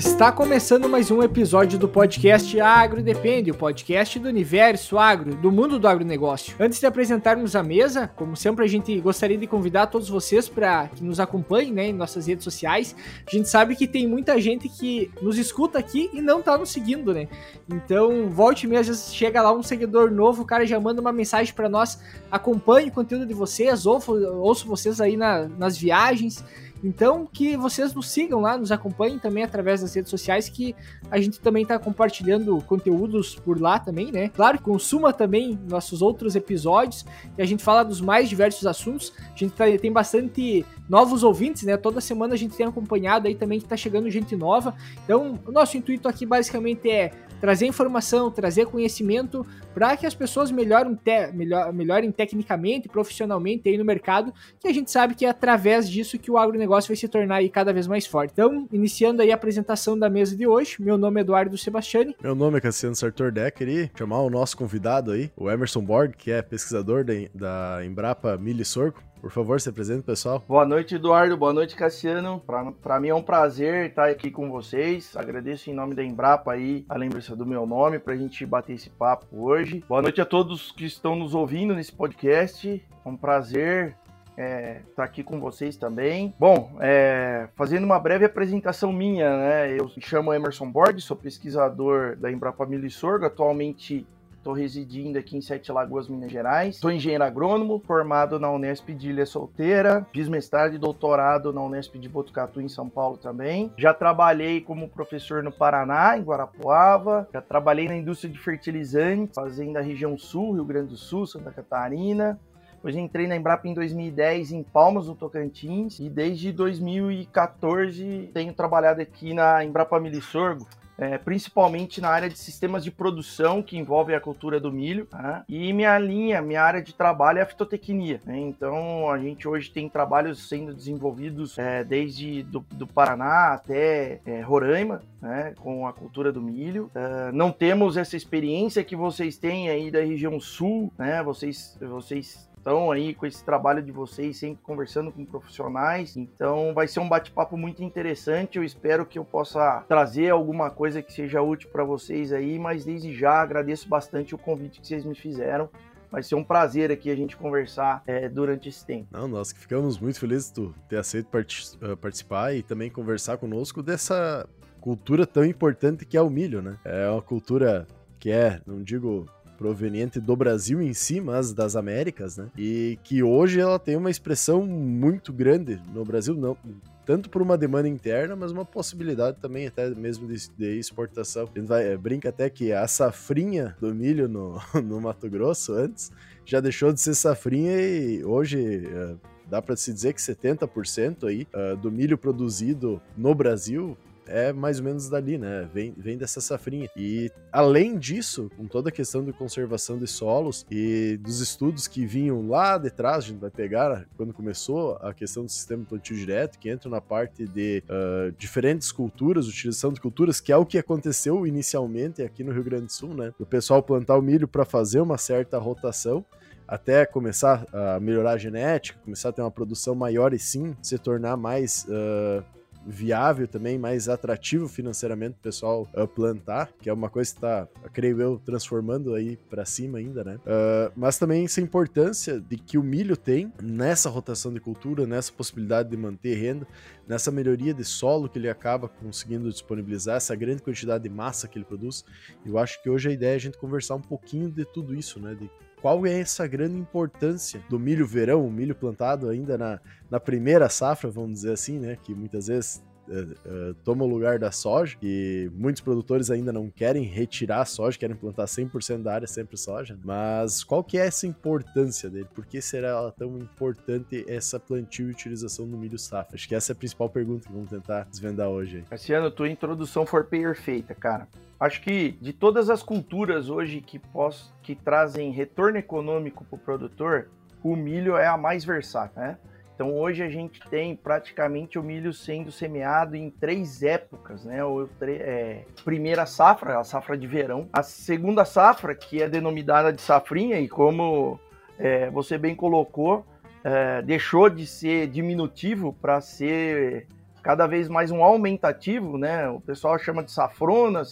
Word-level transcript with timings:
Está 0.00 0.32
começando 0.32 0.88
mais 0.88 1.10
um 1.10 1.22
episódio 1.22 1.78
do 1.78 1.86
podcast 1.86 2.58
Agro 2.58 3.02
Depende, 3.02 3.50
o 3.50 3.54
podcast 3.54 4.18
do 4.18 4.30
universo 4.30 4.98
agro, 4.98 5.34
do 5.34 5.52
mundo 5.52 5.78
do 5.78 5.86
agronegócio. 5.86 6.56
Antes 6.58 6.80
de 6.80 6.86
apresentarmos 6.86 7.54
a 7.54 7.62
mesa, 7.62 8.08
como 8.16 8.34
sempre 8.34 8.64
a 8.64 8.66
gente 8.66 8.98
gostaria 8.98 9.36
de 9.36 9.46
convidar 9.46 9.88
todos 9.88 10.08
vocês 10.08 10.48
para 10.48 10.88
que 10.88 11.04
nos 11.04 11.20
acompanhem 11.20 11.70
né, 11.70 11.88
em 11.88 11.92
nossas 11.92 12.26
redes 12.26 12.44
sociais. 12.44 12.96
A 13.30 13.30
gente 13.30 13.50
sabe 13.50 13.76
que 13.76 13.86
tem 13.86 14.08
muita 14.08 14.40
gente 14.40 14.70
que 14.70 15.10
nos 15.20 15.36
escuta 15.36 15.78
aqui 15.78 16.08
e 16.14 16.22
não 16.22 16.38
está 16.38 16.56
nos 16.56 16.70
seguindo, 16.70 17.12
né? 17.12 17.28
Então, 17.68 18.30
volte 18.30 18.66
mesmo, 18.66 18.94
chega 18.94 19.42
lá 19.42 19.52
um 19.52 19.62
seguidor 19.62 20.10
novo, 20.10 20.44
o 20.44 20.46
cara 20.46 20.66
já 20.66 20.80
manda 20.80 21.02
uma 21.02 21.12
mensagem 21.12 21.52
para 21.52 21.68
nós, 21.68 22.00
acompanhe 22.30 22.88
o 22.88 22.92
conteúdo 22.92 23.26
de 23.26 23.34
vocês, 23.34 23.84
ouço, 23.84 24.14
ouço 24.38 24.66
vocês 24.66 24.98
aí 24.98 25.14
na, 25.14 25.46
nas 25.46 25.76
viagens. 25.76 26.42
Então, 26.82 27.26
que 27.26 27.56
vocês 27.56 27.92
nos 27.92 28.08
sigam 28.10 28.40
lá, 28.40 28.56
nos 28.56 28.72
acompanhem 28.72 29.18
também 29.18 29.44
através 29.44 29.82
das 29.82 29.94
redes 29.94 30.10
sociais, 30.10 30.48
que 30.48 30.74
a 31.10 31.20
gente 31.20 31.40
também 31.40 31.62
está 31.62 31.78
compartilhando 31.78 32.56
conteúdos 32.62 33.34
por 33.34 33.60
lá 33.60 33.78
também, 33.78 34.10
né? 34.10 34.28
Claro, 34.28 34.60
consuma 34.60 35.12
também 35.12 35.58
nossos 35.68 36.00
outros 36.02 36.34
episódios, 36.34 37.04
e 37.36 37.42
a 37.42 37.46
gente 37.46 37.62
fala 37.62 37.82
dos 37.82 38.00
mais 38.00 38.28
diversos 38.28 38.66
assuntos. 38.66 39.12
A 39.34 39.36
gente 39.36 39.52
tá, 39.52 39.64
tem 39.78 39.92
bastante 39.92 40.64
novos 40.88 41.22
ouvintes, 41.22 41.64
né? 41.64 41.76
Toda 41.76 42.00
semana 42.00 42.34
a 42.34 42.38
gente 42.38 42.56
tem 42.56 42.66
acompanhado 42.66 43.28
aí 43.28 43.34
também 43.34 43.58
que 43.58 43.66
está 43.66 43.76
chegando 43.76 44.10
gente 44.10 44.34
nova. 44.34 44.74
Então, 45.04 45.38
o 45.46 45.52
nosso 45.52 45.76
intuito 45.76 46.08
aqui 46.08 46.24
basicamente 46.24 46.90
é 46.90 47.12
trazer 47.40 47.66
informação, 47.66 48.30
trazer 48.30 48.66
conhecimento 48.66 49.46
para 49.74 49.96
que 49.96 50.06
as 50.06 50.14
pessoas 50.14 50.50
melhorem, 50.50 50.94
te, 50.94 51.32
melhor, 51.32 51.72
melhorem 51.72 52.10
tecnicamente, 52.12 52.88
profissionalmente 52.88 53.68
aí 53.68 53.78
no 53.78 53.84
mercado, 53.84 54.32
que 54.58 54.68
a 54.68 54.72
gente 54.72 54.90
sabe 54.90 55.14
que 55.14 55.24
é 55.24 55.28
através 55.28 55.88
disso 55.88 56.18
que 56.18 56.30
o 56.30 56.36
agronegócio 56.36 56.88
vai 56.88 56.96
se 56.96 57.08
tornar 57.08 57.36
aí 57.36 57.48
cada 57.48 57.72
vez 57.72 57.86
mais 57.86 58.06
forte. 58.06 58.32
Então, 58.32 58.68
iniciando 58.72 59.22
aí 59.22 59.32
a 59.32 59.34
apresentação 59.34 59.98
da 59.98 60.10
mesa 60.10 60.36
de 60.36 60.46
hoje, 60.46 60.76
meu 60.80 60.98
nome 60.98 61.20
é 61.20 61.22
Eduardo 61.22 61.56
Sebastiani. 61.56 62.14
Meu 62.22 62.34
nome 62.34 62.58
é 62.58 62.60
Cassiano 62.60 62.94
Sartor 62.94 63.32
Decker 63.32 63.68
e 63.68 63.90
chamar 63.96 64.20
o 64.20 64.30
nosso 64.30 64.56
convidado 64.56 65.12
aí, 65.12 65.30
o 65.36 65.50
Emerson 65.50 65.80
Borg, 65.80 66.12
que 66.16 66.30
é 66.30 66.42
pesquisador 66.42 67.04
da, 67.04 67.14
da 67.34 67.84
Embrapa 67.84 68.36
Milho 68.36 68.62
e 68.62 68.64
Sorgo. 68.64 69.09
Por 69.20 69.30
favor, 69.30 69.60
se 69.60 69.68
apresente, 69.68 70.02
pessoal. 70.02 70.42
Boa 70.48 70.64
noite, 70.64 70.94
Eduardo. 70.94 71.36
Boa 71.36 71.52
noite, 71.52 71.76
Cassiano. 71.76 72.42
Para 72.82 72.98
mim 72.98 73.08
é 73.08 73.14
um 73.14 73.22
prazer 73.22 73.90
estar 73.90 74.08
aqui 74.08 74.30
com 74.30 74.50
vocês. 74.50 75.14
Agradeço 75.14 75.70
em 75.70 75.74
nome 75.74 75.94
da 75.94 76.02
Embrapa 76.02 76.52
aí 76.52 76.86
a 76.88 76.96
lembrança 76.96 77.36
do 77.36 77.44
meu 77.44 77.66
nome 77.66 77.98
para 77.98 78.14
a 78.14 78.16
gente 78.16 78.44
bater 78.46 78.74
esse 78.74 78.88
papo 78.88 79.26
hoje. 79.30 79.84
Boa 79.86 80.00
noite 80.00 80.20
a 80.22 80.24
todos 80.24 80.72
que 80.72 80.86
estão 80.86 81.14
nos 81.14 81.34
ouvindo 81.34 81.74
nesse 81.74 81.92
podcast. 81.92 82.82
É 83.04 83.08
um 83.08 83.16
prazer 83.16 83.94
é, 84.38 84.80
estar 84.88 85.04
aqui 85.04 85.22
com 85.22 85.38
vocês 85.38 85.76
também. 85.76 86.34
Bom, 86.38 86.72
é, 86.80 87.48
fazendo 87.54 87.84
uma 87.84 87.98
breve 87.98 88.24
apresentação 88.24 88.90
minha, 88.90 89.36
né? 89.36 89.78
Eu 89.78 89.84
me 89.84 90.00
chamo 90.00 90.32
Emerson 90.32 90.70
Borg, 90.70 90.98
sou 90.98 91.16
pesquisador 91.16 92.16
da 92.16 92.32
Embrapa 92.32 92.64
Milho 92.64 92.86
e 92.86 92.90
Sorgo, 92.90 93.26
atualmente 93.26 94.06
Estou 94.40 94.54
residindo 94.54 95.18
aqui 95.18 95.36
em 95.36 95.42
Sete 95.42 95.70
Lagoas, 95.70 96.08
Minas 96.08 96.32
Gerais. 96.32 96.76
Sou 96.76 96.90
engenheiro 96.90 97.22
agrônomo, 97.22 97.78
formado 97.86 98.40
na 98.40 98.50
Unesp 98.50 98.88
de 98.94 99.10
Ilha 99.10 99.26
Solteira. 99.26 100.06
Fiz 100.14 100.30
mestrado 100.30 100.74
e 100.74 100.78
doutorado 100.78 101.52
na 101.52 101.60
Unesp 101.60 101.96
de 101.96 102.08
Botucatu, 102.08 102.58
em 102.58 102.66
São 102.66 102.88
Paulo 102.88 103.18
também. 103.18 103.70
Já 103.76 103.92
trabalhei 103.92 104.62
como 104.62 104.88
professor 104.88 105.42
no 105.42 105.52
Paraná, 105.52 106.16
em 106.16 106.22
Guarapuava. 106.22 107.28
Já 107.30 107.42
trabalhei 107.42 107.86
na 107.86 107.98
indústria 107.98 108.32
de 108.32 108.38
fertilizantes, 108.38 109.34
fazendo 109.34 109.76
a 109.76 109.82
região 109.82 110.16
sul, 110.16 110.54
Rio 110.54 110.64
Grande 110.64 110.88
do 110.88 110.96
Sul, 110.96 111.26
Santa 111.26 111.50
Catarina. 111.50 112.40
Depois 112.76 112.96
entrei 112.96 113.26
na 113.26 113.36
Embrapa 113.36 113.68
em 113.68 113.74
2010 113.74 114.52
em 114.52 114.62
Palmas, 114.62 115.06
no 115.06 115.14
Tocantins, 115.14 116.00
e 116.00 116.08
desde 116.08 116.50
2014 116.50 118.30
tenho 118.32 118.54
trabalhado 118.54 119.02
aqui 119.02 119.34
na 119.34 119.62
Embrapa 119.62 120.00
Milho 120.00 120.22
Sorgo, 120.22 120.66
é, 121.00 121.16
principalmente 121.16 121.98
na 122.00 122.10
área 122.10 122.28
de 122.28 122.38
sistemas 122.38 122.84
de 122.84 122.90
produção 122.90 123.62
que 123.62 123.78
envolvem 123.78 124.14
a 124.14 124.20
cultura 124.20 124.60
do 124.60 124.70
milho. 124.70 125.08
Né? 125.10 125.42
E 125.48 125.72
minha 125.72 125.98
linha, 125.98 126.42
minha 126.42 126.62
área 126.62 126.82
de 126.82 126.94
trabalho 126.94 127.38
é 127.38 127.42
a 127.42 127.46
fitotecnia. 127.46 128.20
Né? 128.24 128.38
Então 128.38 129.10
a 129.10 129.18
gente 129.18 129.48
hoje 129.48 129.70
tem 129.70 129.88
trabalhos 129.88 130.46
sendo 130.46 130.74
desenvolvidos 130.74 131.58
é, 131.58 131.82
desde 131.82 132.42
do, 132.42 132.60
do, 132.72 132.86
Paraná 132.86 133.54
até 133.54 134.20
é, 134.26 134.42
Roraima, 134.42 135.02
né? 135.22 135.54
com 135.58 135.86
a 135.86 135.92
cultura 135.92 136.30
do 136.30 136.42
milho. 136.42 136.90
É, 136.94 137.32
não 137.32 137.50
temos 137.50 137.96
essa 137.96 138.16
experiência 138.16 138.84
que 138.84 138.94
vocês 138.94 139.38
têm 139.38 139.70
aí 139.70 139.90
da 139.90 140.00
região 140.00 140.38
sul, 140.38 140.92
né? 140.98 141.22
Vocês, 141.22 141.78
vocês 141.80 142.49
estão 142.60 142.90
aí 142.90 143.14
com 143.14 143.26
esse 143.26 143.42
trabalho 143.42 143.82
de 143.82 143.90
vocês, 143.90 144.36
sempre 144.36 144.62
conversando 144.62 145.10
com 145.10 145.24
profissionais. 145.24 146.16
Então 146.16 146.72
vai 146.72 146.86
ser 146.86 147.00
um 147.00 147.08
bate-papo 147.08 147.56
muito 147.56 147.82
interessante. 147.82 148.58
Eu 148.58 148.64
espero 148.64 149.04
que 149.04 149.18
eu 149.18 149.24
possa 149.24 149.82
trazer 149.88 150.30
alguma 150.30 150.70
coisa 150.70 151.02
que 151.02 151.12
seja 151.12 151.42
útil 151.42 151.70
para 151.70 151.82
vocês 151.82 152.32
aí, 152.32 152.58
mas 152.58 152.84
desde 152.84 153.14
já 153.14 153.40
agradeço 153.40 153.88
bastante 153.88 154.34
o 154.34 154.38
convite 154.38 154.80
que 154.80 154.86
vocês 154.86 155.04
me 155.04 155.14
fizeram. 155.14 155.68
Vai 156.10 156.22
ser 156.22 156.34
um 156.34 156.44
prazer 156.44 156.90
aqui 156.90 157.08
a 157.08 157.14
gente 157.14 157.36
conversar 157.36 158.02
é, 158.06 158.28
durante 158.28 158.68
esse 158.68 158.84
tempo. 158.84 159.06
Não, 159.12 159.28
nós 159.28 159.52
que 159.52 159.60
ficamos 159.60 159.98
muito 159.98 160.18
felizes 160.18 160.50
de 160.50 160.68
ter 160.88 160.96
aceito 160.96 161.26
part 161.26 161.78
eh, 161.80 161.94
participar 161.94 162.52
e 162.52 162.64
também 162.64 162.90
conversar 162.90 163.36
conosco 163.38 163.80
dessa 163.80 164.44
cultura 164.80 165.24
tão 165.24 165.44
importante 165.44 166.04
que 166.04 166.16
é 166.16 166.22
o 166.22 166.28
milho, 166.28 166.60
né? 166.60 166.78
É 166.84 167.08
uma 167.08 167.22
cultura 167.22 167.86
que 168.18 168.30
é, 168.30 168.60
não 168.66 168.82
digo 168.82 169.26
proveniente 169.60 170.18
do 170.18 170.34
Brasil 170.34 170.80
em 170.80 170.94
si, 170.94 171.20
mas 171.20 171.52
das 171.52 171.76
Américas, 171.76 172.38
né? 172.38 172.48
E 172.56 172.98
que 173.04 173.22
hoje 173.22 173.60
ela 173.60 173.78
tem 173.78 173.94
uma 173.94 174.10
expressão 174.10 174.66
muito 174.66 175.34
grande 175.34 175.78
no 175.92 176.02
Brasil, 176.02 176.34
não 176.34 176.56
tanto 177.04 177.28
por 177.28 177.42
uma 177.42 177.58
demanda 177.58 177.86
interna, 177.86 178.34
mas 178.34 178.52
uma 178.52 178.64
possibilidade 178.64 179.36
também 179.38 179.66
até 179.66 179.90
mesmo 179.90 180.26
de, 180.26 180.48
de 180.56 180.78
exportação. 180.78 181.42
A 181.42 181.58
gente 181.58 181.68
vai, 181.68 181.92
é, 181.92 181.96
brinca 181.96 182.30
até 182.30 182.48
que 182.48 182.72
a 182.72 182.88
safrinha 182.88 183.76
do 183.78 183.94
milho 183.94 184.28
no, 184.28 184.58
no 184.82 184.98
Mato 184.98 185.28
Grosso 185.28 185.74
antes 185.74 186.10
já 186.46 186.58
deixou 186.58 186.90
de 186.90 187.00
ser 187.00 187.14
safrinha 187.14 187.78
e 187.78 188.24
hoje 188.24 188.86
é, 188.86 189.14
dá 189.46 189.60
para 189.60 189.76
se 189.76 189.92
dizer 189.92 190.14
que 190.14 190.20
70% 190.20 191.28
aí 191.28 191.46
uh, 191.52 191.76
do 191.76 191.92
milho 191.92 192.16
produzido 192.16 193.02
no 193.14 193.34
Brasil 193.34 193.98
é 194.30 194.52
mais 194.52 194.78
ou 194.78 194.84
menos 194.84 195.08
dali, 195.08 195.36
né? 195.36 195.68
Vem, 195.72 195.92
vem 195.96 196.16
dessa 196.16 196.40
safrinha. 196.40 196.88
E 196.96 197.30
além 197.52 197.98
disso, 197.98 198.50
com 198.56 198.66
toda 198.66 198.88
a 198.88 198.92
questão 198.92 199.24
de 199.24 199.32
conservação 199.32 199.98
de 199.98 200.06
solos 200.06 200.64
e 200.70 201.18
dos 201.20 201.40
estudos 201.40 201.86
que 201.86 202.06
vinham 202.06 202.48
lá 202.48 202.78
de 202.78 202.90
trás, 202.90 203.24
a 203.24 203.28
gente 203.28 203.40
vai 203.40 203.50
pegar 203.50 204.06
quando 204.16 204.32
começou 204.32 204.96
a 205.02 205.12
questão 205.12 205.44
do 205.44 205.50
sistema 205.50 205.84
plantio 205.84 206.16
direto, 206.16 206.58
que 206.58 206.70
entra 206.70 206.88
na 206.88 207.00
parte 207.00 207.46
de 207.46 207.82
uh, 207.86 208.32
diferentes 208.38 208.92
culturas, 208.92 209.48
utilização 209.48 209.92
de 209.92 210.00
culturas, 210.00 210.40
que 210.40 210.52
é 210.52 210.56
o 210.56 210.64
que 210.64 210.78
aconteceu 210.78 211.46
inicialmente 211.46 212.22
aqui 212.22 212.44
no 212.44 212.52
Rio 212.52 212.64
Grande 212.64 212.86
do 212.86 212.92
Sul, 212.92 213.14
né? 213.14 213.32
O 213.38 213.46
pessoal 213.46 213.82
plantar 213.82 214.16
o 214.16 214.22
milho 214.22 214.46
para 214.46 214.64
fazer 214.64 215.00
uma 215.00 215.18
certa 215.18 215.58
rotação 215.58 216.24
até 216.70 217.04
começar 217.04 217.66
a 217.72 217.98
melhorar 217.98 218.32
a 218.32 218.38
genética, 218.38 218.96
começar 219.04 219.30
a 219.30 219.32
ter 219.32 219.42
uma 219.42 219.50
produção 219.50 219.92
maior 219.92 220.32
e 220.32 220.38
sim 220.38 220.76
se 220.80 220.96
tornar 220.98 221.36
mais 221.36 221.84
uh, 221.88 222.44
viável 222.86 223.46
também, 223.46 223.78
mais 223.78 224.08
atrativo 224.08 224.68
financeiramente 224.68 225.36
o 225.38 225.42
pessoal 225.42 225.88
uh, 225.94 226.06
plantar, 226.06 226.70
que 226.80 226.88
é 226.88 226.92
uma 226.92 227.10
coisa 227.10 227.30
que 227.30 227.38
está, 227.38 227.68
creio 227.92 228.20
eu, 228.20 228.38
transformando 228.44 229.14
aí 229.14 229.36
para 229.48 229.64
cima 229.64 229.98
ainda, 229.98 230.24
né? 230.24 230.36
Uh, 230.36 230.92
mas 230.96 231.18
também 231.18 231.44
essa 231.44 231.60
importância 231.60 232.40
de 232.40 232.56
que 232.56 232.78
o 232.78 232.82
milho 232.82 233.16
tem 233.16 233.52
nessa 233.62 234.08
rotação 234.08 234.52
de 234.52 234.60
cultura, 234.60 235.06
nessa 235.06 235.32
possibilidade 235.32 235.90
de 235.90 235.96
manter 235.96 236.34
renda, 236.34 236.66
nessa 237.06 237.30
melhoria 237.30 237.74
de 237.74 237.84
solo 237.84 238.28
que 238.28 238.38
ele 238.38 238.48
acaba 238.48 238.88
conseguindo 238.88 239.50
disponibilizar, 239.50 240.16
essa 240.16 240.34
grande 240.34 240.62
quantidade 240.62 241.04
de 241.04 241.10
massa 241.10 241.48
que 241.48 241.58
ele 241.58 241.64
produz. 241.64 242.04
Eu 242.44 242.58
acho 242.58 242.82
que 242.82 242.88
hoje 242.88 243.08
a 243.08 243.12
ideia 243.12 243.32
é 243.32 243.36
a 243.36 243.40
gente 243.40 243.58
conversar 243.58 243.96
um 243.96 244.00
pouquinho 244.00 244.50
de 244.50 244.64
tudo 244.64 244.94
isso, 244.94 245.20
né? 245.20 245.34
De 245.34 245.50
qual 245.80 246.04
é 246.06 246.20
essa 246.20 246.46
grande 246.46 246.76
importância 246.76 247.62
do 247.68 247.78
milho 247.78 248.06
verão, 248.06 248.46
o 248.46 248.50
milho 248.50 248.74
plantado 248.74 249.28
ainda 249.28 249.56
na, 249.56 249.80
na 250.10 250.20
primeira 250.20 250.68
safra, 250.68 251.10
vamos 251.10 251.32
dizer 251.32 251.52
assim, 251.52 251.78
né? 251.78 251.96
Que 252.02 252.14
muitas 252.14 252.46
vezes 252.48 252.82
Uh, 253.10 253.70
uh, 253.70 253.74
toma 253.84 254.04
o 254.04 254.08
lugar 254.08 254.38
da 254.38 254.52
soja, 254.52 254.96
e 255.02 255.50
muitos 255.52 255.82
produtores 255.82 256.30
ainda 256.30 256.52
não 256.52 256.70
querem 256.70 257.02
retirar 257.02 257.62
a 257.62 257.64
soja, 257.64 257.98
querem 257.98 258.14
plantar 258.14 258.44
100% 258.44 259.02
da 259.02 259.14
área 259.14 259.26
sempre 259.26 259.56
soja. 259.56 259.98
Mas 260.04 260.62
qual 260.62 260.84
que 260.84 260.96
é 260.96 261.06
essa 261.06 261.26
importância 261.26 262.08
dele? 262.08 262.28
Por 262.32 262.46
que 262.46 262.60
será 262.62 263.10
tão 263.12 263.36
importante 263.38 264.24
essa 264.28 264.60
plantio 264.60 265.08
e 265.08 265.10
utilização 265.10 265.68
do 265.68 265.76
milho 265.76 265.98
safra? 265.98 266.36
Acho 266.36 266.48
que 266.48 266.54
essa 266.54 266.72
é 266.72 266.74
a 266.74 266.76
principal 266.76 267.08
pergunta 267.08 267.48
que 267.48 267.52
vamos 267.52 267.68
tentar 267.70 268.04
desvendar 268.04 268.48
hoje. 268.48 268.84
Cassiano, 268.88 269.30
tua 269.30 269.48
introdução 269.48 270.06
foi 270.06 270.22
perfeita, 270.22 270.94
cara. 270.94 271.26
Acho 271.58 271.82
que 271.82 272.12
de 272.12 272.32
todas 272.32 272.70
as 272.70 272.82
culturas 272.82 273.50
hoje 273.50 273.80
que, 273.80 273.98
pos, 273.98 274.50
que 274.62 274.74
trazem 274.74 275.30
retorno 275.30 275.76
econômico 275.76 276.44
para 276.44 276.56
o 276.56 276.58
produtor, 276.58 277.28
o 277.62 277.76
milho 277.76 278.16
é 278.16 278.26
a 278.26 278.36
mais 278.36 278.64
versátil, 278.64 279.20
né? 279.20 279.38
Então 279.80 279.96
hoje 279.96 280.22
a 280.22 280.28
gente 280.28 280.60
tem 280.68 280.94
praticamente 280.94 281.78
o 281.78 281.82
milho 281.82 282.12
sendo 282.12 282.52
semeado 282.52 283.16
em 283.16 283.30
três 283.30 283.82
épocas, 283.82 284.44
né? 284.44 284.62
O, 284.62 284.86
é, 285.00 285.64
primeira 285.82 286.26
safra, 286.26 286.78
a 286.78 286.84
safra 286.84 287.16
de 287.16 287.26
verão. 287.26 287.66
A 287.72 287.82
segunda 287.82 288.44
safra, 288.44 288.94
que 288.94 289.22
é 289.22 289.26
denominada 289.26 289.90
de 289.90 290.02
safrinha, 290.02 290.60
e 290.60 290.68
como 290.68 291.40
é, 291.78 292.10
você 292.10 292.36
bem 292.36 292.54
colocou, 292.54 293.24
é, 293.64 294.02
deixou 294.02 294.50
de 294.50 294.66
ser 294.66 295.06
diminutivo 295.06 295.94
para 295.94 296.20
ser 296.20 297.06
cada 297.42 297.66
vez 297.66 297.88
mais 297.88 298.10
um 298.10 298.22
aumentativo, 298.22 299.16
né? 299.16 299.48
O 299.48 299.62
pessoal 299.62 299.98
chama 299.98 300.22
de 300.22 300.30
safrona, 300.30 301.06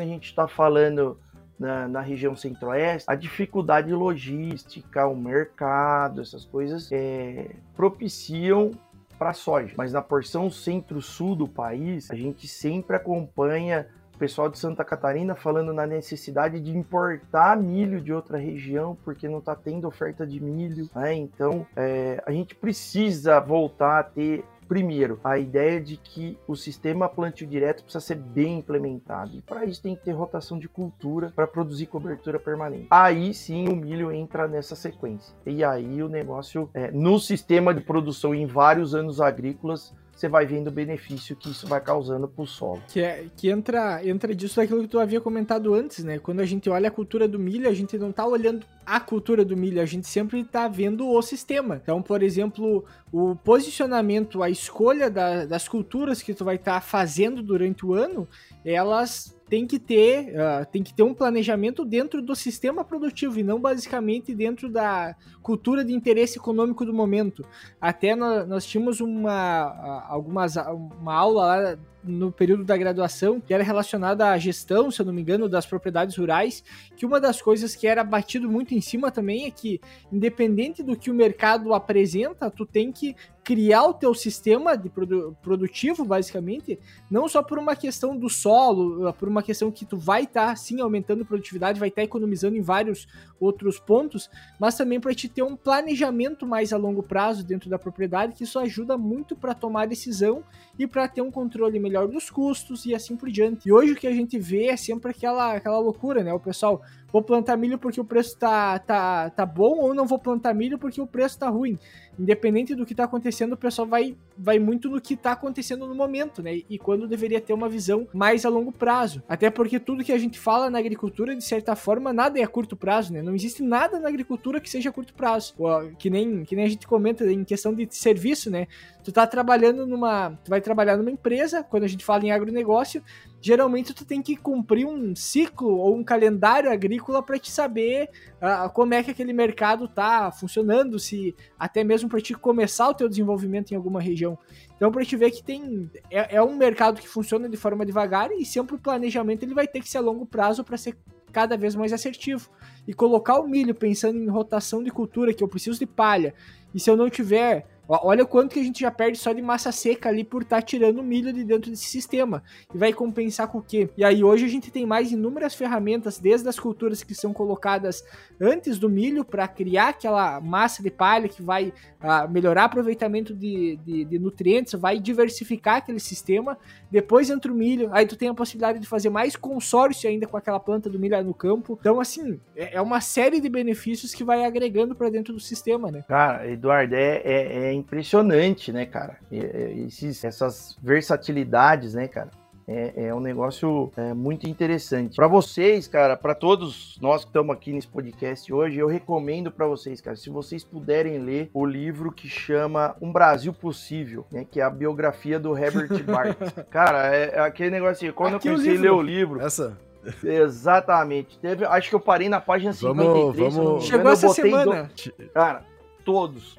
a 0.00 0.04
gente 0.04 0.24
está 0.26 0.48
falando 0.48 1.18
na, 1.58 1.86
na, 1.88 2.00
região 2.00 2.36
centro-oeste, 2.36 3.08
a 3.08 3.14
dificuldade 3.14 3.92
logística, 3.92 5.06
o 5.06 5.16
mercado, 5.16 6.20
essas 6.20 6.44
coisas 6.44 6.90
é, 6.92 7.50
propiciam 7.74 8.72
para 9.18 9.32
soja. 9.32 9.72
Mas 9.76 9.92
na 9.92 10.02
porção 10.02 10.50
centro-sul 10.50 11.34
do 11.34 11.48
país, 11.48 12.10
a 12.10 12.14
gente 12.14 12.46
sempre 12.46 12.96
acompanha 12.96 13.86
pessoal 14.16 14.48
de 14.48 14.58
Santa 14.58 14.84
Catarina 14.84 15.34
falando 15.34 15.72
na 15.72 15.86
necessidade 15.86 16.60
de 16.60 16.76
importar 16.76 17.56
milho 17.56 18.00
de 18.00 18.12
outra 18.12 18.38
região 18.38 18.96
porque 19.04 19.28
não 19.28 19.38
está 19.38 19.54
tendo 19.54 19.86
oferta 19.86 20.26
de 20.26 20.40
milho. 20.40 20.88
Né? 20.94 21.14
Então 21.14 21.66
é, 21.76 22.22
a 22.26 22.32
gente 22.32 22.54
precisa 22.54 23.38
voltar 23.40 24.00
a 24.00 24.02
ter 24.02 24.44
Primeiro, 24.68 25.20
a 25.22 25.38
ideia 25.38 25.80
de 25.80 25.96
que 25.96 26.36
o 26.46 26.56
sistema 26.56 27.08
plantio 27.08 27.46
direto 27.46 27.84
precisa 27.84 28.04
ser 28.04 28.16
bem 28.16 28.58
implementado. 28.58 29.36
E 29.36 29.40
para 29.40 29.64
isso 29.64 29.80
tem 29.80 29.94
que 29.94 30.04
ter 30.04 30.12
rotação 30.12 30.58
de 30.58 30.68
cultura 30.68 31.32
para 31.34 31.46
produzir 31.46 31.86
cobertura 31.86 32.38
permanente. 32.38 32.88
Aí 32.90 33.32
sim 33.32 33.68
o 33.68 33.76
milho 33.76 34.10
entra 34.10 34.48
nessa 34.48 34.74
sequência. 34.74 35.34
E 35.46 35.62
aí 35.62 36.02
o 36.02 36.08
negócio, 36.08 36.68
é, 36.74 36.90
no 36.90 37.18
sistema 37.20 37.72
de 37.72 37.80
produção 37.80 38.34
em 38.34 38.46
vários 38.46 38.94
anos 38.94 39.20
agrícolas, 39.20 39.94
você 40.16 40.28
vai 40.28 40.46
vendo 40.46 40.68
o 40.68 40.70
benefício 40.70 41.36
que 41.36 41.50
isso 41.50 41.66
vai 41.66 41.80
causando 41.80 42.26
para 42.26 42.42
o 42.42 42.46
solo. 42.46 42.82
Que, 42.88 43.00
é, 43.00 43.26
que 43.36 43.50
entra, 43.50 44.00
entra 44.02 44.34
disso 44.34 44.56
daquilo 44.56 44.80
que 44.80 44.88
tu 44.88 44.98
havia 44.98 45.20
comentado 45.20 45.74
antes, 45.74 46.02
né? 46.02 46.18
Quando 46.18 46.40
a 46.40 46.46
gente 46.46 46.70
olha 46.70 46.88
a 46.88 46.90
cultura 46.90 47.28
do 47.28 47.38
milho, 47.38 47.68
a 47.68 47.74
gente 47.74 47.98
não 47.98 48.08
está 48.08 48.26
olhando 48.26 48.64
a 48.84 48.98
cultura 48.98 49.44
do 49.44 49.54
milho, 49.54 49.80
a 49.80 49.84
gente 49.84 50.06
sempre 50.06 50.40
está 50.40 50.68
vendo 50.68 51.06
o 51.06 51.20
sistema. 51.20 51.78
Então, 51.82 52.00
por 52.00 52.22
exemplo, 52.22 52.82
o 53.12 53.36
posicionamento, 53.36 54.42
a 54.42 54.48
escolha 54.48 55.10
da, 55.10 55.44
das 55.44 55.68
culturas 55.68 56.22
que 56.22 56.32
tu 56.32 56.46
vai 56.46 56.56
estar 56.56 56.74
tá 56.74 56.80
fazendo 56.80 57.42
durante 57.42 57.84
o 57.84 57.92
ano, 57.92 58.26
elas 58.64 59.35
tem 59.48 59.66
que 59.66 59.78
ter 59.78 60.34
uh, 60.34 60.66
tem 60.70 60.82
que 60.82 60.92
ter 60.92 61.02
um 61.02 61.14
planejamento 61.14 61.84
dentro 61.84 62.20
do 62.20 62.34
sistema 62.34 62.84
produtivo 62.84 63.38
e 63.38 63.42
não 63.42 63.60
basicamente 63.60 64.34
dentro 64.34 64.68
da 64.68 65.14
cultura 65.42 65.84
de 65.84 65.92
interesse 65.92 66.38
econômico 66.38 66.84
do 66.84 66.92
momento. 66.92 67.44
Até 67.80 68.16
nós, 68.16 68.46
nós 68.48 68.66
tínhamos 68.66 69.00
uma 69.00 69.66
uh, 69.66 70.12
algumas 70.12 70.56
uma 70.56 71.14
aula 71.14 71.46
lá 71.46 71.78
no 72.06 72.30
período 72.30 72.64
da 72.64 72.76
graduação, 72.76 73.40
que 73.40 73.52
era 73.52 73.62
relacionada 73.62 74.28
à 74.28 74.38
gestão, 74.38 74.90
se 74.90 75.00
eu 75.00 75.06
não 75.06 75.12
me 75.12 75.22
engano, 75.22 75.48
das 75.48 75.66
propriedades 75.66 76.16
rurais, 76.16 76.62
que 76.96 77.04
uma 77.04 77.20
das 77.20 77.42
coisas 77.42 77.74
que 77.74 77.86
era 77.86 78.04
batido 78.04 78.50
muito 78.50 78.74
em 78.74 78.80
cima 78.80 79.10
também 79.10 79.46
é 79.46 79.50
que, 79.50 79.80
independente 80.12 80.82
do 80.82 80.96
que 80.96 81.10
o 81.10 81.14
mercado 81.14 81.74
apresenta, 81.74 82.50
tu 82.50 82.64
tem 82.64 82.92
que 82.92 83.16
criar 83.46 83.84
o 83.84 83.94
teu 83.94 84.12
sistema 84.12 84.76
de 84.76 84.88
produ 84.88 85.36
produtivo, 85.40 86.04
basicamente, 86.04 86.80
não 87.08 87.28
só 87.28 87.44
por 87.44 87.60
uma 87.60 87.76
questão 87.76 88.16
do 88.16 88.28
solo, 88.28 89.12
por 89.12 89.28
uma 89.28 89.40
questão 89.40 89.70
que 89.70 89.84
tu 89.84 89.96
vai 89.96 90.24
estar, 90.24 90.48
tá, 90.48 90.56
sim, 90.56 90.80
aumentando 90.80 91.24
produtividade, 91.24 91.78
vai 91.78 91.88
estar 91.88 92.02
tá 92.02 92.04
economizando 92.04 92.56
em 92.56 92.60
vários 92.60 93.06
outros 93.38 93.78
pontos, 93.78 94.28
mas 94.58 94.76
também 94.76 94.98
para 94.98 95.14
te 95.14 95.28
ter 95.28 95.44
um 95.44 95.54
planejamento 95.54 96.44
mais 96.44 96.72
a 96.72 96.76
longo 96.76 97.04
prazo 97.04 97.44
dentro 97.44 97.70
da 97.70 97.78
propriedade, 97.78 98.34
que 98.34 98.42
isso 98.42 98.58
ajuda 98.58 98.98
muito 98.98 99.36
para 99.36 99.54
tomar 99.54 99.86
decisão 99.86 100.42
e 100.78 100.86
para 100.86 101.08
ter 101.08 101.22
um 101.22 101.30
controle 101.30 101.78
melhor 101.78 102.06
dos 102.06 102.30
custos 102.30 102.84
e 102.86 102.94
assim 102.94 103.16
por 103.16 103.30
diante. 103.30 103.68
E 103.68 103.72
hoje 103.72 103.92
o 103.92 103.96
que 103.96 104.06
a 104.06 104.12
gente 104.12 104.38
vê 104.38 104.66
é 104.66 104.76
sempre 104.76 105.10
aquela, 105.10 105.54
aquela 105.54 105.78
loucura, 105.78 106.22
né? 106.22 106.32
O 106.32 106.40
pessoal, 106.40 106.82
vou 107.12 107.22
plantar 107.22 107.56
milho 107.56 107.78
porque 107.78 108.00
o 108.00 108.04
preço 108.04 108.36
tá, 108.38 108.78
tá, 108.78 109.30
tá 109.30 109.46
bom 109.46 109.78
ou 109.78 109.94
não 109.94 110.06
vou 110.06 110.18
plantar 110.18 110.54
milho 110.54 110.78
porque 110.78 111.00
o 111.00 111.06
preço 111.06 111.38
tá 111.38 111.48
ruim. 111.48 111.78
Independente 112.18 112.74
do 112.74 112.86
que 112.86 112.94
tá 112.94 113.04
acontecendo, 113.04 113.52
o 113.52 113.56
pessoal 113.56 113.86
vai, 113.86 114.16
vai 114.36 114.58
muito 114.58 114.88
no 114.88 115.00
que 115.00 115.16
tá 115.16 115.32
acontecendo 115.32 115.86
no 115.86 115.94
momento, 115.94 116.42
né? 116.42 116.62
E 116.68 116.78
quando 116.78 117.06
deveria 117.06 117.40
ter 117.40 117.52
uma 117.52 117.68
visão 117.68 118.08
mais 118.12 118.46
a 118.46 118.48
longo 118.48 118.72
prazo. 118.72 119.22
Até 119.28 119.50
porque 119.50 119.78
tudo 119.78 120.02
que 120.02 120.12
a 120.12 120.18
gente 120.18 120.38
fala 120.38 120.70
na 120.70 120.78
agricultura, 120.78 121.36
de 121.36 121.44
certa 121.44 121.76
forma, 121.76 122.12
nada 122.12 122.38
é 122.38 122.42
a 122.42 122.48
curto 122.48 122.74
prazo, 122.74 123.12
né? 123.12 123.20
Não 123.20 123.34
existe 123.34 123.62
nada 123.62 123.98
na 123.98 124.08
agricultura 124.08 124.60
que 124.60 124.70
seja 124.70 124.88
a 124.88 124.92
curto 124.92 125.12
prazo. 125.12 125.54
Que 125.98 126.08
nem, 126.08 126.42
que 126.44 126.56
nem 126.56 126.64
a 126.64 126.68
gente 126.68 126.86
comenta 126.86 127.30
em 127.30 127.44
questão 127.44 127.74
de 127.74 127.86
serviço, 127.90 128.50
né? 128.50 128.66
Tu 129.04 129.12
tá 129.12 129.26
trabalhando 129.26 129.86
numa. 129.86 130.30
Tu 130.42 130.48
vai 130.48 130.60
trabalhar 130.60 130.96
numa 130.96 131.10
empresa, 131.10 131.62
quando 131.62 131.84
a 131.84 131.88
gente 131.88 132.04
fala 132.04 132.24
em 132.24 132.30
agronegócio, 132.30 133.02
geralmente 133.40 133.94
tu 133.94 134.04
tem 134.04 134.22
que 134.22 134.36
cumprir 134.36 134.86
um 134.86 135.14
ciclo 135.14 135.76
ou 135.76 135.96
um 135.96 136.02
calendário 136.02 136.70
agrícola 136.70 137.22
para 137.22 137.38
te 137.38 137.50
saber 137.50 138.10
uh, 138.36 138.70
como 138.72 138.94
é 138.94 139.02
que 139.02 139.10
aquele 139.10 139.32
mercado 139.32 139.86
tá 139.88 140.30
funcionando, 140.32 140.98
se 140.98 141.34
até 141.58 141.84
mesmo 141.84 142.08
para 142.08 142.20
te 142.20 142.34
começar 142.34 142.88
o 142.88 142.94
teu 142.94 143.08
desenvolvimento 143.08 143.72
em 143.72 143.76
alguma 143.76 144.00
região. 144.00 144.38
Então, 144.76 144.90
para 144.90 145.04
te 145.04 145.16
ver 145.16 145.30
que 145.30 145.42
tem 145.42 145.90
é, 146.10 146.36
é, 146.36 146.42
um 146.42 146.56
mercado 146.56 147.00
que 147.00 147.08
funciona 147.08 147.48
de 147.48 147.56
forma 147.56 147.86
devagar 147.86 148.30
e 148.32 148.44
sempre 148.44 148.74
o 148.74 148.78
planejamento 148.78 149.42
ele 149.42 149.54
vai 149.54 149.66
ter 149.66 149.80
que 149.80 149.88
ser 149.88 149.98
a 149.98 150.02
longo 150.02 150.26
prazo 150.26 150.62
para 150.62 150.76
ser 150.76 150.96
cada 151.32 151.56
vez 151.56 151.74
mais 151.74 151.92
assertivo. 151.92 152.50
E 152.86 152.94
colocar 152.94 153.38
o 153.40 153.48
milho 153.48 153.74
pensando 153.74 154.18
em 154.18 154.28
rotação 154.28 154.82
de 154.82 154.90
cultura, 154.90 155.34
que 155.34 155.42
eu 155.42 155.48
preciso 155.48 155.78
de 155.78 155.86
palha, 155.86 156.34
e 156.74 156.80
se 156.80 156.90
eu 156.90 156.96
não 156.96 157.10
tiver 157.10 157.66
Olha 157.88 158.24
o 158.24 158.26
quanto 158.26 158.52
que 158.52 158.60
a 158.60 158.64
gente 158.64 158.80
já 158.80 158.90
perde 158.90 159.18
só 159.18 159.32
de 159.32 159.40
massa 159.40 159.70
seca 159.70 160.08
ali 160.08 160.24
por 160.24 160.42
estar 160.42 160.56
tá 160.56 160.62
tirando 160.62 161.02
milho 161.02 161.32
de 161.32 161.44
dentro 161.44 161.70
desse 161.70 161.86
sistema. 161.86 162.42
E 162.74 162.78
vai 162.78 162.92
compensar 162.92 163.48
com 163.48 163.58
o 163.58 163.62
quê? 163.62 163.88
E 163.96 164.04
aí 164.04 164.24
hoje 164.24 164.44
a 164.44 164.48
gente 164.48 164.70
tem 164.70 164.84
mais 164.84 165.12
inúmeras 165.12 165.54
ferramentas, 165.54 166.18
desde 166.18 166.48
as 166.48 166.58
culturas 166.58 167.02
que 167.02 167.14
são 167.14 167.32
colocadas 167.32 168.04
antes 168.40 168.78
do 168.78 168.88
milho 168.88 169.24
para 169.24 169.46
criar 169.46 169.88
aquela 169.88 170.40
massa 170.40 170.82
de 170.82 170.90
palha 170.90 171.28
que 171.28 171.42
vai 171.42 171.72
uh, 172.02 172.30
melhorar 172.30 172.62
o 172.62 172.66
aproveitamento 172.66 173.34
de, 173.34 173.78
de, 173.84 174.04
de, 174.04 174.18
nutrientes, 174.18 174.74
vai 174.74 174.98
diversificar 174.98 175.76
aquele 175.76 176.00
sistema. 176.00 176.58
Depois 176.90 177.30
entra 177.30 177.52
o 177.52 177.54
milho, 177.54 177.90
aí 177.92 178.06
tu 178.06 178.16
tem 178.16 178.28
a 178.28 178.34
possibilidade 178.34 178.78
de 178.78 178.86
fazer 178.86 179.10
mais 179.10 179.36
consórcio 179.36 180.08
ainda 180.08 180.26
com 180.26 180.36
aquela 180.36 180.60
planta 180.60 180.90
do 180.90 180.98
milho 180.98 181.16
no 181.22 181.34
campo. 181.34 181.78
Então, 181.80 182.00
assim, 182.00 182.40
é, 182.54 182.76
é 182.76 182.80
uma 182.80 183.00
série 183.00 183.40
de 183.40 183.48
benefícios 183.48 184.14
que 184.14 184.24
vai 184.24 184.44
agregando 184.44 184.94
para 184.94 185.08
dentro 185.08 185.32
do 185.32 185.40
sistema, 185.40 185.90
né? 185.90 186.04
Cara, 186.08 186.50
Eduardo, 186.50 186.94
é, 186.94 187.22
é, 187.24 187.68
é 187.68 187.75
impressionante, 187.76 188.72
né, 188.72 188.86
cara? 188.86 189.18
Esses, 189.30 190.24
essas 190.24 190.76
versatilidades, 190.82 191.94
né, 191.94 192.08
cara? 192.08 192.30
É, 192.68 193.06
é, 193.06 193.14
um 193.14 193.20
negócio 193.20 193.92
é, 193.96 194.12
muito 194.12 194.48
interessante. 194.48 195.14
Para 195.14 195.28
vocês, 195.28 195.86
cara, 195.86 196.16
para 196.16 196.34
todos 196.34 196.98
nós 197.00 197.22
que 197.22 197.28
estamos 197.28 197.54
aqui 197.54 197.72
nesse 197.72 197.86
podcast 197.86 198.52
hoje, 198.52 198.78
eu 198.78 198.88
recomendo 198.88 199.52
para 199.52 199.68
vocês, 199.68 200.00
cara, 200.00 200.16
se 200.16 200.28
vocês 200.28 200.64
puderem 200.64 201.18
ler 201.18 201.48
o 201.54 201.64
livro 201.64 202.10
que 202.10 202.28
chama 202.28 202.96
Um 203.00 203.12
Brasil 203.12 203.52
Possível, 203.52 204.26
né, 204.32 204.44
que 204.44 204.60
é 204.60 204.64
a 204.64 204.70
biografia 204.70 205.38
do 205.38 205.56
Herbert 205.56 205.90
Bart. 206.02 206.36
cara, 206.68 207.14
é, 207.14 207.36
é, 207.36 207.40
aquele 207.40 207.70
negócio 207.70 208.08
assim, 208.08 208.10
quando 208.10 208.34
aqui 208.34 208.48
eu 208.48 208.54
comecei 208.54 208.76
a 208.76 208.80
ler 208.80 208.92
o 208.92 209.02
livro... 209.02 209.40
Essa... 209.40 209.78
Exatamente. 210.22 211.36
Teve, 211.38 211.64
acho 211.64 211.88
que 211.88 211.94
eu 211.94 212.00
parei 212.00 212.28
na 212.28 212.40
página 212.40 212.72
53. 212.72 213.36
Vamos, 213.36 213.54
vamos... 213.54 213.84
Chegou 213.84 214.10
essa 214.10 214.28
semana. 214.28 214.90
Do... 215.04 215.28
Cara, 215.30 215.64
todos 216.04 216.56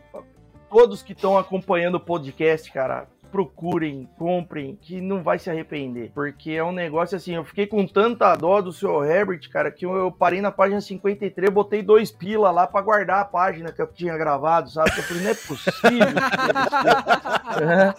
todos 0.70 1.02
que 1.02 1.14
estão 1.14 1.38
acompanhando 1.38 1.96
o 1.96 2.00
podcast, 2.00 2.72
cara, 2.72 3.08
procurem, 3.28 4.10
comprem, 4.18 4.78
que 4.82 5.00
não 5.02 5.22
vai 5.22 5.38
se 5.38 5.50
arrepender. 5.50 6.12
Porque 6.14 6.52
é 6.52 6.64
um 6.64 6.72
negócio 6.72 7.16
assim, 7.16 7.36
eu 7.36 7.44
fiquei 7.44 7.68
com 7.68 7.86
tanta 7.86 8.36
dó 8.36 8.62
do 8.62 8.72
seu 8.72 9.04
Herbert, 9.04 9.50
cara, 9.52 9.72
que 9.72 9.86
eu, 9.86 10.12
parei 10.12 10.42
na 10.42 10.52
página 10.52 10.82
53, 10.82 11.50
botei 11.50 11.82
dois 11.82 12.12
pila 12.12 12.52
lá 12.52 12.66
para 12.66 12.82
guardar 12.82 13.20
a 13.20 13.26
página 13.26 13.72
que 13.72 13.82
eu 13.82 13.88
tinha 13.88 14.18
gravado, 14.18 14.70
sabe? 14.70 14.92
Eu 14.98 15.04
falei, 15.04 15.24
não 15.24 15.30
é 15.30 15.34
possível. 15.34 16.08
é. 17.62 17.94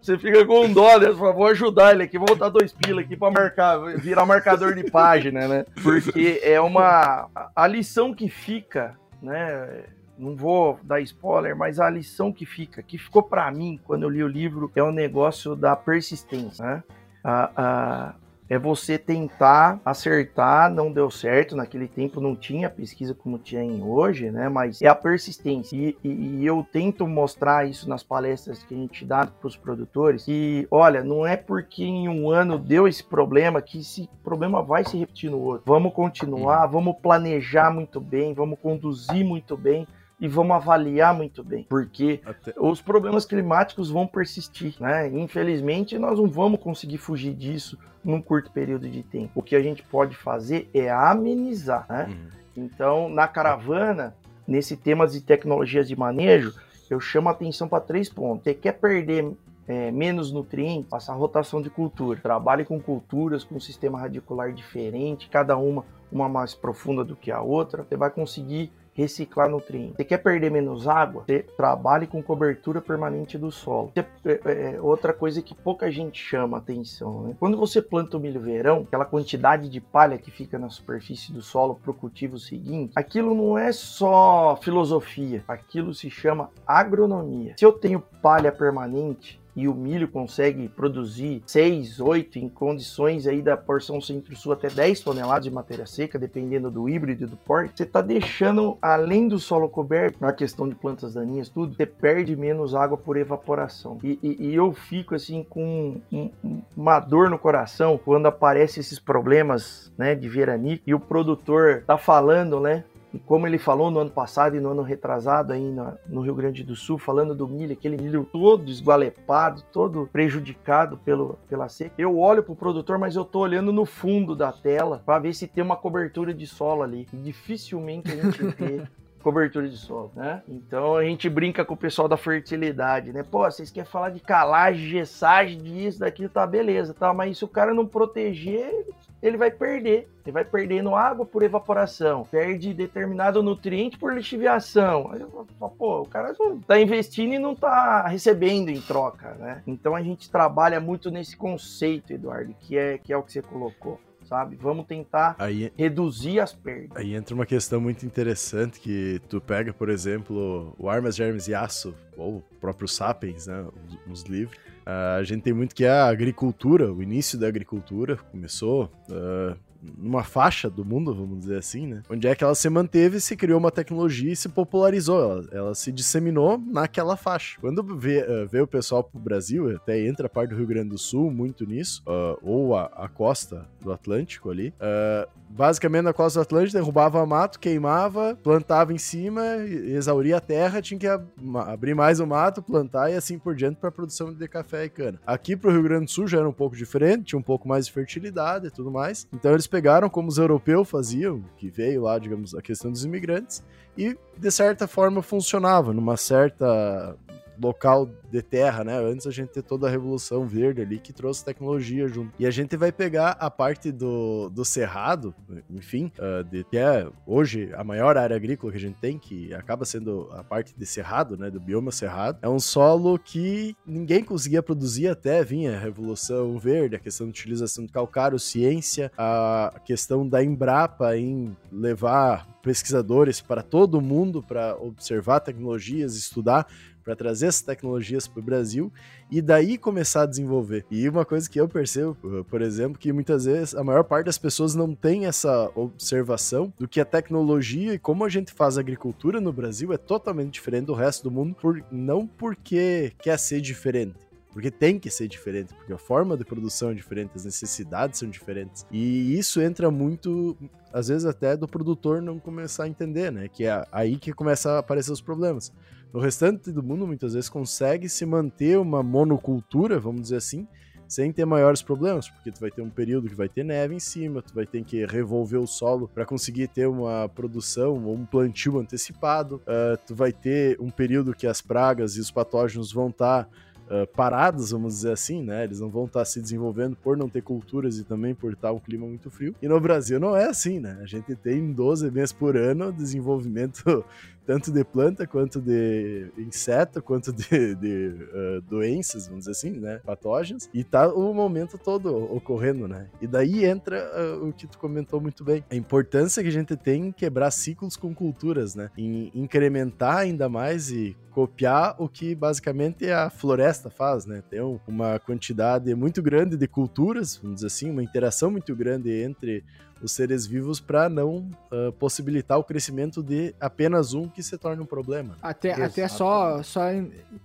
Você 0.00 0.18
fica 0.18 0.44
com 0.46 0.72
dó, 0.72 0.98
né? 0.98 1.08
Por 1.08 1.34
vou 1.34 1.46
ajudar 1.46 1.92
ele 1.92 2.04
aqui, 2.04 2.18
vou 2.18 2.26
botar 2.26 2.48
dois 2.48 2.72
pila 2.72 3.00
aqui 3.00 3.16
para 3.16 3.30
marcar, 3.30 3.78
virar 3.96 4.24
marcador 4.24 4.74
de 4.74 4.90
página, 4.90 5.46
né? 5.46 5.64
Porque 5.82 6.40
é 6.42 6.60
uma. 6.60 7.28
A 7.54 7.66
lição 7.66 8.14
que 8.14 8.28
fica, 8.28 8.96
né? 9.22 9.84
Não 10.18 10.36
vou 10.36 10.78
dar 10.82 11.00
spoiler, 11.00 11.56
mas 11.56 11.78
a 11.78 11.88
lição 11.90 12.32
que 12.32 12.46
fica, 12.46 12.82
que 12.82 12.98
ficou 12.98 13.22
para 13.22 13.50
mim 13.50 13.78
quando 13.84 14.04
eu 14.04 14.08
li 14.08 14.22
o 14.22 14.28
livro, 14.28 14.70
é 14.74 14.82
o 14.82 14.92
negócio 14.92 15.54
da 15.54 15.76
persistência, 15.76 16.64
né? 16.64 16.82
A, 17.22 17.50
a, 17.56 18.14
é 18.48 18.58
você 18.58 18.96
tentar 18.96 19.80
acertar, 19.84 20.72
não 20.72 20.92
deu 20.92 21.10
certo, 21.10 21.56
naquele 21.56 21.88
tempo 21.88 22.20
não 22.20 22.36
tinha 22.36 22.70
pesquisa 22.70 23.12
como 23.12 23.38
tinha 23.38 23.62
hoje, 23.84 24.30
né? 24.30 24.48
Mas 24.48 24.80
é 24.80 24.86
a 24.86 24.94
persistência. 24.94 25.76
E, 25.76 25.96
e, 26.04 26.08
e 26.08 26.46
eu 26.46 26.64
tento 26.70 27.06
mostrar 27.06 27.68
isso 27.68 27.88
nas 27.88 28.04
palestras 28.04 28.62
que 28.62 28.72
a 28.72 28.76
gente 28.76 29.04
dá 29.04 29.26
para 29.26 29.48
os 29.48 29.56
produtores. 29.56 30.26
E 30.28 30.66
olha, 30.70 31.02
não 31.02 31.26
é 31.26 31.36
porque 31.36 31.82
em 31.82 32.08
um 32.08 32.30
ano 32.30 32.58
deu 32.58 32.86
esse 32.86 33.02
problema 33.02 33.60
que 33.60 33.80
esse 33.80 34.08
problema 34.22 34.62
vai 34.62 34.84
se 34.84 34.96
repetir 34.96 35.30
no 35.30 35.40
outro. 35.40 35.64
Vamos 35.66 35.92
continuar, 35.92 36.66
vamos 36.66 36.96
planejar 37.02 37.72
muito 37.72 38.00
bem, 38.00 38.32
vamos 38.32 38.58
conduzir 38.60 39.24
muito 39.24 39.56
bem 39.56 39.86
e 40.18 40.26
vamos 40.26 40.56
avaliar 40.56 41.14
muito 41.14 41.44
bem, 41.44 41.64
porque 41.68 42.20
Até... 42.24 42.54
os 42.58 42.80
problemas 42.80 43.24
climáticos 43.24 43.90
vão 43.90 44.06
persistir, 44.06 44.74
né? 44.80 45.08
Infelizmente, 45.08 45.98
nós 45.98 46.18
não 46.18 46.26
vamos 46.26 46.60
conseguir 46.60 46.98
fugir 46.98 47.34
disso 47.34 47.78
num 48.02 48.22
curto 48.22 48.50
período 48.50 48.88
de 48.88 49.02
tempo. 49.02 49.32
O 49.34 49.42
que 49.42 49.54
a 49.54 49.60
gente 49.60 49.82
pode 49.82 50.16
fazer 50.16 50.70
é 50.72 50.90
amenizar, 50.90 51.86
né? 51.88 52.06
Uhum. 52.08 52.64
Então, 52.64 53.08
na 53.08 53.28
caravana, 53.28 54.16
nesse 54.46 54.76
tema 54.76 55.06
de 55.06 55.20
tecnologias 55.20 55.86
de 55.86 55.94
manejo, 55.94 56.54
eu 56.88 56.98
chamo 56.98 57.28
a 57.28 57.32
atenção 57.32 57.68
para 57.68 57.82
três 57.82 58.08
pontos. 58.08 58.44
Você 58.44 58.54
quer 58.54 58.72
perder 58.72 59.30
é, 59.68 59.90
menos 59.90 60.32
nutrientes, 60.32 60.88
faça 60.88 61.12
rotação 61.12 61.60
de 61.60 61.68
cultura. 61.68 62.18
Trabalhe 62.18 62.64
com 62.64 62.80
culturas 62.80 63.44
com 63.44 63.56
um 63.56 63.60
sistema 63.60 63.98
radicular 63.98 64.52
diferente, 64.52 65.28
cada 65.28 65.56
uma 65.56 65.84
uma 66.10 66.28
mais 66.28 66.54
profunda 66.54 67.04
do 67.04 67.16
que 67.16 67.30
a 67.30 67.40
outra. 67.40 67.82
Você 67.82 67.96
vai 67.96 68.10
conseguir 68.10 68.70
reciclar 68.96 69.48
nutrientes. 69.48 69.96
Você 69.96 70.04
quer 70.04 70.18
perder 70.18 70.50
menos 70.50 70.88
água? 70.88 71.24
Você 71.26 71.42
trabalhe 71.56 72.06
com 72.06 72.22
cobertura 72.22 72.80
permanente 72.80 73.36
do 73.36 73.52
solo. 73.52 73.92
Você, 73.94 74.06
é, 74.24 74.74
é, 74.74 74.80
outra 74.80 75.12
coisa 75.12 75.42
que 75.42 75.54
pouca 75.54 75.90
gente 75.90 76.22
chama 76.22 76.58
atenção, 76.58 77.22
né? 77.22 77.36
Quando 77.38 77.56
você 77.56 77.82
planta 77.82 78.16
o 78.16 78.20
milho 78.20 78.40
verão, 78.40 78.84
aquela 78.86 79.04
quantidade 79.04 79.68
de 79.68 79.80
palha 79.80 80.16
que 80.16 80.30
fica 80.30 80.58
na 80.58 80.70
superfície 80.70 81.32
do 81.32 81.42
solo 81.42 81.74
para 81.74 81.90
o 81.90 81.94
cultivo 81.94 82.38
seguinte, 82.38 82.92
aquilo 82.96 83.34
não 83.34 83.58
é 83.58 83.70
só 83.70 84.58
filosofia, 84.62 85.44
aquilo 85.46 85.92
se 85.92 86.08
chama 86.08 86.50
agronomia. 86.66 87.54
Se 87.58 87.64
eu 87.64 87.72
tenho 87.72 88.00
palha 88.22 88.50
permanente, 88.50 89.40
e 89.56 89.66
o 89.66 89.74
milho 89.74 90.06
consegue 90.06 90.68
produzir 90.68 91.42
6, 91.46 91.98
8 91.98 92.38
em 92.38 92.48
condições 92.48 93.26
aí 93.26 93.40
da 93.40 93.56
porção 93.56 94.00
centro-sul 94.00 94.52
até 94.52 94.68
10 94.68 95.00
toneladas 95.00 95.44
de 95.44 95.50
matéria 95.50 95.86
seca, 95.86 96.18
dependendo 96.18 96.70
do 96.70 96.88
híbrido 96.88 97.24
e 97.24 97.26
do 97.26 97.36
porte, 97.36 97.78
você 97.78 97.82
está 97.84 98.02
deixando, 98.02 98.76
além 98.82 99.26
do 99.26 99.38
solo 99.38 99.68
coberto, 99.68 100.18
na 100.20 100.32
questão 100.32 100.68
de 100.68 100.74
plantas 100.74 101.14
daninhas, 101.14 101.48
tudo, 101.48 101.74
você 101.74 101.86
perde 101.86 102.36
menos 102.36 102.74
água 102.74 102.98
por 102.98 103.16
evaporação. 103.16 103.98
E, 104.02 104.18
e, 104.22 104.48
e 104.48 104.54
eu 104.54 104.72
fico 104.72 105.14
assim 105.14 105.42
com 105.48 106.00
um, 106.12 106.30
uma 106.76 107.00
dor 107.00 107.30
no 107.30 107.38
coração 107.38 107.98
quando 108.02 108.26
aparecem 108.26 108.80
esses 108.80 108.98
problemas 108.98 109.92
né, 109.96 110.14
de 110.14 110.28
veranico 110.28 110.82
e 110.86 110.94
o 110.94 111.00
produtor 111.00 111.82
tá 111.86 111.96
falando, 111.96 112.60
né? 112.60 112.84
E 113.16 113.18
como 113.20 113.46
ele 113.46 113.56
falou 113.56 113.90
no 113.90 113.98
ano 113.98 114.10
passado 114.10 114.56
e 114.56 114.60
no 114.60 114.72
ano 114.72 114.82
retrasado 114.82 115.54
aí 115.54 115.72
no, 115.72 115.96
no 116.06 116.20
Rio 116.20 116.34
Grande 116.34 116.62
do 116.62 116.76
Sul, 116.76 116.98
falando 116.98 117.34
do 117.34 117.48
milho, 117.48 117.72
aquele 117.72 117.96
milho 117.96 118.28
todo 118.30 118.68
esgualepado, 118.68 119.62
todo 119.72 120.06
prejudicado 120.12 120.98
pelo, 120.98 121.38
pela 121.48 121.66
seca. 121.66 121.94
Eu 121.96 122.18
olho 122.18 122.42
pro 122.42 122.54
produtor, 122.54 122.98
mas 122.98 123.16
eu 123.16 123.24
tô 123.24 123.38
olhando 123.38 123.72
no 123.72 123.86
fundo 123.86 124.36
da 124.36 124.52
tela 124.52 125.02
para 125.06 125.18
ver 125.18 125.32
se 125.32 125.46
tem 125.46 125.64
uma 125.64 125.76
cobertura 125.76 126.34
de 126.34 126.46
solo 126.46 126.82
ali. 126.82 127.08
E 127.10 127.16
dificilmente 127.16 128.12
a 128.12 128.16
gente 128.16 128.44
vê 128.54 128.82
cobertura 129.22 129.66
de 129.66 129.78
solo, 129.78 130.12
né? 130.14 130.42
Então 130.46 130.96
a 130.96 131.02
gente 131.02 131.26
brinca 131.30 131.64
com 131.64 131.72
o 131.72 131.78
pessoal 131.78 132.06
da 132.08 132.18
fertilidade, 132.18 133.14
né? 133.14 133.22
Pô, 133.22 133.50
vocês 133.50 133.70
querem 133.70 133.90
falar 133.90 134.10
de 134.10 134.20
calagem, 134.20 134.90
gessagem, 134.90 135.56
disso, 135.58 136.00
daquilo, 136.00 136.28
tá 136.28 136.46
beleza, 136.46 136.92
tá? 136.92 137.14
Mas 137.14 137.38
se 137.38 137.46
o 137.46 137.48
cara 137.48 137.72
não 137.72 137.86
proteger, 137.86 138.84
ele 139.22 139.36
vai 139.36 139.50
perder. 139.50 140.08
Ele 140.24 140.32
vai 140.32 140.44
perdendo 140.44 140.94
água 140.94 141.24
por 141.24 141.42
evaporação, 141.42 142.24
perde 142.24 142.74
determinado 142.74 143.42
nutriente 143.42 143.96
por 143.96 144.12
lixiviação. 144.12 145.10
Aí 145.12 145.20
eu 145.20 145.46
falo, 145.58 145.72
pô, 145.78 146.00
o 146.00 146.06
cara 146.06 146.34
tá 146.66 146.80
investindo 146.80 147.32
e 147.32 147.38
não 147.38 147.54
tá 147.54 148.06
recebendo 148.08 148.68
em 148.68 148.80
troca, 148.80 149.34
né? 149.34 149.62
Então 149.66 149.94
a 149.94 150.02
gente 150.02 150.28
trabalha 150.28 150.80
muito 150.80 151.10
nesse 151.10 151.36
conceito, 151.36 152.12
Eduardo, 152.12 152.54
que 152.58 152.76
é, 152.76 152.98
que 152.98 153.12
é 153.12 153.16
o 153.16 153.22
que 153.22 153.32
você 153.32 153.42
colocou 153.42 154.00
sabe? 154.26 154.56
Vamos 154.56 154.86
tentar 154.86 155.36
aí, 155.38 155.72
reduzir 155.76 156.40
as 156.40 156.52
perdas. 156.52 156.96
Aí 156.96 157.14
entra 157.14 157.34
uma 157.34 157.46
questão 157.46 157.80
muito 157.80 158.04
interessante 158.04 158.80
que 158.80 159.20
tu 159.28 159.40
pega, 159.40 159.72
por 159.72 159.88
exemplo, 159.88 160.74
o 160.78 160.88
Armas, 160.90 161.14
Germes 161.14 161.46
e 161.48 161.54
Aço, 161.54 161.94
ou 162.16 162.38
o 162.38 162.44
próprio 162.60 162.88
Sapiens, 162.88 163.46
né, 163.46 163.64
nos 164.06 164.22
livros, 164.22 164.58
A 164.86 165.22
gente 165.24 165.42
tem 165.42 165.52
muito 165.52 165.74
que 165.74 165.84
é 165.84 165.90
a 165.90 166.06
agricultura, 166.06 166.92
o 166.92 167.02
início 167.02 167.36
da 167.36 167.48
agricultura 167.48 168.16
começou 168.16 168.84
uh, 169.10 169.58
numa 169.96 170.22
faixa 170.22 170.68
do 170.70 170.84
mundo, 170.84 171.14
vamos 171.14 171.40
dizer 171.40 171.58
assim, 171.58 171.86
né? 171.86 172.02
Onde 172.08 172.26
é 172.26 172.34
que 172.34 172.44
ela 172.44 172.54
se 172.54 172.68
manteve, 172.68 173.20
se 173.20 173.36
criou 173.36 173.58
uma 173.58 173.70
tecnologia 173.70 174.32
e 174.32 174.36
se 174.36 174.48
popularizou. 174.48 175.20
Ela, 175.20 175.48
ela 175.52 175.74
se 175.74 175.92
disseminou 175.92 176.58
naquela 176.58 177.16
faixa. 177.16 177.58
Quando 177.60 177.82
vê, 177.96 178.22
uh, 178.22 178.46
vê 178.48 178.60
o 178.60 178.66
pessoal 178.66 179.04
pro 179.04 179.18
Brasil, 179.18 179.74
até 179.76 180.06
entra 180.06 180.26
a 180.26 180.30
parte 180.30 180.50
do 180.50 180.56
Rio 180.56 180.66
Grande 180.66 180.90
do 180.90 180.98
Sul 180.98 181.30
muito 181.30 181.66
nisso, 181.66 182.02
uh, 182.06 182.38
ou 182.42 182.76
a, 182.76 182.84
a, 182.84 183.08
costa 183.08 183.66
do 183.80 183.92
Atlântico 183.92 184.50
ali. 184.50 184.74
Uh, 184.80 185.28
basicamente, 185.50 186.02
na 186.02 186.12
costa 186.12 186.40
do 186.40 186.42
Atlântico, 186.42 186.78
derrubava 186.78 187.24
mato, 187.26 187.58
queimava, 187.58 188.36
plantava 188.42 188.92
em 188.92 188.98
cima, 188.98 189.42
exauria 189.56 190.36
a 190.36 190.40
terra, 190.40 190.82
tinha 190.82 190.98
que 190.98 191.06
abrir 191.06 191.94
mais 191.94 192.20
o 192.20 192.26
mato, 192.26 192.62
plantar 192.62 193.10
e 193.10 193.14
assim 193.14 193.38
por 193.38 193.54
diante 193.54 193.76
para 193.76 193.90
produção 193.90 194.32
de 194.32 194.48
café 194.48 194.84
e 194.84 194.88
cana. 194.88 195.20
Aqui 195.26 195.56
pro 195.56 195.70
Rio 195.70 195.82
Grande 195.82 196.06
do 196.06 196.10
Sul 196.10 196.26
já 196.26 196.38
era 196.38 196.48
um 196.48 196.52
pouco 196.52 196.76
diferente, 196.76 197.24
tinha 197.24 197.38
um 197.38 197.42
pouco 197.42 197.68
mais 197.68 197.86
de 197.86 197.92
fertilidade 197.92 198.66
e 198.66 198.70
tudo 198.70 198.90
mais. 198.90 199.26
Então 199.32 199.52
eles 199.52 199.66
pegaram 199.76 200.08
como 200.08 200.28
os 200.28 200.38
europeus 200.38 200.88
faziam, 200.88 201.44
que 201.58 201.68
veio 201.68 202.04
lá, 202.04 202.18
digamos, 202.18 202.54
a 202.54 202.62
questão 202.62 202.90
dos 202.90 203.04
imigrantes, 203.04 203.62
e 203.94 204.16
de 204.38 204.50
certa 204.50 204.88
forma 204.88 205.20
funcionava, 205.20 205.92
numa 205.92 206.16
certa 206.16 207.14
local 207.60 208.08
de 208.30 208.42
terra, 208.42 208.84
né? 208.84 208.98
Antes 208.98 209.26
a 209.26 209.30
gente 209.30 209.50
ter 209.50 209.62
toda 209.62 209.86
a 209.86 209.90
Revolução 209.90 210.46
Verde 210.46 210.82
ali 210.82 210.98
que 210.98 211.12
trouxe 211.12 211.44
tecnologia 211.44 212.08
junto. 212.08 212.32
E 212.38 212.46
a 212.46 212.50
gente 212.50 212.76
vai 212.76 212.92
pegar 212.92 213.32
a 213.32 213.50
parte 213.50 213.90
do, 213.90 214.48
do 214.50 214.64
cerrado, 214.64 215.34
enfim, 215.70 216.12
uh, 216.18 216.44
de, 216.44 216.64
que 216.64 216.76
é 216.76 217.08
hoje 217.26 217.70
a 217.74 217.84
maior 217.84 218.16
área 218.16 218.36
agrícola 218.36 218.72
que 218.72 218.78
a 218.78 218.80
gente 218.80 218.98
tem, 218.98 219.18
que 219.18 219.52
acaba 219.54 219.84
sendo 219.84 220.28
a 220.32 220.42
parte 220.42 220.74
de 220.76 220.86
cerrado, 220.86 221.36
né? 221.36 221.50
Do 221.50 221.60
bioma 221.60 221.90
cerrado. 221.90 222.38
É 222.42 222.48
um 222.48 222.60
solo 222.60 223.18
que 223.18 223.76
ninguém 223.86 224.22
conseguia 224.22 224.62
produzir 224.62 225.08
até 225.08 225.42
vinha 225.44 225.76
a 225.76 225.80
Revolução 225.80 226.58
Verde, 226.58 226.96
a 226.96 226.98
questão 226.98 227.26
de 227.26 227.30
utilização 227.30 227.84
de 227.84 227.92
calcário, 227.92 228.38
ciência, 228.38 229.10
a 229.16 229.80
questão 229.84 230.28
da 230.28 230.42
Embrapa 230.42 231.16
em 231.16 231.56
levar 231.70 232.46
pesquisadores 232.62 233.40
para 233.40 233.62
todo 233.62 234.00
mundo 234.00 234.42
para 234.42 234.76
observar 234.76 235.40
tecnologias, 235.40 236.16
estudar 236.16 236.66
para 237.06 237.14
trazer 237.14 237.46
essas 237.46 237.62
tecnologias 237.62 238.26
para 238.26 238.40
o 238.40 238.42
Brasil 238.42 238.92
e 239.30 239.40
daí 239.40 239.78
começar 239.78 240.22
a 240.22 240.26
desenvolver. 240.26 240.84
E 240.90 241.08
uma 241.08 241.24
coisa 241.24 241.48
que 241.48 241.60
eu 241.60 241.68
percebo, 241.68 242.16
por 242.50 242.60
exemplo, 242.60 242.98
que 242.98 243.12
muitas 243.12 243.44
vezes 243.44 243.76
a 243.76 243.84
maior 243.84 244.02
parte 244.02 244.26
das 244.26 244.36
pessoas 244.36 244.74
não 244.74 244.92
tem 244.92 245.26
essa 245.26 245.70
observação 245.76 246.72
do 246.76 246.88
que 246.88 247.00
a 247.00 247.04
tecnologia 247.04 247.94
e 247.94 247.98
como 247.98 248.24
a 248.24 248.28
gente 248.28 248.52
faz 248.52 248.76
agricultura 248.76 249.40
no 249.40 249.52
Brasil 249.52 249.92
é 249.92 249.96
totalmente 249.96 250.54
diferente 250.54 250.86
do 250.86 250.94
resto 250.94 251.22
do 251.22 251.30
mundo, 251.30 251.54
por, 251.54 251.80
não 251.92 252.26
porque 252.26 253.12
quer 253.20 253.38
ser 253.38 253.60
diferente, 253.60 254.16
porque 254.52 254.70
tem 254.70 254.98
que 254.98 255.08
ser 255.08 255.28
diferente, 255.28 255.72
porque 255.74 255.92
a 255.92 255.98
forma 255.98 256.36
de 256.36 256.44
produção 256.44 256.90
é 256.90 256.94
diferente, 256.94 257.32
as 257.36 257.44
necessidades 257.44 258.18
são 258.18 258.28
diferentes. 258.28 258.84
E 258.90 259.38
isso 259.38 259.60
entra 259.60 259.92
muito, 259.92 260.56
às 260.96 261.08
vezes 261.08 261.26
até 261.26 261.54
do 261.54 261.68
produtor 261.68 262.22
não 262.22 262.38
começar 262.38 262.84
a 262.84 262.88
entender, 262.88 263.30
né? 263.30 263.48
Que 263.48 263.66
é 263.66 263.86
aí 263.92 264.16
que 264.16 264.32
começa 264.32 264.72
a 264.72 264.78
aparecer 264.78 265.12
os 265.12 265.20
problemas. 265.20 265.70
No 266.10 266.18
restante 266.18 266.72
do 266.72 266.82
mundo, 266.82 267.06
muitas 267.06 267.34
vezes, 267.34 267.50
consegue 267.50 268.08
se 268.08 268.24
manter 268.24 268.78
uma 268.78 269.02
monocultura, 269.02 270.00
vamos 270.00 270.22
dizer 270.22 270.36
assim, 270.36 270.66
sem 271.06 271.30
ter 271.30 271.44
maiores 271.44 271.82
problemas, 271.82 272.30
porque 272.30 272.50
tu 272.50 272.58
vai 272.58 272.70
ter 272.70 272.80
um 272.80 272.88
período 272.88 273.28
que 273.28 273.34
vai 273.34 273.46
ter 273.46 273.62
neve 273.62 273.94
em 273.94 274.00
cima, 274.00 274.40
tu 274.40 274.54
vai 274.54 274.64
ter 274.64 274.82
que 274.84 275.04
revolver 275.04 275.60
o 275.60 275.66
solo 275.66 276.08
para 276.08 276.24
conseguir 276.24 276.68
ter 276.68 276.88
uma 276.88 277.28
produção 277.28 278.02
ou 278.02 278.14
um 278.14 278.24
plantio 278.24 278.78
antecipado, 278.78 279.56
uh, 279.66 279.98
tu 280.06 280.14
vai 280.14 280.32
ter 280.32 280.80
um 280.80 280.88
período 280.88 281.34
que 281.34 281.46
as 281.46 281.60
pragas 281.60 282.16
e 282.16 282.20
os 282.20 282.30
patógenos 282.30 282.90
vão 282.90 283.08
estar 283.10 283.44
tá 283.44 283.50
uh, 283.86 284.06
parados, 284.14 284.70
vamos 284.70 284.94
dizer 284.94 285.12
assim, 285.12 285.42
né? 285.42 285.64
Eles 285.64 285.80
não 285.80 285.88
vão 285.88 286.04
estar 286.04 286.20
tá 286.20 286.24
se 286.24 286.40
desenvolvendo 286.40 286.96
por 286.96 287.16
não 287.16 287.28
ter 287.28 287.42
culturas 287.42 287.98
e 287.98 288.04
também 288.04 288.34
por 288.34 288.52
estar 288.52 288.72
um 288.72 288.78
clima 288.78 289.06
muito 289.06 289.30
frio. 289.30 289.54
E 289.60 289.68
no 289.68 289.80
Brasil 289.80 290.20
não 290.20 290.36
é 290.36 290.46
assim, 290.46 290.78
né? 290.78 290.98
A 291.02 291.06
gente 291.06 291.34
tem 291.36 291.72
12 291.72 292.10
meses 292.10 292.32
por 292.32 292.56
ano 292.56 292.92
desenvolvimento 292.92 294.04
tanto 294.46 294.70
de 294.70 294.84
planta 294.84 295.26
quanto 295.26 295.60
de 295.60 296.30
inseto, 296.38 297.02
quanto 297.02 297.32
de, 297.32 297.74
de 297.74 298.08
uh, 298.08 298.60
doenças, 298.62 299.26
vamos 299.26 299.40
dizer 299.40 299.50
assim, 299.50 299.70
né? 299.70 300.00
Patógenos. 300.04 300.70
E 300.72 300.84
tá 300.84 301.08
o 301.08 301.34
momento 301.34 301.76
todo 301.76 302.14
ocorrendo, 302.32 302.86
né? 302.86 303.08
E 303.20 303.26
daí 303.26 303.64
entra 303.64 304.08
uh, 304.14 304.48
o 304.48 304.52
que 304.52 304.66
tu 304.66 304.78
comentou 304.78 305.20
muito 305.20 305.44
bem. 305.44 305.64
A 305.70 305.74
importância 305.74 306.42
que 306.42 306.48
a 306.48 306.52
gente 306.52 306.76
tem 306.76 307.06
em 307.06 307.12
quebrar 307.12 307.50
ciclos 307.50 307.96
com 307.96 308.14
culturas, 308.14 308.74
né? 308.74 308.90
Em 308.96 309.30
incrementar 309.34 310.18
ainda 310.18 310.48
mais 310.48 310.90
e 310.90 311.16
copiar 311.36 311.94
o 311.98 312.08
que 312.08 312.34
basicamente 312.34 313.10
a 313.10 313.28
floresta 313.28 313.90
faz, 313.90 314.24
né? 314.24 314.42
Tem 314.48 314.60
uma 314.86 315.18
quantidade 315.18 315.94
muito 315.94 316.22
grande 316.22 316.56
de 316.56 316.66
culturas, 316.66 317.36
vamos 317.36 317.56
dizer 317.56 317.66
assim, 317.66 317.90
uma 317.90 318.02
interação 318.02 318.50
muito 318.50 318.74
grande 318.74 319.10
entre 319.22 319.62
os 320.02 320.12
seres 320.12 320.46
vivos 320.46 320.80
para 320.80 321.08
não 321.08 321.50
uh, 321.72 321.92
possibilitar 321.98 322.58
o 322.58 322.64
crescimento 322.64 323.22
de 323.22 323.54
apenas 323.60 324.14
um 324.14 324.28
que 324.28 324.42
se 324.42 324.56
torne 324.58 324.82
um 324.82 324.86
problema. 324.86 325.36
Até, 325.42 325.72
até 325.72 326.06
só, 326.08 326.62
só 326.62 326.82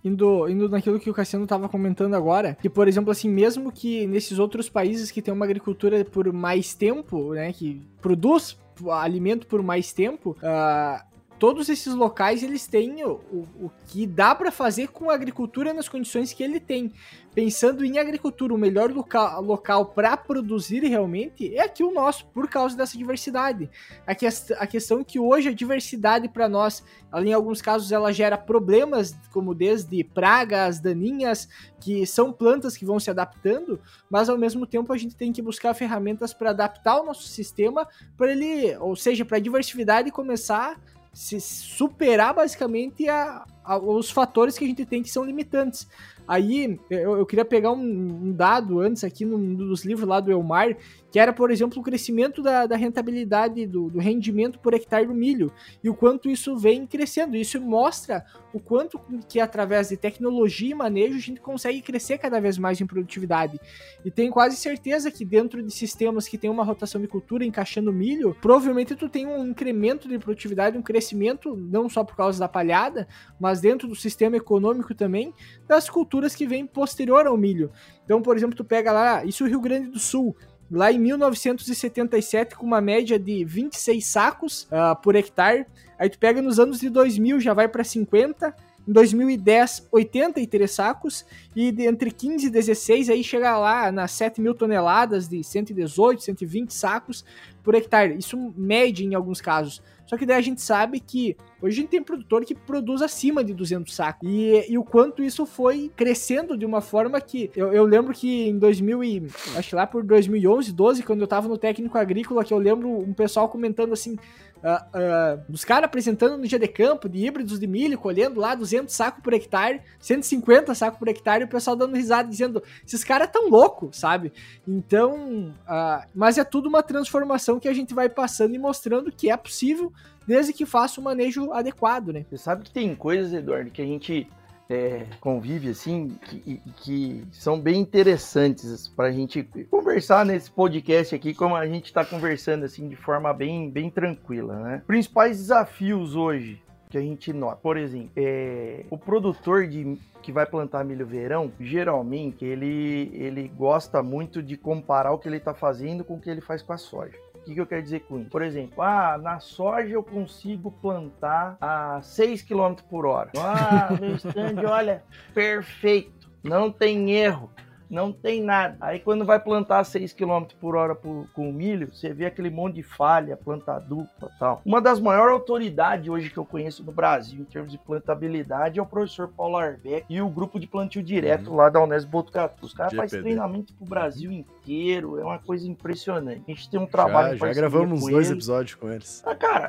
indo, 0.03 0.49
indo 0.49 0.69
naquilo 0.69 0.99
que 0.99 1.09
o 1.09 1.13
Cassiano 1.13 1.45
estava 1.45 1.69
comentando 1.69 2.13
agora, 2.15 2.57
que, 2.61 2.69
por 2.69 2.87
exemplo, 2.87 3.11
assim, 3.11 3.29
mesmo 3.29 3.71
que 3.71 4.05
nesses 4.07 4.39
outros 4.39 4.69
países 4.69 5.11
que 5.11 5.21
tem 5.21 5.33
uma 5.33 5.45
agricultura 5.45 6.03
por 6.03 6.31
mais 6.31 6.73
tempo, 6.73 7.33
né, 7.33 7.53
que 7.53 7.81
produz 8.01 8.57
alimento 8.89 9.45
por 9.47 9.61
mais 9.61 9.93
tempo, 9.93 10.31
uh, 10.41 11.11
todos 11.41 11.69
esses 11.69 11.95
locais 11.95 12.43
eles 12.43 12.67
têm 12.67 13.03
o, 13.03 13.19
o, 13.31 13.47
o 13.65 13.71
que 13.87 14.05
dá 14.05 14.35
para 14.35 14.51
fazer 14.51 14.89
com 14.89 15.09
a 15.09 15.15
agricultura 15.15 15.73
nas 15.73 15.89
condições 15.89 16.33
que 16.33 16.43
ele 16.43 16.59
tem. 16.59 16.93
Pensando 17.33 17.85
em 17.85 17.97
agricultura, 17.97 18.53
o 18.53 18.57
melhor 18.57 18.91
local, 18.91 19.41
local 19.41 19.85
para 19.85 20.17
produzir 20.17 20.83
realmente 20.83 21.55
é 21.55 21.61
aqui 21.61 21.81
o 21.81 21.93
nosso, 21.93 22.25
por 22.25 22.49
causa 22.49 22.75
dessa 22.75 22.97
diversidade. 22.97 23.69
A, 24.05 24.13
que, 24.13 24.25
a 24.27 24.67
questão 24.67 24.99
é 24.99 25.03
que 25.03 25.17
hoje 25.17 25.47
a 25.47 25.53
diversidade 25.53 26.27
para 26.27 26.49
nós, 26.49 26.83
ela, 27.09 27.25
em 27.25 27.31
alguns 27.31 27.61
casos, 27.61 27.89
ela 27.89 28.11
gera 28.11 28.37
problemas, 28.37 29.15
como 29.31 29.55
desde 29.55 30.03
pragas, 30.03 30.81
daninhas, 30.81 31.47
que 31.79 32.05
são 32.05 32.33
plantas 32.33 32.75
que 32.75 32.85
vão 32.85 32.99
se 32.99 33.09
adaptando, 33.09 33.79
mas 34.09 34.27
ao 34.27 34.37
mesmo 34.37 34.65
tempo 34.65 34.91
a 34.91 34.97
gente 34.97 35.15
tem 35.15 35.31
que 35.31 35.41
buscar 35.41 35.73
ferramentas 35.73 36.33
para 36.33 36.49
adaptar 36.49 36.99
o 36.99 37.05
nosso 37.05 37.23
sistema 37.23 37.87
para 38.17 38.31
ele, 38.33 38.75
ou 38.75 38.93
seja, 38.93 39.23
para 39.23 39.37
a 39.37 39.41
diversidade 39.41 40.11
começar 40.11 40.77
se 41.13 41.41
superar 41.41 42.33
basicamente 42.33 43.07
a, 43.09 43.43
a, 43.63 43.77
os 43.77 44.09
fatores 44.09 44.57
que 44.57 44.63
a 44.63 44.67
gente 44.67 44.85
tem 44.85 45.03
que 45.03 45.09
são 45.09 45.25
limitantes. 45.25 45.87
Aí 46.31 46.79
eu, 46.89 47.17
eu 47.17 47.25
queria 47.25 47.43
pegar 47.43 47.73
um, 47.73 47.83
um, 47.83 48.31
dado 48.31 48.79
antes 48.79 49.03
aqui 49.03 49.25
num 49.25 49.53
dos 49.53 49.83
livros 49.83 50.07
lá 50.07 50.21
do 50.21 50.31
Elmar, 50.31 50.77
que 51.11 51.19
era, 51.19 51.33
por 51.33 51.51
exemplo, 51.51 51.81
o 51.81 51.83
crescimento 51.83 52.41
da, 52.41 52.65
da 52.65 52.77
rentabilidade, 52.77 53.67
do, 53.67 53.89
do, 53.89 53.99
rendimento 53.99 54.57
por 54.57 54.73
hectare 54.73 55.05
do 55.05 55.13
milho, 55.13 55.51
e 55.83 55.89
o 55.89 55.93
quanto 55.93 56.29
isso 56.29 56.55
vem 56.55 56.87
crescendo. 56.87 57.35
Isso 57.35 57.59
mostra 57.59 58.23
o 58.53 58.61
quanto 58.61 58.97
que, 59.27 59.41
através 59.41 59.89
de 59.89 59.97
tecnologia 59.97 60.71
e 60.71 60.73
manejo, 60.73 61.17
a 61.17 61.19
gente 61.19 61.41
consegue 61.41 61.81
crescer 61.81 62.17
cada 62.17 62.39
vez 62.39 62.57
mais 62.57 62.79
em 62.79 62.87
produtividade. 62.87 63.59
E 64.05 64.09
tenho 64.09 64.31
quase 64.31 64.55
certeza 64.55 65.11
que 65.11 65.25
dentro 65.25 65.61
de 65.61 65.69
sistemas 65.69 66.29
que 66.29 66.37
tem 66.37 66.49
uma 66.49 66.63
rotação 66.63 67.01
de 67.01 67.09
cultura 67.09 67.43
encaixando 67.43 67.91
milho, 67.91 68.37
provavelmente 68.41 68.95
tu 68.95 69.09
tem 69.09 69.27
um 69.27 69.47
incremento 69.47 70.07
de 70.07 70.17
produtividade, 70.17 70.77
um 70.77 70.81
crescimento, 70.81 71.57
não 71.57 71.89
só 71.89 72.05
por 72.05 72.15
causa 72.15 72.39
da 72.39 72.47
palhada, 72.47 73.05
mas 73.37 73.59
dentro 73.59 73.85
do 73.85 73.95
sistema 73.97 74.37
econômico 74.37 74.95
também, 74.95 75.33
das 75.67 75.89
culturas 75.89 76.20
que 76.29 76.47
vêm 76.47 76.65
posterior 76.65 77.25
ao 77.27 77.37
milho. 77.37 77.71
Então, 78.05 78.21
por 78.21 78.35
exemplo, 78.35 78.55
tu 78.55 78.63
pega 78.63 78.91
lá, 78.91 79.25
isso 79.25 79.43
é 79.43 79.47
o 79.47 79.49
Rio 79.49 79.61
Grande 79.61 79.89
do 79.89 79.99
Sul, 79.99 80.35
lá 80.71 80.91
em 80.91 80.99
1977 80.99 82.55
com 82.55 82.65
uma 82.65 82.79
média 82.79 83.19
de 83.19 83.43
26 83.43 84.05
sacos 84.05 84.63
uh, 84.63 84.95
por 85.01 85.15
hectare. 85.15 85.65
Aí 85.99 86.09
tu 86.09 86.17
pega 86.17 86.41
nos 86.41 86.59
anos 86.59 86.79
de 86.79 86.89
2000 86.89 87.39
já 87.41 87.53
vai 87.53 87.67
para 87.67 87.83
50, 87.83 88.55
em 88.87 88.91
2010 88.91 89.87
83 89.91 90.71
sacos 90.71 91.25
e 91.55 91.71
de 91.71 91.85
entre 91.85 92.09
15 92.09 92.47
e 92.47 92.49
16 92.49 93.09
aí 93.09 93.23
chega 93.23 93.57
lá 93.57 93.91
nas 93.91 94.11
7 94.11 94.41
mil 94.41 94.55
toneladas 94.55 95.27
de 95.27 95.43
118, 95.43 96.23
120 96.23 96.73
sacos 96.73 97.23
por 97.63 97.75
hectare. 97.75 98.17
Isso 98.17 98.53
mede 98.55 99.05
em 99.05 99.13
alguns 99.13 99.41
casos. 99.41 99.81
Só 100.05 100.17
que 100.17 100.25
daí 100.25 100.37
a 100.37 100.41
gente 100.41 100.61
sabe 100.61 100.99
que 100.99 101.37
hoje 101.61 101.77
a 101.77 101.81
gente 101.81 101.89
tem 101.89 102.01
produtor 102.01 102.43
que 102.43 102.55
produz 102.55 103.01
acima 103.01 103.43
de 103.43 103.53
200 103.53 103.93
sacos. 103.93 104.27
E, 104.29 104.65
e 104.69 104.77
o 104.77 104.83
quanto 104.83 105.23
isso 105.23 105.45
foi 105.45 105.91
crescendo 105.95 106.57
de 106.57 106.65
uma 106.65 106.81
forma 106.81 107.19
que... 107.21 107.51
Eu, 107.55 107.71
eu 107.71 107.85
lembro 107.85 108.13
que 108.13 108.49
em 108.49 108.57
2000 108.57 109.03
e... 109.03 109.27
Acho 109.55 109.69
que 109.69 109.75
lá 109.75 109.85
por 109.85 110.03
2011, 110.03 110.71
12, 110.71 111.03
quando 111.03 111.21
eu 111.21 111.27
tava 111.27 111.47
no 111.47 111.57
técnico 111.57 111.97
agrícola, 111.97 112.43
que 112.43 112.53
eu 112.53 112.57
lembro 112.57 112.89
um 112.89 113.13
pessoal 113.13 113.47
comentando 113.47 113.93
assim... 113.93 114.17
Uh, 114.61 115.37
uh, 115.39 115.43
dos 115.49 115.65
caras 115.65 115.85
apresentando 115.85 116.37
no 116.37 116.47
dia 116.47 116.59
de 116.59 116.67
campo, 116.67 117.09
de 117.09 117.25
híbridos 117.25 117.59
de 117.59 117.65
milho, 117.65 117.97
colhendo 117.97 118.39
lá 118.39 118.53
200 118.53 118.93
sacos 118.93 119.23
por 119.23 119.33
hectare, 119.33 119.81
150 119.99 120.75
sacos 120.75 120.99
por 120.99 121.07
hectare, 121.07 121.41
e 121.41 121.45
o 121.45 121.47
pessoal 121.47 121.75
dando 121.75 121.95
risada, 121.95 122.29
dizendo, 122.29 122.61
esses 122.85 123.03
caras 123.03 123.31
tão 123.31 123.49
loucos, 123.49 123.97
sabe? 123.97 124.31
Então, 124.67 125.51
uh, 125.67 126.07
mas 126.13 126.37
é 126.37 126.43
tudo 126.43 126.69
uma 126.69 126.83
transformação 126.83 127.59
que 127.59 127.67
a 127.67 127.73
gente 127.73 127.91
vai 127.95 128.07
passando 128.07 128.53
e 128.53 128.59
mostrando 128.59 129.11
que 129.11 129.31
é 129.31 129.35
possível, 129.35 129.91
desde 130.27 130.53
que 130.53 130.65
faça 130.65 130.99
o 130.99 131.03
manejo 131.03 131.51
adequado, 131.51 132.09
né? 132.09 132.25
Você 132.29 132.37
sabe 132.37 132.63
que 132.63 132.71
tem 132.71 132.95
coisas, 132.95 133.33
Eduardo, 133.33 133.71
que 133.71 133.81
a 133.81 133.85
gente 133.85 134.27
é, 134.69 135.05
convive 135.19 135.69
assim, 135.69 136.17
que, 136.25 136.61
que, 136.77 137.27
são 137.31 137.59
bem 137.59 137.81
interessantes 137.81 138.87
para 138.87 139.07
a 139.07 139.11
gente 139.11 139.43
conversar 139.69 140.25
nesse 140.25 140.49
podcast 140.49 141.13
aqui, 141.13 141.33
como 141.33 141.55
a 141.55 141.67
gente 141.67 141.85
está 141.85 142.05
conversando 142.05 142.63
assim 142.63 142.87
de 142.87 142.95
forma 142.95 143.33
bem, 143.33 143.69
bem 143.69 143.89
tranquila, 143.89 144.55
né? 144.59 144.81
Principais 144.87 145.37
desafios 145.37 146.15
hoje 146.15 146.61
que 146.89 146.97
a 146.97 147.01
gente 147.01 147.31
nota, 147.31 147.55
por 147.55 147.77
exemplo, 147.77 148.11
é, 148.17 148.83
o 148.89 148.97
produtor 148.97 149.65
de 149.65 149.97
que 150.21 150.31
vai 150.31 150.45
plantar 150.45 150.83
milho 150.83 151.07
verão, 151.07 151.51
geralmente 151.59 152.43
ele, 152.43 153.09
ele 153.13 153.47
gosta 153.47 154.03
muito 154.03 154.43
de 154.43 154.57
comparar 154.57 155.13
o 155.13 155.17
que 155.17 155.27
ele 155.27 155.37
está 155.37 155.53
fazendo 155.53 156.03
com 156.03 156.15
o 156.15 156.19
que 156.19 156.29
ele 156.29 156.41
faz 156.41 156.61
com 156.61 156.73
a 156.73 156.77
soja. 156.77 157.17
O 157.41 157.43
que, 157.43 157.55
que, 157.55 157.61
eu 157.61 157.65
quero 157.65 157.81
dizer 157.81 158.01
com 158.01 158.19
isso? 158.19 158.29
Por 158.29 158.43
exemplo, 158.43 158.83
ah, 158.83 159.17
na 159.17 159.39
soja 159.39 159.89
eu 159.89 160.03
consigo 160.03 160.71
plantar 160.71 161.57
a 161.59 161.99
6 162.01 162.43
km 162.43 162.75
por 162.87 163.05
hora. 163.05 163.31
Ah, 163.35 163.89
meu 163.99 164.15
stand, 164.15 164.63
olha, 164.63 165.03
perfeito, 165.33 166.29
não 166.43 166.71
tem 166.71 167.11
erro 167.11 167.49
não 167.91 168.11
tem 168.11 168.41
nada. 168.41 168.77
Aí 168.79 168.99
quando 168.99 169.25
vai 169.25 169.39
plantar 169.39 169.83
6 169.83 170.13
km 170.13 170.45
por 170.59 170.75
hora 170.75 170.95
por, 170.95 171.27
com 171.33 171.51
milho, 171.51 171.93
você 171.93 172.13
vê 172.13 172.25
aquele 172.25 172.49
monte 172.49 172.75
de 172.75 172.83
falha, 172.83 173.35
planta 173.35 173.77
dupla 173.79 174.31
tal. 174.39 174.61
Uma 174.65 174.81
das 174.81 174.99
maiores 174.99 175.33
autoridades 175.33 176.07
hoje 176.07 176.29
que 176.29 176.37
eu 176.37 176.45
conheço 176.45 176.83
no 176.83 176.91
Brasil 176.91 177.41
em 177.41 177.43
termos 177.43 177.71
de 177.71 177.77
plantabilidade 177.77 178.79
é 178.79 178.81
o 178.81 178.85
professor 178.85 179.27
Paulo 179.27 179.57
Arbeck 179.57 180.05
e 180.09 180.21
o 180.21 180.29
grupo 180.29 180.57
de 180.59 180.67
plantio 180.67 181.03
direto 181.03 181.49
uhum. 181.49 181.57
lá 181.57 181.69
da 181.69 181.83
Unesp 181.83 182.09
Botucatu. 182.09 182.65
Os 182.65 182.73
caras 182.73 182.93
fazem 182.93 183.21
treinamento 183.21 183.73
pro 183.73 183.85
Brasil 183.85 184.31
inteiro, 184.31 185.19
é 185.19 185.23
uma 185.23 185.39
coisa 185.39 185.67
impressionante. 185.67 186.43
A 186.47 186.51
gente 186.51 186.69
tem 186.69 186.79
um 186.79 186.85
trabalho 186.85 187.37
Já, 187.37 187.47
já 187.47 187.53
gravamos 187.53 188.01
dois 188.01 188.27
eles. 188.27 188.29
episódios 188.29 188.75
com 188.75 188.89
eles. 188.89 189.21
Ah, 189.25 189.35
cara, 189.35 189.65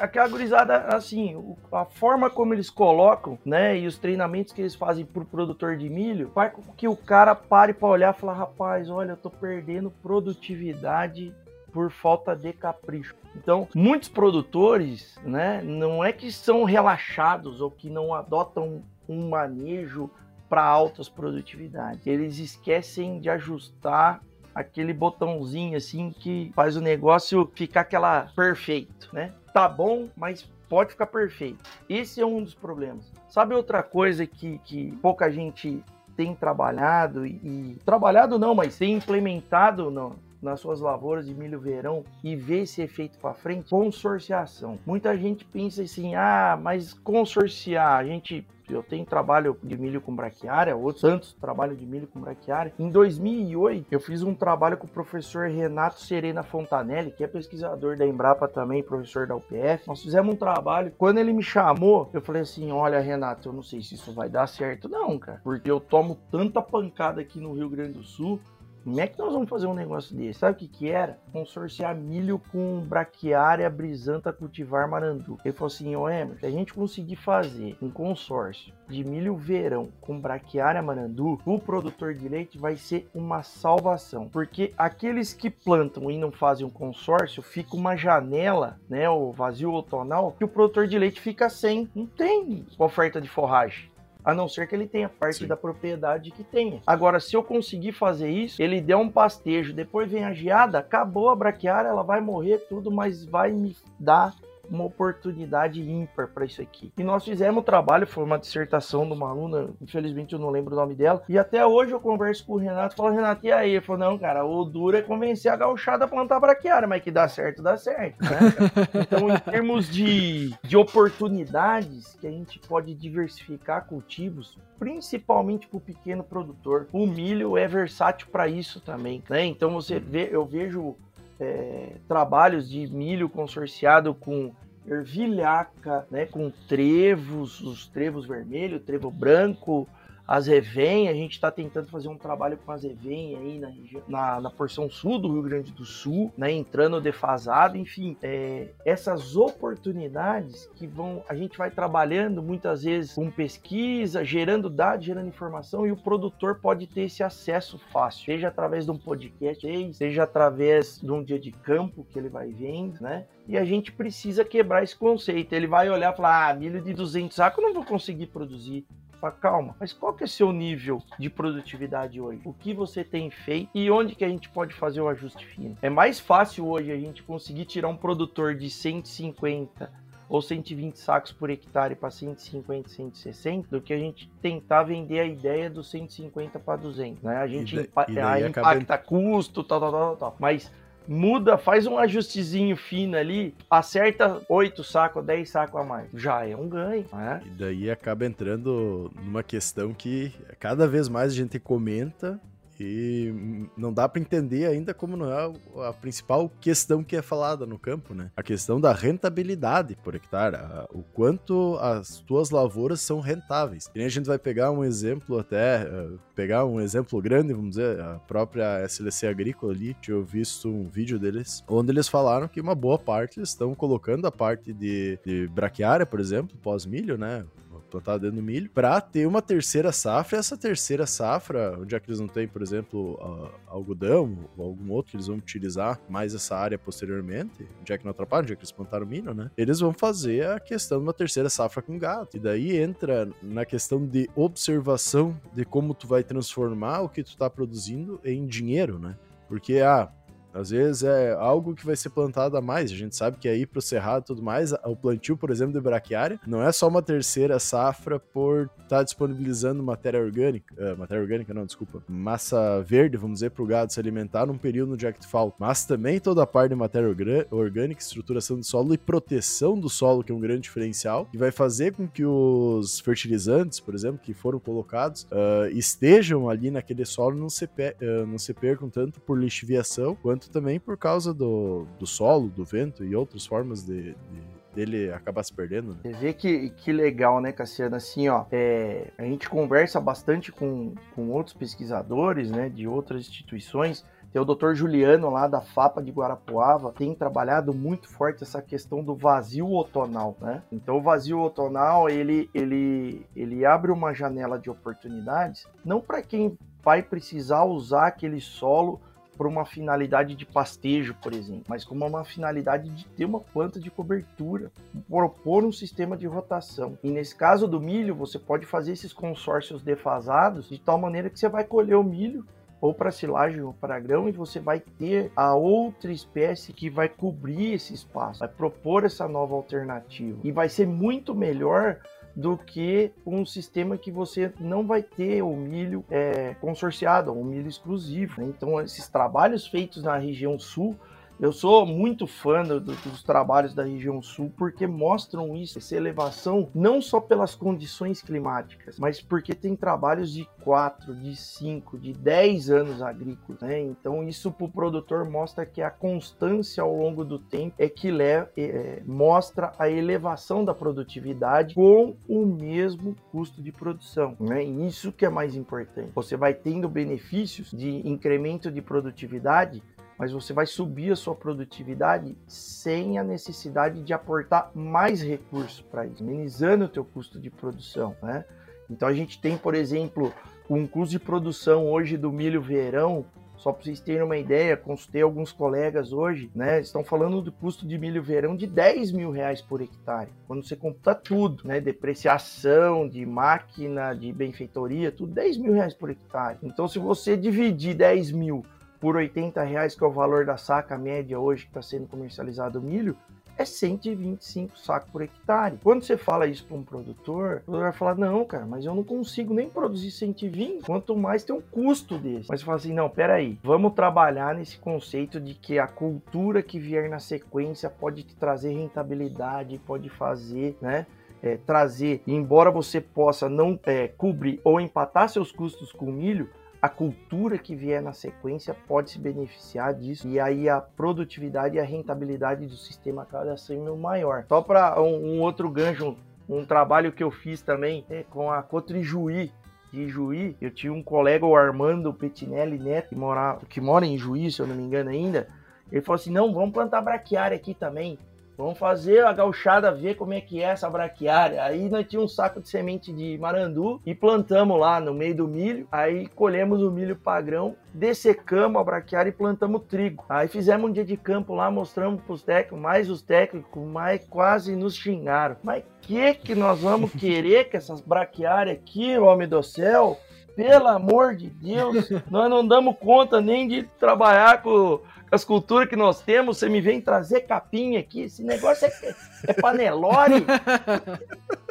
aquela 0.00 0.28
gurizada, 0.28 0.78
assim, 0.94 1.36
a 1.72 1.84
forma 1.84 2.30
como 2.30 2.54
eles 2.54 2.70
colocam, 2.70 3.36
né, 3.44 3.76
e 3.76 3.86
os 3.86 3.98
treinamentos 3.98 4.52
que 4.52 4.60
eles 4.60 4.74
fazem 4.76 5.04
pro 5.04 5.24
produtor 5.24 5.76
de 5.76 5.88
milho, 5.88 6.30
faz 6.32 6.52
com 6.52 6.62
que 6.76 6.86
o 6.86 6.96
cara 6.96 7.39
pare 7.48 7.72
para 7.72 7.88
olhar 7.88 8.14
e 8.14 8.18
falar, 8.18 8.34
rapaz, 8.34 8.90
olha, 8.90 9.12
eu 9.12 9.16
tô 9.16 9.30
perdendo 9.30 9.90
produtividade 10.02 11.34
por 11.72 11.90
falta 11.90 12.34
de 12.34 12.52
capricho. 12.52 13.14
Então, 13.36 13.68
muitos 13.74 14.08
produtores, 14.08 15.18
né, 15.22 15.62
não 15.62 16.04
é 16.04 16.12
que 16.12 16.32
são 16.32 16.64
relaxados 16.64 17.60
ou 17.60 17.70
que 17.70 17.88
não 17.88 18.12
adotam 18.12 18.82
um 19.08 19.28
manejo 19.28 20.10
para 20.48 20.64
altas 20.64 21.08
produtividades. 21.08 22.06
Eles 22.06 22.38
esquecem 22.38 23.20
de 23.20 23.30
ajustar 23.30 24.20
aquele 24.52 24.92
botãozinho 24.92 25.76
assim 25.76 26.10
que 26.10 26.50
faz 26.54 26.76
o 26.76 26.80
negócio 26.80 27.50
ficar 27.54 27.82
aquela 27.82 28.28
perfeito, 28.34 29.08
né? 29.12 29.32
Tá 29.54 29.68
bom, 29.68 30.08
mas 30.16 30.42
pode 30.68 30.90
ficar 30.90 31.06
perfeito. 31.06 31.58
Esse 31.88 32.20
é 32.20 32.26
um 32.26 32.42
dos 32.42 32.54
problemas. 32.54 33.12
Sabe 33.28 33.54
outra 33.54 33.82
coisa 33.82 34.26
que, 34.26 34.58
que 34.64 34.92
pouca 35.00 35.30
gente 35.30 35.82
tem 36.16 36.34
trabalhado 36.34 37.26
e, 37.26 37.30
e 37.42 37.78
trabalhado 37.84 38.38
não, 38.38 38.54
mas 38.54 38.76
tem 38.76 38.94
implementado 38.94 39.90
no, 39.90 40.16
nas 40.42 40.60
suas 40.60 40.80
lavouras 40.80 41.26
de 41.26 41.34
milho 41.34 41.60
verão 41.60 42.04
e 42.22 42.34
ver 42.34 42.62
esse 42.62 42.82
efeito 42.82 43.18
para 43.18 43.34
frente, 43.34 43.68
consorciação. 43.68 44.78
Muita 44.86 45.16
gente 45.16 45.44
pensa 45.44 45.82
assim: 45.82 46.14
"Ah, 46.14 46.58
mas 46.60 46.92
consorciar, 46.94 47.98
a 47.98 48.04
gente 48.04 48.46
eu 48.72 48.82
tenho 48.82 49.04
trabalho 49.04 49.56
de 49.62 49.76
milho 49.76 50.00
com 50.00 50.14
braquiária, 50.14 50.76
outros 50.76 51.02
tantos 51.02 51.32
trabalho 51.34 51.76
de 51.76 51.86
milho 51.86 52.06
com 52.06 52.20
braquiária. 52.20 52.72
Em 52.78 52.88
2008, 52.88 53.86
eu 53.90 54.00
fiz 54.00 54.22
um 54.22 54.34
trabalho 54.34 54.76
com 54.76 54.86
o 54.86 54.90
professor 54.90 55.48
Renato 55.48 56.00
Serena 56.00 56.42
Fontanelli, 56.42 57.10
que 57.10 57.24
é 57.24 57.26
pesquisador 57.26 57.96
da 57.96 58.06
Embrapa 58.06 58.46
também, 58.48 58.82
professor 58.82 59.26
da 59.26 59.36
UPF. 59.36 59.86
Nós 59.86 60.02
fizemos 60.02 60.34
um 60.34 60.36
trabalho. 60.36 60.92
Quando 60.96 61.18
ele 61.18 61.32
me 61.32 61.42
chamou, 61.42 62.10
eu 62.12 62.20
falei 62.20 62.42
assim: 62.42 62.70
Olha, 62.70 63.00
Renato, 63.00 63.48
eu 63.48 63.52
não 63.52 63.62
sei 63.62 63.82
se 63.82 63.94
isso 63.94 64.12
vai 64.12 64.28
dar 64.28 64.46
certo, 64.46 64.88
não, 64.88 65.18
cara, 65.18 65.40
porque 65.42 65.70
eu 65.70 65.80
tomo 65.80 66.18
tanta 66.30 66.62
pancada 66.62 67.20
aqui 67.20 67.40
no 67.40 67.54
Rio 67.54 67.68
Grande 67.68 67.94
do 67.94 68.02
Sul 68.02 68.40
como 68.84 69.00
é 69.00 69.06
que 69.06 69.18
nós 69.18 69.32
vamos 69.32 69.48
fazer 69.48 69.66
um 69.66 69.74
negócio 69.74 70.16
desse? 70.16 70.38
Sabe 70.38 70.52
o 70.52 70.58
que 70.58 70.68
que 70.68 70.90
era? 70.90 71.18
Consorciar 71.32 71.94
milho 71.94 72.40
com 72.50 72.80
braquiária, 72.80 73.68
brisanta, 73.68 74.32
cultivar 74.32 74.88
marandu. 74.88 75.38
Ele 75.44 75.54
falou 75.54 75.66
assim, 75.66 75.94
ô 75.94 76.08
Emerson, 76.08 76.40
se 76.40 76.46
a 76.46 76.50
gente 76.50 76.72
conseguir 76.72 77.16
fazer 77.16 77.76
um 77.80 77.90
consórcio 77.90 78.72
de 78.88 79.04
milho 79.04 79.36
verão 79.36 79.90
com 80.00 80.18
braquiária 80.18 80.82
marandu, 80.82 81.38
o 81.44 81.58
produtor 81.58 82.14
de 82.14 82.28
leite 82.28 82.58
vai 82.58 82.76
ser 82.76 83.08
uma 83.14 83.42
salvação. 83.42 84.28
Porque 84.28 84.72
aqueles 84.76 85.32
que 85.32 85.50
plantam 85.50 86.10
e 86.10 86.18
não 86.18 86.32
fazem 86.32 86.66
um 86.66 86.70
consórcio, 86.70 87.42
fica 87.42 87.76
uma 87.76 87.96
janela, 87.96 88.80
né, 88.88 89.08
o 89.08 89.30
vazio 89.30 89.72
outonal, 89.72 90.32
que 90.32 90.44
o 90.44 90.48
produtor 90.48 90.86
de 90.86 90.98
leite 90.98 91.20
fica 91.20 91.48
sem. 91.48 91.88
Não 91.94 92.06
tem 92.06 92.66
oferta 92.78 93.20
de 93.20 93.28
forragem. 93.28 93.89
A 94.24 94.34
não 94.34 94.48
ser 94.48 94.66
que 94.66 94.74
ele 94.74 94.86
tenha 94.86 95.08
parte 95.08 95.38
Sim. 95.38 95.46
da 95.46 95.56
propriedade 95.56 96.30
que 96.30 96.44
tenha. 96.44 96.80
Agora, 96.86 97.20
se 97.20 97.34
eu 97.36 97.42
conseguir 97.42 97.92
fazer 97.92 98.30
isso, 98.30 98.62
ele 98.62 98.80
der 98.80 98.96
um 98.96 99.08
pastejo, 99.08 99.72
depois 99.72 100.10
vem 100.10 100.24
a 100.24 100.32
geada, 100.32 100.78
acabou 100.78 101.30
a 101.30 101.36
braquiária, 101.36 101.88
ela 101.88 102.02
vai 102.02 102.20
morrer 102.20 102.58
tudo, 102.68 102.90
mas 102.90 103.24
vai 103.24 103.50
me 103.50 103.76
dar 103.98 104.34
uma 104.70 104.84
oportunidade 104.84 105.82
ímpar 105.82 106.28
para 106.28 106.44
isso 106.44 106.62
aqui. 106.62 106.92
E 106.96 107.02
nós 107.02 107.24
fizemos 107.24 107.60
o 107.60 107.64
trabalho, 107.64 108.06
foi 108.06 108.24
uma 108.24 108.38
dissertação 108.38 109.06
de 109.06 109.12
uma 109.12 109.28
aluna, 109.28 109.70
infelizmente 109.80 110.32
eu 110.32 110.38
não 110.38 110.50
lembro 110.50 110.74
o 110.74 110.76
nome 110.76 110.94
dela, 110.94 111.22
e 111.28 111.38
até 111.38 111.66
hoje 111.66 111.92
eu 111.92 112.00
converso 112.00 112.46
com 112.46 112.54
o 112.54 112.58
Renato, 112.58 112.96
falo, 112.96 113.14
Renato, 113.14 113.44
e 113.44 113.52
aí? 113.52 113.70
Ele 113.70 113.80
falou, 113.80 114.00
não, 114.00 114.18
cara, 114.18 114.44
o 114.44 114.64
duro 114.64 114.96
é 114.96 115.02
convencer 115.02 115.50
a 115.50 115.56
gauchada 115.56 116.04
a 116.04 116.08
plantar 116.08 116.40
braquiária, 116.40 116.86
mas 116.86 117.02
que 117.02 117.10
dá 117.10 117.28
certo, 117.28 117.62
dá 117.62 117.76
certo, 117.76 118.22
né? 118.22 118.30
então, 119.02 119.28
em 119.28 119.38
termos 119.38 119.88
de, 119.88 120.54
de 120.62 120.76
oportunidades 120.76 122.16
que 122.20 122.26
a 122.26 122.30
gente 122.30 122.58
pode 122.58 122.94
diversificar 122.94 123.86
cultivos, 123.86 124.56
principalmente 124.78 125.66
para 125.66 125.76
o 125.76 125.80
pequeno 125.80 126.24
produtor, 126.24 126.88
o 126.92 127.06
milho 127.06 127.56
é 127.56 127.68
versátil 127.68 128.28
para 128.30 128.48
isso 128.48 128.80
também, 128.80 129.22
né? 129.28 129.44
Então 129.44 129.70
você 129.72 129.98
vê, 129.98 130.28
eu 130.32 130.44
vejo 130.44 130.96
é, 131.40 131.94
trabalhos 132.06 132.68
de 132.68 132.86
milho 132.86 133.28
consorciado 133.28 134.14
com 134.14 134.52
ervilhaca, 134.86 136.06
né, 136.10 136.26
com 136.26 136.50
trevos, 136.68 137.60
os 137.60 137.86
trevos 137.86 138.26
vermelho, 138.26 138.80
trevo 138.80 139.10
branco, 139.10 139.88
as 140.30 140.46
Evem, 140.46 141.08
a 141.08 141.12
gente 141.12 141.32
está 141.32 141.50
tentando 141.50 141.88
fazer 141.88 142.06
um 142.06 142.16
trabalho 142.16 142.56
com 142.64 142.70
as 142.70 142.84
Evem 142.84 143.34
aí 143.34 143.58
na, 143.58 143.72
na, 144.06 144.40
na, 144.42 144.48
porção 144.48 144.88
sul 144.88 145.18
do 145.18 145.32
Rio 145.32 145.42
Grande 145.42 145.72
do 145.72 145.84
Sul, 145.84 146.32
né, 146.38 146.52
entrando 146.52 147.00
defasado, 147.00 147.76
enfim, 147.76 148.16
é, 148.22 148.68
essas 148.84 149.34
oportunidades 149.34 150.70
que 150.76 150.86
vão, 150.86 151.24
a 151.28 151.34
gente 151.34 151.58
vai 151.58 151.68
trabalhando 151.68 152.40
muitas 152.40 152.84
vezes 152.84 153.12
com 153.12 153.28
pesquisa, 153.28 154.24
gerando 154.24 154.70
dados, 154.70 155.04
gerando 155.04 155.26
informação 155.26 155.84
e 155.84 155.90
o 155.90 155.96
produtor 155.96 156.60
pode 156.60 156.86
ter 156.86 157.06
esse 157.06 157.24
acesso 157.24 157.76
fácil, 157.92 158.26
seja 158.26 158.46
através 158.46 158.84
de 158.84 158.92
um 158.92 158.98
podcast, 158.98 159.66
seja 159.94 160.22
através 160.22 161.00
de 161.00 161.10
um 161.10 161.24
dia 161.24 161.40
de 161.40 161.50
campo 161.50 162.06
que 162.08 162.16
ele 162.16 162.28
vai 162.28 162.52
vendo, 162.52 163.00
né? 163.00 163.26
E 163.48 163.58
a 163.58 163.64
gente 163.64 163.90
precisa 163.90 164.44
quebrar 164.44 164.84
esse 164.84 164.94
conceito. 164.94 165.52
Ele 165.52 165.66
vai 165.66 165.90
olhar 165.90 166.12
e 166.12 166.16
falar: 166.16 166.50
ah, 166.50 166.54
milho 166.54 166.80
de 166.80 166.94
200 166.94 167.34
sacos 167.34 167.58
eu 167.58 167.66
não 167.66 167.74
vou 167.74 167.84
conseguir 167.84 168.26
produzir. 168.26 168.86
Fala, 169.20 169.32
calma, 169.34 169.76
mas 169.78 169.92
qual 169.92 170.14
que 170.14 170.24
é 170.24 170.26
seu 170.26 170.50
nível 170.50 171.02
de 171.18 171.28
produtividade 171.28 172.18
hoje? 172.20 172.40
O 172.44 172.54
que 172.54 172.72
você 172.72 173.04
tem 173.04 173.30
feito 173.30 173.68
e 173.74 173.90
onde 173.90 174.14
que 174.14 174.24
a 174.24 174.28
gente 174.28 174.48
pode 174.48 174.72
fazer 174.72 175.00
o 175.02 175.08
ajuste 175.08 175.44
fino? 175.46 175.76
É 175.82 175.90
mais 175.90 176.18
fácil 176.18 176.66
hoje 176.66 176.90
a 176.90 176.96
gente 176.96 177.22
conseguir 177.22 177.66
tirar 177.66 177.88
um 177.88 177.96
produtor 177.96 178.54
de 178.54 178.70
150 178.70 179.92
ou 180.26 180.40
120 180.40 180.96
sacos 180.96 181.32
por 181.32 181.50
hectare 181.50 181.96
para 181.96 182.08
150, 182.08 182.88
160, 182.88 183.68
do 183.68 183.80
que 183.80 183.92
a 183.92 183.98
gente 183.98 184.30
tentar 184.40 184.84
vender 184.84 185.18
a 185.18 185.24
ideia 185.24 185.68
dos 185.68 185.90
150 185.90 186.58
para 186.60 186.76
200, 186.76 187.22
né? 187.22 187.36
A 187.36 187.48
gente 187.48 187.76
e 187.76 187.80
impa 187.80 188.06
e 188.08 188.48
impacta 188.48 188.96
custo, 188.96 189.64
tal, 189.64 189.80
tal, 189.80 189.90
tal, 189.90 190.16
tal. 190.16 190.36
Mas 190.38 190.72
muda, 191.10 191.58
faz 191.58 191.88
um 191.88 191.98
ajustezinho 191.98 192.76
fino 192.76 193.16
ali, 193.16 193.52
acerta 193.68 194.40
8 194.48 194.84
sacos, 194.84 195.24
10 195.24 195.50
sacos 195.50 195.80
a 195.80 195.84
mais. 195.84 196.08
Já 196.14 196.46
é 196.46 196.54
um 196.54 196.68
ganho, 196.68 197.04
né? 197.12 197.42
E 197.44 197.50
daí 197.50 197.90
acaba 197.90 198.24
entrando 198.24 199.10
numa 199.20 199.42
questão 199.42 199.92
que 199.92 200.32
cada 200.60 200.86
vez 200.86 201.08
mais 201.08 201.32
a 201.32 201.34
gente 201.34 201.58
comenta 201.58 202.40
e 202.80 203.68
não 203.76 203.92
dá 203.92 204.08
para 204.08 204.20
entender 204.20 204.66
ainda 204.66 204.94
como 204.94 205.16
não 205.16 205.30
é 205.30 205.52
a 205.88 205.92
principal 205.92 206.50
questão 206.60 207.04
que 207.04 207.16
é 207.16 207.22
falada 207.22 207.66
no 207.66 207.78
campo, 207.78 208.14
né? 208.14 208.30
A 208.36 208.42
questão 208.42 208.80
da 208.80 208.92
rentabilidade 208.92 209.96
por 210.02 210.14
hectare, 210.14 210.56
o 210.92 211.02
quanto 211.02 211.76
as 211.80 212.20
tuas 212.20 212.50
lavouras 212.50 213.00
são 213.00 213.20
rentáveis. 213.20 213.90
E 213.94 214.02
a 214.02 214.08
gente 214.08 214.26
vai 214.26 214.38
pegar 214.38 214.70
um 214.70 214.82
exemplo 214.82 215.38
até, 215.38 215.84
uh, 215.84 216.18
pegar 216.34 216.64
um 216.64 216.80
exemplo 216.80 217.20
grande, 217.20 217.52
vamos 217.52 217.70
dizer, 217.70 218.00
a 218.00 218.18
própria 218.20 218.82
SLC 218.84 219.26
Agrícola 219.26 219.72
ali, 219.72 219.94
tinha 220.00 220.20
visto 220.22 220.68
um 220.68 220.88
vídeo 220.88 221.18
deles, 221.18 221.62
onde 221.68 221.90
eles 221.90 222.08
falaram 222.08 222.48
que 222.48 222.60
uma 222.60 222.74
boa 222.74 222.98
parte 222.98 223.38
eles 223.38 223.50
estão 223.50 223.74
colocando 223.74 224.26
a 224.26 224.32
parte 224.32 224.72
de, 224.72 225.18
de 225.24 225.46
braquiária, 225.48 226.06
por 226.06 226.20
exemplo, 226.20 226.56
pós-milho, 226.62 227.18
né? 227.18 227.44
Plantado 227.90 228.20
dentro 228.20 228.36
do 228.36 228.42
milho, 228.42 228.70
para 228.70 229.00
ter 229.00 229.26
uma 229.26 229.42
terceira 229.42 229.92
safra. 229.92 230.38
Essa 230.38 230.56
terceira 230.56 231.06
safra, 231.06 231.76
onde 231.78 231.94
é 231.94 232.00
que 232.00 232.08
eles 232.08 232.20
não 232.20 232.28
têm, 232.28 232.46
por 232.46 232.62
exemplo, 232.62 233.18
algodão 233.66 234.38
ou 234.56 234.66
algum 234.66 234.92
outro 234.92 235.10
que 235.10 235.16
eles 235.16 235.26
vão 235.26 235.36
utilizar 235.36 236.00
mais 236.08 236.34
essa 236.34 236.56
área 236.56 236.78
posteriormente, 236.78 237.66
onde 237.80 237.92
é 237.92 237.98
que 237.98 238.04
não 238.04 238.10
atrapalha, 238.10 238.42
onde 238.42 238.52
é 238.52 238.56
que 238.56 238.62
eles 238.62 238.72
plantaram 238.72 239.06
milho, 239.06 239.34
né? 239.34 239.50
Eles 239.56 239.80
vão 239.80 239.92
fazer 239.92 240.46
a 240.46 240.60
questão 240.60 240.98
de 240.98 241.04
uma 241.04 241.12
terceira 241.12 241.50
safra 241.50 241.82
com 241.82 241.98
gado. 241.98 242.28
E 242.34 242.38
daí 242.38 242.76
entra 242.76 243.28
na 243.42 243.64
questão 243.64 244.06
de 244.06 244.28
observação 244.34 245.38
de 245.52 245.64
como 245.64 245.94
tu 245.94 246.06
vai 246.06 246.22
transformar 246.22 247.00
o 247.00 247.08
que 247.08 247.22
tu 247.22 247.36
tá 247.36 247.50
produzindo 247.50 248.20
em 248.24 248.46
dinheiro, 248.46 248.98
né? 248.98 249.16
Porque, 249.48 249.80
ah, 249.80 250.08
às 250.52 250.70
vezes 250.70 251.02
é 251.02 251.32
algo 251.32 251.74
que 251.74 251.84
vai 251.84 251.96
ser 251.96 252.10
plantado 252.10 252.56
a 252.56 252.60
mais. 252.60 252.90
A 252.90 252.94
gente 252.94 253.16
sabe 253.16 253.38
que 253.38 253.48
aí 253.48 253.66
pro 253.66 253.80
cerrado 253.80 254.22
e 254.22 254.26
tudo 254.26 254.42
mais, 254.42 254.72
o 254.72 254.96
plantio, 254.96 255.36
por 255.36 255.50
exemplo, 255.50 255.72
de 255.72 255.80
braquiária, 255.80 256.40
não 256.46 256.62
é 256.62 256.72
só 256.72 256.88
uma 256.88 257.02
terceira 257.02 257.58
safra 257.58 258.18
por 258.18 258.70
estar 258.82 258.98
tá 258.98 259.02
disponibilizando 259.02 259.82
matéria 259.82 260.20
orgânica, 260.20 260.74
uh, 260.74 260.96
matéria 260.98 261.22
orgânica 261.22 261.54
não, 261.54 261.64
desculpa, 261.64 262.02
massa 262.08 262.82
verde, 262.82 263.16
vamos 263.16 263.34
dizer, 263.34 263.50
pro 263.50 263.66
gado 263.66 263.92
se 263.92 264.00
alimentar 264.00 264.46
num 264.46 264.58
período 264.58 264.96
de 264.96 265.10
que 265.12 265.26
falta, 265.26 265.56
mas 265.58 265.84
também 265.84 266.20
toda 266.20 266.42
a 266.42 266.46
parte 266.46 266.70
de 266.70 266.76
matéria 266.76 267.08
orgânica, 267.50 268.00
estruturação 268.00 268.58
do 268.58 268.64
solo 268.64 268.94
e 268.94 268.98
proteção 268.98 269.78
do 269.78 269.88
solo, 269.88 270.22
que 270.22 270.30
é 270.30 270.34
um 270.34 270.40
grande 270.40 270.62
diferencial, 270.62 271.28
e 271.32 271.38
vai 271.38 271.50
fazer 271.50 271.92
com 271.92 272.06
que 272.06 272.24
os 272.24 273.00
fertilizantes, 273.00 273.80
por 273.80 273.94
exemplo, 273.94 274.20
que 274.22 274.32
foram 274.32 274.58
colocados, 274.58 275.22
uh, 275.24 275.68
estejam 275.72 276.48
ali 276.48 276.70
naquele 276.70 277.04
solo 277.04 277.36
não 277.36 277.46
uh, 277.46 278.26
não 278.26 278.38
se 278.38 278.54
percam 278.54 278.88
tanto 278.88 279.20
por 279.20 279.38
lixiviação 279.38 280.14
quanto 280.14 280.39
também 280.48 280.78
por 280.78 280.96
causa 280.96 281.34
do, 281.34 281.86
do 281.98 282.06
solo, 282.06 282.48
do 282.48 282.64
vento 282.64 283.04
e 283.04 283.16
outras 283.16 283.44
formas 283.44 283.84
de, 283.84 284.12
de 284.12 284.60
dele 284.74 285.12
acabar 285.12 285.42
se 285.42 285.52
perdendo. 285.52 285.94
Né? 285.94 285.98
Você 286.04 286.12
vê 286.12 286.32
que, 286.32 286.70
que 286.70 286.92
legal, 286.92 287.40
né, 287.40 287.52
Cassiano? 287.52 287.96
Assim, 287.96 288.28
ó, 288.28 288.44
é, 288.50 289.10
a 289.18 289.24
gente 289.24 289.48
conversa 289.48 290.00
bastante 290.00 290.52
com, 290.52 290.94
com 291.14 291.30
outros 291.30 291.54
pesquisadores, 291.54 292.50
né, 292.50 292.68
de 292.68 292.86
outras 292.86 293.22
instituições. 293.22 294.04
Tem 294.32 294.40
o 294.40 294.44
Dr. 294.44 294.74
Juliano 294.74 295.28
lá 295.28 295.48
da 295.48 295.60
FAPA 295.60 296.00
de 296.00 296.12
Guarapuava, 296.12 296.92
tem 296.92 297.12
trabalhado 297.16 297.74
muito 297.74 298.08
forte 298.08 298.44
essa 298.44 298.62
questão 298.62 299.02
do 299.02 299.16
vazio 299.16 299.68
otonal, 299.72 300.36
né? 300.40 300.62
Então 300.70 300.98
o 300.98 301.02
vazio 301.02 301.40
otonal, 301.40 302.08
ele, 302.08 302.48
ele, 302.54 303.26
ele 303.34 303.66
abre 303.66 303.90
uma 303.90 304.14
janela 304.14 304.56
de 304.56 304.70
oportunidades, 304.70 305.66
não 305.84 306.00
para 306.00 306.22
quem 306.22 306.56
vai 306.80 307.02
precisar 307.02 307.64
usar 307.64 308.06
aquele 308.06 308.40
solo 308.40 309.00
por 309.40 309.46
uma 309.46 309.64
finalidade 309.64 310.34
de 310.34 310.44
pastejo, 310.44 311.14
por 311.14 311.32
exemplo, 311.32 311.64
mas 311.66 311.82
como 311.82 312.06
uma 312.06 312.26
finalidade 312.26 312.90
de 312.90 313.06
ter 313.06 313.24
uma 313.24 313.40
planta 313.40 313.80
de 313.80 313.90
cobertura, 313.90 314.70
propor 315.08 315.64
um 315.64 315.72
sistema 315.72 316.14
de 316.14 316.26
rotação. 316.26 316.98
E 317.02 317.10
nesse 317.10 317.34
caso 317.34 317.66
do 317.66 317.80
milho, 317.80 318.14
você 318.14 318.38
pode 318.38 318.66
fazer 318.66 318.92
esses 318.92 319.14
consórcios 319.14 319.82
defasados 319.82 320.68
de 320.68 320.78
tal 320.78 320.98
maneira 320.98 321.30
que 321.30 321.40
você 321.40 321.48
vai 321.48 321.64
colher 321.64 321.96
o 321.96 322.04
milho 322.04 322.44
ou 322.82 322.92
para 322.92 323.10
silagem 323.10 323.62
ou 323.62 323.72
para 323.72 323.98
grão 323.98 324.28
e 324.28 324.32
você 324.32 324.60
vai 324.60 324.78
ter 324.78 325.32
a 325.34 325.54
outra 325.54 326.12
espécie 326.12 326.74
que 326.74 326.90
vai 326.90 327.08
cobrir 327.08 327.72
esse 327.72 327.94
espaço, 327.94 328.40
vai 328.40 328.48
propor 328.48 329.04
essa 329.04 329.26
nova 329.26 329.54
alternativa 329.54 330.38
e 330.44 330.52
vai 330.52 330.68
ser 330.68 330.86
muito 330.86 331.34
melhor 331.34 331.98
do 332.34 332.56
que 332.56 333.10
um 333.26 333.44
sistema 333.44 333.98
que 333.98 334.10
você 334.10 334.52
não 334.60 334.86
vai 334.86 335.02
ter 335.02 335.42
o 335.42 335.54
milho 335.56 336.04
é, 336.10 336.54
consorciado, 336.60 337.32
um 337.32 337.44
milho 337.44 337.68
exclusivo. 337.68 338.42
Então, 338.42 338.80
esses 338.80 339.08
trabalhos 339.08 339.66
feitos 339.66 340.02
na 340.02 340.16
região 340.16 340.58
sul 340.58 340.96
eu 341.40 341.52
sou 341.52 341.86
muito 341.86 342.26
fã 342.26 342.62
do, 342.62 342.80
dos 342.80 343.22
trabalhos 343.22 343.74
da 343.74 343.82
região 343.82 344.20
sul 344.20 344.52
porque 344.56 344.86
mostram 344.86 345.56
isso, 345.56 345.78
essa 345.78 345.96
elevação, 345.96 346.68
não 346.74 347.00
só 347.00 347.18
pelas 347.18 347.54
condições 347.54 348.20
climáticas, 348.20 348.98
mas 348.98 349.20
porque 349.20 349.54
tem 349.54 349.74
trabalhos 349.74 350.32
de 350.32 350.46
4, 350.62 351.14
de 351.14 351.34
5, 351.34 351.98
de 351.98 352.12
10 352.12 352.70
anos 352.70 353.02
agrícolas. 353.02 353.62
Né? 353.62 353.80
Então, 353.80 354.22
isso 354.22 354.52
para 354.52 354.66
o 354.66 354.70
produtor 354.70 355.24
mostra 355.28 355.64
que 355.64 355.80
a 355.80 355.90
constância 355.90 356.82
ao 356.82 356.94
longo 356.94 357.24
do 357.24 357.38
tempo 357.38 357.74
é 357.78 357.88
que 357.88 358.10
leva, 358.10 358.50
é, 358.56 359.02
mostra 359.06 359.72
a 359.78 359.88
elevação 359.88 360.64
da 360.64 360.74
produtividade 360.74 361.74
com 361.74 362.16
o 362.28 362.44
mesmo 362.44 363.16
custo 363.32 363.62
de 363.62 363.72
produção. 363.72 364.36
Né? 364.38 364.62
Isso 364.62 365.10
que 365.10 365.24
é 365.24 365.30
mais 365.30 365.56
importante. 365.56 366.10
Você 366.14 366.36
vai 366.36 366.52
tendo 366.52 366.88
benefícios 366.88 367.70
de 367.70 368.06
incremento 368.06 368.70
de 368.70 368.82
produtividade 368.82 369.82
mas 370.20 370.32
você 370.32 370.52
vai 370.52 370.66
subir 370.66 371.10
a 371.10 371.16
sua 371.16 371.34
produtividade 371.34 372.36
sem 372.46 373.18
a 373.18 373.24
necessidade 373.24 374.02
de 374.02 374.12
aportar 374.12 374.70
mais 374.74 375.22
recursos 375.22 375.80
para 375.80 376.04
isso, 376.04 376.22
minimizando 376.22 376.84
o 376.84 376.88
teu 376.88 377.06
custo 377.06 377.40
de 377.40 377.48
produção, 377.48 378.14
né? 378.22 378.44
Então 378.90 379.08
a 379.08 379.14
gente 379.14 379.40
tem, 379.40 379.56
por 379.56 379.74
exemplo, 379.74 380.30
um 380.68 380.86
custo 380.86 381.12
de 381.12 381.18
produção 381.18 381.90
hoje 381.90 382.18
do 382.18 382.30
milho 382.30 382.60
verão, 382.60 383.24
só 383.56 383.72
para 383.72 383.82
vocês 383.82 383.98
terem 383.98 384.22
uma 384.22 384.36
ideia, 384.36 384.76
consultei 384.76 385.22
alguns 385.22 385.52
colegas 385.52 386.12
hoje, 386.12 386.50
né? 386.54 386.82
Estão 386.82 387.02
falando 387.02 387.40
do 387.40 387.50
custo 387.50 387.88
de 387.88 387.96
milho 387.96 388.22
verão 388.22 388.54
de 388.54 388.66
10 388.66 389.12
mil 389.12 389.30
reais 389.30 389.62
por 389.62 389.80
hectare. 389.80 390.28
Quando 390.46 390.62
você 390.62 390.76
computa 390.76 391.14
tudo, 391.14 391.66
né? 391.66 391.80
Depreciação 391.80 393.08
de 393.08 393.24
máquina, 393.24 394.12
de 394.12 394.30
benfeitoria, 394.34 395.10
tudo 395.10 395.32
10 395.32 395.56
mil 395.56 395.72
reais 395.72 395.94
por 395.94 396.10
hectare. 396.10 396.58
Então, 396.62 396.86
se 396.86 396.98
você 396.98 397.38
dividir 397.38 397.94
10 397.94 398.32
mil 398.32 398.66
por 399.00 399.16
80 399.16 399.62
reais, 399.62 399.94
que 399.94 400.04
é 400.04 400.06
o 400.06 400.10
valor 400.10 400.44
da 400.44 400.56
saca 400.56 400.98
média 400.98 401.40
hoje 401.40 401.64
que 401.64 401.70
está 401.70 401.82
sendo 401.82 402.06
comercializado 402.06 402.78
o 402.78 402.82
milho, 402.82 403.16
é 403.60 403.64
125 403.64 404.78
sacos 404.78 405.10
por 405.10 405.22
hectare. 405.22 405.78
Quando 405.82 406.02
você 406.02 406.16
fala 406.16 406.46
isso 406.46 406.64
para 406.64 406.76
um 406.76 406.82
produtor, 406.82 407.58
o 407.58 407.60
produtor 407.64 407.82
vai 407.82 407.92
falar: 407.92 408.14
não, 408.14 408.44
cara, 408.44 408.64
mas 408.64 408.84
eu 408.84 408.94
não 408.94 409.04
consigo 409.04 409.52
nem 409.52 409.68
produzir 409.68 410.10
120, 410.10 410.84
quanto 410.84 411.16
mais 411.16 411.44
tem 411.44 411.54
um 411.54 411.60
custo 411.60 412.18
desse. 412.18 412.48
Mas 412.48 412.60
você 412.60 412.66
fala 412.66 412.78
assim: 412.78 412.94
não, 412.94 413.10
peraí, 413.10 413.58
vamos 413.62 413.92
trabalhar 413.92 414.54
nesse 414.54 414.78
conceito 414.78 415.38
de 415.38 415.54
que 415.54 415.78
a 415.78 415.86
cultura 415.86 416.62
que 416.62 416.78
vier 416.78 417.08
na 417.10 417.18
sequência 417.18 417.90
pode 417.90 418.22
te 418.22 418.34
trazer 418.34 418.72
rentabilidade, 418.72 419.78
pode 419.78 420.08
fazer, 420.08 420.76
né? 420.80 421.06
É, 421.42 421.56
trazer, 421.56 422.22
embora 422.26 422.70
você 422.70 423.00
possa 423.00 423.48
não 423.48 423.78
é, 423.84 424.08
cobrir 424.08 424.60
ou 424.62 424.78
empatar 424.78 425.26
seus 425.26 425.50
custos 425.50 425.90
com 425.90 426.12
milho, 426.12 426.50
a 426.80 426.88
cultura 426.88 427.58
que 427.58 427.74
vier 427.74 428.00
na 428.02 428.12
sequência 428.12 428.74
pode 428.86 429.10
se 429.10 429.18
beneficiar 429.18 429.94
disso 429.94 430.26
e 430.26 430.40
aí 430.40 430.68
a 430.68 430.80
produtividade 430.80 431.76
e 431.76 431.80
a 431.80 431.84
rentabilidade 431.84 432.66
do 432.66 432.76
sistema 432.76 433.26
cada 433.26 433.54
vez 433.54 433.98
maior. 433.98 434.44
Só 434.48 434.62
para 434.62 435.00
um, 435.00 435.36
um, 435.36 435.40
outro 435.40 435.68
gancho, 435.70 436.16
um 436.48 436.64
trabalho 436.64 437.12
que 437.12 437.22
eu 437.22 437.30
fiz 437.30 437.60
também 437.60 438.04
é 438.08 438.22
com 438.22 438.50
a 438.50 438.62
Cotrijuí, 438.62 439.52
de 439.92 440.08
Juí, 440.08 440.56
eu 440.60 440.70
tinha 440.70 440.92
um 440.92 441.02
colega, 441.02 441.44
o 441.44 441.56
Armando 441.56 442.14
Petinelli 442.14 442.78
Neto, 442.78 443.08
que 443.08 443.16
mora, 443.16 443.58
que 443.68 443.80
mora 443.80 444.06
em 444.06 444.16
Juí, 444.16 444.50
se 444.50 444.60
eu 444.60 444.66
não 444.66 444.74
me 444.74 444.84
engano 444.84 445.10
ainda, 445.10 445.48
ele 445.90 446.00
falou 446.00 446.14
assim, 446.14 446.30
não, 446.30 446.52
vamos 446.54 446.72
plantar 446.72 447.00
braquiária 447.00 447.56
aqui 447.56 447.74
também. 447.74 448.16
Vamos 448.60 448.78
fazer 448.78 449.24
a 449.24 449.32
gauchada 449.32 449.90
ver 449.90 450.16
como 450.16 450.34
é 450.34 450.40
que 450.40 450.62
é 450.62 450.66
essa 450.66 450.90
braquiária. 450.90 451.64
Aí 451.64 451.88
nós 451.88 452.06
tínhamos 452.06 452.30
um 452.30 452.34
saco 452.34 452.60
de 452.60 452.68
semente 452.68 453.10
de 453.10 453.38
marandu 453.38 453.98
e 454.04 454.14
plantamos 454.14 454.78
lá 454.78 455.00
no 455.00 455.14
meio 455.14 455.34
do 455.34 455.48
milho. 455.48 455.88
Aí 455.90 456.26
colhemos 456.26 456.82
o 456.82 456.90
milho 456.90 457.16
padrão, 457.16 457.74
dessecamos 457.94 458.78
a 458.78 458.84
braquiária 458.84 459.30
e 459.30 459.32
plantamos 459.32 459.84
trigo. 459.88 460.26
Aí 460.28 460.46
fizemos 460.46 460.90
um 460.90 460.92
dia 460.92 461.06
de 461.06 461.16
campo 461.16 461.54
lá, 461.54 461.70
mostramos 461.70 462.20
os 462.28 462.42
técnicos, 462.42 462.78
mais 462.78 463.08
os 463.08 463.22
técnicos, 463.22 463.82
mais 463.82 464.22
quase 464.28 464.76
nos 464.76 464.94
xingaram. 464.94 465.56
Mas 465.62 465.82
que 466.02 466.34
que 466.34 466.54
nós 466.54 466.78
vamos 466.80 467.12
querer 467.12 467.70
que 467.70 467.78
essas 467.78 468.02
braquiárias 468.02 468.76
aqui, 468.76 469.18
homem 469.18 469.48
do 469.48 469.62
céu? 469.62 470.18
Pelo 470.54 470.88
amor 470.88 471.34
de 471.34 471.48
Deus, 471.48 472.10
nós 472.30 472.50
não 472.50 472.66
damos 472.66 472.96
conta 472.98 473.40
nem 473.40 473.66
de 473.66 473.84
trabalhar 473.98 474.60
com 474.60 475.00
as 475.30 475.44
culturas 475.44 475.88
que 475.88 475.96
nós 475.96 476.20
temos, 476.20 476.58
você 476.58 476.68
me 476.68 476.80
vem 476.80 477.00
trazer 477.00 477.42
capinha 477.42 478.00
aqui, 478.00 478.22
esse 478.22 478.42
negócio 478.42 478.86
é, 478.86 479.14
é 479.46 479.52
panelore, 479.52 480.44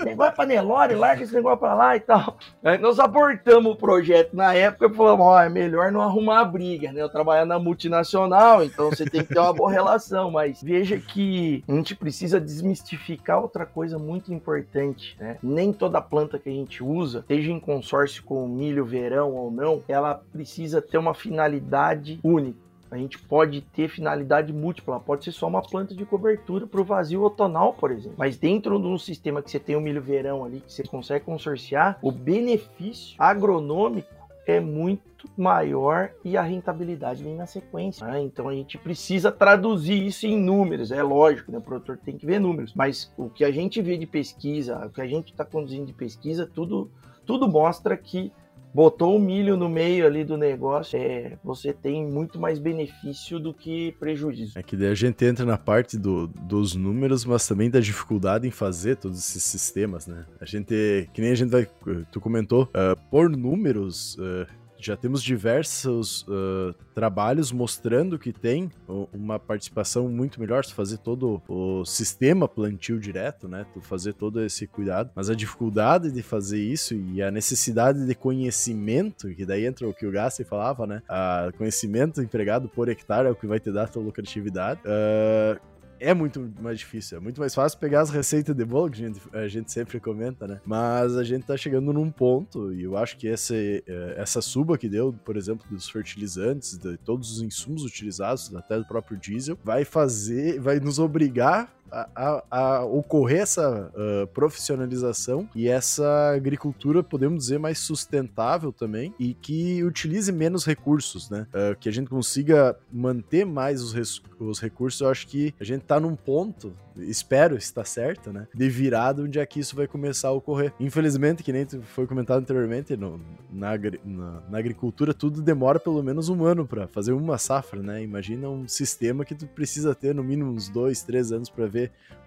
negócio 0.03 0.31
é 0.31 0.35
panelore, 0.35 0.95
larga 0.95 1.23
esse 1.23 1.33
negócio 1.33 1.57
pra 1.57 1.73
lá 1.73 1.95
e 1.95 1.99
tal. 1.99 2.37
Aí 2.63 2.77
nós 2.77 2.99
abortamos 2.99 3.73
o 3.73 3.75
projeto 3.75 4.33
na 4.33 4.53
época 4.53 4.85
e 4.85 4.93
falamos, 4.93 5.25
ó, 5.25 5.41
é 5.41 5.49
melhor 5.49 5.91
não 5.91 6.01
arrumar 6.01 6.45
briga, 6.45 6.91
né? 6.91 7.01
Eu 7.01 7.09
trabalho 7.09 7.45
na 7.45 7.59
multinacional, 7.59 8.63
então 8.63 8.89
você 8.89 9.05
tem 9.05 9.23
que 9.23 9.33
ter 9.33 9.39
uma 9.39 9.53
boa 9.53 9.71
relação, 9.71 10.31
mas 10.31 10.61
veja 10.63 10.97
que 10.97 11.63
a 11.67 11.73
gente 11.73 11.95
precisa 11.95 12.39
desmistificar 12.39 13.41
outra 13.41 13.65
coisa 13.65 13.99
muito 13.99 14.33
importante, 14.33 15.17
né? 15.19 15.37
Nem 15.43 15.73
toda 15.73 16.01
planta 16.01 16.39
que 16.39 16.49
a 16.49 16.53
gente 16.53 16.81
usa, 16.81 17.25
seja 17.27 17.51
em 17.51 17.59
consórcio 17.59 18.23
com 18.23 18.47
milho, 18.47 18.85
verão 18.85 19.33
ou 19.33 19.51
não, 19.51 19.83
ela 19.87 20.21
precisa 20.31 20.81
ter 20.81 20.97
uma 20.97 21.13
finalidade 21.13 22.19
única. 22.23 22.68
A 22.91 22.97
gente 22.97 23.19
pode 23.19 23.61
ter 23.61 23.87
finalidade 23.87 24.51
múltipla, 24.51 24.99
pode 24.99 25.23
ser 25.23 25.31
só 25.31 25.47
uma 25.47 25.61
planta 25.61 25.93
de 25.93 26.05
cobertura 26.05 26.65
para 26.65 26.81
o 26.81 26.83
vazio 26.83 27.21
outonal, 27.21 27.73
por 27.73 27.91
exemplo. 27.91 28.15
Mas 28.17 28.37
dentro 28.37 28.79
de 28.79 28.87
um 28.87 28.97
sistema 28.97 29.41
que 29.41 29.51
você 29.51 29.59
tem 29.59 29.75
o 29.75 29.81
milho 29.81 30.01
verão 30.01 30.43
ali, 30.43 30.61
que 30.61 30.73
você 30.73 30.83
consegue 30.83 31.25
consorciar, 31.25 31.99
o 32.01 32.11
benefício 32.11 33.15
agronômico 33.19 34.07
é 34.47 34.59
muito 34.59 35.29
maior 35.37 36.11
e 36.23 36.37
a 36.37 36.41
rentabilidade 36.41 37.23
vem 37.23 37.35
na 37.35 37.45
sequência. 37.45 38.07
Né? 38.07 38.21
Então 38.21 38.47
a 38.47 38.53
gente 38.53 38.77
precisa 38.77 39.31
traduzir 39.31 40.05
isso 40.05 40.25
em 40.25 40.37
números. 40.37 40.91
É 40.91 41.03
lógico, 41.03 41.51
né? 41.51 41.57
o 41.57 41.61
produtor 41.61 41.97
tem 41.97 42.17
que 42.17 42.25
ver 42.25 42.39
números. 42.39 42.73
Mas 42.73 43.13
o 43.17 43.29
que 43.29 43.43
a 43.43 43.51
gente 43.51 43.81
vê 43.81 43.97
de 43.97 44.07
pesquisa, 44.07 44.85
o 44.85 44.89
que 44.89 45.01
a 45.01 45.07
gente 45.07 45.31
está 45.31 45.45
conduzindo 45.45 45.85
de 45.85 45.93
pesquisa, 45.93 46.49
tudo, 46.51 46.89
tudo 47.25 47.47
mostra 47.47 47.95
que 47.95 48.31
botou 48.73 49.15
o 49.15 49.19
milho 49.19 49.57
no 49.57 49.69
meio 49.69 50.05
ali 50.05 50.23
do 50.23 50.37
negócio, 50.37 50.97
é, 50.97 51.37
você 51.43 51.73
tem 51.73 52.05
muito 52.05 52.39
mais 52.39 52.59
benefício 52.59 53.39
do 53.39 53.53
que 53.53 53.93
prejuízo. 53.99 54.57
É 54.57 54.63
que 54.63 54.75
daí 54.75 54.89
a 54.89 54.95
gente 54.95 55.23
entra 55.25 55.45
na 55.45 55.57
parte 55.57 55.97
do, 55.97 56.27
dos 56.27 56.75
números, 56.75 57.25
mas 57.25 57.47
também 57.47 57.69
da 57.69 57.79
dificuldade 57.79 58.47
em 58.47 58.51
fazer 58.51 58.97
todos 58.97 59.19
esses 59.19 59.43
sistemas, 59.43 60.07
né? 60.07 60.25
A 60.39 60.45
gente, 60.45 61.09
que 61.13 61.21
nem 61.21 61.31
a 61.31 61.35
gente 61.35 61.49
vai, 61.49 61.67
tu 62.11 62.19
comentou, 62.19 62.63
uh, 62.63 62.99
por 63.09 63.29
números, 63.29 64.15
uh, 64.17 64.45
já 64.79 64.95
temos 64.95 65.21
diversos 65.21 66.23
uh, 66.23 66.73
trabalhos 66.93 67.51
mostrando 67.51 68.17
que 68.17 68.31
tem 68.31 68.71
uma 69.13 69.37
participação 69.37 70.07
muito 70.09 70.39
melhor, 70.39 70.63
se 70.63 70.73
fazer 70.73 70.97
todo 70.97 71.41
o 71.47 71.85
sistema 71.85 72.47
plantio 72.47 72.99
direto, 72.99 73.47
né? 73.47 73.65
Tu 73.73 73.81
fazer 73.81 74.13
todo 74.13 74.41
esse 74.43 74.65
cuidado. 74.67 75.11
Mas 75.15 75.29
a 75.29 75.35
dificuldade 75.35 76.11
de 76.11 76.21
fazer 76.21 76.59
isso 76.59 76.95
e 76.95 77.21
a 77.21 77.29
necessidade 77.29 78.05
de 78.05 78.15
conhecimento, 78.15 79.33
que 79.33 79.45
daí 79.45 79.65
entra 79.65 79.87
o 79.87 79.93
que 79.93 80.05
o 80.05 80.11
Gassi 80.11 80.43
falava, 80.43 80.87
né? 80.87 81.01
A 81.07 81.51
conhecimento 81.57 82.21
empregado 82.21 82.69
por 82.69 82.89
hectare 82.89 83.27
é 83.27 83.31
o 83.31 83.35
que 83.35 83.47
vai 83.47 83.59
te 83.59 83.71
dar 83.71 83.83
a 83.83 83.87
tua 83.87 84.03
lucratividade. 84.03 84.81
Uh, 84.81 85.68
é 85.99 86.13
muito 86.13 86.51
mais 86.59 86.79
difícil. 86.79 87.17
É 87.17 87.21
muito 87.21 87.39
mais 87.39 87.53
fácil 87.53 87.79
pegar 87.79 88.01
as 88.01 88.09
receitas 88.09 88.55
de 88.55 88.65
bolo, 88.65 88.89
que 88.89 89.03
a 89.03 89.07
gente, 89.07 89.21
a 89.33 89.47
gente 89.47 89.71
sempre 89.71 89.99
comenta, 89.99 90.47
né? 90.47 90.61
Mas 90.65 91.15
a 91.15 91.23
gente 91.23 91.45
tá 91.45 91.57
chegando 91.57 91.91
num 91.93 92.09
ponto, 92.09 92.73
e 92.73 92.83
eu 92.83 92.97
acho 92.97 93.17
que 93.17 93.27
esse, 93.27 93.83
é, 93.87 94.15
essa 94.17 94.41
suba 94.41 94.77
que 94.77 94.89
deu, 94.89 95.13
por 95.25 95.37
exemplo, 95.37 95.65
dos 95.69 95.89
fertilizantes, 95.89 96.77
de 96.77 96.97
todos 96.97 97.31
os 97.31 97.41
insumos 97.41 97.83
utilizados, 97.83 98.53
até 98.55 98.77
do 98.77 98.85
próprio 98.85 99.17
diesel, 99.17 99.57
vai 99.63 99.85
fazer, 99.85 100.59
vai 100.59 100.79
nos 100.79 100.99
obrigar 100.99 101.73
a, 101.91 102.43
a, 102.49 102.85
ocorrer 102.85 103.41
essa 103.41 103.91
uh, 103.93 104.27
profissionalização 104.27 105.49
e 105.55 105.67
essa 105.67 106.31
agricultura, 106.35 107.03
podemos 107.03 107.43
dizer, 107.43 107.59
mais 107.59 107.79
sustentável 107.79 108.71
também 108.71 109.13
e 109.19 109.33
que 109.33 109.83
utilize 109.83 110.31
menos 110.31 110.65
recursos, 110.65 111.29
né? 111.29 111.47
Uh, 111.53 111.75
que 111.79 111.89
a 111.89 111.91
gente 111.91 112.09
consiga 112.09 112.77
manter 112.91 113.45
mais 113.45 113.81
os, 113.81 114.21
os 114.39 114.59
recursos. 114.59 115.01
Eu 115.01 115.09
acho 115.09 115.27
que 115.27 115.53
a 115.59 115.63
gente 115.63 115.81
tá 115.81 115.99
num 115.99 116.15
ponto, 116.15 116.73
espero 116.97 117.55
estar 117.55 117.85
certo, 117.85 118.31
né? 118.31 118.47
De 118.53 118.69
virada 118.69 119.23
onde 119.23 119.39
é 119.39 119.45
que 119.45 119.59
isso 119.59 119.75
vai 119.75 119.87
começar 119.87 120.29
a 120.29 120.33
ocorrer. 120.33 120.73
Infelizmente, 120.79 121.43
que 121.43 121.53
nem 121.53 121.65
foi 121.65 122.05
comentado 122.05 122.39
anteriormente, 122.39 122.95
no, 122.95 123.19
na, 123.51 123.71
na, 124.03 124.43
na 124.49 124.57
agricultura 124.57 125.13
tudo 125.13 125.41
demora 125.41 125.79
pelo 125.79 126.01
menos 126.03 126.29
um 126.29 126.43
ano 126.43 126.65
para 126.65 126.87
fazer 126.87 127.13
uma 127.13 127.37
safra, 127.37 127.81
né? 127.81 128.03
Imagina 128.03 128.49
um 128.49 128.67
sistema 128.67 129.25
que 129.25 129.35
tu 129.35 129.47
precisa 129.47 129.95
ter 129.95 130.13
no 130.13 130.23
mínimo 130.23 130.51
uns 130.51 130.69
dois, 130.69 131.03
três 131.03 131.31
anos 131.31 131.49
para 131.49 131.67
ver 131.67 131.78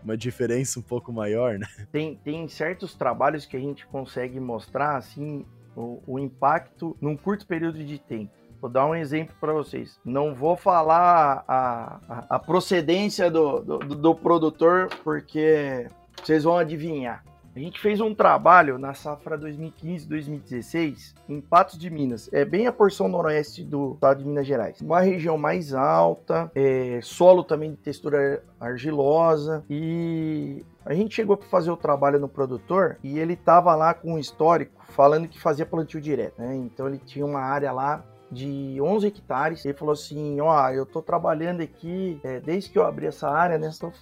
uma 0.03 0.17
diferença 0.17 0.79
um 0.79 0.83
pouco 0.83 1.13
maior, 1.13 1.59
né? 1.59 1.67
Tem, 1.91 2.17
tem 2.17 2.49
certos 2.49 2.95
trabalhos 2.95 3.47
que 3.47 3.57
a 3.57 3.61
gente 3.61 3.87
consegue 3.87 4.39
mostrar, 4.41 4.97
assim, 4.97 5.45
o, 5.77 6.03
o 6.07 6.19
impacto 6.19 6.97
num 7.01 7.17
curto 7.17 7.47
período 7.47 7.83
de 7.85 7.99
tempo. 7.99 8.33
Vou 8.61 8.71
dar 8.71 8.87
um 8.87 8.95
exemplo 8.95 9.35
para 9.41 9.53
vocês. 9.53 9.99
Não 10.05 10.35
vou 10.35 10.57
falar 10.57 11.45
a, 11.49 12.01
a, 12.09 12.37
a 12.37 12.39
procedência 12.39 13.29
do, 13.29 13.61
do, 13.61 13.79
do, 13.79 14.15
produtor, 14.15 14.89
porque 15.03 15.89
vocês 16.23 16.45
vão 16.45 16.57
adivinhar. 16.57 17.25
A 17.55 17.59
gente 17.59 17.79
fez 17.79 18.01
um 18.01 18.15
trabalho 18.15 18.79
na 18.79 18.95
safra 18.95 19.39
2015-2016 19.39 21.15
em 21.29 21.39
Patos 21.39 21.79
de 21.79 21.91
Minas. 21.91 22.31
É 22.33 22.47
bem 22.47 22.67
a 22.67 22.73
porção 22.73 23.09
noroeste 23.09 23.63
do 23.63 23.93
estado 23.93 24.23
de 24.23 24.25
Minas 24.27 24.47
Gerais. 24.47 24.81
Uma 24.81 25.01
região 25.01 25.37
mais 25.37 25.75
alta, 25.75 26.51
é, 26.55 26.99
solo 27.03 27.45
também 27.45 27.73
de 27.73 27.77
textura 27.77 28.43
argilosa 28.59 29.63
e 29.69 30.65
a 30.87 30.95
gente 30.95 31.15
chegou 31.15 31.37
para 31.37 31.47
fazer 31.47 31.71
o 31.71 31.77
trabalho 31.77 32.19
no 32.19 32.29
produtor 32.29 32.97
e 33.05 33.19
ele 33.19 33.37
tava 33.37 33.75
lá 33.75 33.93
com 33.93 34.15
um 34.15 34.19
histórico 34.19 34.83
falando 34.89 35.29
que 35.29 35.39
fazia 35.39 35.67
plantio 35.67 36.01
direto, 36.01 36.41
né? 36.41 36.57
Então 36.57 36.89
ele 36.89 36.99
tinha 36.99 37.27
uma 37.27 37.41
área 37.41 37.71
lá 37.71 38.03
de 38.33 38.81
11 38.81 39.07
hectares. 39.07 39.65
Ele 39.65 39.75
falou 39.75 39.93
assim: 39.93 40.41
Ó, 40.41 40.71
eu 40.71 40.87
tô 40.87 41.03
trabalhando 41.03 41.61
aqui 41.61 42.19
é, 42.25 42.41
desde 42.41 42.71
que 42.71 42.79
eu 42.79 42.87
abri 42.87 43.07
essa 43.07 43.29
área, 43.29 43.59
né? 43.59 43.69
Estou 43.69 43.93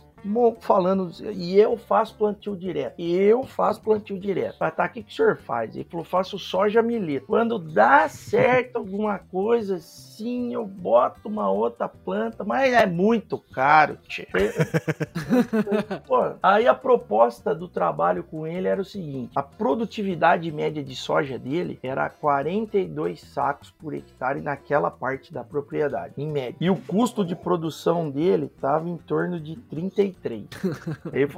falando, 0.60 1.10
e 1.32 1.58
eu 1.58 1.76
faço 1.76 2.14
plantio 2.16 2.56
direto. 2.56 2.94
E 2.98 3.14
eu 3.14 3.44
faço 3.44 3.80
plantio 3.80 4.18
direto. 4.18 4.56
Mas 4.60 4.74
tá, 4.74 4.86
o 4.86 4.88
que, 4.88 5.02
que 5.02 5.12
o 5.12 5.14
senhor 5.14 5.36
faz? 5.36 5.74
Ele 5.74 5.86
falou, 5.90 6.04
faço 6.04 6.38
soja 6.38 6.82
mileta. 6.82 7.26
Quando 7.26 7.58
dá 7.58 8.08
certo 8.08 8.76
alguma 8.76 9.18
coisa, 9.18 9.78
sim, 10.20 10.52
eu 10.54 10.66
boto 10.66 11.28
uma 11.28 11.50
outra 11.50 11.88
planta, 11.88 12.44
mas 12.44 12.72
é 12.72 12.86
muito 12.86 13.38
caro, 13.38 13.98
tchê. 14.06 14.26
Pô, 16.06 16.32
aí 16.42 16.66
a 16.66 16.74
proposta 16.74 17.54
do 17.54 17.68
trabalho 17.68 18.24
com 18.24 18.46
ele 18.46 18.68
era 18.68 18.80
o 18.80 18.84
seguinte: 18.84 19.32
a 19.34 19.42
produtividade 19.42 20.50
média 20.50 20.82
de 20.82 20.94
soja 20.94 21.38
dele 21.38 21.78
era 21.82 22.08
42 22.08 23.20
sacos 23.20 23.70
por 23.70 23.94
hectare 23.94 24.40
naquela 24.40 24.90
parte 24.90 25.32
da 25.32 25.44
propriedade, 25.44 26.14
em 26.16 26.28
média. 26.28 26.56
E 26.60 26.70
o 26.70 26.76
custo 26.76 27.24
de 27.24 27.34
produção 27.34 28.10
dele 28.10 28.46
estava 28.46 28.88
em 28.88 28.96
torno 28.96 29.40
de 29.40 29.56
30 29.56 29.90
33. 29.90 30.46
Ele, 31.12 31.32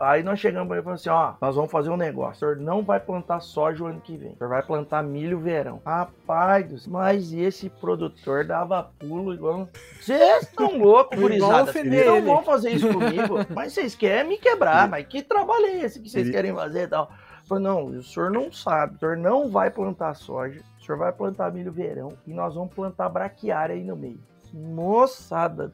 aí 0.00 0.22
nós 0.22 0.38
chegamos 0.38 0.68
para 0.68 0.76
ele 0.76 0.82
e 0.82 0.84
falamos 0.84 1.00
assim, 1.00 1.10
ó, 1.10 1.34
nós 1.40 1.54
vamos 1.54 1.70
fazer 1.70 1.90
um 1.90 1.96
negócio. 1.96 2.34
O 2.34 2.38
senhor 2.38 2.56
não 2.56 2.82
vai 2.82 3.00
plantar 3.00 3.40
soja 3.40 3.84
o 3.84 3.86
ano 3.86 4.00
que 4.00 4.16
vem. 4.16 4.32
O 4.32 4.36
senhor 4.36 4.50
vai 4.50 4.62
plantar 4.62 5.02
milho 5.02 5.38
verão. 5.38 5.80
Rapaz, 5.84 6.86
mas 6.86 7.32
esse 7.32 7.68
produtor 7.68 8.44
dava 8.44 8.90
pulo 8.98 9.34
igual... 9.34 9.68
Vocês 10.00 10.42
estão 10.42 10.76
loucos, 10.78 11.18
gurizada. 11.18 11.72
Vocês 11.72 12.06
não 12.06 12.22
vão 12.22 12.42
fazer 12.42 12.70
isso 12.70 12.88
comigo. 12.88 13.38
Mas 13.54 13.72
vocês 13.72 13.94
querem 13.94 14.28
me 14.28 14.38
quebrar. 14.38 14.88
Mas 14.88 15.06
que 15.06 15.22
trabalho 15.22 15.66
é 15.66 15.76
esse 15.78 16.00
que 16.00 16.08
vocês 16.08 16.30
querem 16.30 16.54
fazer 16.54 16.84
e 16.84 16.88
tal? 16.88 17.10
Falei, 17.46 17.62
não, 17.62 17.84
o 17.86 18.02
senhor 18.02 18.30
não 18.30 18.50
sabe, 18.50 18.96
o 18.96 18.98
senhor 18.98 19.16
não 19.16 19.48
vai 19.48 19.70
plantar 19.70 20.14
soja, 20.14 20.60
o 20.80 20.84
senhor 20.84 20.98
vai 20.98 21.12
plantar 21.12 21.52
milho 21.52 21.70
verão 21.70 22.12
e 22.26 22.34
nós 22.34 22.56
vamos 22.56 22.74
plantar 22.74 23.08
braquiária 23.08 23.76
aí 23.76 23.84
no 23.84 23.94
meio. 23.94 24.18
Moçada. 24.52 25.72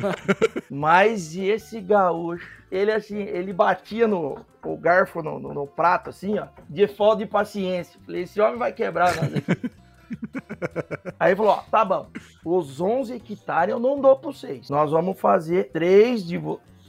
Mas 0.70 1.36
esse 1.36 1.80
gaúcho, 1.80 2.48
ele 2.70 2.92
assim, 2.92 3.18
ele 3.18 3.52
batia 3.52 4.06
no 4.06 4.38
o 4.64 4.76
garfo 4.76 5.22
no, 5.22 5.38
no, 5.38 5.54
no, 5.54 5.66
prato, 5.66 6.10
assim, 6.10 6.38
ó, 6.38 6.46
de 6.68 6.86
falta 6.86 7.24
de 7.24 7.26
paciência. 7.26 7.98
Falei, 8.04 8.22
esse 8.22 8.40
homem 8.40 8.58
vai 8.58 8.72
quebrar 8.72 9.16
nós 9.16 9.34
aqui. 9.34 9.70
Aí 11.18 11.34
falou, 11.36 11.52
ó, 11.52 11.62
tá 11.70 11.84
bom, 11.84 12.08
os 12.44 12.80
11 12.80 13.14
hectares 13.14 13.72
eu 13.72 13.80
não 13.80 14.00
dou 14.00 14.16
para 14.16 14.32
vocês. 14.32 14.68
Nós 14.68 14.90
vamos 14.90 15.18
fazer 15.18 15.70
três 15.70 16.26
de, 16.26 16.38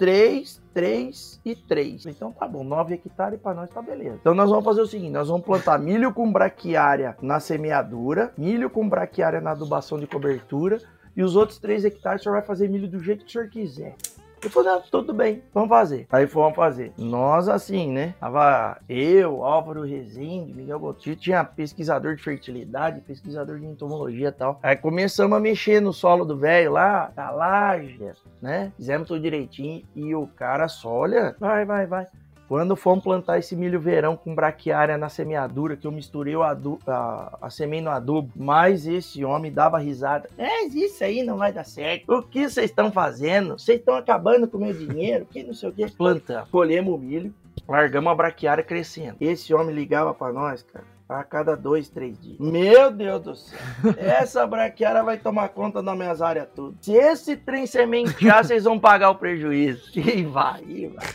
3, 0.01 0.59
3 0.73 1.41
e 1.45 1.55
3. 1.55 2.07
Então 2.07 2.31
tá 2.31 2.47
bom, 2.47 2.63
9 2.63 2.95
hectares 2.95 3.39
para 3.39 3.53
nós 3.53 3.69
tá 3.69 3.83
beleza. 3.83 4.17
Então 4.19 4.33
nós 4.33 4.49
vamos 4.49 4.65
fazer 4.65 4.81
o 4.81 4.87
seguinte, 4.87 5.11
nós 5.11 5.27
vamos 5.27 5.45
plantar 5.45 5.77
milho 5.77 6.11
com 6.11 6.31
braquiária 6.31 7.15
na 7.21 7.39
semeadura, 7.39 8.33
milho 8.35 8.67
com 8.67 8.89
braquiária 8.89 9.39
na 9.39 9.51
adubação 9.51 9.99
de 9.99 10.07
cobertura 10.07 10.79
e 11.15 11.23
os 11.23 11.35
outros 11.35 11.59
3 11.59 11.85
hectares 11.85 12.21
o 12.21 12.23
senhor 12.23 12.35
vai 12.35 12.45
fazer 12.45 12.67
milho 12.67 12.87
do 12.87 12.99
jeito 12.99 13.25
que 13.25 13.29
o 13.29 13.31
senhor 13.31 13.49
quiser. 13.49 13.95
Eu 14.43 14.49
falei, 14.49 14.71
não, 14.71 14.81
tudo 14.81 15.13
bem, 15.13 15.43
vamos 15.53 15.69
fazer. 15.69 16.07
Aí 16.11 16.25
fomos 16.25 16.55
fazer. 16.55 16.91
Nós, 16.97 17.47
assim, 17.47 17.91
né? 17.91 18.15
Tava 18.19 18.79
eu, 18.89 19.43
Álvaro 19.43 19.83
Rezende, 19.83 20.51
Miguel 20.55 20.79
Gotti, 20.79 21.15
tinha 21.15 21.43
pesquisador 21.43 22.15
de 22.15 22.23
fertilidade, 22.23 23.01
pesquisador 23.01 23.59
de 23.59 23.67
entomologia 23.67 24.29
e 24.29 24.31
tal. 24.31 24.59
Aí 24.63 24.75
começamos 24.75 25.37
a 25.37 25.39
mexer 25.39 25.79
no 25.79 25.93
solo 25.93 26.25
do 26.25 26.35
velho 26.35 26.71
lá, 26.71 27.11
da 27.15 27.29
laje, 27.29 27.99
né? 28.41 28.71
Fizemos 28.77 29.07
tudo 29.07 29.21
direitinho 29.21 29.85
e 29.95 30.15
o 30.15 30.25
cara 30.25 30.67
só, 30.67 30.89
olha, 30.89 31.35
vai, 31.39 31.63
vai, 31.63 31.85
vai. 31.85 32.07
Quando 32.51 32.75
fomos 32.75 33.01
plantar 33.01 33.39
esse 33.39 33.55
milho 33.55 33.79
verão 33.79 34.17
com 34.17 34.35
braquiária 34.35 34.97
na 34.97 35.07
semeadura, 35.07 35.77
que 35.77 35.87
eu 35.87 35.91
misturei 35.91 36.35
o 36.35 36.43
adubo, 36.43 36.81
a, 36.85 37.37
a 37.43 37.49
semente 37.49 37.83
no 37.83 37.89
adubo, 37.89 38.29
mas 38.35 38.85
esse 38.85 39.23
homem 39.23 39.49
dava 39.49 39.79
risada. 39.79 40.29
É, 40.37 40.65
isso 40.65 41.01
aí 41.01 41.23
não 41.23 41.37
vai 41.37 41.53
dar 41.53 41.63
certo. 41.63 42.13
O 42.13 42.21
que 42.21 42.49
vocês 42.49 42.69
estão 42.69 42.91
fazendo? 42.91 43.57
Vocês 43.57 43.79
estão 43.79 43.95
acabando 43.95 44.49
com 44.49 44.57
o 44.57 44.65
meu 44.65 44.73
dinheiro? 44.73 45.25
Que 45.31 45.43
não 45.43 45.53
sei 45.53 45.69
o 45.69 45.71
que. 45.71 45.89
Plantamos, 45.91 46.49
colhemos 46.49 46.93
o 46.93 46.97
milho, 46.97 47.33
largamos 47.65 48.11
a 48.11 48.15
braquiária 48.15 48.65
crescendo. 48.65 49.15
Esse 49.21 49.53
homem 49.53 49.73
ligava 49.73 50.13
para 50.13 50.33
nós, 50.33 50.61
cara 50.61 50.83
a 51.19 51.23
cada 51.23 51.55
dois, 51.55 51.89
três 51.89 52.19
dias. 52.19 52.39
Meu 52.39 52.91
Deus 52.91 53.21
do 53.21 53.35
céu. 53.35 53.59
Essa 53.97 54.45
braquiária 54.47 55.03
vai 55.03 55.17
tomar 55.17 55.49
conta 55.49 55.81
das 55.81 55.97
minhas 55.97 56.21
áreas 56.21 56.47
tudo. 56.55 56.77
Se 56.81 56.93
esse 56.93 57.35
trem 57.35 57.67
sementear, 57.67 58.43
vocês 58.43 58.63
vão 58.63 58.79
pagar 58.79 59.09
o 59.09 59.15
prejuízo. 59.15 59.91
E 60.11 60.23
vai, 60.23 60.63
e 60.67 60.87
vai. 60.87 61.05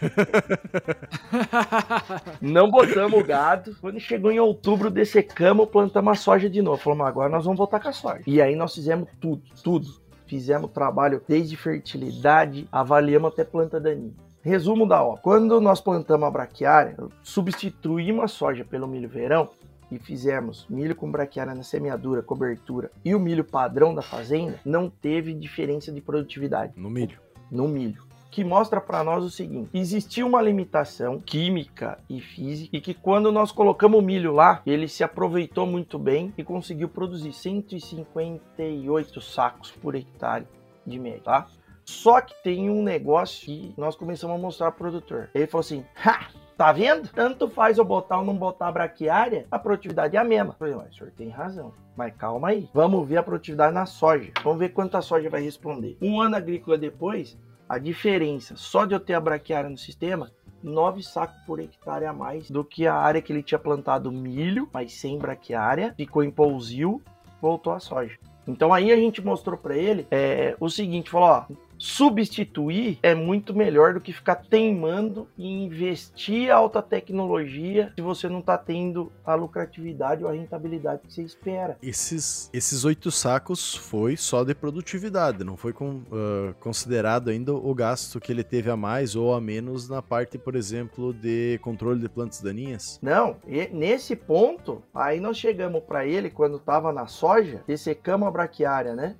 Não 2.40 2.70
botamos 2.70 3.20
o 3.20 3.24
gado. 3.24 3.76
Quando 3.80 4.00
chegou 4.00 4.32
em 4.32 4.40
outubro, 4.40 4.90
dessecamos, 4.90 5.68
plantamos 5.68 6.12
a 6.12 6.14
soja 6.14 6.48
de 6.48 6.62
novo. 6.62 6.78
Falamos, 6.78 7.06
agora 7.06 7.28
nós 7.28 7.44
vamos 7.44 7.58
voltar 7.58 7.80
com 7.80 7.88
a 7.88 7.92
soja. 7.92 8.22
E 8.26 8.40
aí 8.40 8.56
nós 8.56 8.74
fizemos 8.74 9.08
tudo, 9.20 9.42
tudo. 9.62 9.88
Fizemos 10.26 10.70
trabalho 10.70 11.22
desde 11.28 11.56
fertilidade, 11.56 12.66
avaliamos 12.72 13.32
até 13.32 13.44
planta 13.44 13.78
daninha. 13.78 14.14
Resumo 14.42 14.86
da 14.86 15.02
obra. 15.02 15.20
Quando 15.22 15.60
nós 15.60 15.80
plantamos 15.80 16.26
a 16.28 16.30
braquiária, 16.30 16.96
substituímos 17.22 18.24
a 18.24 18.28
soja 18.28 18.64
pelo 18.64 18.86
milho 18.86 19.08
verão, 19.08 19.50
e 19.90 19.98
fizermos 19.98 20.66
milho 20.68 20.96
com 20.96 21.10
braquiária 21.10 21.54
na 21.54 21.62
semeadura, 21.62 22.22
cobertura 22.22 22.90
e 23.04 23.14
o 23.14 23.20
milho 23.20 23.44
padrão 23.44 23.94
da 23.94 24.02
fazenda, 24.02 24.58
não 24.64 24.90
teve 24.90 25.32
diferença 25.34 25.92
de 25.92 26.00
produtividade. 26.00 26.72
No 26.76 26.90
milho. 26.90 27.18
No 27.50 27.68
milho 27.68 28.06
que 28.36 28.44
mostra 28.44 28.82
para 28.82 29.02
nós 29.02 29.24
o 29.24 29.30
seguinte: 29.30 29.70
existia 29.72 30.26
uma 30.26 30.42
limitação 30.42 31.18
química 31.18 31.98
e 32.06 32.20
física 32.20 32.76
e 32.76 32.82
que 32.82 32.92
quando 32.92 33.32
nós 33.32 33.50
colocamos 33.50 33.98
o 33.98 34.02
milho 34.02 34.30
lá, 34.30 34.60
ele 34.66 34.88
se 34.88 35.02
aproveitou 35.02 35.66
muito 35.66 35.98
bem 35.98 36.34
e 36.36 36.44
conseguiu 36.44 36.86
produzir 36.86 37.32
158 37.32 39.22
sacos 39.22 39.70
por 39.70 39.94
hectare 39.94 40.46
de 40.86 40.98
média, 40.98 41.22
tá? 41.24 41.46
Só 41.82 42.20
que 42.20 42.34
tem 42.42 42.68
um 42.68 42.82
negócio 42.82 43.46
que 43.46 43.72
nós 43.74 43.96
começamos 43.96 44.36
a 44.36 44.38
mostrar 44.38 44.70
pro 44.72 44.90
produtor. 44.90 45.30
Ele 45.34 45.46
falou 45.46 45.60
assim: 45.60 45.82
"Ha, 46.04 46.28
Tá 46.56 46.72
vendo? 46.72 47.08
Tanto 47.08 47.50
faz 47.50 47.76
eu 47.76 47.84
botar 47.84 48.18
ou 48.18 48.24
não 48.24 48.34
botar 48.34 48.68
a 48.68 48.72
braquiária, 48.72 49.46
a 49.50 49.58
produtividade 49.58 50.16
é 50.16 50.18
a 50.18 50.24
mesma. 50.24 50.54
Falei, 50.58 50.74
o 50.74 50.94
senhor 50.94 51.12
tem 51.14 51.28
razão. 51.28 51.74
Mas 51.94 52.14
calma 52.16 52.48
aí. 52.48 52.68
Vamos 52.72 53.06
ver 53.06 53.18
a 53.18 53.22
produtividade 53.22 53.74
na 53.74 53.84
soja. 53.84 54.32
Vamos 54.42 54.58
ver 54.58 54.70
quanto 54.70 54.96
a 54.96 55.02
soja 55.02 55.28
vai 55.28 55.42
responder. 55.42 55.98
Um 56.00 56.18
ano 56.18 56.34
agrícola 56.36 56.78
depois, 56.78 57.36
a 57.68 57.78
diferença 57.78 58.54
só 58.56 58.86
de 58.86 58.94
eu 58.94 59.00
ter 59.00 59.12
a 59.12 59.20
braquiária 59.20 59.68
no 59.68 59.76
sistema, 59.76 60.30
9 60.62 61.02
sacos 61.02 61.36
por 61.44 61.60
hectare 61.60 62.06
a 62.06 62.12
mais 62.12 62.50
do 62.50 62.64
que 62.64 62.86
a 62.86 62.94
área 62.94 63.20
que 63.20 63.32
ele 63.32 63.42
tinha 63.42 63.58
plantado 63.58 64.10
milho, 64.10 64.68
mas 64.72 64.94
sem 64.94 65.18
braquiária, 65.18 65.92
ficou 65.94 66.24
em 66.24 66.30
pousio, 66.30 67.02
voltou 67.40 67.74
a 67.74 67.80
soja. 67.80 68.18
Então 68.46 68.72
aí 68.72 68.92
a 68.92 68.96
gente 68.96 69.22
mostrou 69.22 69.58
para 69.58 69.76
ele 69.76 70.06
é, 70.10 70.56
o 70.58 70.70
seguinte, 70.70 71.10
falou, 71.10 71.28
ó, 71.28 71.44
substituir 71.86 72.98
é 73.02 73.14
muito 73.14 73.54
melhor 73.54 73.94
do 73.94 74.00
que 74.00 74.12
ficar 74.12 74.34
teimando 74.34 75.28
e 75.38 75.64
investir 75.64 76.50
alta 76.50 76.82
tecnologia 76.82 77.92
se 77.94 78.02
você 78.02 78.28
não 78.28 78.40
está 78.40 78.58
tendo 78.58 79.12
a 79.24 79.34
lucratividade 79.34 80.24
ou 80.24 80.28
a 80.28 80.32
rentabilidade 80.32 81.02
que 81.06 81.12
você 81.12 81.22
espera. 81.22 81.78
Esses, 81.80 82.50
esses 82.52 82.84
oito 82.84 83.10
sacos 83.10 83.74
foi 83.74 84.16
só 84.16 84.42
de 84.42 84.54
produtividade, 84.54 85.44
não 85.44 85.56
foi 85.56 85.72
com, 85.72 85.98
uh, 86.10 86.54
considerado 86.58 87.30
ainda 87.30 87.54
o 87.54 87.72
gasto 87.72 88.18
que 88.18 88.32
ele 88.32 88.42
teve 88.42 88.68
a 88.68 88.76
mais 88.76 89.14
ou 89.14 89.32
a 89.32 89.40
menos 89.40 89.88
na 89.88 90.02
parte, 90.02 90.36
por 90.36 90.56
exemplo, 90.56 91.14
de 91.14 91.58
controle 91.62 92.00
de 92.00 92.08
plantas 92.08 92.40
daninhas? 92.40 92.98
Não, 93.00 93.36
nesse 93.72 94.16
ponto, 94.16 94.82
aí 94.92 95.20
nós 95.20 95.36
chegamos 95.36 95.82
para 95.84 96.04
ele 96.04 96.30
quando 96.30 96.56
estava 96.56 96.92
na 96.92 97.06
soja, 97.06 97.62
dessecamos 97.66 98.26
a 98.26 98.30
braquiária, 98.30 98.94
né? 98.94 99.16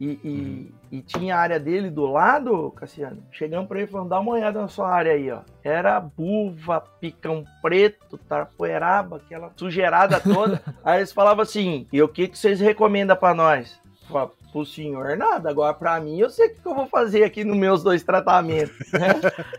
E, 0.00 0.18
e, 0.24 0.74
e, 0.92 1.02
tinha 1.02 1.36
a 1.36 1.38
área 1.38 1.60
dele 1.60 1.90
do 1.90 2.06
lado, 2.06 2.70
Cassiano. 2.72 3.22
Chegamos 3.30 3.68
para 3.68 3.78
ele 3.78 3.86
falando: 3.86 4.08
dá 4.08 4.20
uma 4.20 4.32
olhada 4.32 4.60
na 4.60 4.68
sua 4.68 4.90
área 4.90 5.12
aí, 5.12 5.30
ó. 5.30 5.40
Era 5.62 6.00
buva, 6.00 6.80
picão 7.00 7.44
preto, 7.62 8.18
tarpoeraba, 8.18 9.16
aquela 9.16 9.52
sujeirada 9.56 10.20
toda. 10.20 10.60
aí 10.84 10.98
eles 10.98 11.12
falavam 11.12 11.42
assim: 11.42 11.86
e 11.92 12.02
o 12.02 12.08
que, 12.08 12.28
que 12.28 12.38
vocês 12.38 12.60
recomendam 12.60 13.16
para 13.16 13.34
nós? 13.34 13.80
Falei, 14.08 14.28
pro 14.54 14.64
senhor 14.64 15.16
nada, 15.16 15.50
agora 15.50 15.74
pra 15.74 15.98
mim 15.98 16.20
eu 16.20 16.30
sei 16.30 16.46
o 16.46 16.54
que 16.54 16.64
eu 16.64 16.74
vou 16.76 16.86
fazer 16.86 17.24
aqui 17.24 17.42
nos 17.42 17.56
meus 17.56 17.82
dois 17.82 18.04
tratamentos. 18.04 18.92
Né? 18.92 19.08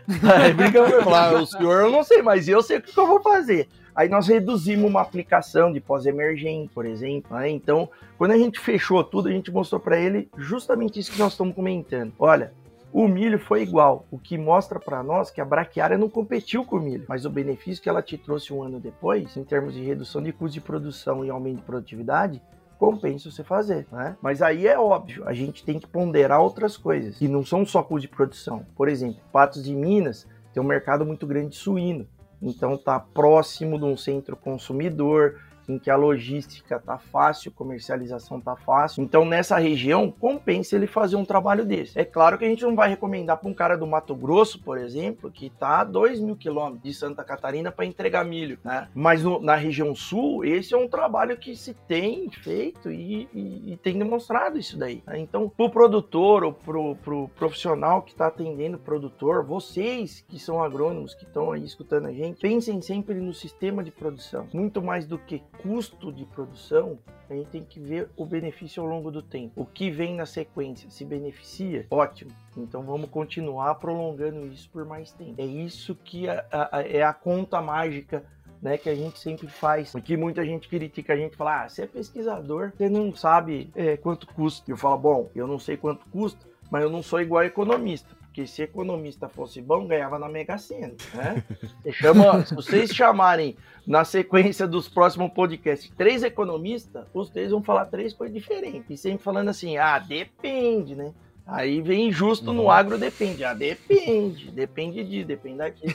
aí 0.34 0.54
brincamos, 0.54 1.04
falar, 1.04 1.34
o 1.34 1.46
senhor 1.46 1.82
eu 1.82 1.90
não 1.90 2.02
sei, 2.02 2.22
mas 2.22 2.48
eu 2.48 2.62
sei 2.62 2.78
o 2.78 2.82
que 2.82 2.98
eu 2.98 3.06
vou 3.06 3.20
fazer. 3.20 3.68
Aí 3.96 4.10
nós 4.10 4.28
reduzimos 4.28 4.90
uma 4.90 5.00
aplicação 5.00 5.72
de 5.72 5.80
pós-emergente, 5.80 6.70
por 6.74 6.84
exemplo. 6.84 7.34
Né? 7.34 7.48
Então, 7.48 7.88
quando 8.18 8.32
a 8.32 8.38
gente 8.38 8.60
fechou 8.60 9.02
tudo, 9.02 9.28
a 9.28 9.32
gente 9.32 9.50
mostrou 9.50 9.80
para 9.80 9.98
ele 9.98 10.28
justamente 10.36 11.00
isso 11.00 11.10
que 11.10 11.18
nós 11.18 11.32
estamos 11.32 11.54
comentando. 11.54 12.12
Olha, 12.18 12.52
o 12.92 13.08
milho 13.08 13.38
foi 13.38 13.62
igual, 13.62 14.06
o 14.10 14.18
que 14.18 14.36
mostra 14.36 14.78
para 14.78 15.02
nós 15.02 15.30
que 15.30 15.40
a 15.40 15.44
braquiária 15.44 15.96
não 15.96 16.08
competiu 16.08 16.64
com 16.64 16.76
o 16.76 16.80
milho, 16.80 17.06
mas 17.08 17.24
o 17.24 17.30
benefício 17.30 17.82
que 17.82 17.88
ela 17.88 18.02
te 18.02 18.16
trouxe 18.18 18.52
um 18.52 18.62
ano 18.62 18.78
depois, 18.78 19.36
em 19.36 19.44
termos 19.44 19.74
de 19.74 19.82
redução 19.82 20.22
de 20.22 20.32
custo 20.32 20.54
de 20.54 20.60
produção 20.60 21.24
e 21.24 21.30
aumento 21.30 21.56
de 21.56 21.62
produtividade, 21.62 22.40
compensa 22.78 23.30
você 23.30 23.42
fazer, 23.42 23.86
né? 23.90 24.16
Mas 24.20 24.42
aí 24.42 24.66
é 24.66 24.78
óbvio, 24.78 25.26
a 25.26 25.32
gente 25.32 25.64
tem 25.64 25.78
que 25.78 25.86
ponderar 25.86 26.40
outras 26.40 26.76
coisas, 26.76 27.18
que 27.18 27.28
não 27.28 27.44
são 27.44 27.64
só 27.64 27.82
custo 27.82 28.08
de 28.08 28.08
produção. 28.08 28.64
Por 28.76 28.88
exemplo, 28.88 29.20
Patos 29.32 29.64
de 29.64 29.74
Minas 29.74 30.26
tem 30.52 30.62
um 30.62 30.66
mercado 30.66 31.04
muito 31.04 31.26
grande 31.26 31.50
de 31.50 31.56
suíno. 31.56 32.06
Então 32.40 32.74
está 32.74 32.98
próximo 33.00 33.78
de 33.78 33.84
um 33.84 33.96
centro 33.96 34.36
consumidor, 34.36 35.40
em 35.68 35.78
que 35.78 35.90
a 35.90 35.96
logística 35.96 36.78
tá 36.78 36.98
fácil, 36.98 37.52
comercialização 37.52 38.40
tá 38.40 38.56
fácil. 38.56 39.02
Então, 39.02 39.24
nessa 39.24 39.58
região, 39.58 40.10
compensa 40.10 40.76
ele 40.76 40.86
fazer 40.86 41.16
um 41.16 41.24
trabalho 41.24 41.64
desse. 41.64 41.98
É 41.98 42.04
claro 42.04 42.38
que 42.38 42.44
a 42.44 42.48
gente 42.48 42.64
não 42.64 42.74
vai 42.74 42.88
recomendar 42.88 43.36
para 43.36 43.48
um 43.48 43.54
cara 43.54 43.76
do 43.76 43.86
Mato 43.86 44.14
Grosso, 44.14 44.60
por 44.62 44.78
exemplo, 44.78 45.30
que 45.30 45.50
tá 45.50 45.80
a 45.80 45.84
2 45.84 46.20
mil 46.20 46.36
quilômetros 46.36 46.82
de 46.82 46.94
Santa 46.94 47.24
Catarina 47.24 47.72
para 47.72 47.84
entregar 47.84 48.24
milho, 48.24 48.58
né? 48.64 48.88
Mas 48.94 49.22
no, 49.22 49.40
na 49.40 49.54
região 49.54 49.94
sul, 49.94 50.44
esse 50.44 50.74
é 50.74 50.76
um 50.76 50.88
trabalho 50.88 51.36
que 51.36 51.56
se 51.56 51.74
tem 51.74 52.30
feito 52.30 52.90
e, 52.90 53.28
e, 53.32 53.72
e 53.72 53.76
tem 53.76 53.98
demonstrado 53.98 54.58
isso 54.58 54.78
daí. 54.78 55.02
Né? 55.06 55.18
Então, 55.18 55.48
pro 55.48 55.70
produtor 55.70 56.44
ou 56.44 56.52
pro, 56.52 56.96
pro 56.96 57.28
profissional 57.28 58.02
que 58.02 58.12
está 58.12 58.28
atendendo 58.28 58.76
o 58.76 58.80
produtor, 58.80 59.44
vocês 59.44 60.24
que 60.28 60.38
são 60.38 60.62
agrônomos, 60.62 61.14
que 61.14 61.24
estão 61.24 61.52
aí 61.52 61.64
escutando 61.64 62.06
a 62.06 62.12
gente, 62.12 62.40
pensem 62.40 62.80
sempre 62.80 63.14
no 63.14 63.34
sistema 63.34 63.82
de 63.82 63.90
produção, 63.90 64.46
muito 64.52 64.82
mais 64.82 65.06
do 65.06 65.18
que 65.18 65.42
custo 65.62 66.12
de 66.12 66.24
produção, 66.24 66.98
a 67.28 67.34
gente 67.34 67.48
tem 67.48 67.64
que 67.64 67.80
ver 67.80 68.08
o 68.16 68.24
benefício 68.24 68.82
ao 68.82 68.88
longo 68.88 69.10
do 69.10 69.20
tempo. 69.20 69.60
O 69.60 69.66
que 69.66 69.90
vem 69.90 70.14
na 70.14 70.26
sequência 70.26 70.88
se 70.90 71.04
beneficia, 71.04 71.86
ótimo. 71.90 72.30
Então 72.56 72.82
vamos 72.82 73.10
continuar 73.10 73.74
prolongando 73.76 74.46
isso 74.46 74.70
por 74.70 74.84
mais 74.84 75.12
tempo. 75.12 75.34
É 75.38 75.44
isso 75.44 75.94
que 75.94 76.28
a, 76.28 76.46
a, 76.72 76.82
é 76.82 77.02
a 77.02 77.12
conta 77.12 77.60
mágica 77.60 78.24
né, 78.60 78.78
que 78.78 78.88
a 78.88 78.94
gente 78.94 79.18
sempre 79.18 79.48
faz. 79.48 79.92
Que 80.04 80.16
muita 80.16 80.44
gente 80.44 80.68
critica 80.68 81.12
a 81.12 81.16
gente, 81.16 81.36
fala, 81.36 81.64
ah, 81.64 81.68
você 81.68 81.82
é 81.82 81.86
pesquisador, 81.86 82.72
você 82.76 82.88
não 82.88 83.14
sabe 83.14 83.70
é, 83.74 83.96
quanto 83.96 84.26
custa. 84.26 84.70
Eu 84.70 84.76
falo, 84.76 84.98
bom, 84.98 85.30
eu 85.34 85.46
não 85.46 85.58
sei 85.58 85.76
quanto 85.76 86.06
custa, 86.06 86.46
mas 86.70 86.82
eu 86.82 86.90
não 86.90 87.02
sou 87.02 87.20
igual 87.20 87.44
economista. 87.44 88.14
Porque 88.36 88.46
se 88.46 88.62
economista 88.62 89.30
fosse 89.30 89.62
bom, 89.62 89.86
ganhava 89.86 90.18
na 90.18 90.28
Mega 90.28 90.58
Sena, 90.58 90.92
né? 91.14 91.42
Chama, 91.90 92.44
se 92.44 92.54
vocês 92.54 92.90
chamarem 92.94 93.56
na 93.86 94.04
sequência 94.04 94.68
dos 94.68 94.90
próximos 94.90 95.32
podcasts 95.32 95.90
três 95.96 96.22
economistas, 96.22 97.06
os 97.14 97.30
três 97.30 97.50
vão 97.50 97.62
falar 97.62 97.86
três 97.86 98.12
coisas 98.12 98.36
diferentes. 98.36 98.90
E 98.90 98.96
sempre 98.98 99.24
falando 99.24 99.48
assim, 99.48 99.78
ah, 99.78 99.98
depende, 99.98 100.94
né? 100.94 101.14
Aí 101.46 101.80
vem 101.80 102.08
injusto 102.08 102.52
no 102.52 102.70
agro, 102.70 102.98
depende. 102.98 103.42
Ah, 103.42 103.54
depende. 103.54 104.50
Depende 104.50 105.02
de, 105.02 105.24
depende 105.24 105.56
daqui. 105.56 105.86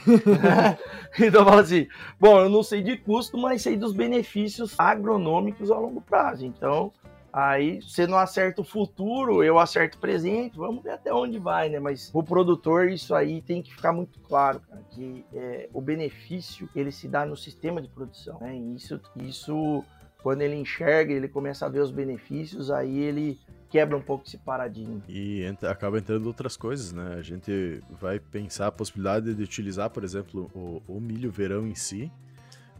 então 1.22 1.44
fala 1.44 1.60
assim: 1.60 1.86
bom, 2.18 2.40
eu 2.40 2.48
não 2.48 2.64
sei 2.64 2.82
de 2.82 2.96
custo, 2.96 3.38
mas 3.38 3.62
sei 3.62 3.76
dos 3.76 3.92
benefícios 3.92 4.74
agronômicos 4.76 5.70
a 5.70 5.78
longo 5.78 6.00
prazo. 6.00 6.44
Então, 6.44 6.90
aí 7.32 7.80
você 7.80 8.06
não 8.06 8.18
acerta 8.18 8.60
o 8.60 8.64
futuro, 8.64 9.42
eu 9.42 9.58
acerto 9.58 9.96
o 9.96 10.00
presente, 10.00 10.56
vamos 10.56 10.82
ver 10.82 10.90
até 10.90 11.12
onde 11.12 11.38
vai, 11.38 11.68
né? 11.68 11.80
Mas 11.80 12.10
o 12.12 12.22
produtor, 12.22 12.90
isso 12.90 13.14
aí 13.14 13.40
tem 13.40 13.62
que 13.62 13.74
ficar 13.74 13.92
muito 13.92 14.20
claro, 14.20 14.60
cara, 14.60 14.82
que 14.90 15.24
é, 15.32 15.68
o 15.72 15.80
benefício 15.80 16.68
ele 16.76 16.92
se 16.92 17.08
dá 17.08 17.24
no 17.24 17.36
sistema 17.36 17.80
de 17.80 17.88
produção. 17.88 18.38
Né? 18.40 18.54
Isso, 18.76 19.00
isso, 19.16 19.84
quando 20.22 20.42
ele 20.42 20.56
enxerga, 20.56 21.12
ele 21.12 21.28
começa 21.28 21.64
a 21.64 21.68
ver 21.68 21.80
os 21.80 21.90
benefícios, 21.90 22.70
aí 22.70 22.98
ele 22.98 23.40
quebra 23.70 23.96
um 23.96 24.02
pouco 24.02 24.26
esse 24.26 24.36
paradigma. 24.36 25.00
E 25.08 25.42
entra, 25.44 25.70
acaba 25.70 25.98
entrando 25.98 26.26
outras 26.26 26.58
coisas, 26.58 26.92
né? 26.92 27.14
A 27.18 27.22
gente 27.22 27.82
vai 27.98 28.20
pensar 28.20 28.66
a 28.66 28.72
possibilidade 28.72 29.34
de 29.34 29.42
utilizar, 29.42 29.88
por 29.88 30.04
exemplo, 30.04 30.50
o, 30.54 30.82
o 30.86 31.00
milho 31.00 31.30
verão 31.30 31.66
em 31.66 31.74
si, 31.74 32.12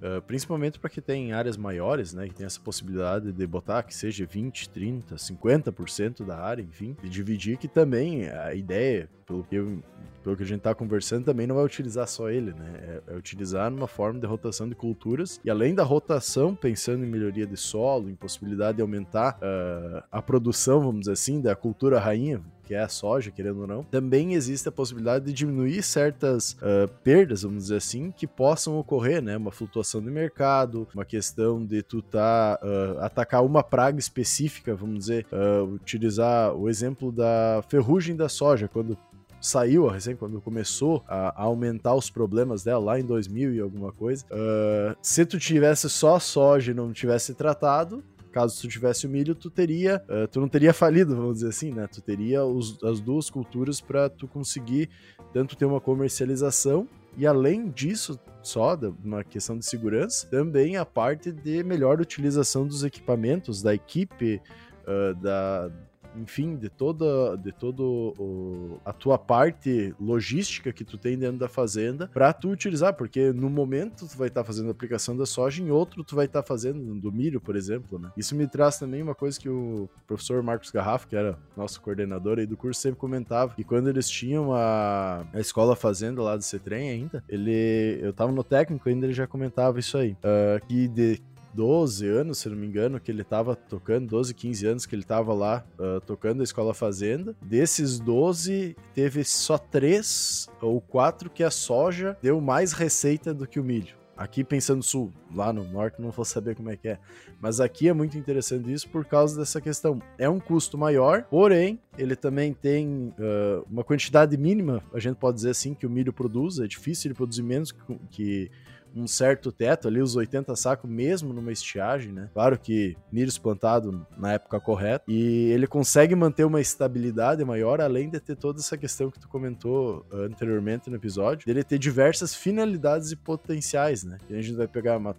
uh, 0.03 0.21
principalmente 0.23 0.79
para 0.79 0.91
que 0.91 1.01
tem 1.01 1.33
áreas 1.33 1.57
maiores, 1.57 2.13
né? 2.13 2.29
Que 2.29 2.35
tem 2.35 2.47
essa 2.47 2.61
possibilidade 2.61 3.33
de 3.33 3.47
botar 3.47 3.83
que 3.83 3.95
seja 3.95 4.27
20, 4.27 4.69
30, 4.69 5.15
50% 5.15 6.27
da 6.27 6.39
área, 6.39 6.63
enfim, 6.63 6.97
de 7.03 7.09
dividir, 7.09 7.57
que 7.57 7.69
também 7.69 8.29
a 8.29 8.55
ideia, 8.55 9.09
pelo 9.27 9.45
que 9.45 9.57
eu 9.57 9.83
pelo 10.23 10.37
que 10.37 10.43
a 10.43 10.47
gente 10.47 10.59
está 10.59 10.75
conversando, 10.75 11.25
também 11.25 11.47
não 11.47 11.57
vai 11.57 11.65
utilizar 11.65 12.07
só 12.07 12.31
ele, 12.31 12.53
né? 12.53 13.01
É, 13.09 13.13
é, 13.13 13.17
utilizar 13.17 13.71
numa 13.71 13.89
forma 13.89 14.21
de 14.21 14.27
rotação 14.27 14.69
de 14.69 14.75
culturas. 14.75 15.41
E 15.45 15.51
além 15.51 15.75
da 15.75 15.83
rotação, 15.83 16.55
pensando 16.55 17.05
em 17.05 17.09
melhoria 17.09 17.47
de 17.47 17.57
solo, 17.57 18.09
em 18.09 18.15
possibilidade 18.15 18.77
de 18.77 18.83
aumentar 18.83 19.39
uh, 19.39 20.03
a 20.11 20.23
produção, 20.23 20.81
vamos 20.81 21.01
dizer 21.01 21.13
assim, 21.13 21.41
da 21.41 21.57
cultura 21.57 21.99
rainha, 21.99 22.41
que 22.73 22.77
é 22.77 22.81
a 22.81 22.89
soja, 22.89 23.31
querendo 23.31 23.61
ou 23.61 23.67
não, 23.67 23.85
também 23.85 24.33
existe 24.33 24.67
a 24.67 24.73
possibilidade 24.73 25.27
de 25.27 25.33
diminuir 25.35 25.83
certas 25.83 26.53
uh, 26.53 26.89
perdas, 27.05 27.43
vamos 27.43 27.65
dizer 27.65 27.77
assim, 27.77 28.11
que 28.11 28.27
possam 28.27 28.79
ocorrer, 28.79 29.21
né? 29.21 29.37
Uma 29.37 29.53
flutuação 29.53 30.01
de 30.01 30.11
mercado, 30.11 30.89
uma 30.95 31.05
questão 31.05 31.63
de 31.63 31.83
tu 31.83 32.01
tá 32.01 32.59
uh, 32.63 32.99
atacar 33.01 33.45
uma 33.45 33.63
praga 33.63 33.99
específica, 33.99 34.75
vamos 34.75 35.01
dizer, 35.01 35.27
uh, 35.31 35.65
utilizar 35.65 36.55
o 36.55 36.67
exemplo 36.67 37.13
da 37.13 37.63
ferrugem 37.69 38.17
da 38.17 38.27
soja, 38.27 38.67
quando 38.69 38.97
saiu, 39.39 39.89
recém 39.89 40.17
quando 40.17 40.41
começou 40.41 41.05
a, 41.07 41.43
aumentar 41.43 41.95
os 41.95 42.09
problemas 42.09 42.63
dela 42.63 42.83
lá 42.83 43.01
em 43.01 43.05
2000 43.05 43.55
e 43.55 43.61
alguma 43.61 43.93
coisa, 43.93 44.25
uh, 44.27 44.97
se 45.03 45.27
tu 45.27 45.39
tivesse 45.39 45.91
só 45.91 46.19
soja 46.19 46.71
e 46.71 46.75
não 46.75 46.93
tivesse 46.93 47.35
tratado, 47.35 48.03
caso 48.33 48.61
tu 48.61 48.69
tivesse 48.69 49.07
o 49.07 49.11
milho, 49.11 49.35
tu 49.35 49.51
teria, 49.51 50.03
uh, 50.09 50.27
tu 50.27 50.41
não 50.41 50.49
teria 50.49 50.73
falido, 50.73 51.15
vamos 51.15 51.35
dizer 51.37 51.49
assim, 51.49 51.71
né? 51.73 51.87
Tu 51.87 52.01
teria 52.01 52.45
os, 52.45 52.83
as 52.83 53.01
duas 53.01 53.31
culturas 53.31 53.81
para 53.81 54.09
tu 54.09 54.27
conseguir 54.27 54.89
tanto 55.33 55.57
ter 55.57 55.65
uma 55.65 55.81
comercialização 55.81 56.89
e 57.17 57.27
além 57.27 57.69
disso, 57.69 58.19
só 58.43 58.77
uma 59.05 59.23
questão 59.23 59.59
de 59.59 59.67
segurança, 59.67 60.27
também 60.29 60.77
a 60.77 60.85
parte 60.85 61.31
de 61.31 61.63
melhor 61.63 62.01
utilização 62.01 62.67
dos 62.67 62.83
equipamentos 62.85 63.63
da 63.63 63.75
equipe, 63.75 64.41
uh, 64.83 65.15
da 65.21 65.71
enfim, 66.17 66.57
de 66.57 66.69
toda, 66.69 67.37
de 67.37 67.53
todo 67.53 68.15
o, 68.19 68.81
a 68.85 68.93
tua 68.93 69.19
parte 69.19 69.95
logística 70.01 70.73
que 70.73 70.85
tu 70.85 70.99
tem 70.99 71.19
dentro 71.19 71.39
da 71.39 71.49
fazenda 71.49 72.09
para 72.09 72.33
tu 72.33 72.51
utilizar, 72.51 72.95
porque 72.95 73.33
no 73.33 73.49
momento 73.49 74.07
tu 74.07 74.17
vai 74.17 74.29
estar 74.29 74.43
tá 74.43 74.45
fazendo 74.45 74.69
a 74.69 74.71
aplicação 74.73 75.17
da 75.17 75.27
soja, 75.27 75.63
em 75.63 75.71
outro 75.71 76.05
tu 76.05 76.15
vai 76.15 76.27
estar 76.27 76.43
tá 76.43 76.47
fazendo 76.47 76.95
do 77.01 77.13
milho, 77.13 77.41
por 77.41 77.57
exemplo, 77.57 77.99
né? 77.99 78.11
Isso 78.17 78.35
me 78.35 78.47
traz 78.47 78.79
também 78.79 79.03
uma 79.03 79.15
coisa 79.15 79.39
que 79.39 79.49
o 79.49 79.89
professor 80.07 80.43
Marcos 80.43 80.71
Garrafo, 80.71 81.07
que 81.07 81.17
era 81.17 81.39
nosso 81.57 81.81
coordenador 81.81 82.39
aí 82.39 82.47
do 82.47 82.57
curso, 82.57 82.81
sempre 82.81 82.99
comentava, 82.99 83.55
que 83.55 83.65
quando 83.65 83.89
eles 83.89 84.09
tinham 84.09 84.53
a, 84.55 85.25
a 85.33 85.41
escola 85.41 85.75
fazenda 85.75 86.23
lá 86.23 86.37
do 86.37 86.43
CETREM 86.43 86.91
ainda, 86.91 87.25
ele, 87.29 87.99
eu 88.03 88.13
tava 88.13 88.33
no 88.33 88.45
técnico 88.45 88.89
ainda, 88.89 89.07
ele 89.07 89.15
já 89.15 89.27
comentava 89.27 89.79
isso 89.79 89.97
aí, 89.97 90.13
uh, 90.13 90.67
que 90.67 90.89
de 90.89 91.21
12 91.55 92.07
anos, 92.07 92.39
se 92.39 92.49
não 92.49 92.57
me 92.57 92.67
engano, 92.67 93.01
que 93.01 93.11
ele 93.11 93.23
estava 93.23 93.55
tocando, 93.55 94.07
12, 94.09 94.35
15 94.35 94.67
anos 94.67 94.87
que 94.87 94.95
ele 94.95 95.03
estava 95.03 95.33
lá 95.33 95.65
uh, 95.79 96.01
tocando 96.01 96.41
a 96.41 96.45
Escola 96.45 96.75
Fazenda. 96.75 97.35
Desses 97.43 97.99
12, 97.99 98.77
teve 98.95 99.25
só 99.25 99.59
3 99.59 100.49
ou 100.61 100.81
4 100.81 101.31
que 101.31 101.45
a 101.45 101.51
soja 101.51 102.17
deu 102.23 102.41
mais 102.41 102.73
receita 102.73 103.35
do 103.35 103.47
que 103.47 103.61
o 103.61 103.65
milho. 103.65 104.03
Aqui 104.17 104.45
pensando 104.45 104.83
sul, 104.83 105.11
lá 105.35 105.53
no 105.53 105.65
norte 105.65 106.01
não 106.01 106.11
vou 106.11 106.25
saber 106.25 106.55
como 106.55 106.71
é 106.71 106.77
que 106.77 106.87
é. 106.87 106.99
Mas 107.41 107.61
aqui 107.61 107.89
é 107.89 107.93
muito 107.93 108.17
interessante 108.17 108.73
isso 108.73 108.89
por 108.89 109.05
causa 109.05 109.37
dessa 109.37 109.61
questão. 109.61 110.01
É 110.19 110.29
um 110.29 110.39
custo 110.39 110.79
maior, 110.79 111.25
porém, 111.25 111.81
ele 111.99 112.15
também 112.15 112.53
tem 112.53 113.13
uh, 113.19 113.67
uma 113.69 113.83
quantidade 113.83 114.37
mínima, 114.37 114.83
a 114.93 115.01
gente 115.01 115.17
pode 115.17 115.37
dizer 115.37 115.51
assim, 115.51 115.75
que 115.75 115.87
o 115.87 115.91
milho 115.91 116.13
produz. 116.13 116.61
É 116.61 116.67
difícil 116.67 117.09
ele 117.09 117.17
produzir 117.17 117.43
menos 117.43 117.73
que, 117.73 117.99
que 118.11 118.51
um 118.95 119.07
certo 119.07 119.51
teto 119.51 119.89
ali, 119.89 120.01
os 120.01 120.17
80 120.17 120.55
sacos, 120.57 120.89
mesmo 120.89 121.33
numa 121.33 121.53
estiagem, 121.53 122.13
né? 122.13 122.29
Claro 122.33 122.59
que 122.59 122.97
milho 123.11 123.33
plantado 123.41 124.07
na 124.17 124.35
época 124.35 124.61
correta. 124.61 125.05
E 125.09 125.51
ele 125.51 125.67
consegue 125.67 126.15
manter 126.15 126.45
uma 126.45 126.61
estabilidade 126.61 127.45
maior, 127.45 127.81
além 127.81 128.11
de 128.11 128.21
ter 128.21 128.37
toda 128.37 128.61
essa 128.61 128.77
questão 128.77 129.11
que 129.11 129.19
tu 129.19 129.29
comentou 129.29 130.05
anteriormente 130.13 130.91
no 130.91 130.97
episódio, 130.97 131.47
dele 131.47 131.65
ter 131.65 131.79
diversas 131.79 132.35
finalidades 132.35 133.11
e 133.11 133.17
potenciais, 133.17 134.05
né? 134.05 134.19
A 134.29 134.35
gente 134.35 134.55
vai 134.55 134.69
pegar 134.69 134.99
uh, 134.99 135.15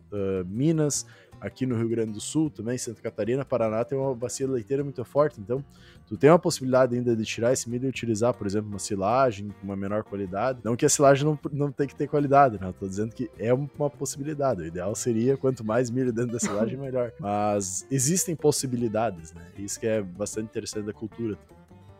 Minas, 0.45 1.05
aqui 1.43 1.65
no 1.65 1.75
Rio 1.75 1.89
Grande 1.89 2.13
do 2.13 2.21
Sul 2.21 2.49
também, 2.49 2.77
Santa 2.77 3.01
Catarina, 3.01 3.43
Paraná 3.43 3.83
tem 3.83 3.97
uma 3.97 4.15
bacia 4.15 4.47
leiteira 4.47 4.81
muito 4.81 5.03
forte, 5.03 5.41
então 5.41 5.63
tu 6.07 6.15
tem 6.15 6.29
uma 6.29 6.39
possibilidade 6.39 6.95
ainda 6.95 7.13
de 7.15 7.25
tirar 7.25 7.51
esse 7.51 7.69
milho 7.69 7.85
e 7.85 7.89
utilizar, 7.89 8.33
por 8.33 8.47
exemplo, 8.47 8.69
uma 8.69 8.79
silagem 8.79 9.49
com 9.49 9.65
uma 9.65 9.75
menor 9.75 10.03
qualidade. 10.03 10.59
Não 10.63 10.75
que 10.77 10.85
a 10.85 10.89
silagem 10.89 11.25
não, 11.25 11.37
não 11.51 11.71
tem 11.71 11.85
que 11.85 11.95
ter 11.95 12.07
qualidade, 12.07 12.57
né? 12.59 12.67
Eu 12.67 12.73
tô 12.73 12.87
dizendo 12.87 13.13
que 13.13 13.29
é 13.37 13.53
uma 13.53 13.89
possibilidade. 13.89 14.61
O 14.61 14.65
ideal 14.65 14.95
seria 14.95 15.35
quanto 15.35 15.65
mais 15.65 15.89
milho 15.89 16.13
dentro 16.13 16.31
da 16.31 16.39
silagem, 16.39 16.77
melhor. 16.79 17.11
Mas 17.19 17.85
existem 17.91 18.35
possibilidades, 18.35 19.33
né? 19.33 19.41
Isso 19.57 19.77
que 19.79 19.87
é 19.87 20.01
bastante 20.01 20.45
interessante 20.45 20.85
da 20.85 20.93
cultura 20.93 21.37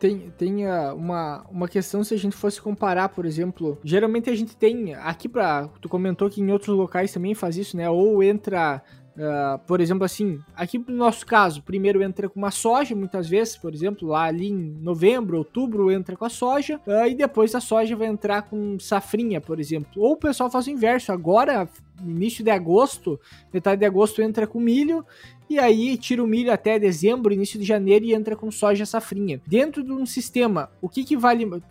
tem, 0.03 0.33
tem 0.37 0.67
uh, 0.67 0.93
uma, 0.93 1.45
uma 1.49 1.65
questão 1.65 2.03
se 2.03 2.13
a 2.13 2.17
gente 2.17 2.35
fosse 2.35 2.61
comparar, 2.61 3.07
por 3.07 3.25
exemplo, 3.25 3.79
geralmente 3.85 4.29
a 4.29 4.35
gente 4.35 4.53
tem 4.53 4.93
aqui 4.95 5.29
para 5.29 5.69
tu 5.79 5.87
comentou 5.87 6.29
que 6.29 6.41
em 6.41 6.51
outros 6.51 6.75
locais 6.75 7.13
também 7.13 7.33
faz 7.33 7.55
isso, 7.55 7.77
né? 7.77 7.89
Ou 7.89 8.21
entra 8.21 8.83
Uh, 9.15 9.59
por 9.67 9.79
exemplo, 9.79 10.03
assim, 10.03 10.39
aqui 10.55 10.79
no 10.79 10.95
nosso 10.95 11.23
caso, 11.25 11.61
primeiro 11.61 12.01
entra 12.01 12.27
com 12.27 12.39
uma 12.39 12.49
soja, 12.49 12.95
muitas 12.95 13.29
vezes, 13.29 13.55
por 13.55 13.71
exemplo, 13.73 14.07
lá 14.07 14.23
ali 14.23 14.49
em 14.49 14.77
novembro, 14.81 15.37
outubro, 15.37 15.91
entra 15.91 16.15
com 16.15 16.25
a 16.25 16.29
soja, 16.29 16.81
uh, 16.87 17.05
e 17.07 17.13
depois 17.13 17.53
a 17.53 17.59
soja 17.59 17.95
vai 17.95 18.07
entrar 18.07 18.41
com 18.43 18.79
safrinha, 18.79 19.39
por 19.39 19.59
exemplo. 19.59 20.01
Ou 20.01 20.13
o 20.13 20.17
pessoal 20.17 20.49
faz 20.49 20.65
o 20.65 20.71
inverso, 20.71 21.11
agora, 21.11 21.69
início 22.01 22.43
de 22.43 22.49
agosto, 22.49 23.19
metade 23.53 23.79
de 23.79 23.85
agosto 23.85 24.21
entra 24.21 24.47
com 24.47 24.59
milho, 24.59 25.05
e 25.53 25.59
aí 25.59 25.97
tira 25.97 26.23
o 26.23 26.27
milho 26.27 26.51
até 26.51 26.79
dezembro, 26.79 27.33
início 27.33 27.59
de 27.59 27.65
janeiro 27.65 28.05
e 28.05 28.13
entra 28.13 28.35
com 28.35 28.49
soja 28.49 28.85
safrinha. 28.85 29.39
Dentro 29.45 29.83
de 29.83 29.91
um 29.91 30.05
sistema, 30.05 30.71
o 30.81 30.89
que 30.89 31.03
que 31.03 31.15
vale? 31.15 31.45
Uh, 31.45 31.61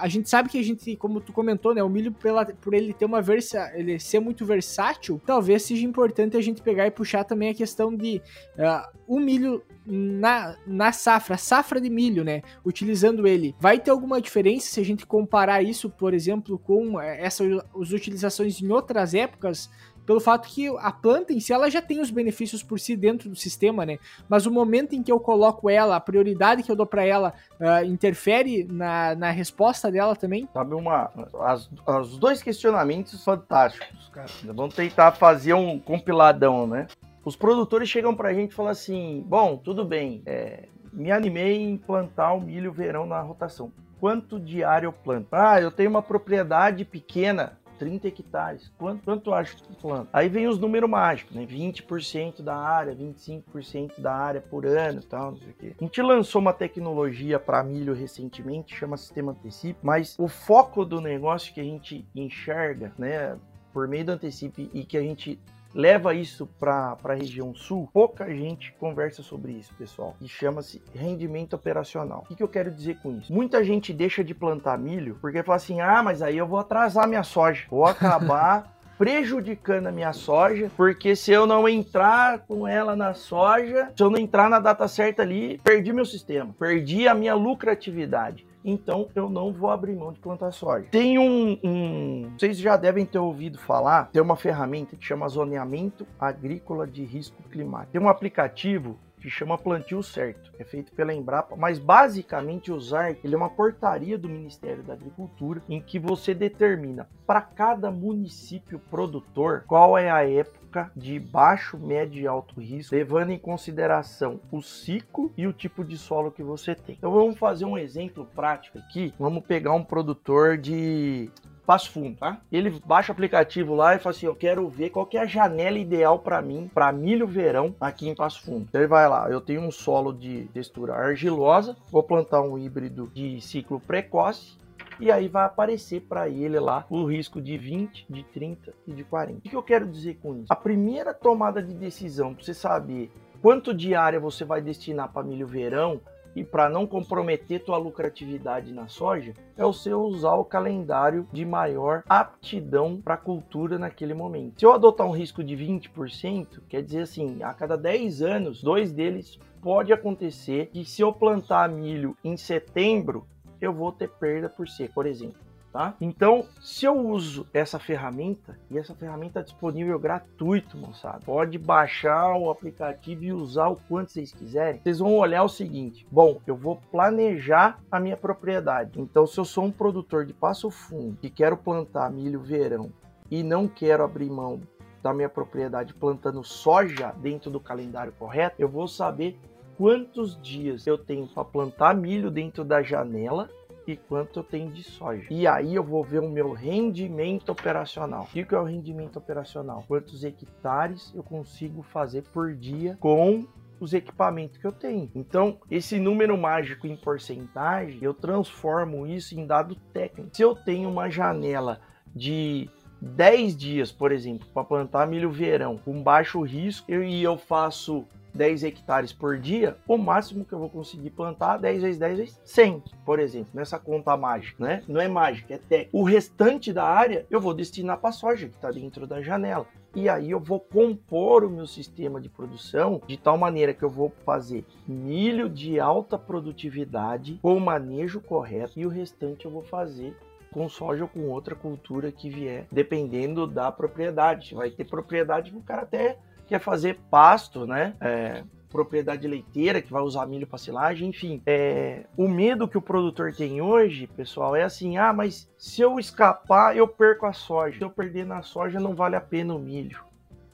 a 0.00 0.06
gente 0.06 0.30
sabe 0.30 0.48
que 0.48 0.58
a 0.58 0.62
gente, 0.62 0.96
como 0.96 1.20
tu 1.20 1.32
comentou, 1.32 1.74
né, 1.74 1.82
o 1.82 1.88
milho 1.88 2.12
pela, 2.12 2.44
por 2.46 2.72
ele 2.74 2.92
ter 2.92 3.04
uma 3.04 3.20
versa, 3.20 3.72
ele 3.74 3.98
ser 3.98 4.20
muito 4.20 4.46
versátil, 4.46 5.20
talvez 5.26 5.62
seja 5.64 5.84
importante 5.84 6.36
a 6.36 6.40
gente 6.40 6.62
pegar 6.62 6.86
e 6.86 6.90
puxar 6.90 7.24
também 7.24 7.50
a 7.50 7.54
questão 7.54 7.94
de 7.94 8.22
uh, 8.56 8.88
o 9.06 9.18
milho 9.18 9.62
na, 9.86 10.56
na 10.66 10.92
safra, 10.92 11.36
safra 11.36 11.80
de 11.80 11.90
milho, 11.90 12.24
né? 12.24 12.42
Utilizando 12.64 13.26
ele, 13.26 13.54
vai 13.60 13.78
ter 13.78 13.90
alguma 13.90 14.20
diferença 14.20 14.68
se 14.68 14.80
a 14.80 14.84
gente 14.84 15.04
comparar 15.04 15.62
isso, 15.62 15.90
por 15.90 16.14
exemplo, 16.14 16.58
com 16.58 17.00
essas 17.00 17.46
utilizações 17.92 18.60
em 18.62 18.70
outras 18.70 19.12
épocas? 19.12 19.68
Pelo 20.06 20.20
fato 20.20 20.48
que 20.48 20.68
a 20.78 20.92
planta 20.92 21.32
em 21.32 21.40
si 21.40 21.52
ela 21.52 21.70
já 21.70 21.80
tem 21.80 22.00
os 22.00 22.10
benefícios 22.10 22.62
por 22.62 22.78
si 22.78 22.96
dentro 22.96 23.28
do 23.28 23.36
sistema, 23.36 23.86
né? 23.86 23.98
Mas 24.28 24.46
o 24.46 24.50
momento 24.50 24.94
em 24.94 25.02
que 25.02 25.10
eu 25.10 25.18
coloco 25.18 25.68
ela, 25.70 25.96
a 25.96 26.00
prioridade 26.00 26.62
que 26.62 26.70
eu 26.70 26.76
dou 26.76 26.86
para 26.86 27.04
ela, 27.04 27.32
uh, 27.60 27.84
interfere 27.84 28.64
na, 28.64 29.14
na 29.14 29.30
resposta 29.30 29.90
dela 29.90 30.14
também? 30.14 30.48
Sabe 30.52 30.74
uma, 30.74 31.10
as, 31.40 31.70
os 31.86 32.18
dois 32.18 32.42
questionamentos 32.42 33.24
fantásticos, 33.24 34.08
cara. 34.12 34.28
Vamos 34.44 34.74
tentar 34.74 35.12
fazer 35.12 35.54
um 35.54 35.78
compiladão, 35.78 36.66
né? 36.66 36.86
Os 37.24 37.36
produtores 37.36 37.88
chegam 37.88 38.14
pra 38.14 38.34
gente 38.34 38.52
e 38.52 38.54
falam 38.54 38.72
assim: 38.72 39.24
bom, 39.26 39.56
tudo 39.56 39.84
bem, 39.84 40.22
é, 40.26 40.68
me 40.92 41.10
animei 41.10 41.56
em 41.56 41.76
plantar 41.76 42.32
o 42.34 42.40
milho 42.40 42.72
verão 42.72 43.06
na 43.06 43.20
rotação. 43.20 43.72
Quanto 43.98 44.38
diário 44.38 44.88
eu 44.88 44.92
planto? 44.92 45.28
Ah, 45.32 45.60
eu 45.60 45.70
tenho 45.70 45.88
uma 45.88 46.02
propriedade 46.02 46.84
pequena, 46.84 47.58
30 47.78 48.08
hectares. 48.08 48.72
Quanto, 48.78 49.04
quanto 49.04 49.32
acho 49.32 49.56
que 49.56 49.74
planta? 49.76 50.08
Aí 50.12 50.28
vem 50.28 50.46
os 50.46 50.58
números 50.58 50.88
mágicos, 50.88 51.34
né? 51.34 51.46
20% 51.46 52.42
da 52.42 52.56
área, 52.56 52.94
25% 52.94 54.00
da 54.00 54.14
área 54.14 54.40
por 54.40 54.66
ano 54.66 55.02
tal, 55.02 55.32
não 55.32 55.38
sei 55.38 55.50
o 55.50 55.54
quê. 55.54 55.74
A 55.78 55.84
gente 55.84 56.02
lançou 56.02 56.40
uma 56.40 56.52
tecnologia 56.52 57.38
para 57.38 57.62
milho 57.62 57.94
recentemente, 57.94 58.74
chama 58.74 58.96
Sistema 58.96 59.32
Antecipe, 59.32 59.78
mas 59.82 60.16
o 60.18 60.28
foco 60.28 60.84
do 60.84 61.00
negócio 61.00 61.52
que 61.52 61.60
a 61.60 61.64
gente 61.64 62.06
enxerga, 62.14 62.92
né? 62.98 63.36
Por 63.72 63.88
meio 63.88 64.04
do 64.04 64.12
Antecipe 64.12 64.70
e 64.72 64.84
que 64.84 64.96
a 64.96 65.02
gente 65.02 65.38
leva 65.74 66.14
isso 66.14 66.46
para 66.58 66.96
a 67.02 67.14
região 67.14 67.54
sul, 67.54 67.88
pouca 67.92 68.32
gente 68.34 68.72
conversa 68.78 69.22
sobre 69.22 69.52
isso, 69.52 69.74
pessoal. 69.74 70.14
E 70.20 70.28
chama-se 70.28 70.80
rendimento 70.94 71.54
operacional. 71.54 72.20
O 72.20 72.28
que, 72.28 72.36
que, 72.36 72.42
eu 72.42 72.48
quero 72.48 72.70
dizer 72.70 72.98
com 73.02 73.12
isso? 73.18 73.32
Muita 73.32 73.64
gente 73.64 73.92
deixa 73.92 74.22
de 74.22 74.34
plantar 74.34 74.78
milho 74.78 75.18
porque 75.20 75.42
fala 75.42 75.56
assim: 75.56 75.80
ah, 75.80 76.02
mas 76.02 76.22
aí 76.22 76.38
eu 76.38 76.46
vou 76.46 76.58
atrasar 76.58 77.08
minha 77.08 77.24
soja, 77.24 77.64
vou 77.68 77.84
acabar. 77.84 78.72
prejudicando 78.96 79.88
a 79.88 79.92
minha 79.92 80.12
soja, 80.12 80.70
porque 80.76 81.16
se 81.16 81.32
eu 81.32 81.46
não 81.46 81.68
entrar 81.68 82.38
com 82.46 82.66
ela 82.66 82.94
na 82.94 83.12
soja, 83.12 83.90
se 83.96 84.00
eu 84.00 84.08
não 84.08 84.16
entrar 84.16 84.48
na 84.48 84.60
data 84.60 84.86
certa 84.86 85.20
ali, 85.20 85.60
perdi 85.64 85.92
meu 85.92 86.04
sistema, 86.04 86.54
perdi 86.56 87.08
a 87.08 87.12
minha 87.12 87.34
lucratividade 87.34 88.46
então 88.64 89.08
eu 89.14 89.28
não 89.28 89.52
vou 89.52 89.70
abrir 89.70 89.94
mão 89.94 90.12
de 90.12 90.18
plantar 90.18 90.50
soja. 90.52 90.88
Tem 90.90 91.18
um, 91.18 91.58
um, 91.62 92.32
vocês 92.36 92.56
já 92.56 92.76
devem 92.76 93.04
ter 93.04 93.18
ouvido 93.18 93.58
falar, 93.58 94.10
tem 94.10 94.22
uma 94.22 94.36
ferramenta 94.36 94.96
que 94.96 95.04
chama 95.04 95.28
zoneamento 95.28 96.06
agrícola 96.18 96.86
de 96.86 97.04
risco 97.04 97.42
climático. 97.50 97.92
Tem 97.92 98.00
um 98.00 98.08
aplicativo 98.08 98.98
que 99.24 99.30
chama 99.30 99.56
Plantio 99.56 100.02
Certo, 100.02 100.52
é 100.58 100.64
feito 100.64 100.92
pela 100.92 101.14
Embrapa, 101.14 101.56
mas 101.56 101.78
basicamente 101.78 102.70
o 102.70 102.78
ZAR 102.78 103.16
ele 103.24 103.34
é 103.34 103.38
uma 103.38 103.48
portaria 103.48 104.18
do 104.18 104.28
Ministério 104.28 104.82
da 104.82 104.92
Agricultura 104.92 105.62
em 105.66 105.80
que 105.80 105.98
você 105.98 106.34
determina 106.34 107.08
para 107.26 107.40
cada 107.40 107.90
município 107.90 108.78
produtor 108.78 109.64
qual 109.66 109.96
é 109.96 110.10
a 110.10 110.28
época 110.28 110.63
de 110.96 111.18
baixo, 111.18 111.78
médio 111.78 112.22
e 112.22 112.26
alto 112.26 112.60
risco, 112.60 112.94
levando 112.94 113.30
em 113.30 113.38
consideração 113.38 114.40
o 114.50 114.60
ciclo 114.62 115.32
e 115.36 115.46
o 115.46 115.52
tipo 115.52 115.84
de 115.84 115.96
solo 115.96 116.30
que 116.30 116.42
você 116.42 116.74
tem. 116.74 116.96
Então 116.96 117.12
vamos 117.12 117.38
fazer 117.38 117.64
um 117.64 117.78
exemplo 117.78 118.26
prático 118.34 118.78
aqui. 118.78 119.14
Vamos 119.18 119.44
pegar 119.44 119.72
um 119.72 119.84
produtor 119.84 120.58
de 120.58 121.30
Passo 121.66 121.90
Fundo, 121.90 122.16
tá? 122.16 122.40
Ele 122.52 122.70
baixa 122.84 123.10
o 123.10 123.14
aplicativo 123.14 123.74
lá 123.74 123.94
e 123.94 123.98
fala 123.98 124.14
assim: 124.14 124.26
Eu 124.26 124.34
quero 124.34 124.68
ver 124.68 124.90
qual 124.90 125.06
que 125.06 125.16
é 125.16 125.22
a 125.22 125.26
janela 125.26 125.78
ideal 125.78 126.18
para 126.18 126.42
mim, 126.42 126.70
para 126.72 126.92
milho 126.92 127.26
verão 127.26 127.74
aqui 127.80 128.08
em 128.08 128.14
Passo 128.14 128.42
Fundo. 128.42 128.66
Então 128.68 128.80
ele 128.80 128.88
vai 128.88 129.08
lá, 129.08 129.30
eu 129.30 129.40
tenho 129.40 129.62
um 129.62 129.70
solo 129.70 130.12
de 130.12 130.44
textura 130.52 130.94
argilosa, 130.94 131.76
vou 131.90 132.02
plantar 132.02 132.42
um 132.42 132.58
híbrido 132.58 133.10
de 133.14 133.40
ciclo 133.40 133.80
precoce 133.80 134.58
e 135.00 135.10
aí 135.10 135.28
vai 135.28 135.44
aparecer 135.44 136.02
para 136.02 136.28
ele 136.28 136.58
lá 136.58 136.86
o 136.88 137.04
risco 137.04 137.40
de 137.40 137.56
20, 137.56 138.06
de 138.08 138.22
30 138.24 138.72
e 138.86 138.92
de 138.92 139.04
40. 139.04 139.38
O 139.38 139.40
que 139.42 139.56
eu 139.56 139.62
quero 139.62 139.86
dizer 139.86 140.18
com 140.22 140.36
isso? 140.36 140.46
A 140.52 140.56
primeira 140.56 141.12
tomada 141.12 141.62
de 141.62 141.74
decisão 141.74 142.34
para 142.34 142.44
você 142.44 142.54
saber 142.54 143.10
quanto 143.42 143.74
de 143.74 143.94
área 143.94 144.20
você 144.20 144.44
vai 144.44 144.60
destinar 144.60 145.12
para 145.12 145.26
milho 145.26 145.46
verão 145.46 146.00
e 146.34 146.42
para 146.42 146.68
não 146.68 146.86
comprometer 146.86 147.62
tua 147.62 147.76
lucratividade 147.76 148.72
na 148.72 148.88
soja, 148.88 149.34
é 149.56 149.64
o 149.64 149.72
seu 149.72 150.02
usar 150.02 150.34
o 150.34 150.44
calendário 150.44 151.28
de 151.32 151.44
maior 151.44 152.02
aptidão 152.08 153.00
para 153.00 153.14
a 153.14 153.18
cultura 153.18 153.78
naquele 153.78 154.14
momento. 154.14 154.58
Se 154.58 154.66
eu 154.66 154.72
adotar 154.72 155.06
um 155.06 155.12
risco 155.12 155.44
de 155.44 155.56
20%, 155.56 156.60
quer 156.68 156.82
dizer 156.82 157.02
assim, 157.02 157.42
a 157.42 157.54
cada 157.54 157.76
10 157.76 158.22
anos, 158.22 158.62
dois 158.62 158.92
deles 158.92 159.38
pode 159.62 159.92
acontecer 159.92 160.70
que 160.72 160.84
se 160.84 161.02
eu 161.02 161.12
plantar 161.12 161.68
milho 161.68 162.16
em 162.22 162.36
setembro, 162.36 163.26
eu 163.66 163.72
vou 163.72 163.92
ter 163.92 164.08
perda 164.08 164.48
por 164.48 164.68
seca, 164.68 164.92
por 164.92 165.06
exemplo 165.06 165.40
tá? 165.74 165.96
Então, 166.00 166.46
se 166.60 166.86
eu 166.86 166.96
uso 166.96 167.48
essa 167.52 167.80
ferramenta, 167.80 168.56
e 168.70 168.78
essa 168.78 168.94
ferramenta 168.94 169.40
é 169.40 169.42
disponível 169.42 169.98
gratuito, 169.98 170.78
moçada, 170.78 171.18
pode 171.26 171.58
baixar 171.58 172.36
o 172.36 172.48
aplicativo 172.48 173.24
e 173.24 173.32
usar 173.32 173.66
o 173.66 173.76
quanto 173.88 174.12
vocês 174.12 174.32
quiserem, 174.32 174.80
vocês 174.80 175.00
vão 175.00 175.16
olhar 175.16 175.42
o 175.42 175.48
seguinte, 175.48 176.06
bom, 176.08 176.40
eu 176.46 176.54
vou 176.54 176.76
planejar 176.92 177.80
a 177.90 177.98
minha 177.98 178.16
propriedade. 178.16 179.00
Então, 179.00 179.26
se 179.26 179.36
eu 179.36 179.44
sou 179.44 179.64
um 179.64 179.72
produtor 179.72 180.24
de 180.24 180.32
passo 180.32 180.70
fundo 180.70 181.18
e 181.20 181.28
quero 181.28 181.56
plantar 181.56 182.08
milho 182.08 182.40
verão 182.40 182.92
e 183.28 183.42
não 183.42 183.66
quero 183.66 184.04
abrir 184.04 184.30
mão 184.30 184.60
da 185.02 185.12
minha 185.12 185.28
propriedade 185.28 185.92
plantando 185.92 186.44
soja 186.44 187.12
dentro 187.18 187.50
do 187.50 187.58
calendário 187.58 188.12
correto, 188.12 188.54
eu 188.60 188.68
vou 188.68 188.86
saber 188.86 189.36
quantos 189.76 190.40
dias 190.40 190.86
eu 190.86 190.96
tenho 190.96 191.26
para 191.26 191.44
plantar 191.44 191.94
milho 191.94 192.30
dentro 192.30 192.64
da 192.64 192.82
janela 192.82 193.48
e 193.86 193.96
quanto 193.96 194.40
eu 194.40 194.44
tenho 194.44 194.70
de 194.70 194.82
soja. 194.82 195.26
E 195.30 195.46
aí 195.46 195.74
eu 195.74 195.84
vou 195.84 196.02
ver 196.02 196.20
o 196.20 196.28
meu 196.28 196.52
rendimento 196.52 197.50
operacional. 197.50 198.24
O 198.24 198.26
que 198.26 198.54
é 198.54 198.58
o 198.58 198.64
rendimento 198.64 199.18
operacional? 199.18 199.84
Quantos 199.86 200.24
hectares 200.24 201.12
eu 201.14 201.22
consigo 201.22 201.82
fazer 201.82 202.22
por 202.32 202.54
dia 202.54 202.96
com 202.98 203.46
os 203.80 203.92
equipamentos 203.92 204.56
que 204.56 204.66
eu 204.66 204.72
tenho. 204.72 205.10
Então, 205.14 205.58
esse 205.70 205.98
número 205.98 206.38
mágico 206.38 206.86
em 206.86 206.96
porcentagem, 206.96 207.98
eu 208.00 208.14
transformo 208.14 209.06
isso 209.06 209.38
em 209.38 209.46
dado 209.46 209.74
técnico. 209.92 210.34
Se 210.34 210.42
eu 210.42 210.54
tenho 210.54 210.88
uma 210.88 211.10
janela 211.10 211.80
de 212.14 212.70
10 213.00 213.56
dias, 213.56 213.92
por 213.92 214.12
exemplo, 214.12 214.46
para 214.54 214.64
plantar 214.64 215.06
milho 215.06 215.30
verão 215.30 215.76
com 215.76 216.02
baixo 216.02 216.40
risco 216.42 216.90
e 216.90 217.22
eu 217.22 217.36
faço 217.36 218.06
10 218.34 218.64
hectares 218.64 219.12
por 219.12 219.38
dia, 219.38 219.76
o 219.86 219.96
máximo 219.96 220.44
que 220.44 220.52
eu 220.52 220.58
vou 220.58 220.68
conseguir 220.68 221.10
plantar 221.10 221.58
10 221.58 221.82
vezes 221.82 221.98
10 221.98 222.18
vezes 222.18 222.40
100, 222.44 222.82
por 223.04 223.18
exemplo, 223.20 223.50
nessa 223.54 223.78
conta 223.78 224.16
mágica, 224.16 224.62
né? 224.64 224.82
Não 224.88 225.00
é 225.00 225.08
mágica, 225.08 225.54
é 225.54 225.58
técnica. 225.58 225.90
O 225.92 226.02
restante 226.02 226.72
da 226.72 226.84
área 226.84 227.26
eu 227.30 227.40
vou 227.40 227.54
destinar 227.54 227.98
para 227.98 228.12
soja, 228.12 228.48
que 228.48 228.56
está 228.56 228.70
dentro 228.70 229.06
da 229.06 229.22
janela. 229.22 229.66
E 229.94 230.08
aí 230.08 230.32
eu 230.32 230.40
vou 230.40 230.58
compor 230.58 231.44
o 231.44 231.50
meu 231.50 231.68
sistema 231.68 232.20
de 232.20 232.28
produção 232.28 233.00
de 233.06 233.16
tal 233.16 233.38
maneira 233.38 233.72
que 233.72 233.84
eu 233.84 233.90
vou 233.90 234.12
fazer 234.24 234.64
milho 234.88 235.48
de 235.48 235.78
alta 235.78 236.18
produtividade 236.18 237.38
com 237.40 237.56
o 237.56 237.60
manejo 237.60 238.20
correto 238.20 238.80
e 238.80 238.84
o 238.84 238.88
restante 238.88 239.44
eu 239.44 239.52
vou 239.52 239.62
fazer 239.62 240.16
com 240.50 240.68
soja 240.68 241.04
ou 241.04 241.08
com 241.08 241.28
outra 241.28 241.54
cultura 241.54 242.10
que 242.10 242.28
vier, 242.28 242.66
dependendo 242.70 243.46
da 243.46 243.70
propriedade. 243.70 244.54
Vai 244.54 244.70
ter 244.70 244.84
propriedade 244.84 245.50
que 245.50 245.56
o 245.56 245.62
cara 245.62 245.82
até 245.82 246.18
quer 246.46 246.60
fazer 246.60 246.98
pasto, 247.10 247.66
né? 247.66 247.94
É, 248.00 248.44
propriedade 248.74 249.28
leiteira 249.28 249.80
que 249.80 249.92
vai 249.92 250.02
usar 250.02 250.26
milho 250.26 250.48
para 250.48 250.58
silagem, 250.58 251.08
enfim. 251.08 251.40
É, 251.46 252.06
o 252.16 252.26
medo 252.26 252.66
que 252.66 252.76
o 252.76 252.82
produtor 252.82 253.32
tem 253.32 253.62
hoje, 253.62 254.08
pessoal, 254.08 254.56
é 254.56 254.64
assim: 254.64 254.96
ah, 254.96 255.12
mas 255.12 255.48
se 255.56 255.80
eu 255.80 255.98
escapar, 255.98 256.76
eu 256.76 256.88
perco 256.88 257.24
a 257.24 257.32
soja. 257.32 257.78
Se 257.78 257.84
eu 257.84 257.90
perder 257.90 258.26
na 258.26 258.42
soja, 258.42 258.80
não 258.80 258.94
vale 258.94 259.14
a 259.14 259.20
pena 259.20 259.54
o 259.54 259.60
milho. 259.60 260.02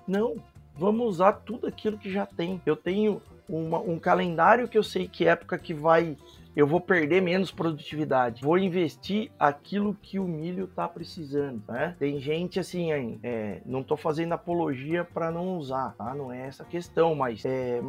Não, 0.06 0.36
vamos 0.76 1.06
usar 1.06 1.32
tudo 1.32 1.66
aquilo 1.66 1.96
que 1.96 2.12
já 2.12 2.26
tem. 2.26 2.60
Eu 2.66 2.76
tenho 2.76 3.22
uma, 3.48 3.78
um 3.78 3.98
calendário 3.98 4.68
que 4.68 4.76
eu 4.76 4.82
sei 4.82 5.08
que 5.08 5.26
época 5.26 5.58
que 5.58 5.72
vai 5.72 6.16
eu 6.54 6.66
vou 6.66 6.80
perder 6.80 7.22
menos 7.22 7.50
produtividade. 7.50 8.42
Vou 8.42 8.58
investir 8.58 9.30
aquilo 9.38 9.96
que 10.02 10.18
o 10.18 10.24
milho 10.24 10.64
está 10.64 10.88
precisando, 10.88 11.62
né? 11.68 11.94
Tem 11.98 12.18
gente 12.18 12.58
assim, 12.58 13.18
é, 13.22 13.60
não 13.64 13.80
estou 13.80 13.96
fazendo 13.96 14.32
apologia 14.32 15.04
para 15.04 15.30
não 15.30 15.56
usar, 15.56 15.94
tá? 15.96 16.14
Não 16.14 16.32
é 16.32 16.46
essa 16.46 16.64
questão, 16.64 17.14
mas 17.14 17.44
é, 17.44 17.80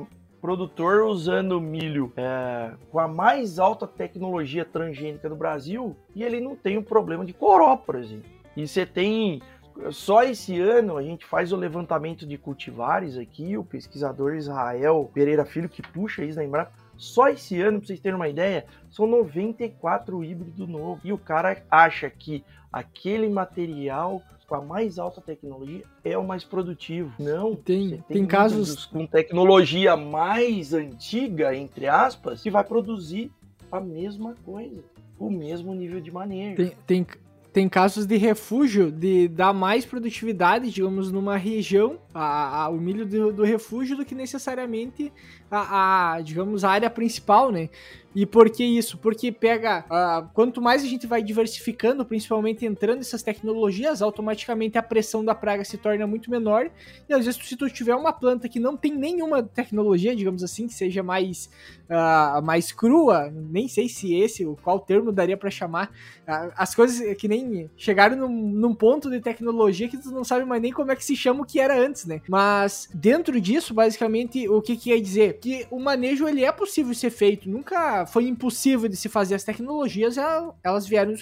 produtor 0.41 1.03
usando 1.03 1.61
milho 1.61 2.11
é, 2.17 2.73
com 2.89 2.99
a 2.99 3.07
mais 3.07 3.59
alta 3.59 3.87
tecnologia 3.87 4.65
transgênica 4.65 5.29
do 5.29 5.35
Brasil 5.35 5.95
e 6.15 6.23
ele 6.23 6.41
não 6.41 6.55
tem 6.55 6.77
o 6.77 6.81
um 6.81 6.83
problema 6.83 7.23
de 7.23 7.33
coró, 7.33 7.77
por 7.77 7.95
exemplo. 7.95 8.29
E 8.57 8.67
você 8.67 8.85
tem 8.85 9.41
só 9.89 10.23
esse 10.23 10.59
ano 10.59 10.97
a 10.97 11.03
gente 11.03 11.25
faz 11.25 11.51
o 11.51 11.55
levantamento 11.55 12.25
de 12.25 12.37
cultivares 12.37 13.17
aqui, 13.17 13.57
o 13.57 13.63
pesquisador 13.63 14.35
Israel 14.35 15.09
Pereira 15.13 15.45
Filho, 15.45 15.69
que 15.69 15.81
puxa 15.81 16.23
isso 16.23 16.37
na 16.37 16.43
Embrapa, 16.43 16.71
só 17.01 17.29
esse 17.29 17.59
ano, 17.59 17.79
para 17.79 17.87
vocês 17.87 17.99
terem 17.99 18.15
uma 18.15 18.29
ideia, 18.29 18.63
são 18.91 19.07
94 19.07 20.23
híbridos 20.23 20.67
novos. 20.67 21.03
E 21.03 21.11
o 21.11 21.17
cara 21.17 21.63
acha 21.69 22.07
que 22.11 22.43
aquele 22.71 23.27
material 23.27 24.21
com 24.47 24.53
a 24.53 24.61
mais 24.61 24.99
alta 24.99 25.19
tecnologia 25.19 25.83
é 26.03 26.15
o 26.15 26.23
mais 26.23 26.43
produtivo. 26.43 27.11
Não. 27.17 27.55
Tem, 27.55 27.89
tem, 27.89 28.01
tem 28.01 28.25
casos 28.27 28.85
com 28.85 29.07
tecnologia 29.07 29.97
mais 29.97 30.75
antiga, 30.75 31.55
entre 31.55 31.87
aspas, 31.87 32.43
que 32.43 32.51
vai 32.51 32.63
produzir 32.63 33.31
a 33.71 33.79
mesma 33.79 34.35
coisa, 34.45 34.83
o 35.17 35.31
mesmo 35.31 35.73
nível 35.73 35.99
de 35.99 36.11
manejo. 36.11 36.57
Tem, 36.57 36.75
tem, 36.85 37.07
tem 37.53 37.67
casos 37.67 38.05
de 38.05 38.15
refúgio 38.15 38.89
de 38.91 39.27
dar 39.27 39.51
mais 39.51 39.85
produtividade, 39.85 40.71
digamos, 40.71 41.11
numa 41.11 41.35
região, 41.35 41.99
a, 42.13 42.63
a 42.63 42.69
o 42.69 42.79
milho 42.79 43.05
do, 43.05 43.33
do, 43.33 43.43
refúgio, 43.43 43.97
do 43.97 44.05
que 44.05 44.15
necessariamente 44.15 45.11
a, 45.49 46.13
a, 46.13 46.21
digamos, 46.21 46.63
a 46.63 46.71
área 46.71 46.89
principal, 46.89 47.51
né? 47.51 47.69
E 48.13 48.25
por 48.25 48.49
que 48.49 48.63
isso? 48.63 48.97
Porque 48.97 49.31
pega. 49.31 49.85
Uh, 49.89 50.29
quanto 50.33 50.61
mais 50.61 50.83
a 50.83 50.87
gente 50.87 51.07
vai 51.07 51.23
diversificando, 51.23 52.05
principalmente 52.05 52.65
entrando 52.65 52.97
nessas 52.97 53.23
tecnologias, 53.23 54.01
automaticamente 54.01 54.77
a 54.77 54.83
pressão 54.83 55.23
da 55.23 55.33
praga 55.33 55.63
se 55.63 55.77
torna 55.77 56.05
muito 56.05 56.29
menor. 56.29 56.69
E 57.07 57.13
às 57.13 57.25
vezes, 57.25 57.41
se 57.45 57.55
tu 57.55 57.69
tiver 57.69 57.95
uma 57.95 58.11
planta 58.11 58.49
que 58.49 58.59
não 58.59 58.75
tem 58.75 58.93
nenhuma 58.93 59.41
tecnologia, 59.41 60.15
digamos 60.15 60.43
assim, 60.43 60.67
que 60.67 60.73
seja 60.73 61.01
mais, 61.01 61.49
uh, 61.89 62.41
mais 62.43 62.71
crua, 62.71 63.31
nem 63.31 63.67
sei 63.67 63.87
se 63.87 64.13
esse, 64.13 64.45
qual 64.61 64.79
termo 64.79 65.11
daria 65.11 65.37
para 65.37 65.49
chamar, 65.49 65.87
uh, 66.27 66.51
as 66.57 66.75
coisas 66.75 67.15
que 67.15 67.29
nem 67.29 67.69
chegaram 67.77 68.17
num, 68.17 68.29
num, 68.29 68.75
ponto 68.75 69.09
de 69.09 69.21
tecnologia 69.21 69.87
que 69.87 69.97
tu 69.97 70.11
não 70.11 70.23
sabe 70.23 70.43
mais 70.43 70.61
nem 70.61 70.71
como 70.71 70.91
é 70.91 70.95
que 70.95 71.05
se 71.05 71.15
chama 71.15 71.43
o 71.43 71.45
que 71.45 71.59
era 71.59 71.79
antes, 71.79 72.05
né? 72.05 72.21
Mas 72.27 72.89
dentro 72.93 73.39
disso, 73.39 73.73
basicamente, 73.73 74.49
o 74.49 74.61
que, 74.61 74.75
que 74.75 74.89
quer 74.89 74.99
dizer? 74.99 75.37
Que 75.39 75.65
o 75.69 75.79
manejo 75.79 76.27
ele 76.27 76.43
é 76.43 76.51
possível 76.51 76.93
ser 76.93 77.11
feito, 77.11 77.49
nunca 77.49 78.00
foi 78.05 78.27
impossível 78.27 78.89
de 78.89 78.95
se 78.95 79.09
fazer. 79.09 79.35
As 79.35 79.43
tecnologias, 79.43 80.17
elas 80.63 80.87
vieram, 80.87 81.13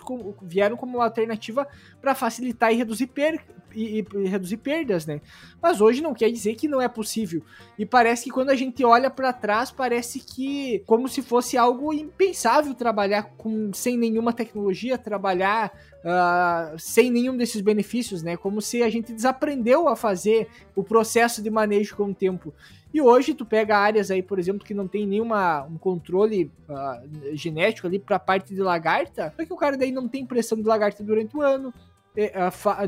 vieram 0.42 0.78
como 0.78 0.98
uma 0.98 1.06
alternativa 1.06 1.68
para 2.02 2.16
facilitar 2.16 2.72
e 2.72 2.78
reduzir, 2.78 3.10
e, 3.76 4.00
e, 4.00 4.28
reduzir 4.28 4.58
perdas, 4.58 5.06
né? 5.06 5.22
Mas 5.62 5.82
hoje 5.82 6.02
não 6.02 6.14
quer 6.14 6.30
dizer 6.32 6.56
que 6.56 6.68
não 6.68 6.82
é 6.82 6.88
possível. 6.88 7.42
E 7.78 7.86
parece 7.86 8.26
que 8.26 8.30
quando 8.30 8.50
a 8.50 8.56
gente 8.56 8.84
olha 8.84 9.10
para 9.10 9.34
trás, 9.34 9.72
parece 9.72 10.20
que 10.20 10.80
como 10.86 11.08
se 11.08 11.22
fosse 11.22 11.58
algo 11.58 11.94
impensável 11.94 12.74
trabalhar 12.74 13.24
com 13.38 13.72
sem 13.74 13.98
nenhuma 13.98 14.34
tecnologia, 14.34 14.98
trabalhar 14.98 15.72
uh, 16.00 16.78
sem 16.78 17.12
nenhum 17.12 17.36
desses 17.36 17.62
benefícios, 17.62 18.24
né? 18.24 18.38
Como 18.38 18.62
se 18.62 18.82
a 18.82 18.90
gente 18.90 19.14
desaprendeu 19.14 19.88
a 19.88 19.96
fazer 19.96 20.48
o 20.76 20.84
processo 20.84 21.42
de 21.42 21.50
manejo 21.50 21.96
com 21.96 22.06
o 22.06 22.16
tempo. 22.16 22.54
E 22.92 23.02
hoje 23.02 23.36
tu 23.36 23.46
pega 23.46 23.78
áreas 23.78 24.10
aí, 24.10 24.24
por 24.24 24.40
exemplo, 24.40 24.66
que 24.66 24.74
não 24.74 24.88
tem 24.88 25.06
nenhuma 25.06 25.64
um 25.66 25.78
controle 25.78 26.52
uh, 26.68 27.36
genético 27.36 27.86
ali 27.86 28.00
para 28.00 28.16
a 28.16 28.20
parte 28.20 28.54
de 28.54 28.62
lagarta, 28.62 29.32
só 29.38 29.46
que 29.46 29.54
o 29.54 29.58
cara 29.58 29.78
daí 29.78 29.92
não 29.92 30.08
tem 30.08 30.26
pressão 30.26 30.58
de 30.58 30.64
lagarta 30.64 31.04
durante 31.04 31.38
o 31.38 31.42
ano, 31.42 31.72
é, 31.72 31.89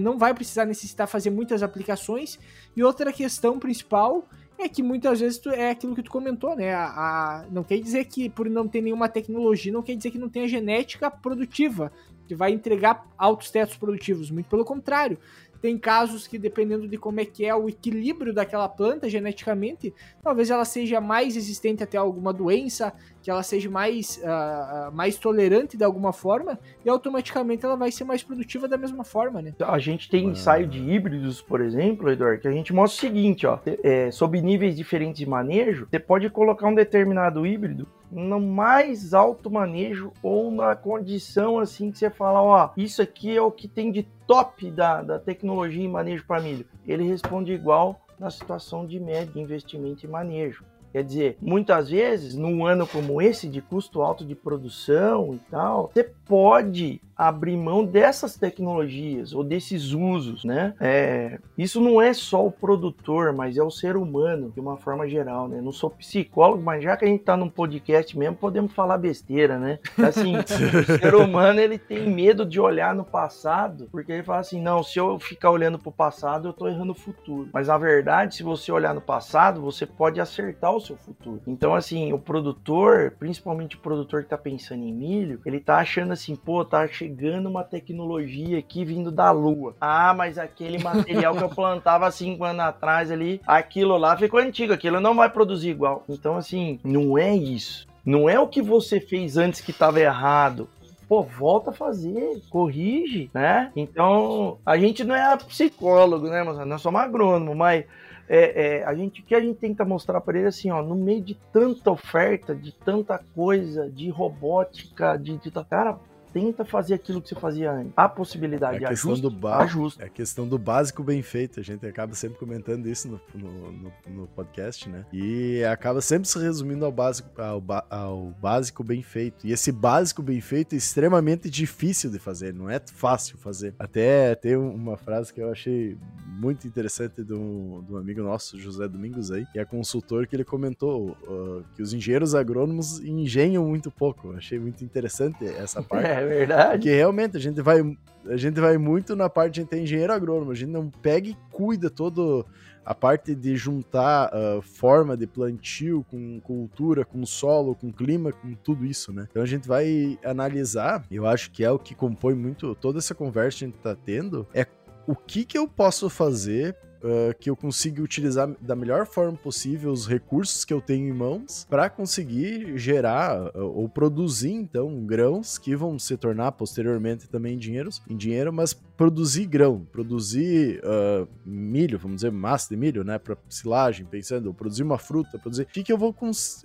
não 0.01 0.17
vai 0.17 0.33
precisar 0.33 0.65
necessitar 0.65 1.07
fazer 1.07 1.29
muitas 1.29 1.63
aplicações. 1.63 2.39
E 2.75 2.83
outra 2.83 3.13
questão 3.13 3.59
principal 3.59 4.27
é 4.57 4.69
que 4.69 4.83
muitas 4.83 5.19
vezes 5.19 5.39
tu, 5.39 5.49
é 5.49 5.71
aquilo 5.71 5.95
que 5.95 6.03
tu 6.03 6.11
comentou, 6.11 6.55
né? 6.55 6.73
A, 6.73 6.85
a, 6.85 7.45
não 7.49 7.63
quer 7.63 7.79
dizer 7.79 8.05
que 8.05 8.29
por 8.29 8.49
não 8.49 8.67
ter 8.67 8.81
nenhuma 8.81 9.09
tecnologia, 9.09 9.71
não 9.71 9.81
quer 9.81 9.95
dizer 9.95 10.11
que 10.11 10.19
não 10.19 10.29
tenha 10.29 10.47
genética 10.47 11.09
produtiva, 11.09 11.91
que 12.27 12.35
vai 12.35 12.51
entregar 12.51 13.05
altos 13.17 13.49
tetos 13.49 13.75
produtivos. 13.75 14.29
Muito 14.29 14.47
pelo 14.49 14.63
contrário. 14.63 15.17
Tem 15.61 15.77
casos 15.77 16.27
que, 16.27 16.37
dependendo 16.37 16.87
de 16.87 16.97
como 16.97 17.19
é 17.19 17.25
que 17.25 17.45
é 17.45 17.53
o 17.53 17.69
equilíbrio 17.69 18.33
daquela 18.33 18.67
planta 18.67 19.07
geneticamente, 19.07 19.93
talvez 20.23 20.49
ela 20.49 20.65
seja 20.65 20.99
mais 20.99 21.35
resistente 21.35 21.83
até 21.83 21.97
alguma 21.97 22.33
doença, 22.33 22.93
que 23.21 23.29
ela 23.29 23.43
seja 23.43 23.69
mais, 23.69 24.17
uh, 24.17 24.91
mais 24.91 25.17
tolerante 25.17 25.77
de 25.77 25.83
alguma 25.83 26.11
forma, 26.11 26.57
e 26.83 26.89
automaticamente 26.89 27.63
ela 27.63 27.75
vai 27.75 27.91
ser 27.91 28.03
mais 28.03 28.23
produtiva 28.23 28.67
da 28.67 28.77
mesma 28.77 29.03
forma, 29.03 29.41
né? 29.41 29.53
A 29.59 29.77
gente 29.77 30.09
tem 30.09 30.25
ensaio 30.29 30.67
de 30.67 30.79
híbridos, 30.79 31.41
por 31.41 31.61
exemplo, 31.61 32.11
Eduardo, 32.11 32.41
que 32.41 32.47
a 32.47 32.51
gente 32.51 32.73
mostra 32.73 32.97
o 32.97 33.11
seguinte, 33.11 33.45
ó, 33.45 33.59
é, 33.83 34.09
sob 34.09 34.41
níveis 34.41 34.75
diferentes 34.75 35.19
de 35.19 35.29
manejo, 35.29 35.87
você 35.89 35.99
pode 35.99 36.29
colocar 36.29 36.67
um 36.67 36.73
determinado 36.73 37.45
híbrido 37.45 37.87
no 38.11 38.39
mais 38.39 39.13
alto 39.13 39.49
manejo 39.49 40.11
ou 40.21 40.51
na 40.51 40.75
condição 40.75 41.57
assim 41.57 41.91
que 41.91 41.97
você 41.97 42.09
fala, 42.09 42.41
ó, 42.41 42.69
isso 42.75 43.01
aqui 43.01 43.35
é 43.35 43.41
o 43.41 43.51
que 43.51 43.67
tem 43.67 43.91
de 43.91 44.03
top 44.27 44.69
da, 44.69 45.01
da 45.01 45.19
tecnologia 45.19 45.83
em 45.83 45.89
manejo 45.89 46.25
para 46.27 46.41
milho. 46.41 46.65
Ele 46.85 47.03
responde 47.07 47.53
igual 47.53 48.01
na 48.19 48.29
situação 48.29 48.85
de 48.85 48.99
médio 48.99 49.41
investimento 49.41 50.05
em 50.05 50.09
manejo. 50.09 50.63
Quer 50.91 51.03
dizer, 51.05 51.37
muitas 51.41 51.89
vezes, 51.89 52.35
num 52.35 52.65
ano 52.65 52.85
como 52.85 53.21
esse, 53.21 53.47
de 53.47 53.61
custo 53.61 54.01
alto 54.01 54.25
de 54.25 54.35
produção 54.35 55.33
e 55.33 55.39
tal, 55.49 55.89
você 55.93 56.03
pode 56.03 57.01
abrir 57.27 57.55
mão 57.55 57.85
dessas 57.85 58.35
tecnologias 58.35 59.31
ou 59.31 59.43
desses 59.43 59.91
usos, 59.91 60.43
né? 60.43 60.73
É, 60.79 61.39
isso 61.55 61.79
não 61.79 62.01
é 62.01 62.13
só 62.13 62.43
o 62.43 62.51
produtor, 62.51 63.31
mas 63.31 63.57
é 63.57 63.63
o 63.63 63.69
ser 63.69 63.95
humano 63.95 64.51
de 64.51 64.59
uma 64.59 64.75
forma 64.75 65.07
geral, 65.07 65.47
né? 65.47 65.61
Não 65.61 65.71
sou 65.71 65.91
psicólogo, 65.91 66.63
mas 66.63 66.83
já 66.83 66.97
que 66.97 67.05
a 67.05 67.07
gente 67.07 67.23
tá 67.23 67.37
num 67.37 67.47
podcast 67.47 68.17
mesmo, 68.17 68.35
podemos 68.35 68.73
falar 68.73 68.97
besteira, 68.97 69.59
né? 69.59 69.77
Assim, 69.99 70.33
o 70.41 70.97
ser 70.97 71.13
humano 71.13 71.59
ele 71.59 71.77
tem 71.77 72.09
medo 72.09 72.43
de 72.43 72.59
olhar 72.59 72.95
no 72.95 73.03
passado, 73.03 73.87
porque 73.91 74.11
ele 74.11 74.23
fala 74.23 74.39
assim, 74.39 74.59
não, 74.59 74.81
se 74.81 74.97
eu 74.97 75.19
ficar 75.19 75.51
olhando 75.51 75.77
pro 75.77 75.91
passado, 75.91 76.47
eu 76.47 76.53
tô 76.53 76.67
errando 76.67 76.93
o 76.93 76.95
futuro. 76.95 77.49
Mas 77.53 77.67
na 77.67 77.77
verdade, 77.77 78.33
se 78.33 78.41
você 78.41 78.71
olhar 78.71 78.95
no 78.95 79.01
passado, 79.01 79.61
você 79.61 79.85
pode 79.85 80.19
acertar 80.19 80.75
o 80.75 80.81
seu 80.81 80.97
futuro. 80.97 81.39
Então, 81.45 81.75
assim, 81.75 82.13
o 82.13 82.17
produtor, 82.17 83.13
principalmente 83.19 83.75
o 83.75 83.79
produtor 83.79 84.23
que 84.23 84.29
tá 84.29 84.37
pensando 84.39 84.83
em 84.83 84.91
milho, 84.91 85.39
ele 85.45 85.59
tá 85.59 85.77
achando 85.77 86.13
assim, 86.13 86.35
pô, 86.35 86.65
tá 86.65 86.87
chegando 86.87 87.10
chegando 87.11 87.49
uma 87.49 87.63
tecnologia 87.63 88.57
aqui 88.57 88.85
vindo 88.85 89.11
da 89.11 89.31
Lua. 89.31 89.75
Ah, 89.81 90.13
mas 90.13 90.37
aquele 90.37 90.81
material 90.81 91.35
que 91.35 91.43
eu 91.43 91.49
plantava 91.53 92.09
cinco 92.09 92.45
anos 92.45 92.61
atrás 92.61 93.11
ali, 93.11 93.41
aquilo 93.45 93.97
lá 93.97 94.15
ficou 94.15 94.39
antigo, 94.39 94.71
aquilo 94.71 95.01
não 95.01 95.15
vai 95.15 95.29
produzir 95.29 95.69
igual. 95.69 96.05
Então, 96.07 96.37
assim, 96.37 96.79
não 96.83 97.17
é 97.17 97.35
isso. 97.35 97.85
Não 98.05 98.29
é 98.29 98.39
o 98.39 98.47
que 98.47 98.61
você 98.61 98.99
fez 98.99 99.37
antes 99.37 99.61
que 99.61 99.71
estava 99.71 99.99
errado 99.99 100.69
pô, 101.07 101.23
volta 101.23 101.71
a 101.71 101.73
fazer, 101.73 102.41
corrige, 102.49 103.29
né? 103.33 103.69
Então, 103.75 104.59
a 104.65 104.77
gente 104.77 105.03
não 105.03 105.13
é 105.13 105.35
psicólogo, 105.35 106.29
né, 106.29 106.41
mas 106.41 106.65
nós 106.65 106.81
somos 106.81 107.01
agrônomo, 107.01 107.53
mas 107.53 107.83
é, 108.29 108.77
é, 108.77 108.83
a 108.85 108.95
gente, 108.95 109.19
o 109.19 109.25
que 109.25 109.35
a 109.35 109.41
gente 109.41 109.57
tenta 109.57 109.83
mostrar 109.83 110.21
para 110.21 110.39
ele 110.39 110.47
assim, 110.47 110.71
ó, 110.71 110.81
no 110.81 110.95
meio 110.95 111.19
de 111.19 111.35
tanta 111.51 111.91
oferta, 111.91 112.55
de 112.55 112.71
tanta 112.71 113.19
coisa, 113.35 113.89
de 113.89 114.09
robótica, 114.09 115.17
de, 115.17 115.37
de 115.37 115.51
cara, 115.69 115.99
tenta 116.33 116.65
fazer 116.65 116.95
aquilo 116.95 117.21
que 117.21 117.29
você 117.29 117.35
fazia 117.35 117.71
antes. 117.71 117.93
A 117.95 118.07
possibilidade 118.07 118.83
é 118.83 118.87
a 118.87 118.89
questão 118.89 119.11
ajusta, 119.11 119.29
do 119.29 119.35
ba 119.35 119.57
ajusta. 119.59 120.03
É 120.03 120.05
a 120.05 120.09
questão 120.09 120.47
do 120.47 120.57
básico 120.57 121.03
bem 121.03 121.21
feito. 121.21 121.59
A 121.59 121.63
gente 121.63 121.85
acaba 121.85 122.13
sempre 122.13 122.37
comentando 122.37 122.87
isso 122.87 123.07
no, 123.07 123.21
no, 123.33 123.71
no, 123.71 123.93
no 124.07 124.27
podcast, 124.27 124.89
né? 124.89 125.05
E 125.11 125.63
acaba 125.63 126.01
sempre 126.01 126.27
se 126.27 126.39
resumindo 126.39 126.85
ao 126.85 126.91
básico, 126.91 127.29
ao, 127.41 127.63
ao, 127.89 128.33
básico 128.41 128.83
bem 128.83 129.01
feito. 129.01 129.45
E 129.45 129.51
esse 129.51 129.71
básico 129.71 130.21
bem 130.21 130.41
feito 130.41 130.73
é 130.73 130.77
extremamente 130.77 131.49
difícil 131.49 132.09
de 132.09 132.19
fazer, 132.19 132.53
não 132.53 132.69
é 132.69 132.79
fácil 132.79 133.37
fazer. 133.37 133.75
Até 133.77 134.35
tem 134.35 134.55
uma 134.55 134.97
frase 134.97 135.33
que 135.33 135.41
eu 135.41 135.51
achei 135.51 135.97
muito 136.25 136.67
interessante 136.67 137.23
de 137.23 137.33
um, 137.33 137.83
de 137.85 137.93
um 137.93 137.97
amigo 137.97 138.21
nosso, 138.21 138.59
José 138.59 138.87
Domingos 138.87 139.31
aí, 139.31 139.45
que 139.51 139.59
é 139.59 139.65
consultor, 139.65 140.25
que 140.27 140.35
ele 140.35 140.43
comentou 140.43 141.17
uh, 141.27 141.63
que 141.75 141.81
os 141.81 141.93
engenheiros 141.93 142.33
agrônomos 142.33 142.99
engenham 142.99 143.65
muito 143.65 143.91
pouco. 143.91 144.29
Eu 144.29 144.37
achei 144.37 144.59
muito 144.59 144.83
interessante 144.83 145.45
essa 145.45 145.81
parte. 145.83 146.07
É. 146.07 146.20
É 146.21 146.25
verdade. 146.25 146.71
Porque 146.71 146.95
realmente 146.95 147.37
a 147.37 147.39
gente 147.39 147.61
vai, 147.61 147.81
a 148.27 148.37
gente 148.37 148.59
vai 148.59 148.77
muito 148.77 149.15
na 149.15 149.29
parte 149.29 149.63
de 149.63 149.77
engenheiro 149.77 150.13
agrônomo. 150.13 150.51
A 150.51 150.55
gente 150.55 150.69
não 150.69 150.89
pega 150.89 151.29
e 151.29 151.37
cuida 151.51 151.89
todo 151.89 152.45
a 152.83 152.95
parte 152.95 153.35
de 153.35 153.55
juntar 153.55 154.31
uh, 154.33 154.61
forma 154.61 155.15
de 155.15 155.27
plantio 155.27 156.03
com 156.09 156.39
cultura, 156.41 157.05
com 157.05 157.25
solo, 157.25 157.75
com 157.75 157.91
clima, 157.91 158.31
com 158.31 158.53
tudo 158.55 158.85
isso, 158.85 159.13
né? 159.13 159.27
Então 159.29 159.43
a 159.43 159.45
gente 159.45 159.67
vai 159.67 160.17
analisar, 160.23 161.05
eu 161.11 161.27
acho 161.27 161.51
que 161.51 161.63
é 161.63 161.71
o 161.71 161.77
que 161.77 161.93
compõe 161.93 162.33
muito 162.33 162.73
toda 162.75 162.97
essa 162.97 163.13
conversa 163.13 163.59
que 163.59 163.65
a 163.65 163.67
gente 163.67 163.77
tá 163.77 163.95
tendo, 163.95 164.47
é 164.53 164.65
o 165.05 165.15
que 165.15 165.45
que 165.45 165.57
eu 165.57 165.67
posso 165.67 166.09
fazer 166.09 166.75
uh, 167.03 167.37
que 167.39 167.49
eu 167.49 167.55
consiga 167.55 168.01
utilizar 168.01 168.49
da 168.59 168.75
melhor 168.75 169.05
forma 169.05 169.37
possível 169.37 169.91
os 169.91 170.07
recursos 170.07 170.65
que 170.65 170.73
eu 170.73 170.81
tenho 170.81 171.07
em 171.07 171.13
mãos 171.13 171.65
para 171.69 171.89
conseguir 171.89 172.77
gerar 172.77 173.47
uh, 173.55 173.63
ou 173.63 173.89
produzir 173.89 174.51
então 174.51 175.05
grãos 175.05 175.57
que 175.57 175.75
vão 175.75 175.97
se 175.99 176.15
tornar 176.17 176.51
posteriormente 176.53 177.29
também 177.29 177.57
dinheiros, 177.57 178.01
em 178.09 178.15
dinheiro, 178.15 178.51
mas 178.51 178.73
produzir 178.73 179.45
grão, 179.45 179.85
produzir 179.91 180.81
uh, 180.83 181.27
milho, 181.45 181.97
vamos 181.97 182.17
dizer 182.17 182.31
massa 182.31 182.69
de 182.69 182.77
milho, 182.77 183.03
né, 183.03 183.17
para 183.17 183.37
silagem, 183.49 184.05
pensando, 184.05 184.53
produzir 184.53 184.83
uma 184.83 184.97
fruta, 184.97 185.39
produzir 185.39 185.63
o 185.63 185.65
que 185.65 185.83
que 185.83 185.91
eu 185.91 185.97
vou 185.97 186.15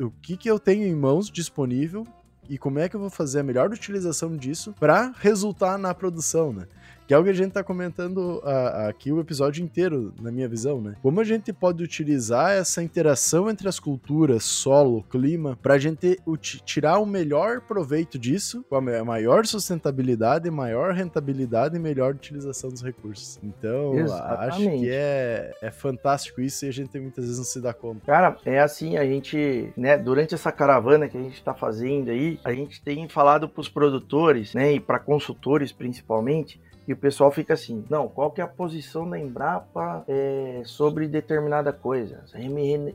o 0.01 0.11
que 0.22 0.37
que 0.37 0.51
eu 0.51 0.59
tenho 0.59 0.87
em 0.87 0.95
mãos 0.95 1.30
disponível 1.30 2.07
e 2.49 2.59
como 2.59 2.78
é 2.78 2.89
que 2.89 2.97
eu 2.97 3.01
vou 3.01 3.11
fazer 3.11 3.41
a 3.41 3.43
melhor 3.43 3.70
utilização 3.70 4.37
disso 4.37 4.74
para 4.78 5.12
resultar 5.18 5.78
na 5.78 5.95
produção, 5.95 6.53
né? 6.53 6.66
Que 7.07 7.14
é 7.14 7.18
o 7.18 7.22
que 7.22 7.30
a 7.30 7.34
gente 7.34 7.52
tá 7.52 7.62
comentando 7.62 8.38
uh, 8.38 8.88
aqui 8.88 9.12
o 9.12 9.20
episódio 9.20 9.62
inteiro, 9.62 10.12
na 10.20 10.32
minha 10.32 10.48
visão, 10.48 10.80
né? 10.80 10.96
Como 11.02 11.20
a 11.20 11.24
gente 11.24 11.52
pode 11.52 11.82
utilizar 11.82 12.52
essa 12.52 12.82
interação 12.82 13.48
entre 13.48 13.68
as 13.68 13.78
culturas, 13.78 14.42
solo, 14.42 15.04
clima, 15.04 15.57
pra 15.62 15.78
gente 15.78 16.18
tirar 16.64 16.98
o 16.98 17.07
melhor 17.07 17.61
proveito 17.61 18.18
disso, 18.18 18.64
com 18.68 18.76
a 18.76 18.80
maior 18.80 19.46
sustentabilidade, 19.46 20.50
maior 20.50 20.92
rentabilidade 20.94 21.76
e 21.76 21.78
melhor 21.78 22.14
utilização 22.14 22.70
dos 22.70 22.82
recursos. 22.82 23.38
Então, 23.42 23.94
Exatamente. 23.94 24.48
acho 24.48 24.80
que 24.80 24.90
é, 24.90 25.52
é 25.62 25.70
fantástico 25.70 26.40
isso 26.40 26.64
e 26.64 26.68
a 26.68 26.72
gente 26.72 26.98
muitas 26.98 27.24
vezes 27.24 27.38
não 27.38 27.44
se 27.44 27.61
dá 27.61 27.72
conta. 27.72 28.04
Cara, 28.04 28.36
é 28.44 28.61
assim, 28.61 28.96
a 28.96 29.04
gente, 29.04 29.72
né, 29.76 29.96
durante 29.96 30.34
essa 30.34 30.50
caravana 30.50 31.09
que 31.09 31.16
a 31.16 31.22
gente 31.22 31.42
tá 31.42 31.54
fazendo 31.54 32.11
aí, 32.11 32.40
a 32.42 32.52
gente 32.52 32.82
tem 32.82 33.09
falado 33.09 33.48
pros 33.48 33.68
produtores, 33.68 34.54
né, 34.54 34.72
e 34.72 34.80
para 34.80 34.98
consultores 34.98 35.70
principalmente, 35.70 36.61
e 36.87 36.93
o 36.93 36.97
pessoal 36.97 37.32
fica 37.32 37.55
assim, 37.55 37.84
não, 37.91 38.07
qual 38.09 38.30
que 38.30 38.41
é 38.41 38.45
a 38.45 38.49
posição 38.49 39.09
da 39.09 39.18
Embrapa 39.18 40.05
é, 40.07 40.62
sobre 40.64 41.09
determinada 41.09 41.72
coisa? 41.72 42.22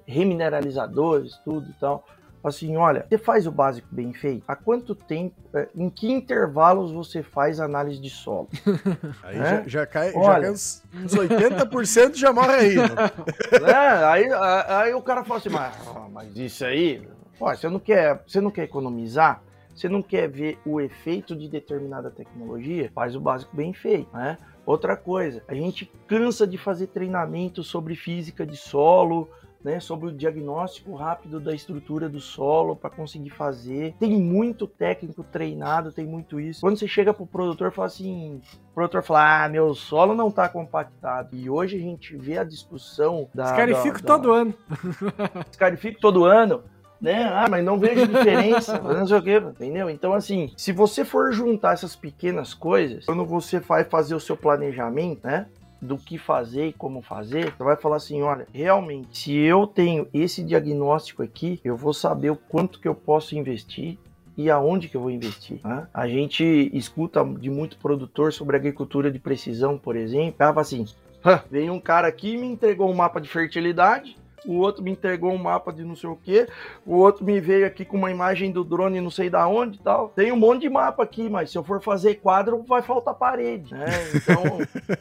Remineralizadores, 0.07 1.37
tudo 1.43 1.69
e 1.69 1.73
tal. 1.73 2.05
assim, 2.41 2.77
olha, 2.77 3.05
você 3.09 3.17
faz 3.17 3.45
o 3.45 3.51
básico 3.51 3.89
bem 3.91 4.13
feito? 4.13 4.45
Há 4.47 4.55
quanto 4.55 4.95
tempo, 4.95 5.35
é, 5.53 5.67
em 5.75 5.89
que 5.89 6.09
intervalos 6.09 6.93
você 6.93 7.21
faz 7.21 7.59
análise 7.59 7.99
de 7.99 8.09
solo? 8.09 8.47
Aí 9.23 9.37
é? 9.37 9.43
já, 9.43 9.63
já, 9.67 9.85
cai, 9.85 10.13
olha, 10.15 10.25
já 10.25 10.41
cai 10.41 10.51
uns, 10.51 10.83
uns 10.95 11.13
80% 11.13 12.15
já 12.15 12.31
morre 12.31 12.55
aí. 12.55 12.75
Né? 12.77 12.85
É, 13.67 14.05
aí, 14.05 14.29
aí 14.67 14.93
o 14.93 15.01
cara 15.01 15.25
fala 15.25 15.39
assim, 15.39 15.49
mas, 15.49 15.75
mas 16.11 16.37
isso 16.37 16.63
aí, 16.63 17.05
você 17.37 17.67
não 17.67 17.79
quer, 17.79 18.23
você 18.25 18.39
não 18.39 18.51
quer 18.51 18.63
economizar? 18.63 19.41
Você 19.81 19.89
não 19.89 20.03
quer 20.03 20.29
ver 20.29 20.59
o 20.63 20.79
efeito 20.79 21.35
de 21.35 21.49
determinada 21.49 22.11
tecnologia? 22.11 22.91
Faz 22.93 23.15
o 23.15 23.19
básico 23.19 23.55
bem 23.55 23.73
feito, 23.73 24.15
né? 24.15 24.37
Outra 24.63 24.95
coisa, 24.95 25.43
a 25.47 25.55
gente 25.55 25.91
cansa 26.05 26.45
de 26.45 26.55
fazer 26.55 26.85
treinamento 26.85 27.63
sobre 27.63 27.95
física 27.95 28.45
de 28.45 28.55
solo, 28.55 29.27
né, 29.63 29.79
sobre 29.79 30.09
o 30.09 30.11
diagnóstico 30.11 30.93
rápido 30.93 31.39
da 31.39 31.51
estrutura 31.51 32.07
do 32.07 32.19
solo 32.19 32.75
para 32.75 32.91
conseguir 32.91 33.31
fazer. 33.31 33.95
Tem 33.99 34.11
muito 34.11 34.67
técnico 34.67 35.23
treinado, 35.23 35.91
tem 35.91 36.05
muito 36.05 36.39
isso. 36.39 36.61
Quando 36.61 36.77
você 36.77 36.87
chega 36.87 37.11
pro 37.11 37.25
produtor, 37.25 37.71
fala 37.71 37.87
assim, 37.87 38.39
o 38.69 38.73
produtor 38.75 39.01
fala: 39.01 39.45
"Ah, 39.45 39.49
meu 39.49 39.73
solo 39.73 40.13
não 40.13 40.29
tá 40.29 40.47
compactado". 40.47 41.35
E 41.35 41.49
hoje 41.49 41.77
a 41.77 41.79
gente 41.79 42.15
vê 42.15 42.37
a 42.37 42.43
discussão 42.43 43.27
da 43.33 43.45
Escarifico 43.45 43.99
da, 44.03 44.07
da... 44.07 44.15
todo 44.15 44.31
ano. 44.31 44.53
Escarifico 45.49 45.99
todo 45.99 46.23
ano 46.23 46.61
né? 47.01 47.23
Ah, 47.23 47.47
mas 47.49 47.65
não 47.65 47.79
vejo 47.79 48.07
diferença, 48.07 48.79
não 48.79 49.07
sei 49.07 49.17
o 49.17 49.23
quê, 49.23 49.37
entendeu? 49.37 49.89
Então, 49.89 50.13
assim, 50.13 50.51
se 50.55 50.71
você 50.71 51.03
for 51.03 51.33
juntar 51.33 51.73
essas 51.73 51.95
pequenas 51.95 52.53
coisas, 52.53 53.05
quando 53.05 53.25
você 53.25 53.59
vai 53.59 53.83
fazer 53.83 54.15
o 54.15 54.19
seu 54.19 54.37
planejamento, 54.37 55.25
né? 55.25 55.47
do 55.81 55.97
que 55.97 56.17
fazer 56.17 56.67
e 56.67 56.73
como 56.73 57.01
fazer, 57.01 57.55
você 57.57 57.63
vai 57.63 57.75
falar 57.75 57.95
assim, 57.95 58.21
olha, 58.21 58.45
realmente, 58.53 59.17
se 59.17 59.35
eu 59.35 59.65
tenho 59.65 60.07
esse 60.13 60.43
diagnóstico 60.43 61.23
aqui, 61.23 61.59
eu 61.63 61.75
vou 61.75 61.91
saber 61.91 62.29
o 62.29 62.35
quanto 62.35 62.79
que 62.79 62.87
eu 62.87 62.93
posso 62.93 63.35
investir 63.35 63.97
e 64.37 64.49
aonde 64.49 64.87
que 64.87 64.95
eu 64.95 65.01
vou 65.01 65.09
investir. 65.09 65.59
Né? 65.63 65.87
A 65.91 66.07
gente 66.07 66.69
escuta 66.71 67.25
de 67.25 67.49
muito 67.49 67.77
produtor 67.77 68.31
sobre 68.31 68.55
agricultura 68.55 69.11
de 69.11 69.17
precisão, 69.17 69.77
por 69.77 69.95
exemplo, 69.95 70.33
tava 70.37 70.61
assim, 70.61 70.85
veio 71.49 71.73
um 71.73 71.79
cara 71.79 72.07
aqui 72.07 72.37
me 72.37 72.47
entregou 72.47 72.89
um 72.89 72.95
mapa 72.95 73.19
de 73.19 73.27
fertilidade, 73.27 74.15
o 74.45 74.57
outro 74.57 74.83
me 74.83 74.91
entregou 74.91 75.31
um 75.31 75.37
mapa 75.37 75.71
de 75.71 75.83
não 75.83 75.95
sei 75.95 76.09
o 76.09 76.15
que, 76.15 76.47
o 76.85 76.95
outro 76.95 77.23
me 77.23 77.39
veio 77.39 77.65
aqui 77.65 77.85
com 77.85 77.97
uma 77.97 78.11
imagem 78.11 78.51
do 78.51 78.63
drone 78.63 79.01
não 79.01 79.11
sei 79.11 79.29
da 79.29 79.47
onde 79.47 79.77
e 79.77 79.81
tal. 79.81 80.09
Tem 80.09 80.31
um 80.31 80.37
monte 80.37 80.61
de 80.61 80.69
mapa 80.69 81.03
aqui, 81.03 81.29
mas 81.29 81.51
se 81.51 81.57
eu 81.57 81.63
for 81.63 81.81
fazer 81.81 82.15
quadro, 82.15 82.63
vai 82.67 82.81
faltar 82.81 83.13
parede, 83.13 83.73
né? 83.73 83.85
Então, 84.15 84.43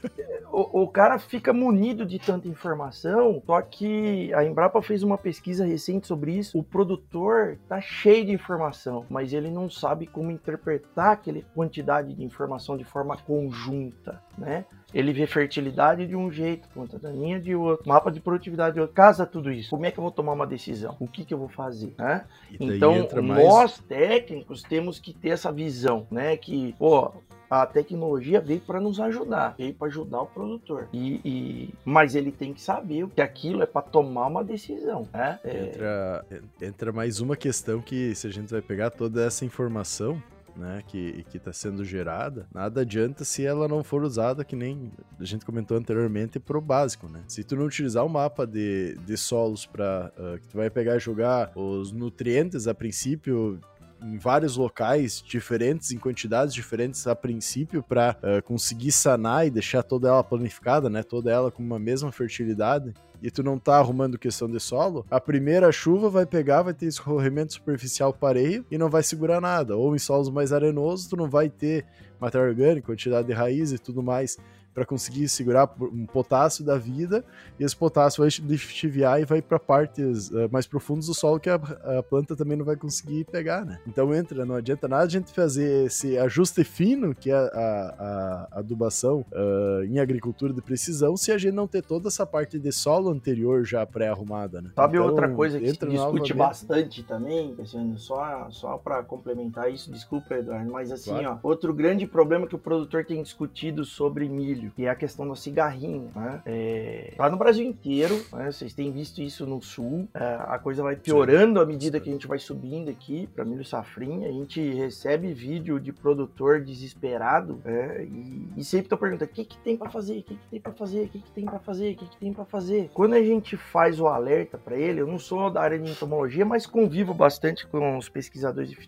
o, 0.53 0.83
o, 0.83 0.89
cara 0.89 1.19
fica 1.19 1.53
munido 1.53 2.05
de 2.05 2.19
tanta 2.19 2.49
informação, 2.49 3.43
só 3.47 3.61
que 3.63 4.33
a 4.35 4.45
Embrapa 4.45 4.83
fez 4.83 5.03
uma 5.03 5.17
pesquisa 5.17 5.65
recente 5.65 6.07
sobre 6.07 6.33
isso. 6.33 6.59
O 6.59 6.63
produtor 6.63 7.59
tá 7.69 7.81
cheio 7.81 8.25
de 8.27 8.33
informação, 8.33 9.07
mas 9.09 9.33
ele 9.33 9.51
não 9.51 9.71
sabe 9.71 10.07
como 10.07 10.31
interpretar 10.31 11.13
aquela 11.13 11.41
quantidade 11.55 12.15
de 12.15 12.25
informação 12.25 12.77
de 12.77 12.85
forma 12.85 13.17
conjunta, 13.17 14.23
né? 14.37 14.65
Ele 14.93 15.13
vê 15.13 15.27
fertilidade 15.27 16.07
de 16.07 16.17
um 16.17 16.31
jeito, 16.31 16.69
ponta 16.69 16.99
daninha 16.99 17.41
de 17.41 17.55
outro, 17.55 17.89
mapa 17.89 18.11
de 18.11 18.21
produtividade 18.21 18.75
de 18.75 18.81
outro. 18.81 18.95
Casa 18.95 19.27
tudo 19.27 19.51
isso. 19.53 19.71
Como 19.71 19.87
é 19.87 19.91
que 19.91 19.99
eu 19.99 20.03
vou 20.03 20.11
tomar 20.11 20.33
uma 20.33 20.47
decisão? 20.47 20.97
O 20.99 21.07
que, 21.07 21.25
que 21.25 21.33
eu 21.33 21.39
vou 21.39 21.49
fazer? 21.49 21.95
Né? 21.99 22.25
Então, 22.59 23.09
mais... 23.23 23.45
nós 23.45 23.79
técnicos 23.79 24.63
temos 24.63 24.99
que 24.99 25.13
ter 25.13 25.31
essa 25.31 25.53
visão, 25.53 26.07
né? 26.11 26.37
Que, 26.37 26.75
pô, 26.79 27.13
a 27.51 27.67
tecnologia 27.67 28.41
veio 28.41 28.61
para 28.61 28.81
nos 28.81 29.01
ajudar, 29.01 29.57
veio 29.59 29.75
para 29.75 29.89
ajudar 29.89 30.23
o 30.23 30.27
produtor. 30.27 30.89
E, 30.93 31.21
e, 31.25 31.75
mas 31.85 32.15
ele 32.15 32.31
tem 32.31 32.55
que 32.55 32.61
saber 32.63 33.09
que 33.09 33.21
aquilo 33.21 33.63
é 33.63 33.67
para 33.67 33.83
tomar 33.83 34.29
uma 34.29 34.45
decisão. 34.45 35.09
Né? 35.13 35.41
É... 35.43 35.65
Entra, 35.65 36.27
entra 36.63 36.93
mais 36.93 37.21
uma 37.21 37.37
questão 37.37 37.81
que 37.81 38.15
se 38.15 38.29
a 38.29 38.31
gente 38.31 38.51
vai 38.51 38.63
pegar 38.63 38.91
toda 38.91 39.25
essa 39.25 39.45
informação 39.45 40.23
né, 40.57 40.83
que 40.87 41.25
está 41.35 41.53
sendo 41.53 41.85
gerada, 41.85 42.47
nada 42.53 42.83
adianta 42.83 43.25
se 43.25 43.45
ela 43.45 43.69
não 43.69 43.83
for 43.83 44.03
usada, 44.03 44.45
que 44.45 44.57
nem 44.57 44.93
a 45.19 45.25
gente 45.25 45.45
comentou 45.45 45.77
anteriormente, 45.77 46.39
para 46.39 46.59
o 46.59 46.61
básico, 46.61 47.09
né? 47.09 47.23
Se 47.29 47.43
tu 47.45 47.57
não 47.57 47.67
utilizar 47.67 48.03
o 48.05 48.07
um 48.07 48.11
mapa 48.11 48.47
de, 48.47 48.97
de 49.07 49.17
solos 49.17 49.67
para 49.67 50.13
uh, 50.17 50.39
que 50.39 50.49
tu 50.49 50.57
vai 50.57 50.71
pegar 50.71 50.97
e 50.97 51.01
jogar 51.01 51.53
os 51.57 51.93
nutrientes 51.93 52.67
a 52.67 52.75
princípio 52.75 53.61
em 54.03 54.17
vários 54.17 54.57
locais 54.57 55.23
diferentes, 55.23 55.91
em 55.91 55.99
quantidades 55.99 56.55
diferentes 56.55 57.07
a 57.07 57.15
princípio, 57.15 57.83
para 57.83 58.17
uh, 58.23 58.27
eh, 58.27 58.41
conseguir 58.41 58.93
sanar 58.93 59.47
e 59.47 59.51
deixar 59.51 59.83
toda 59.83 60.09
ela 60.09 60.25
planificada, 60.25 60.89
né? 60.89 61.03
Toda 61.03 61.31
ela 61.31 61.51
com 61.51 61.63
uma 61.63 61.79
mesma 61.79 62.11
fertilidade. 62.11 62.95
E 63.23 63.31
tu 63.31 63.43
não 63.43 63.59
tá 63.59 63.77
arrumando 63.77 64.19
questão 64.19 64.49
de 64.49 64.59
solo, 64.59 65.05
a 65.11 65.21
primeira 65.21 65.71
chuva 65.71 66.09
vai 66.09 66.25
pegar, 66.25 66.63
vai 66.63 66.75
ter 66.75 66.87
escorrimento 66.87 67.53
superficial 67.53 68.13
pareio 68.13 68.65
e 68.71 68.79
não 68.79 68.89
vai 68.89 69.03
segurar 69.03 69.41
nada. 69.41 69.77
Ou 69.77 69.95
em 69.95 69.99
solos 69.99 70.31
mais 70.31 70.53
arenosos, 70.53 71.07
tu 71.07 71.17
não 71.17 71.29
vai 71.29 71.49
ter 71.49 71.85
matéria 72.19 72.49
orgânica, 72.49 72.87
quantidade 72.87 73.27
de 73.27 73.33
raiz 73.33 73.73
e 73.73 73.79
tudo 73.79 74.03
mais 74.03 74.39
para 74.75 74.85
conseguir 74.85 75.29
segurar 75.29 75.69
um 75.81 76.07
potássio 76.07 76.65
da 76.65 76.77
vida, 76.77 77.25
e 77.59 77.65
esse 77.65 77.77
potássio 77.77 78.23
vai 78.23 78.31
lixiviar 78.49 79.21
e 79.21 79.25
vai 79.25 79.43
para 79.43 79.59
partes 79.59 80.31
uh, 80.31 80.49
mais 80.51 80.67
profundas 80.67 81.07
do 81.07 81.15
solo 81.15 81.41
que 81.41 81.51
a, 81.51 81.55
a, 81.55 82.03
planta 82.03 82.37
também 82.37 82.57
não 82.57 82.65
vai 82.65 82.77
conseguir 82.77 83.25
pegar, 83.25 83.65
né? 83.65 83.81
Então 83.87 84.15
entra, 84.15 84.45
não 84.45 84.55
adianta 84.55 84.87
nada 84.87 85.05
a 85.05 85.09
gente 85.09 85.33
fazer 85.33 85.87
esse 85.87 86.17
ajuste 86.19 86.63
fino, 86.65 87.15
que 87.15 87.31
é 87.31 87.35
a, 87.35 87.39
a, 87.39 88.49
a 88.53 88.59
adubação 88.61 89.25
uh, 89.33 89.85
em 89.85 89.99
agricultura 89.99 90.53
de 90.53 90.63
precisão, 90.63 91.17
se 91.17 91.33
a 91.33 91.39
gente 91.39 91.55
não 91.55 91.67
ter 91.67 91.83
toda 91.83 92.09
essa 92.09 92.25
parte 92.25 92.59
de 92.59 92.73
solo 92.73 93.11
anterior 93.11 93.65
já 93.65 93.85
pré-arrumada, 93.85 94.63
né? 94.63 94.71
Sabe 94.75 94.97
então, 94.97 95.09
outra 95.09 95.29
coisa 95.29 95.59
que 95.59 95.69
se 95.69 95.87
discute 95.87 96.35
bastante 96.35 97.03
também, 97.03 97.57
só, 97.97 98.49
só 98.51 98.79
para 98.79 99.03
complementar 99.03 99.73
isso, 99.73 99.91
desculpa, 99.91 100.35
Eduardo, 100.35 100.71
mas 100.71 100.93
assim, 100.93 101.11
claro. 101.11 101.41
ó, 101.43 101.49
outro 101.49 101.75
grande 101.75 102.07
problema 102.07 102.47
que 102.47 102.55
o 102.55 102.59
produtor 102.59 103.05
tem 103.05 103.23
discutido 103.23 103.85
sobre 103.85 104.29
milho 104.29 104.60
milho, 104.61 104.73
que 104.77 104.85
é 104.85 104.91
a 104.91 104.95
questão 104.95 105.27
do 105.27 105.35
cigarrinho, 105.35 106.11
né? 106.15 106.43
É, 106.45 107.15
tá 107.17 107.31
no 107.31 107.37
Brasil 107.37 107.67
inteiro, 107.67 108.15
né? 108.33 108.51
Vocês 108.51 108.75
têm 108.75 108.93
visto 108.93 109.23
isso 109.23 109.47
no 109.47 109.63
sul. 109.63 110.09
É, 110.15 110.39
a 110.47 110.59
coisa 110.59 110.83
vai 110.83 110.97
piorando 110.97 111.61
à 111.61 111.67
medida 111.67 111.99
que 111.99 112.09
a 112.09 112.13
gente 112.13 112.27
vai 112.27 112.39
subindo 112.39 112.91
aqui 112.91 113.27
para 113.35 113.45
milho 113.45 113.65
safrinha. 113.65 114.29
A 114.29 114.33
gente 114.33 114.61
recebe 114.73 115.33
vídeo 115.33 115.81
de 115.81 115.93
produtor 115.93 116.61
desesperado 116.61 117.61
é, 117.65 118.05
e, 118.05 118.49
e, 118.57 118.65
sempre 118.65 118.89
tô 118.89 118.97
perguntando: 118.97 119.31
o 119.31 119.35
que, 119.35 119.45
que 119.45 119.59
tem 119.59 119.77
para 119.77 119.91
fazer? 119.91 120.19
O 120.19 120.23
que, 120.23 120.37
que 120.37 120.47
tem 120.51 120.61
para 120.61 120.73
fazer? 120.73 121.05
O 121.05 121.09
que, 121.09 121.21
que 121.21 121.31
tem 121.31 121.45
para 121.47 121.59
fazer? 121.59 121.93
O 121.93 121.97
que, 121.97 122.07
que 122.07 122.17
tem 122.19 122.33
para 122.33 122.45
fazer? 122.45 122.91
Quando 122.93 123.15
a 123.15 123.23
gente 123.23 123.57
faz 123.57 123.99
o 123.99 124.07
alerta 124.07 124.59
para 124.59 124.77
ele, 124.77 125.01
eu 125.01 125.07
não 125.07 125.19
sou 125.19 125.51
da 125.51 125.63
área 125.63 125.79
de 125.79 125.91
entomologia, 125.91 126.45
mas 126.45 126.67
convivo 126.67 127.15
bastante 127.15 127.67
com 127.67 127.97
os 127.97 128.09
pesquisadores 128.09 128.71
de, 128.71 128.79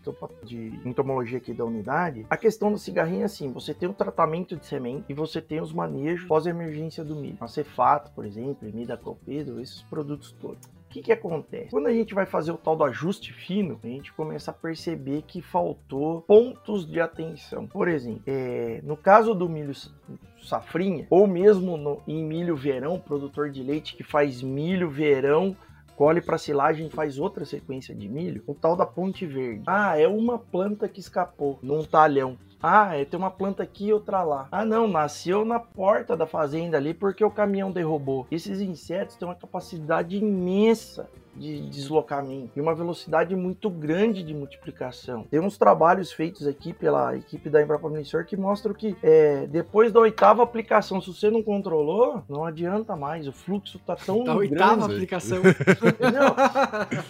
de 0.44 0.88
entomologia 0.88 1.38
aqui 1.38 1.54
da 1.54 1.64
unidade. 1.64 2.26
A 2.28 2.36
questão 2.36 2.70
do 2.70 2.78
cigarrinho 2.78 3.22
é 3.22 3.24
assim: 3.24 3.50
você 3.52 3.72
tem 3.72 3.88
o 3.88 3.92
tratamento 3.92 4.56
de 4.56 4.66
semente 4.66 5.04
e 5.08 5.14
você 5.14 5.40
tem 5.40 5.61
os 5.62 5.72
manejos 5.72 6.26
pós-emergência 6.26 7.04
do 7.04 7.16
milho. 7.16 7.36
A 7.40 7.48
cefato, 7.48 8.10
por 8.12 8.24
exemplo, 8.24 8.68
imidacloprid, 8.68 9.48
esses 9.60 9.82
produtos 9.82 10.32
todos. 10.32 10.66
O 10.66 10.92
que, 10.92 11.00
que 11.00 11.12
acontece? 11.12 11.70
Quando 11.70 11.86
a 11.86 11.92
gente 11.92 12.12
vai 12.12 12.26
fazer 12.26 12.52
o 12.52 12.58
tal 12.58 12.76
do 12.76 12.84
ajuste 12.84 13.32
fino, 13.32 13.80
a 13.82 13.86
gente 13.86 14.12
começa 14.12 14.50
a 14.50 14.54
perceber 14.54 15.22
que 15.22 15.40
faltou 15.40 16.20
pontos 16.22 16.86
de 16.86 17.00
atenção. 17.00 17.66
Por 17.66 17.88
exemplo, 17.88 18.22
é, 18.26 18.80
no 18.84 18.94
caso 18.94 19.34
do 19.34 19.48
milho 19.48 19.72
safrinha, 20.42 21.06
ou 21.08 21.26
mesmo 21.26 21.78
no, 21.78 22.02
em 22.06 22.22
milho 22.22 22.54
verão, 22.54 23.00
produtor 23.00 23.50
de 23.50 23.62
leite 23.62 23.96
que 23.96 24.02
faz 24.02 24.42
milho 24.42 24.90
verão 24.90 25.56
colhe 26.02 26.20
para 26.20 26.36
silagem 26.36 26.90
faz 26.90 27.16
outra 27.16 27.44
sequência 27.44 27.94
de 27.94 28.08
milho, 28.08 28.42
o 28.44 28.56
tal 28.56 28.74
da 28.74 28.84
ponte 28.84 29.24
verde. 29.24 29.62
Ah, 29.68 29.96
é 29.96 30.08
uma 30.08 30.36
planta 30.36 30.88
que 30.88 30.98
escapou 30.98 31.60
num 31.62 31.84
talhão. 31.84 32.36
Ah, 32.60 32.96
é, 32.96 33.04
tem 33.04 33.16
uma 33.16 33.30
planta 33.30 33.62
aqui 33.62 33.92
outra 33.92 34.24
lá. 34.24 34.48
Ah, 34.50 34.64
não, 34.64 34.88
nasceu 34.88 35.44
na 35.44 35.60
porta 35.60 36.16
da 36.16 36.26
fazenda 36.26 36.76
ali 36.76 36.92
porque 36.92 37.24
o 37.24 37.30
caminhão 37.30 37.70
derrubou. 37.70 38.26
Esses 38.32 38.60
insetos 38.60 39.14
têm 39.14 39.28
uma 39.28 39.36
capacidade 39.36 40.16
imensa 40.16 41.08
de 41.34 41.60
deslocamento 41.68 42.52
e 42.56 42.60
uma 42.60 42.74
velocidade 42.74 43.34
muito 43.34 43.70
grande 43.70 44.22
de 44.22 44.34
multiplicação. 44.34 45.24
Tem 45.30 45.40
uns 45.40 45.56
trabalhos 45.56 46.12
feitos 46.12 46.46
aqui 46.46 46.72
pela 46.72 47.16
equipe 47.16 47.48
da 47.48 47.62
Embrapa 47.62 47.88
Monitor 47.88 48.24
que 48.24 48.36
mostram 48.36 48.74
que 48.74 48.96
é, 49.02 49.46
depois 49.46 49.92
da 49.92 50.00
oitava 50.00 50.42
aplicação, 50.42 51.00
se 51.00 51.12
você 51.12 51.30
não 51.30 51.42
controlou, 51.42 52.22
não 52.28 52.44
adianta 52.44 52.94
mais. 52.96 53.26
O 53.26 53.32
fluxo 53.32 53.78
tá 53.78 53.96
tão 53.96 54.24
da 54.24 54.34
grande. 54.34 54.52
oitava 54.52 54.84
aplicação. 54.86 55.38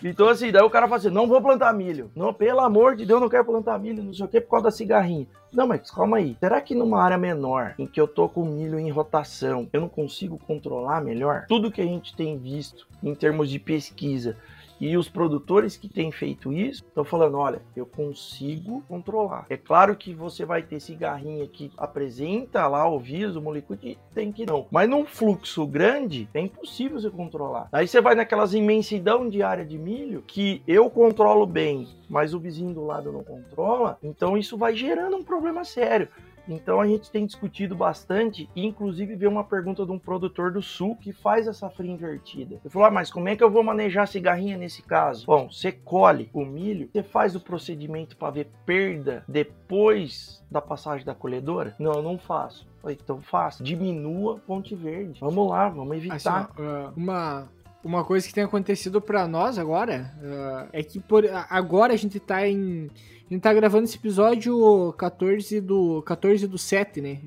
Então 0.02 0.28
assim, 0.28 0.50
daí 0.50 0.62
o 0.62 0.70
cara 0.70 0.86
fala 0.86 0.98
assim, 0.98 1.10
não 1.10 1.26
vou 1.26 1.40
plantar 1.40 1.72
milho. 1.72 2.10
Não, 2.14 2.32
pelo 2.32 2.60
amor 2.60 2.96
de 2.96 3.04
Deus, 3.04 3.20
não 3.20 3.28
quero 3.28 3.44
plantar 3.44 3.78
milho, 3.78 4.02
não 4.02 4.14
sei 4.14 4.24
o 4.24 4.28
que, 4.28 4.40
por 4.40 4.50
causa 4.50 4.64
da 4.64 4.70
cigarrinha. 4.70 5.26
Não, 5.53 5.66
mas 5.66 5.90
calma 5.90 6.16
aí. 6.16 6.36
Será 6.40 6.61
que 6.61 6.74
numa 6.74 7.03
área 7.03 7.18
menor, 7.18 7.74
em 7.78 7.86
que 7.86 8.00
eu 8.00 8.09
tô 8.09 8.28
com 8.28 8.44
milho 8.44 8.78
em 8.78 8.90
rotação, 8.90 9.68
eu 9.72 9.80
não 9.82 9.88
consigo 9.88 10.38
controlar 10.38 11.03
melhor? 11.03 11.44
Tudo 11.46 11.70
que 11.70 11.80
a 11.80 11.84
gente 11.84 12.16
tem 12.16 12.38
visto 12.38 12.86
em 13.03 13.14
termos 13.14 13.50
de 13.50 13.59
pesquisa 13.59 14.36
E 14.82 14.96
os 14.96 15.08
produtores 15.08 15.76
que 15.76 15.88
têm 15.88 16.10
feito 16.10 16.52
isso 16.52 16.82
estão 16.84 17.04
falando: 17.04 17.38
olha, 17.38 17.62
eu 17.76 17.86
consigo 17.86 18.82
controlar. 18.88 19.46
É 19.48 19.56
claro 19.56 19.94
que 19.94 20.12
você 20.12 20.44
vai 20.44 20.60
ter 20.60 20.80
cigarrinha 20.80 21.46
que 21.46 21.70
apresenta 21.78 22.66
lá 22.66 22.90
o 22.90 22.98
vírus, 22.98 23.36
o 23.36 23.40
molécula, 23.40 23.78
e 23.80 23.96
tem 24.12 24.32
que 24.32 24.44
não. 24.44 24.66
Mas 24.72 24.90
num 24.90 25.06
fluxo 25.06 25.64
grande, 25.68 26.28
é 26.34 26.40
impossível 26.40 27.00
você 27.00 27.08
controlar. 27.08 27.68
Aí 27.70 27.86
você 27.86 28.00
vai 28.00 28.16
naquelas 28.16 28.54
imensidão 28.54 29.28
de 29.28 29.40
área 29.40 29.64
de 29.64 29.78
milho 29.78 30.24
que 30.26 30.60
eu 30.66 30.90
controlo 30.90 31.46
bem, 31.46 31.86
mas 32.10 32.34
o 32.34 32.40
vizinho 32.40 32.74
do 32.74 32.84
lado 32.84 33.12
não 33.12 33.22
controla. 33.22 33.96
Então 34.02 34.36
isso 34.36 34.58
vai 34.58 34.74
gerando 34.74 35.16
um 35.16 35.22
problema 35.22 35.62
sério. 35.64 36.08
Então 36.49 36.80
a 36.80 36.86
gente 36.86 37.11
tem 37.11 37.26
discutido 37.26 37.74
bastante, 37.74 38.49
e 38.55 38.66
inclusive 38.66 39.14
veio 39.16 39.30
uma 39.30 39.45
pergunta 39.45 39.84
de 39.84 39.93
um 39.93 39.99
produtor 39.99 40.53
do 40.53 40.62
sul 40.62 40.97
que 40.97 41.12
faz 41.12 41.47
essa 41.47 41.70
fria 41.70 41.93
invertida. 41.93 42.57
Ele 42.57 42.70
falou: 42.70 42.88
ah, 42.88 42.90
mas 42.90 43.11
como 43.11 43.28
é 43.28 43.36
que 43.36 43.43
eu 43.43 43.51
vou 43.51 43.62
manejar 43.62 44.03
a 44.03 44.07
cigarrinha 44.07 44.57
nesse 44.57 44.82
caso? 44.82 45.26
Bom, 45.26 45.51
você 45.51 45.72
colhe 45.72 46.28
o 46.32 46.45
milho, 46.45 46.88
você 46.93 47.03
faz 47.03 47.34
o 47.34 47.40
procedimento 47.40 48.16
para 48.16 48.30
ver 48.30 48.51
perda 48.66 49.24
depois 49.28 50.43
da 50.51 50.61
passagem 50.61 51.05
da 51.07 51.14
colhedora? 51.14 51.74
Não, 51.78 52.03
não 52.03 52.18
faço. 52.18 52.66
Então 52.90 53.20
faça, 53.20 53.62
diminua 53.62 54.40
ponte 54.47 54.74
verde. 54.74 55.20
Vamos 55.20 55.49
lá, 55.49 55.68
vamos 55.68 55.97
evitar. 55.97 56.51
Assim, 56.53 56.62
uh, 56.62 56.93
uma, 56.97 57.49
uma 57.84 58.05
coisa 58.05 58.26
que 58.26 58.34
tem 58.34 58.43
acontecido 58.45 59.01
para 59.01 59.26
nós 59.28 59.59
agora 59.59 60.12
uh, 60.18 60.68
é 60.72 60.82
que 60.82 60.99
por, 60.99 61.24
agora 61.49 61.93
a 61.93 61.97
gente 61.97 62.18
tá 62.18 62.47
em 62.47 62.90
a 63.32 63.34
gente 63.34 63.42
tá 63.42 63.54
gravando 63.54 63.84
esse 63.84 63.96
episódio 63.96 64.92
14 64.98 65.58
do 65.62 66.02
14 66.02 66.46
do 66.46 66.58
7, 66.58 67.00
né? 67.00 67.18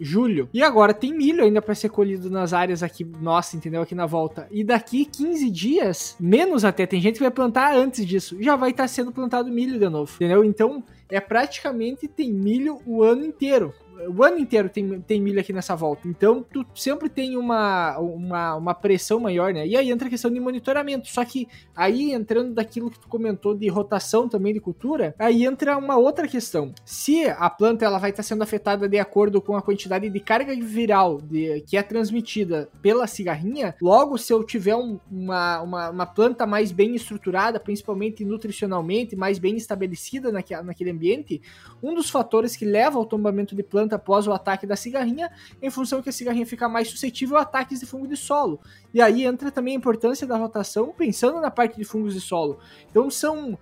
Julho. 0.00 0.48
E 0.52 0.60
agora 0.60 0.92
tem 0.92 1.16
milho 1.16 1.44
ainda 1.44 1.62
para 1.62 1.72
ser 1.74 1.88
colhido 1.88 2.28
nas 2.28 2.52
áreas 2.52 2.82
aqui, 2.82 3.04
nossa, 3.04 3.56
entendeu? 3.56 3.80
Aqui 3.80 3.94
na 3.94 4.04
volta. 4.04 4.48
E 4.50 4.64
daqui 4.64 5.04
15 5.04 5.48
dias, 5.50 6.16
menos 6.18 6.64
até, 6.64 6.84
tem 6.84 7.00
gente 7.00 7.14
que 7.14 7.22
vai 7.22 7.30
plantar 7.30 7.76
antes 7.76 8.04
disso, 8.04 8.36
já 8.42 8.56
vai 8.56 8.70
estar 8.70 8.84
tá 8.84 8.88
sendo 8.88 9.12
plantado 9.12 9.52
milho 9.52 9.78
de 9.78 9.88
novo, 9.88 10.10
entendeu? 10.16 10.44
Então, 10.44 10.82
é 11.08 11.20
praticamente 11.20 12.08
tem 12.08 12.32
milho 12.32 12.80
o 12.84 13.04
ano 13.04 13.24
inteiro 13.24 13.72
o 14.08 14.22
ano 14.24 14.38
inteiro 14.38 14.68
tem, 14.68 15.00
tem 15.00 15.20
milho 15.20 15.40
aqui 15.40 15.52
nessa 15.52 15.74
volta. 15.74 16.08
Então, 16.08 16.44
tu 16.52 16.64
sempre 16.74 17.08
tem 17.08 17.36
uma, 17.36 17.98
uma, 17.98 18.56
uma 18.56 18.74
pressão 18.74 19.20
maior, 19.20 19.52
né? 19.52 19.66
E 19.66 19.76
aí 19.76 19.90
entra 19.90 20.06
a 20.06 20.10
questão 20.10 20.30
de 20.30 20.40
monitoramento. 20.40 21.08
Só 21.08 21.24
que 21.24 21.48
aí, 21.74 22.12
entrando 22.12 22.54
daquilo 22.54 22.90
que 22.90 22.98
tu 22.98 23.08
comentou 23.08 23.54
de 23.54 23.68
rotação 23.68 24.28
também 24.28 24.52
de 24.52 24.60
cultura, 24.60 25.14
aí 25.18 25.44
entra 25.44 25.76
uma 25.76 25.96
outra 25.96 26.26
questão. 26.26 26.72
Se 26.84 27.24
a 27.26 27.48
planta 27.50 27.84
ela 27.84 27.98
vai 27.98 28.10
estar 28.10 28.22
sendo 28.22 28.42
afetada 28.42 28.88
de 28.88 28.98
acordo 28.98 29.40
com 29.40 29.56
a 29.56 29.62
quantidade 29.62 30.08
de 30.08 30.20
carga 30.20 30.54
viral 30.54 31.20
de, 31.20 31.62
que 31.62 31.76
é 31.76 31.82
transmitida 31.82 32.68
pela 32.80 33.06
cigarrinha, 33.06 33.74
logo 33.80 34.16
se 34.18 34.32
eu 34.32 34.44
tiver 34.44 34.76
um, 34.76 34.98
uma, 35.10 35.60
uma, 35.60 35.90
uma, 35.90 36.06
planta 36.06 36.46
mais 36.46 36.72
bem 36.72 36.94
estruturada, 36.94 37.58
principalmente 37.58 38.24
nutricionalmente, 38.24 39.16
mais 39.16 39.38
bem 39.38 39.56
estabelecida 39.56 40.30
naque, 40.30 40.54
naquele 40.62 40.90
ambiente, 40.90 41.40
um 41.82 41.94
dos 41.94 42.10
fatores 42.10 42.56
que 42.56 42.64
leva 42.64 42.98
ao 42.98 43.06
tombamento 43.06 43.54
de 43.54 43.62
planta 43.62 43.91
após 43.94 44.26
o 44.26 44.32
ataque 44.32 44.66
da 44.66 44.76
cigarrinha, 44.76 45.30
em 45.60 45.70
função 45.70 46.02
que 46.02 46.08
a 46.08 46.12
cigarrinha 46.12 46.46
fica 46.46 46.68
mais 46.68 46.88
suscetível 46.88 47.36
a 47.36 47.42
ataques 47.42 47.80
de 47.80 47.86
fungo 47.86 48.06
de 48.06 48.16
solo. 48.16 48.60
E 48.92 49.00
aí 49.00 49.24
entra 49.24 49.50
também 49.50 49.74
a 49.74 49.78
importância 49.78 50.26
da 50.26 50.36
rotação, 50.36 50.94
pensando 50.96 51.40
na 51.40 51.50
parte 51.50 51.76
de 51.76 51.84
fungos 51.84 52.14
de 52.14 52.20
solo. 52.20 52.58
Então 52.90 53.10
são, 53.10 53.52
uh, 53.52 53.58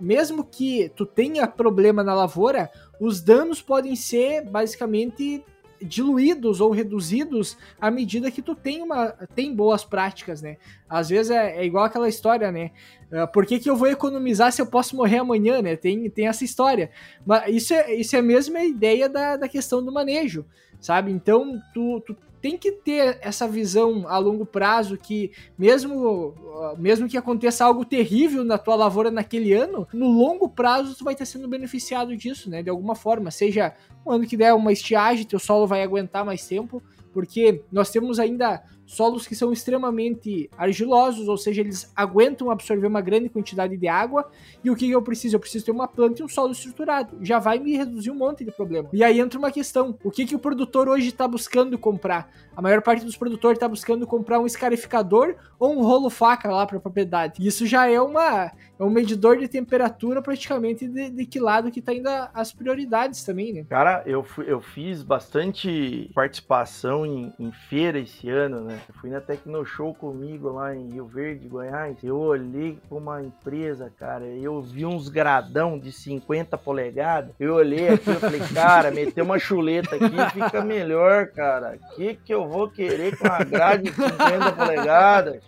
mesmo 0.00 0.44
que 0.44 0.90
tu 0.96 1.04
tenha 1.06 1.46
problema 1.46 2.02
na 2.02 2.14
lavoura, 2.14 2.70
os 3.00 3.20
danos 3.20 3.62
podem 3.62 3.96
ser 3.96 4.44
basicamente 4.44 5.44
diluídos 5.82 6.60
ou 6.60 6.70
reduzidos 6.70 7.56
à 7.80 7.90
medida 7.90 8.30
que 8.30 8.42
tu 8.42 8.54
tem 8.54 8.82
uma 8.82 9.08
tem 9.34 9.54
boas 9.54 9.84
práticas, 9.84 10.42
né? 10.42 10.56
Às 10.88 11.08
vezes 11.08 11.30
é, 11.30 11.58
é 11.58 11.64
igual 11.64 11.84
aquela 11.84 12.08
história, 12.08 12.50
né? 12.52 12.70
Uh, 13.10 13.26
por 13.32 13.44
que, 13.46 13.58
que 13.58 13.68
eu 13.68 13.76
vou 13.76 13.88
economizar 13.88 14.52
se 14.52 14.62
eu 14.62 14.66
posso 14.66 14.96
morrer 14.96 15.18
amanhã, 15.18 15.60
né? 15.62 15.76
Tem, 15.76 16.08
tem 16.10 16.28
essa 16.28 16.44
história. 16.44 16.90
Mas 17.24 17.54
isso 17.54 17.74
é, 17.74 17.94
isso 17.94 18.14
é 18.14 18.18
a 18.18 18.22
mesma 18.22 18.62
ideia 18.62 19.08
da, 19.08 19.36
da 19.36 19.48
questão 19.48 19.84
do 19.84 19.92
manejo, 19.92 20.44
sabe? 20.80 21.10
Então, 21.10 21.60
tu, 21.74 22.00
tu 22.00 22.16
tem 22.40 22.56
que 22.56 22.72
ter 22.72 23.18
essa 23.20 23.46
visão 23.46 24.08
a 24.08 24.18
longo 24.18 24.46
prazo 24.46 24.96
que 24.96 25.32
mesmo 25.58 26.34
mesmo 26.78 27.08
que 27.08 27.16
aconteça 27.16 27.64
algo 27.64 27.84
terrível 27.84 28.44
na 28.44 28.58
tua 28.58 28.74
lavoura 28.74 29.10
naquele 29.10 29.52
ano, 29.52 29.86
no 29.92 30.08
longo 30.08 30.48
prazo 30.48 30.96
tu 30.96 31.04
vai 31.04 31.14
estar 31.14 31.24
sendo 31.24 31.48
beneficiado 31.48 32.16
disso, 32.16 32.48
né, 32.50 32.62
de 32.62 32.70
alguma 32.70 32.94
forma, 32.94 33.30
seja 33.30 33.74
um 34.04 34.12
ano 34.12 34.26
que 34.26 34.36
der 34.36 34.54
uma 34.54 34.72
estiagem, 34.72 35.26
teu 35.26 35.38
solo 35.38 35.66
vai 35.66 35.82
aguentar 35.82 36.24
mais 36.24 36.46
tempo, 36.46 36.82
porque 37.12 37.62
nós 37.70 37.90
temos 37.90 38.18
ainda 38.18 38.62
solos 38.90 39.24
que 39.24 39.36
são 39.36 39.52
extremamente 39.52 40.50
argilosos, 40.58 41.28
ou 41.28 41.36
seja, 41.36 41.60
eles 41.60 41.92
aguentam 41.94 42.50
absorver 42.50 42.88
uma 42.88 43.00
grande 43.00 43.28
quantidade 43.28 43.76
de 43.76 43.86
água. 43.86 44.28
E 44.64 44.70
o 44.70 44.74
que 44.74 44.90
eu 44.90 45.00
preciso? 45.00 45.36
Eu 45.36 45.40
preciso 45.40 45.64
ter 45.64 45.70
uma 45.70 45.86
planta 45.86 46.20
e 46.20 46.24
um 46.24 46.28
solo 46.28 46.50
estruturado. 46.50 47.16
Já 47.22 47.38
vai 47.38 47.60
me 47.60 47.76
reduzir 47.76 48.10
um 48.10 48.16
monte 48.16 48.44
de 48.44 48.50
problema. 48.50 48.88
E 48.92 49.04
aí 49.04 49.20
entra 49.20 49.38
uma 49.38 49.52
questão: 49.52 49.96
o 50.02 50.10
que, 50.10 50.26
que 50.26 50.34
o 50.34 50.40
produtor 50.40 50.88
hoje 50.88 51.08
está 51.08 51.28
buscando 51.28 51.78
comprar? 51.78 52.28
A 52.56 52.60
maior 52.60 52.82
parte 52.82 53.04
dos 53.04 53.16
produtores 53.16 53.56
está 53.56 53.68
buscando 53.68 54.04
comprar 54.08 54.40
um 54.40 54.46
escarificador 54.46 55.36
ou 55.56 55.72
um 55.72 55.82
rolo 55.82 56.10
faca 56.10 56.50
lá 56.50 56.66
para 56.66 56.78
a 56.78 56.80
propriedade. 56.80 57.46
Isso 57.46 57.66
já 57.66 57.88
é 57.88 58.00
uma 58.00 58.50
é 58.80 58.84
um 58.84 58.88
medidor 58.88 59.36
de 59.36 59.46
temperatura 59.46 60.22
praticamente 60.22 60.88
de, 60.88 61.10
de 61.10 61.26
que 61.26 61.38
lado 61.38 61.70
que 61.70 61.82
tá 61.82 61.92
indo 61.92 62.08
as 62.32 62.50
prioridades 62.50 63.22
também, 63.22 63.52
né? 63.52 63.66
Cara, 63.68 64.02
eu, 64.06 64.22
fui, 64.22 64.46
eu 64.48 64.62
fiz 64.62 65.02
bastante 65.02 66.10
participação 66.14 67.04
em, 67.04 67.30
em 67.38 67.52
feira 67.52 67.98
esse 67.98 68.30
ano, 68.30 68.62
né? 68.62 68.80
Eu 68.88 68.94
fui 68.94 69.10
na 69.10 69.20
Tecnoshow 69.20 69.94
comigo 69.94 70.48
lá 70.48 70.74
em 70.74 70.92
Rio 70.92 71.04
Verde, 71.06 71.46
Goiás. 71.46 72.02
Eu 72.02 72.18
olhei 72.18 72.78
para 72.88 72.96
uma 72.96 73.22
empresa, 73.22 73.92
cara, 73.98 74.24
eu 74.24 74.62
vi 74.62 74.86
uns 74.86 75.10
gradão 75.10 75.78
de 75.78 75.92
50 75.92 76.56
polegadas. 76.56 77.34
Eu 77.38 77.56
olhei 77.56 77.90
aqui 77.90 78.10
e 78.10 78.14
falei, 78.14 78.40
cara, 78.54 78.90
meter 78.90 79.20
uma 79.20 79.38
chuleta 79.38 79.96
aqui 79.96 80.16
fica 80.32 80.64
melhor, 80.64 81.26
cara. 81.26 81.76
O 81.76 81.96
que, 81.96 82.14
que 82.14 82.32
eu 82.32 82.48
vou 82.48 82.70
querer 82.70 83.18
com 83.18 83.26
a 83.26 83.44
grade 83.44 83.90
de 83.90 83.92
50 83.92 84.52
polegadas? 84.52 85.42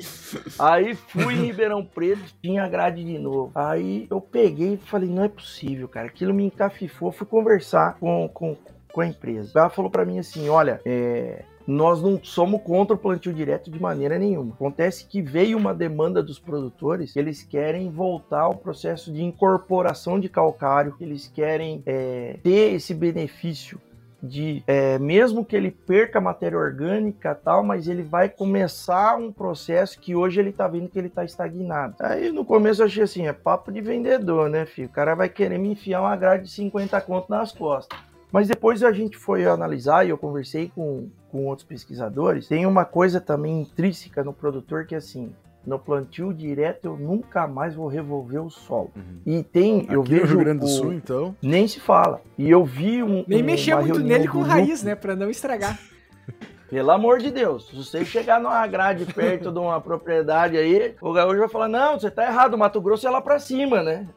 Aí 0.58 0.94
fui 0.94 1.34
em 1.34 1.46
Ribeirão 1.46 1.82
Preto, 1.82 2.22
tinha 2.42 2.68
grade 2.68 3.02
de 3.02 3.21
novo. 3.22 3.52
Aí 3.54 4.06
eu 4.10 4.20
peguei 4.20 4.74
e 4.74 4.76
falei, 4.76 5.08
não 5.08 5.24
é 5.24 5.28
possível, 5.28 5.88
cara. 5.88 6.06
Aquilo 6.06 6.34
me 6.34 6.44
encafifou. 6.44 7.12
Fui 7.12 7.26
conversar 7.26 7.96
com, 7.98 8.28
com, 8.28 8.56
com 8.92 9.00
a 9.00 9.06
empresa. 9.06 9.58
Ela 9.58 9.70
falou 9.70 9.90
para 9.90 10.04
mim 10.04 10.18
assim: 10.18 10.48
olha, 10.48 10.80
é, 10.84 11.44
nós 11.66 12.02
não 12.02 12.22
somos 12.22 12.60
contra 12.62 12.94
o 12.94 12.98
plantio 12.98 13.32
direto 13.32 13.70
de 13.70 13.80
maneira 13.80 14.18
nenhuma. 14.18 14.52
Acontece 14.54 15.06
que 15.06 15.22
veio 15.22 15.56
uma 15.56 15.74
demanda 15.74 16.22
dos 16.22 16.38
produtores 16.38 17.16
eles 17.16 17.42
querem 17.42 17.90
voltar 17.90 18.42
ao 18.42 18.54
processo 18.54 19.12
de 19.12 19.22
incorporação 19.22 20.18
de 20.18 20.28
calcário, 20.28 20.94
eles 21.00 21.28
querem 21.28 21.82
é, 21.86 22.36
ter 22.42 22.74
esse 22.74 22.94
benefício 22.94 23.80
de 24.22 24.62
é, 24.66 24.98
mesmo 24.98 25.44
que 25.44 25.56
ele 25.56 25.70
perca 25.70 26.20
matéria 26.20 26.56
orgânica 26.56 27.34
tal, 27.34 27.64
mas 27.64 27.88
ele 27.88 28.02
vai 28.02 28.28
começar 28.28 29.16
um 29.16 29.32
processo 29.32 29.98
que 29.98 30.14
hoje 30.14 30.38
ele 30.38 30.52
tá 30.52 30.68
vendo 30.68 30.88
que 30.88 30.98
ele 30.98 31.08
tá 31.08 31.24
estagnado. 31.24 31.96
Aí 31.98 32.30
no 32.30 32.44
começo 32.44 32.82
eu 32.82 32.86
achei 32.86 33.02
assim, 33.02 33.26
é 33.26 33.32
papo 33.32 33.72
de 33.72 33.80
vendedor, 33.80 34.48
né, 34.48 34.64
filho? 34.64 34.86
O 34.86 34.92
cara 34.92 35.14
vai 35.14 35.28
querer 35.28 35.58
me 35.58 35.72
enfiar 35.72 36.00
uma 36.00 36.16
grade 36.16 36.44
de 36.44 36.50
50 36.50 37.00
conto 37.00 37.28
nas 37.28 37.50
costas. 37.50 37.98
Mas 38.30 38.48
depois 38.48 38.82
a 38.82 38.92
gente 38.92 39.18
foi 39.18 39.44
analisar 39.44 40.06
e 40.06 40.10
eu 40.10 40.16
conversei 40.16 40.70
com, 40.74 41.08
com 41.30 41.44
outros 41.46 41.66
pesquisadores. 41.66 42.48
Tem 42.48 42.64
uma 42.64 42.84
coisa 42.84 43.20
também 43.20 43.60
intrínseca 43.60 44.24
no 44.24 44.32
produtor 44.32 44.86
que 44.86 44.94
é 44.94 44.98
assim: 44.98 45.34
no 45.66 45.78
plantio 45.78 46.32
direto 46.32 46.86
eu 46.86 46.96
nunca 46.96 47.46
mais 47.46 47.74
vou 47.74 47.86
revolver 47.86 48.44
o 48.44 48.50
solo. 48.50 48.90
Uhum. 48.96 49.20
E 49.24 49.42
tem, 49.42 49.82
Aqui 49.82 49.94
eu 49.94 50.02
vejo. 50.02 50.22
No 50.22 50.28
Rio 50.28 50.38
Grande 50.38 50.60
do 50.60 50.68
Sul, 50.68 50.88
o... 50.88 50.92
então? 50.92 51.36
Nem 51.40 51.66
se 51.68 51.80
fala. 51.80 52.20
E 52.36 52.50
eu 52.50 52.64
vi 52.64 53.02
um. 53.02 53.24
Nem 53.26 53.42
um, 53.42 53.46
mexer 53.46 53.74
muito 53.76 54.00
nele 54.00 54.28
com 54.28 54.42
raiz, 54.42 54.82
né? 54.82 54.94
Pra 54.94 55.14
não 55.14 55.30
estragar. 55.30 55.78
Pelo 56.68 56.90
amor 56.90 57.18
de 57.18 57.30
Deus, 57.30 57.68
se 57.68 57.76
você 57.76 58.02
chegar 58.02 58.40
numa 58.40 58.66
grade 58.66 59.04
perto 59.04 59.52
de 59.52 59.58
uma 59.58 59.78
propriedade 59.78 60.56
aí, 60.56 60.94
o 61.02 61.12
gaúcho 61.12 61.38
vai 61.38 61.48
falar: 61.48 61.68
não, 61.68 62.00
você 62.00 62.10
tá 62.10 62.24
errado, 62.24 62.54
o 62.54 62.58
Mato 62.58 62.80
Grosso 62.80 63.06
é 63.06 63.10
lá 63.10 63.20
pra 63.20 63.38
cima, 63.38 63.82
né? 63.82 64.08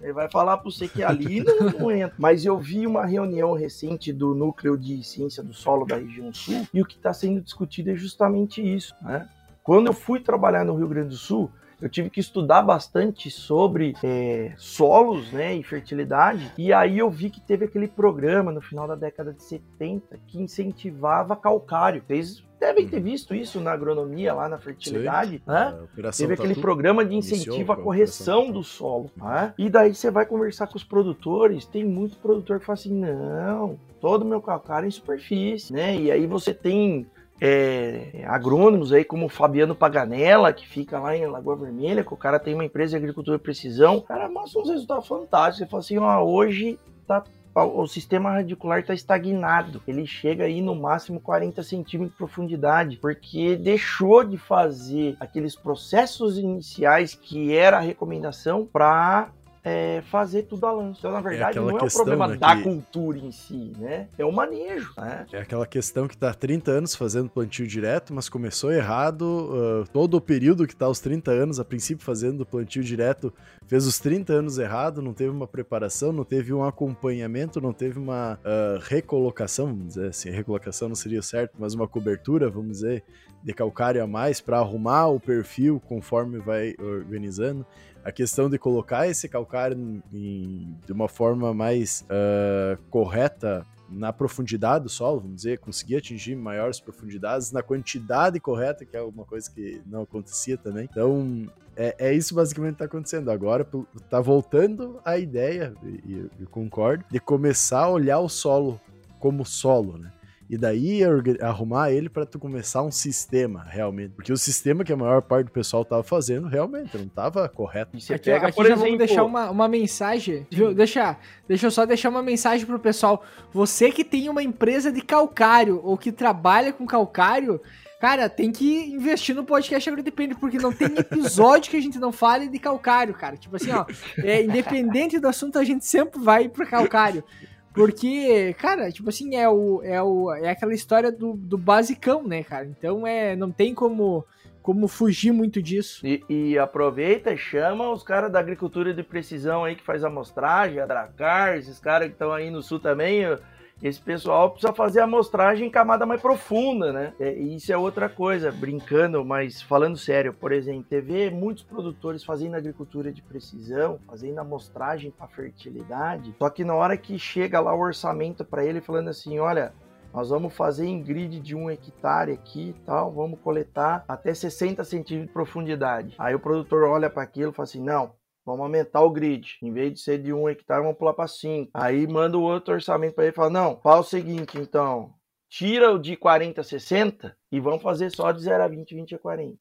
Ele 0.00 0.12
vai 0.12 0.30
falar 0.30 0.56
para 0.56 0.70
você 0.70 0.86
que 0.86 1.02
ali 1.02 1.42
não, 1.42 1.56
não, 1.58 1.90
entra. 1.90 2.14
Mas 2.18 2.44
eu 2.44 2.56
vi 2.56 2.86
uma 2.86 3.04
reunião 3.04 3.52
recente 3.52 4.12
do 4.12 4.34
Núcleo 4.34 4.78
de 4.78 5.02
Ciência 5.02 5.42
do 5.42 5.52
Solo 5.52 5.84
da 5.84 5.96
região 5.96 6.32
sul 6.32 6.66
e 6.72 6.80
o 6.80 6.86
que 6.86 6.96
está 6.96 7.12
sendo 7.12 7.40
discutido 7.40 7.90
é 7.90 7.96
justamente 7.96 8.62
isso. 8.62 8.94
Né? 9.02 9.28
Quando 9.68 9.88
eu 9.88 9.92
fui 9.92 10.18
trabalhar 10.18 10.64
no 10.64 10.74
Rio 10.74 10.88
Grande 10.88 11.10
do 11.10 11.16
Sul, 11.16 11.50
eu 11.78 11.90
tive 11.90 12.08
que 12.08 12.20
estudar 12.20 12.62
bastante 12.62 13.30
sobre 13.30 13.94
é, 14.02 14.54
solos 14.56 15.30
né, 15.30 15.54
e 15.54 15.62
fertilidade. 15.62 16.50
E 16.56 16.72
aí 16.72 16.96
eu 16.98 17.10
vi 17.10 17.28
que 17.28 17.38
teve 17.38 17.66
aquele 17.66 17.86
programa 17.86 18.50
no 18.50 18.62
final 18.62 18.88
da 18.88 18.94
década 18.94 19.30
de 19.30 19.42
70 19.42 20.18
que 20.26 20.40
incentivava 20.40 21.36
calcário. 21.36 22.02
Vocês 22.08 22.42
devem 22.58 22.88
ter 22.88 22.98
visto 22.98 23.34
isso 23.34 23.60
na 23.60 23.72
agronomia, 23.72 24.32
lá 24.32 24.48
na 24.48 24.56
fertilidade. 24.56 25.42
Né? 25.46 25.78
Teve 26.16 26.32
aquele 26.32 26.54
Tatu 26.54 26.62
programa 26.62 27.04
de 27.04 27.14
incentivo 27.14 27.70
à 27.70 27.76
correção 27.76 28.50
do 28.50 28.64
solo. 28.64 29.10
Né? 29.18 29.52
E 29.58 29.68
daí 29.68 29.94
você 29.94 30.10
vai 30.10 30.24
conversar 30.24 30.66
com 30.68 30.78
os 30.78 30.84
produtores. 30.84 31.66
Tem 31.66 31.84
muito 31.84 32.16
produtor 32.16 32.58
que 32.58 32.64
fala 32.64 32.78
assim: 32.78 32.94
não, 32.94 33.78
todo 34.00 34.24
meu 34.24 34.40
calcário 34.40 34.86
é 34.86 34.88
em 34.88 34.90
superfície. 34.90 35.74
Né? 35.74 35.94
E 35.94 36.10
aí 36.10 36.26
você 36.26 36.54
tem 36.54 37.06
é, 37.40 38.24
agrônomos 38.26 38.92
aí 38.92 39.04
como 39.04 39.26
o 39.26 39.28
Fabiano 39.28 39.74
Paganella, 39.74 40.52
que 40.52 40.66
fica 40.66 40.98
lá 40.98 41.16
em 41.16 41.26
Lagoa 41.26 41.56
Vermelha, 41.56 42.04
que 42.04 42.12
o 42.12 42.16
cara 42.16 42.38
tem 42.38 42.54
uma 42.54 42.64
empresa 42.64 42.90
de 42.90 42.96
agricultura 42.96 43.38
precisão, 43.38 43.98
o 43.98 44.02
cara 44.02 44.28
mostra 44.28 44.60
uns 44.60 44.70
resultados 44.70 45.06
fantásticos. 45.06 45.60
Ele 45.60 45.70
fala 45.70 45.80
assim, 45.80 45.98
ó, 45.98 46.22
hoje 46.22 46.78
tá 47.06 47.22
o 47.64 47.86
sistema 47.86 48.30
radicular 48.30 48.78
está 48.78 48.94
estagnado. 48.94 49.82
Ele 49.86 50.06
chega 50.06 50.44
aí 50.44 50.60
no 50.60 50.74
máximo 50.74 51.20
40 51.20 51.62
centímetros 51.62 52.12
de 52.12 52.18
profundidade, 52.18 52.96
porque 52.98 53.56
deixou 53.56 54.22
de 54.22 54.36
fazer 54.36 55.16
aqueles 55.18 55.56
processos 55.56 56.38
iniciais 56.38 57.14
que 57.14 57.56
era 57.56 57.78
a 57.78 57.80
recomendação 57.80 58.64
para 58.64 59.30
é, 59.68 60.02
fazer 60.10 60.44
tudo 60.44 60.64
a 60.66 60.72
lança. 60.72 61.00
Então, 61.00 61.12
na 61.12 61.18
é 61.18 61.22
verdade, 61.22 61.58
é 61.58 61.60
não 61.60 61.70
é 61.70 61.82
o 61.82 61.92
problema 61.92 62.28
né, 62.28 62.36
da 62.36 62.56
que... 62.56 62.62
cultura 62.62 63.18
em 63.18 63.30
si, 63.30 63.72
né? 63.78 64.08
É 64.16 64.24
o 64.24 64.32
manejo, 64.32 64.92
né? 64.96 65.26
É 65.32 65.40
aquela 65.40 65.66
questão 65.66 66.08
que 66.08 66.16
tá 66.16 66.30
há 66.30 66.34
30 66.34 66.70
anos 66.70 66.94
fazendo 66.94 67.28
plantio 67.28 67.66
direto, 67.66 68.14
mas 68.14 68.28
começou 68.28 68.72
errado. 68.72 69.22
Uh, 69.22 69.88
todo 69.92 70.14
o 70.14 70.20
período 70.20 70.66
que 70.66 70.74
tá 70.74 70.88
os 70.88 71.00
30 71.00 71.30
anos, 71.30 71.60
a 71.60 71.64
princípio 71.64 72.04
fazendo 72.04 72.46
plantio 72.46 72.82
direto, 72.82 73.32
fez 73.66 73.86
os 73.86 73.98
30 73.98 74.32
anos 74.32 74.58
errado, 74.58 75.02
não 75.02 75.12
teve 75.12 75.30
uma 75.30 75.46
preparação, 75.46 76.12
não 76.12 76.24
teve 76.24 76.52
um 76.52 76.64
acompanhamento, 76.64 77.60
não 77.60 77.72
teve 77.72 77.98
uma 77.98 78.34
uh, 78.34 78.78
recolocação, 78.82 79.66
vamos 79.66 79.88
dizer 79.88 80.08
assim, 80.08 80.30
recolocação 80.30 80.88
não 80.88 80.96
seria 80.96 81.20
certo, 81.20 81.56
mas 81.58 81.74
uma 81.74 81.86
cobertura, 81.86 82.48
vamos 82.48 82.78
dizer, 82.78 83.04
de 83.42 83.52
calcário 83.52 84.02
a 84.02 84.06
mais 84.06 84.40
para 84.40 84.58
arrumar 84.58 85.08
o 85.08 85.20
perfil 85.20 85.80
conforme 85.86 86.38
vai 86.38 86.74
organizando 86.78 87.64
a 88.04 88.12
questão 88.12 88.48
de 88.48 88.58
colocar 88.58 89.08
esse 89.08 89.28
calcário 89.28 90.02
em, 90.12 90.76
de 90.86 90.92
uma 90.92 91.08
forma 91.08 91.52
mais 91.52 92.04
uh, 92.04 92.80
correta 92.90 93.66
na 93.90 94.12
profundidade 94.12 94.84
do 94.84 94.90
solo, 94.90 95.20
vamos 95.20 95.36
dizer, 95.36 95.58
conseguir 95.58 95.96
atingir 95.96 96.36
maiores 96.36 96.78
profundidades 96.78 97.50
na 97.52 97.62
quantidade 97.62 98.38
correta, 98.38 98.84
que 98.84 98.96
é 98.96 99.02
uma 99.02 99.24
coisa 99.24 99.50
que 99.50 99.80
não 99.86 100.02
acontecia 100.02 100.58
também. 100.58 100.86
Então, 100.90 101.46
é, 101.74 101.94
é 101.98 102.12
isso 102.12 102.34
basicamente 102.34 102.72
que 102.72 102.82
está 102.82 102.84
acontecendo. 102.84 103.30
Agora 103.30 103.66
está 103.96 104.20
voltando 104.20 105.00
a 105.04 105.16
ideia, 105.16 105.74
e 105.82 106.28
eu 106.38 106.48
concordo, 106.50 107.04
de 107.10 107.18
começar 107.18 107.84
a 107.84 107.90
olhar 107.90 108.18
o 108.18 108.28
solo 108.28 108.80
como 109.18 109.44
solo, 109.44 109.96
né? 109.96 110.12
E 110.48 110.56
daí 110.56 111.02
arrumar 111.40 111.90
ele 111.90 112.08
para 112.08 112.24
tu 112.24 112.38
começar 112.38 112.82
um 112.82 112.90
sistema, 112.90 113.64
realmente. 113.68 114.14
Porque 114.14 114.32
o 114.32 114.36
sistema 114.36 114.82
que 114.82 114.92
a 114.92 114.96
maior 114.96 115.20
parte 115.20 115.46
do 115.46 115.52
pessoal 115.52 115.84
tava 115.84 116.02
fazendo, 116.02 116.48
realmente, 116.48 116.96
não 116.96 117.06
tava 117.06 117.46
correto. 117.48 117.96
E 117.96 118.00
você 118.00 118.14
aqui, 118.14 118.30
pega, 118.30 118.46
aqui 118.46 118.56
por 118.56 118.62
já 118.64 118.72
exemplo... 118.72 118.84
vamos 118.84 118.98
deixar 118.98 119.24
uma, 119.24 119.50
uma 119.50 119.68
mensagem, 119.68 120.46
viu? 120.50 120.72
Deixa, 120.72 121.16
deixa 121.46 121.66
eu 121.66 121.70
só 121.70 121.84
deixar 121.84 122.08
uma 122.08 122.22
mensagem 122.22 122.64
pro 122.64 122.78
pessoal. 122.78 123.22
Você 123.52 123.90
que 123.90 124.02
tem 124.04 124.28
uma 124.28 124.42
empresa 124.42 124.90
de 124.90 125.02
calcário 125.02 125.80
ou 125.84 125.98
que 125.98 126.10
trabalha 126.10 126.72
com 126.72 126.86
calcário, 126.86 127.60
Cara, 128.00 128.28
tem 128.28 128.52
que 128.52 128.92
investir 128.92 129.34
no 129.34 129.42
podcast 129.42 129.88
Agrodepende, 129.90 130.36
porque 130.36 130.56
não 130.56 130.72
tem 130.72 130.86
episódio 130.96 131.68
que 131.70 131.76
a 131.76 131.80
gente 131.80 131.98
não 131.98 132.12
fale 132.12 132.48
de 132.48 132.58
calcário, 132.58 133.12
cara. 133.12 133.36
Tipo 133.36 133.56
assim, 133.56 133.72
ó, 133.72 133.84
é, 134.18 134.44
independente 134.44 135.18
do 135.18 135.26
assunto, 135.26 135.58
a 135.58 135.64
gente 135.64 135.84
sempre 135.84 136.20
vai 136.22 136.48
pro 136.48 136.64
calcário. 136.64 137.24
Porque, 137.72 138.54
cara, 138.58 138.90
tipo 138.90 139.08
assim, 139.08 139.36
é, 139.36 139.48
o, 139.48 139.82
é, 139.82 140.02
o, 140.02 140.32
é 140.32 140.50
aquela 140.50 140.74
história 140.74 141.12
do, 141.12 141.34
do 141.34 141.56
basicão, 141.56 142.26
né, 142.26 142.42
cara? 142.42 142.66
Então 142.66 143.06
é, 143.06 143.36
não 143.36 143.50
tem 143.50 143.74
como, 143.74 144.24
como 144.62 144.88
fugir 144.88 145.32
muito 145.32 145.62
disso. 145.62 146.04
E, 146.06 146.24
e 146.28 146.58
aproveita 146.58 147.32
e 147.32 147.36
chama 147.36 147.90
os 147.90 148.02
caras 148.02 148.32
da 148.32 148.38
agricultura 148.40 148.92
de 148.92 149.02
precisão 149.02 149.64
aí 149.64 149.76
que 149.76 149.84
faz 149.84 150.02
amostragem, 150.02 150.80
a 150.80 150.86
Dracar, 150.86 151.56
esses 151.56 151.78
caras 151.78 152.08
que 152.08 152.14
estão 152.14 152.32
aí 152.32 152.50
no 152.50 152.62
sul 152.62 152.80
também. 152.80 153.20
Eu 153.20 153.38
esse 153.82 154.00
pessoal 154.00 154.50
precisa 154.50 154.72
fazer 154.72 155.00
a 155.00 155.04
amostragem 155.04 155.68
em 155.68 155.70
camada 155.70 156.04
mais 156.04 156.20
profunda, 156.20 156.92
né? 156.92 157.12
É, 157.20 157.32
isso 157.32 157.72
é 157.72 157.76
outra 157.76 158.08
coisa, 158.08 158.50
brincando, 158.50 159.24
mas 159.24 159.62
falando 159.62 159.96
sério, 159.96 160.34
por 160.34 160.52
exemplo, 160.52 160.84
TV, 160.84 161.30
muitos 161.30 161.62
produtores 161.62 162.24
fazendo 162.24 162.56
agricultura 162.56 163.12
de 163.12 163.22
precisão, 163.22 164.00
fazendo 164.06 164.38
amostragem 164.38 165.10
para 165.10 165.28
fertilidade, 165.28 166.34
só 166.38 166.50
que 166.50 166.64
na 166.64 166.74
hora 166.74 166.96
que 166.96 167.18
chega 167.18 167.60
lá 167.60 167.74
o 167.74 167.80
orçamento 167.80 168.44
para 168.44 168.64
ele 168.64 168.80
falando 168.80 169.08
assim, 169.08 169.38
olha, 169.38 169.72
nós 170.12 170.30
vamos 170.30 170.54
fazer 170.54 170.86
em 170.86 171.02
grid 171.02 171.38
de 171.38 171.54
um 171.54 171.70
hectare 171.70 172.32
aqui 172.32 172.70
e 172.70 172.72
tal, 172.84 173.12
vamos 173.12 173.38
coletar 173.40 174.04
até 174.08 174.32
60 174.32 174.82
centímetros 174.82 175.28
de 175.28 175.32
profundidade. 175.32 176.14
Aí 176.18 176.34
o 176.34 176.40
produtor 176.40 176.84
olha 176.84 177.10
para 177.10 177.22
aquilo 177.22 177.52
e 177.52 177.54
fala 177.54 177.64
assim, 177.64 177.82
não, 177.82 178.12
Vamos 178.48 178.62
aumentar 178.62 179.02
o 179.02 179.10
grid. 179.10 179.58
Em 179.60 179.70
vez 179.70 179.92
de 179.92 180.00
ser 180.00 180.22
de 180.22 180.32
um 180.32 180.48
hectare, 180.48 180.80
vamos 180.80 180.96
pular 180.96 181.12
para 181.12 181.28
cinco. 181.28 181.70
Aí 181.74 182.06
manda 182.06 182.38
o 182.38 182.42
outro 182.42 182.72
orçamento 182.72 183.14
para 183.14 183.24
ele 183.24 183.32
e 183.32 183.36
fala: 183.36 183.50
não, 183.50 183.78
fala 183.82 184.00
o 184.00 184.04
seguinte, 184.04 184.58
então. 184.58 185.12
Tira 185.50 185.92
o 185.92 185.98
de 185.98 186.16
40 186.16 186.62
a 186.62 186.64
60 186.64 187.36
e 187.52 187.60
vamos 187.60 187.82
fazer 187.82 188.10
só 188.10 188.32
de 188.32 188.40
0 188.40 188.62
a 188.62 188.68
20, 188.68 188.94
20 188.94 189.14
a 189.16 189.18
40. 189.18 189.58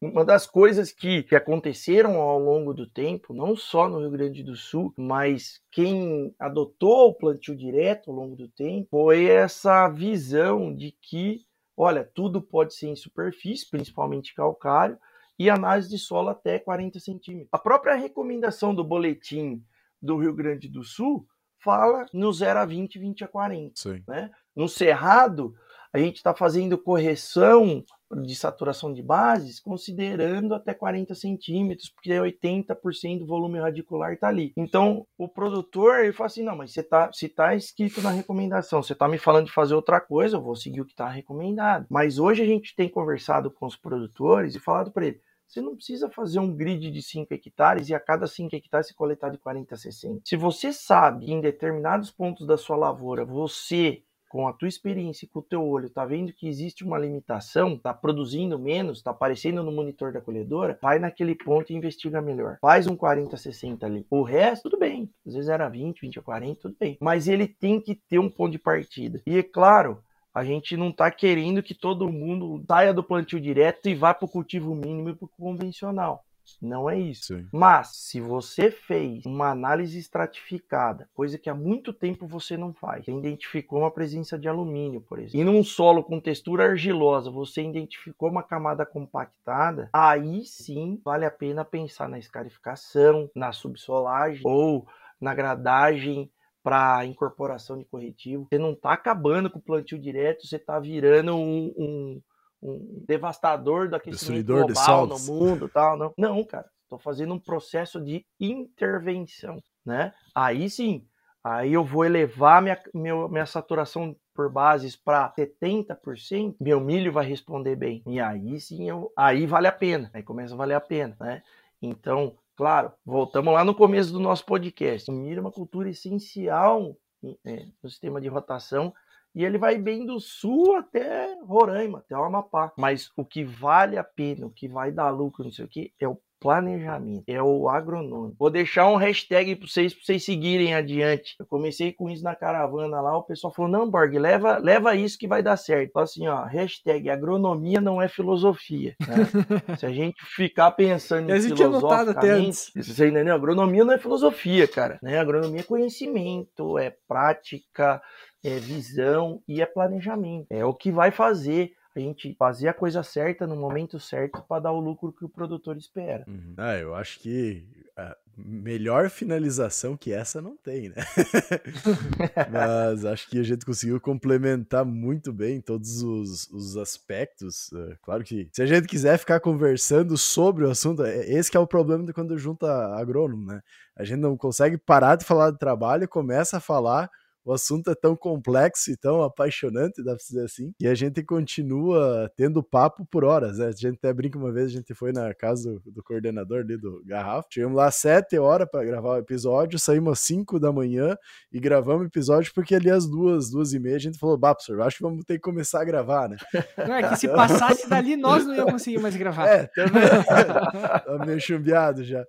Uma 0.00 0.24
das 0.24 0.46
coisas 0.46 0.92
que, 0.92 1.24
que 1.24 1.36
aconteceram 1.36 2.16
ao 2.16 2.38
longo 2.38 2.72
do 2.72 2.86
tempo, 2.86 3.34
não 3.34 3.54
só 3.54 3.86
no 3.86 3.98
Rio 3.98 4.10
Grande 4.10 4.42
do 4.42 4.56
Sul, 4.56 4.94
mas 4.96 5.60
quem 5.70 6.34
adotou 6.38 7.08
o 7.08 7.14
plantio 7.14 7.54
direto 7.54 8.10
ao 8.10 8.16
longo 8.16 8.34
do 8.34 8.48
tempo, 8.48 8.88
foi 8.90 9.26
essa 9.26 9.88
visão 9.88 10.74
de 10.74 10.92
que, 11.02 11.44
olha, 11.76 12.02
tudo 12.02 12.40
pode 12.40 12.74
ser 12.74 12.88
em 12.88 12.96
superfície, 12.96 13.68
principalmente 13.70 14.34
calcário, 14.34 14.98
e 15.38 15.50
análise 15.50 15.88
de 15.88 15.98
solo 15.98 16.28
até 16.28 16.58
40 16.58 16.98
centímetros. 17.00 17.48
A 17.52 17.58
própria 17.58 17.94
recomendação 17.94 18.74
do 18.74 18.84
boletim 18.84 19.62
do 20.00 20.18
Rio 20.18 20.34
Grande 20.34 20.68
do 20.68 20.82
Sul 20.82 21.26
fala 21.58 22.06
no 22.12 22.32
0 22.32 22.60
a 22.60 22.64
20, 22.64 22.98
20 22.98 23.24
a 23.24 23.28
40. 23.28 23.72
Sim. 23.74 24.02
Né? 24.06 24.30
No 24.54 24.68
Cerrado, 24.68 25.54
a 25.92 25.98
gente 25.98 26.16
está 26.16 26.34
fazendo 26.34 26.78
correção 26.78 27.84
de 28.22 28.36
saturação 28.36 28.92
de 28.92 29.02
bases 29.02 29.58
considerando 29.58 30.54
até 30.54 30.72
40 30.72 31.14
centímetros, 31.14 31.88
porque 31.88 32.10
80% 32.10 33.20
do 33.20 33.26
volume 33.26 33.58
radicular 33.58 34.12
está 34.12 34.28
ali. 34.28 34.52
Então, 34.56 35.06
o 35.18 35.28
produtor 35.28 36.00
ele 36.00 36.12
fala 36.12 36.26
assim: 36.26 36.44
não, 36.44 36.56
mas 36.56 36.72
você 36.72 36.82
tá, 36.82 37.10
se 37.12 37.26
está 37.26 37.54
escrito 37.54 38.00
na 38.00 38.10
recomendação, 38.10 38.82
você 38.82 38.92
está 38.92 39.08
me 39.08 39.18
falando 39.18 39.46
de 39.46 39.52
fazer 39.52 39.74
outra 39.74 40.00
coisa, 40.00 40.36
eu 40.36 40.42
vou 40.42 40.54
seguir 40.54 40.82
o 40.82 40.84
que 40.84 40.92
está 40.92 41.08
recomendado. 41.08 41.86
Mas 41.90 42.18
hoje 42.18 42.42
a 42.42 42.46
gente 42.46 42.76
tem 42.76 42.88
conversado 42.88 43.50
com 43.50 43.66
os 43.66 43.76
produtores 43.76 44.54
e 44.54 44.60
falado 44.60 44.92
para 44.92 45.06
ele: 45.06 45.20
você 45.46 45.60
não 45.60 45.76
precisa 45.76 46.10
fazer 46.10 46.38
um 46.38 46.54
grid 46.54 46.90
de 46.90 47.02
5 47.02 47.32
hectares 47.32 47.88
e 47.88 47.94
a 47.94 48.00
cada 48.00 48.26
5 48.26 48.54
hectares 48.54 48.88
se 48.88 48.94
coletar 48.94 49.30
de 49.30 49.38
40 49.38 49.74
a 49.74 49.78
60. 49.78 50.22
Se 50.24 50.36
você 50.36 50.72
sabe 50.72 51.26
que 51.26 51.32
em 51.32 51.40
determinados 51.40 52.10
pontos 52.10 52.46
da 52.46 52.56
sua 52.56 52.76
lavoura 52.76 53.24
você 53.24 54.02
com 54.28 54.46
a 54.48 54.52
tua 54.52 54.68
experiência 54.68 55.24
e 55.24 55.28
com 55.28 55.38
o 55.38 55.42
teu 55.42 55.64
olho, 55.64 55.88
tá 55.88 56.04
vendo 56.04 56.32
que 56.32 56.48
existe 56.48 56.84
uma 56.84 56.98
limitação, 56.98 57.78
tá 57.78 57.94
produzindo 57.94 58.58
menos, 58.58 59.02
tá 59.02 59.10
aparecendo 59.10 59.62
no 59.62 59.72
monitor 59.72 60.12
da 60.12 60.20
colhedora, 60.20 60.78
vai 60.82 60.98
naquele 60.98 61.34
ponto 61.34 61.72
e 61.72 61.76
investiga 61.76 62.20
melhor. 62.20 62.58
Faz 62.60 62.86
um 62.86 62.96
40, 62.96 63.36
60 63.36 63.86
ali. 63.86 64.06
O 64.10 64.22
resto, 64.22 64.64
tudo 64.68 64.78
bem. 64.78 65.08
Às 65.26 65.34
vezes 65.34 65.48
era 65.48 65.68
20, 65.68 66.00
20 66.00 66.18
a 66.18 66.22
40, 66.22 66.60
tudo 66.60 66.76
bem. 66.78 66.98
Mas 67.00 67.28
ele 67.28 67.46
tem 67.46 67.80
que 67.80 67.94
ter 67.94 68.18
um 68.18 68.28
ponto 68.28 68.52
de 68.52 68.58
partida. 68.58 69.22
E 69.26 69.38
é 69.38 69.42
claro, 69.42 70.02
a 70.36 70.44
gente 70.44 70.76
não 70.76 70.90
está 70.90 71.10
querendo 71.10 71.62
que 71.62 71.74
todo 71.74 72.12
mundo 72.12 72.62
saia 72.68 72.92
do 72.92 73.02
plantio 73.02 73.40
direto 73.40 73.88
e 73.88 73.94
vá 73.94 74.12
para 74.12 74.26
o 74.26 74.28
cultivo 74.28 74.74
mínimo 74.74 75.08
e 75.08 75.14
para 75.14 75.24
o 75.24 75.28
convencional. 75.28 76.26
Não 76.60 76.90
é 76.90 76.98
isso. 76.98 77.34
Sim. 77.34 77.48
Mas, 77.50 77.96
se 77.96 78.20
você 78.20 78.70
fez 78.70 79.24
uma 79.24 79.50
análise 79.50 79.98
estratificada, 79.98 81.08
coisa 81.14 81.38
que 81.38 81.48
há 81.48 81.54
muito 81.54 81.90
tempo 81.90 82.26
você 82.26 82.54
não 82.54 82.74
faz, 82.74 83.06
você 83.06 83.12
identificou 83.12 83.78
uma 83.80 83.90
presença 83.90 84.38
de 84.38 84.46
alumínio, 84.46 85.00
por 85.00 85.18
exemplo, 85.18 85.40
e 85.40 85.42
num 85.42 85.64
solo 85.64 86.04
com 86.04 86.20
textura 86.20 86.66
argilosa, 86.66 87.30
você 87.30 87.62
identificou 87.62 88.28
uma 88.28 88.42
camada 88.42 88.84
compactada, 88.84 89.88
aí 89.90 90.44
sim 90.44 91.00
vale 91.02 91.24
a 91.24 91.30
pena 91.30 91.64
pensar 91.64 92.10
na 92.10 92.18
escarificação, 92.18 93.30
na 93.34 93.52
subsolagem 93.52 94.42
ou 94.44 94.86
na 95.18 95.34
gradagem 95.34 96.30
para 96.66 97.06
incorporação 97.06 97.78
de 97.78 97.84
corretivo. 97.84 98.48
Você 98.50 98.58
não 98.58 98.72
está 98.72 98.92
acabando 98.92 99.48
com 99.48 99.60
o 99.60 99.62
plantio 99.62 99.96
direto, 99.96 100.44
você 100.44 100.56
está 100.56 100.80
virando 100.80 101.36
um, 101.36 101.72
um, 101.78 102.22
um, 102.60 103.04
devastador 103.06 103.88
do 103.88 103.94
aquecimento 103.94 104.44
global 104.44 105.06
no 105.06 105.16
mundo, 105.20 105.68
tal. 105.68 105.96
Não, 105.96 106.12
não 106.18 106.42
cara. 106.42 106.68
Estou 106.82 106.98
fazendo 106.98 107.34
um 107.34 107.38
processo 107.38 108.00
de 108.00 108.26
intervenção, 108.40 109.62
né? 109.84 110.12
Aí 110.34 110.68
sim, 110.68 111.06
aí 111.44 111.72
eu 111.72 111.84
vou 111.84 112.04
elevar 112.04 112.60
minha, 112.60 112.82
minha, 112.92 113.28
minha 113.28 113.46
saturação 113.46 114.16
por 114.34 114.50
bases 114.50 114.96
para 114.96 115.32
70%, 115.38 116.56
meu 116.60 116.80
milho 116.80 117.12
vai 117.12 117.26
responder 117.26 117.76
bem. 117.76 118.02
E 118.08 118.18
aí 118.18 118.60
sim, 118.60 118.88
eu, 118.90 119.12
aí 119.16 119.46
vale 119.46 119.68
a 119.68 119.72
pena. 119.72 120.10
Aí 120.12 120.24
começa 120.24 120.52
a 120.52 120.56
valer 120.56 120.74
a 120.74 120.80
pena, 120.80 121.16
né? 121.20 121.44
Então, 121.80 122.36
Claro, 122.56 122.90
voltamos 123.04 123.52
lá 123.52 123.62
no 123.62 123.74
começo 123.74 124.10
do 124.12 124.18
nosso 124.18 124.44
podcast. 124.46 125.10
O 125.10 125.14
milho 125.14 125.38
é 125.38 125.40
uma 125.42 125.52
cultura 125.52 125.90
essencial 125.90 126.96
é, 127.44 127.66
no 127.82 127.90
sistema 127.90 128.18
de 128.18 128.28
rotação 128.28 128.94
e 129.34 129.44
ele 129.44 129.58
vai 129.58 129.76
bem 129.76 130.06
do 130.06 130.18
sul 130.18 130.74
até 130.74 131.38
Roraima, 131.42 131.98
até 131.98 132.16
o 132.16 132.24
Amapá. 132.24 132.72
Mas 132.78 133.10
o 133.14 133.26
que 133.26 133.44
vale 133.44 133.98
a 133.98 134.04
pena, 134.04 134.46
o 134.46 134.50
que 134.50 134.66
vai 134.66 134.90
dar 134.90 135.10
lucro, 135.10 135.44
não 135.44 135.52
sei 135.52 135.66
o 135.66 135.68
que, 135.68 135.92
é 136.00 136.08
o 136.08 136.18
planejamento, 136.40 137.24
é 137.26 137.42
o 137.42 137.68
agronômico. 137.68 138.36
Vou 138.38 138.50
deixar 138.50 138.88
um 138.88 138.96
hashtag 138.96 139.56
para 139.56 139.66
vocês, 139.66 139.94
pra 139.94 140.04
vocês 140.04 140.24
seguirem 140.24 140.74
adiante. 140.74 141.34
Eu 141.38 141.46
comecei 141.46 141.92
com 141.92 142.10
isso 142.10 142.22
na 142.22 142.34
caravana 142.34 143.00
lá, 143.00 143.16
o 143.16 143.22
pessoal 143.22 143.52
falou, 143.52 143.70
não, 143.70 143.90
Borg, 143.90 144.14
leva, 144.18 144.58
leva 144.58 144.94
isso 144.94 145.18
que 145.18 145.28
vai 145.28 145.42
dar 145.42 145.56
certo. 145.56 145.90
Então, 145.90 146.02
assim, 146.02 146.26
ó, 146.26 146.44
hashtag 146.44 147.08
agronomia 147.10 147.80
não 147.80 148.00
é 148.00 148.08
filosofia. 148.08 148.94
Né? 149.00 149.76
Se 149.78 149.86
a 149.86 149.92
gente 149.92 150.16
ficar 150.24 150.70
pensando 150.72 151.30
em 151.34 151.40
filosoficamente, 151.40 152.72
você 152.74 153.08
entendeu? 153.08 153.34
Agronomia 153.34 153.84
não 153.84 153.94
é 153.94 153.98
filosofia, 153.98 154.68
cara. 154.68 154.98
Né? 155.02 155.18
Agronomia 155.18 155.60
é 155.60 155.64
conhecimento, 155.64 156.78
é 156.78 156.94
prática, 157.08 158.00
é 158.44 158.58
visão 158.58 159.42
e 159.48 159.60
é 159.60 159.66
planejamento. 159.66 160.46
É 160.50 160.64
o 160.64 160.74
que 160.74 160.90
vai 160.90 161.10
fazer 161.10 161.72
a 161.98 162.02
gente 162.02 162.34
fazer 162.34 162.68
a 162.68 162.74
coisa 162.74 163.02
certa 163.02 163.46
no 163.46 163.56
momento 163.56 163.98
certo 163.98 164.42
para 164.42 164.62
dar 164.62 164.72
o 164.72 164.80
lucro 164.80 165.12
que 165.12 165.24
o 165.24 165.28
produtor 165.28 165.76
espera. 165.76 166.24
Uhum. 166.26 166.54
Ah, 166.56 166.76
eu 166.76 166.94
acho 166.94 167.20
que 167.20 167.66
a 167.96 168.16
melhor 168.36 169.08
finalização 169.08 169.96
que 169.96 170.12
essa 170.12 170.42
não 170.42 170.56
tem, 170.56 170.90
né? 170.90 170.96
Mas 172.52 173.04
acho 173.06 173.28
que 173.30 173.38
a 173.38 173.42
gente 173.42 173.64
conseguiu 173.64 173.98
complementar 173.98 174.84
muito 174.84 175.32
bem 175.32 175.60
todos 175.60 176.02
os, 176.02 176.46
os 176.50 176.76
aspectos. 176.76 177.72
É, 177.72 177.96
claro 178.02 178.22
que 178.22 178.48
se 178.52 178.62
a 178.62 178.66
gente 178.66 178.86
quiser 178.86 179.18
ficar 179.18 179.40
conversando 179.40 180.18
sobre 180.18 180.64
o 180.64 180.70
assunto, 180.70 181.02
é, 181.02 181.30
esse 181.30 181.50
que 181.50 181.56
é 181.56 181.60
o 181.60 181.66
problema 181.66 182.04
de 182.04 182.12
quando 182.12 182.36
junta 182.36 182.66
agrônomo, 182.94 183.46
né? 183.46 183.62
A 183.96 184.04
gente 184.04 184.20
não 184.20 184.36
consegue 184.36 184.76
parar 184.76 185.16
de 185.16 185.24
falar 185.24 185.50
de 185.50 185.58
trabalho 185.58 186.04
e 186.04 186.08
começa 186.08 186.58
a 186.58 186.60
falar 186.60 187.10
o 187.46 187.52
assunto 187.52 187.88
é 187.92 187.94
tão 187.94 188.16
complexo 188.16 188.90
e 188.90 188.96
tão 188.96 189.22
apaixonante, 189.22 190.02
dá 190.02 190.16
pra 190.16 190.16
dizer 190.16 190.44
assim, 190.44 190.72
e 190.80 190.88
a 190.88 190.94
gente 190.96 191.22
continua 191.22 192.28
tendo 192.36 192.60
papo 192.60 193.06
por 193.06 193.24
horas, 193.24 193.58
né? 193.58 193.68
A 193.68 193.70
gente 193.70 193.98
até 193.98 194.12
brinca 194.12 194.36
uma 194.36 194.52
vez, 194.52 194.66
a 194.66 194.74
gente 194.74 194.92
foi 194.94 195.12
na 195.12 195.32
casa 195.32 195.70
do, 195.84 195.92
do 195.92 196.02
coordenador 196.02 196.62
ali 196.62 196.76
do 196.76 197.00
Garrafa, 197.06 197.46
chegamos 197.48 197.76
lá 197.76 197.86
às 197.86 197.94
sete 197.94 198.36
horas 198.36 198.68
para 198.68 198.84
gravar 198.84 199.10
o 199.10 199.18
episódio, 199.18 199.78
saímos 199.78 200.14
às 200.14 200.20
cinco 200.20 200.58
da 200.58 200.72
manhã 200.72 201.16
e 201.52 201.60
gravamos 201.60 202.02
o 202.02 202.06
episódio 202.06 202.50
porque 202.52 202.74
ali 202.74 202.90
às 202.90 203.08
duas, 203.08 203.48
duas 203.48 203.72
e 203.72 203.78
meia 203.78 203.94
a 203.94 204.00
gente 204.00 204.18
falou, 204.18 204.36
bah, 204.36 204.52
professor, 204.52 204.80
acho 204.80 204.96
que 204.96 205.04
vamos 205.04 205.24
ter 205.24 205.34
que 205.34 205.40
começar 205.40 205.82
a 205.82 205.84
gravar, 205.84 206.28
né? 206.28 206.36
Não, 206.76 206.94
é 206.96 207.08
que 207.08 207.16
se 207.16 207.28
passasse 207.28 207.86
dali 207.88 208.16
nós 208.16 208.44
não 208.44 208.56
íamos 208.56 208.72
conseguir 208.72 208.98
mais 208.98 209.14
gravar. 209.14 209.46
É, 209.46 209.66
também. 209.68 210.02
tá 210.02 211.24
meio 211.24 211.40
chumbeado 211.40 212.02
já. 212.02 212.26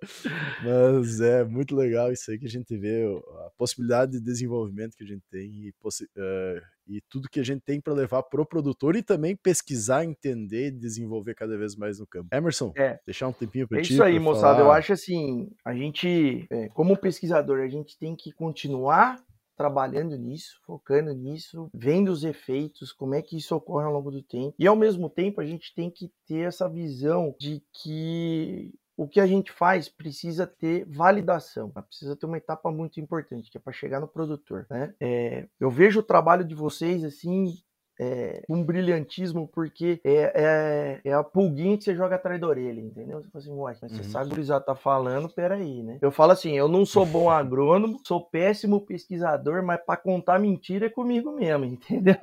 Mas 0.62 1.20
é 1.20 1.44
muito 1.44 1.74
legal 1.74 2.12
isso 2.12 2.30
aí 2.30 2.38
que 2.38 2.46
a 2.46 2.50
gente 2.50 2.76
vê, 2.76 3.04
a 3.46 3.50
possibilidade 3.58 4.12
de 4.12 4.20
desenvolvimento 4.20 4.96
que 4.96 5.07
gente 5.08 5.24
tem 5.30 5.46
e, 5.46 5.68
uh, 5.70 6.60
e 6.86 7.00
tudo 7.08 7.28
que 7.28 7.40
a 7.40 7.44
gente 7.44 7.62
tem 7.62 7.80
para 7.80 7.92
levar 7.92 8.22
pro 8.22 8.46
produtor 8.46 8.96
e 8.96 9.02
também 9.02 9.36
pesquisar, 9.36 10.04
entender 10.04 10.68
e 10.68 10.70
desenvolver 10.70 11.34
cada 11.34 11.56
vez 11.56 11.76
mais 11.76 11.98
no 11.98 12.06
campo. 12.06 12.28
Emerson, 12.32 12.72
é. 12.76 12.98
deixar 13.04 13.28
um 13.28 13.32
tempinho 13.32 13.68
para 13.68 13.78
é 13.78 13.82
ti. 13.82 13.92
É 13.92 13.94
isso 13.94 14.02
aí, 14.02 14.18
moçada. 14.18 14.58
Falar... 14.58 14.68
Eu 14.68 14.72
acho 14.72 14.92
assim, 14.92 15.50
a 15.64 15.74
gente, 15.74 16.46
é, 16.50 16.68
como 16.68 16.96
pesquisador, 16.96 17.60
a 17.60 17.68
gente 17.68 17.98
tem 17.98 18.14
que 18.16 18.32
continuar 18.32 19.22
trabalhando 19.58 20.16
nisso, 20.16 20.60
focando 20.64 21.12
nisso, 21.12 21.68
vendo 21.74 22.12
os 22.12 22.22
efeitos, 22.22 22.92
como 22.92 23.16
é 23.16 23.20
que 23.20 23.36
isso 23.36 23.56
ocorre 23.56 23.86
ao 23.86 23.92
longo 23.92 24.08
do 24.08 24.22
tempo. 24.22 24.54
E 24.56 24.68
ao 24.68 24.76
mesmo 24.76 25.10
tempo, 25.10 25.40
a 25.40 25.44
gente 25.44 25.74
tem 25.74 25.90
que 25.90 26.12
ter 26.28 26.46
essa 26.46 26.68
visão 26.68 27.34
de 27.40 27.60
que 27.82 28.72
o 28.98 29.06
que 29.06 29.20
a 29.20 29.26
gente 29.28 29.52
faz 29.52 29.88
precisa 29.88 30.44
ter 30.44 30.84
validação, 30.84 31.70
tá? 31.70 31.80
precisa 31.80 32.16
ter 32.16 32.26
uma 32.26 32.36
etapa 32.36 32.68
muito 32.72 32.98
importante, 32.98 33.48
que 33.48 33.56
é 33.56 33.60
para 33.60 33.72
chegar 33.72 34.00
no 34.00 34.08
produtor. 34.08 34.66
Né? 34.68 34.92
É, 35.00 35.46
eu 35.60 35.70
vejo 35.70 36.00
o 36.00 36.02
trabalho 36.02 36.44
de 36.44 36.52
vocês 36.52 37.04
assim 37.04 37.54
é, 38.00 38.42
um 38.48 38.62
brilhantismo, 38.62 39.48
porque 39.48 40.00
é, 40.04 40.32
é, 40.34 41.00
é, 41.04 41.12
a 41.12 41.24
pulguinha 41.24 41.76
que 41.76 41.84
você 41.84 41.94
joga 41.94 42.16
atrás 42.16 42.40
da 42.40 42.46
orelha, 42.46 42.80
entendeu? 42.80 43.20
Você 43.20 43.28
fala 43.28 43.42
assim, 43.42 43.52
uai, 43.52 43.76
mas 43.82 43.92
você 43.92 44.02
uhum. 44.02 44.10
sabe 44.10 44.32
o 44.32 44.36
que 44.36 44.42
já 44.42 44.58
tá 44.60 44.74
falando, 44.74 45.28
peraí, 45.28 45.82
né? 45.82 45.98
Eu 46.00 46.10
falo 46.10 46.32
assim, 46.32 46.56
eu 46.56 46.68
não 46.68 46.86
sou 46.86 47.04
bom 47.04 47.28
agrônomo, 47.28 48.00
sou 48.04 48.24
péssimo 48.24 48.80
pesquisador, 48.80 49.62
mas 49.62 49.80
para 49.84 49.96
contar 49.96 50.38
mentira 50.38 50.86
é 50.86 50.90
comigo 50.90 51.32
mesmo, 51.32 51.64
entendeu? 51.66 52.16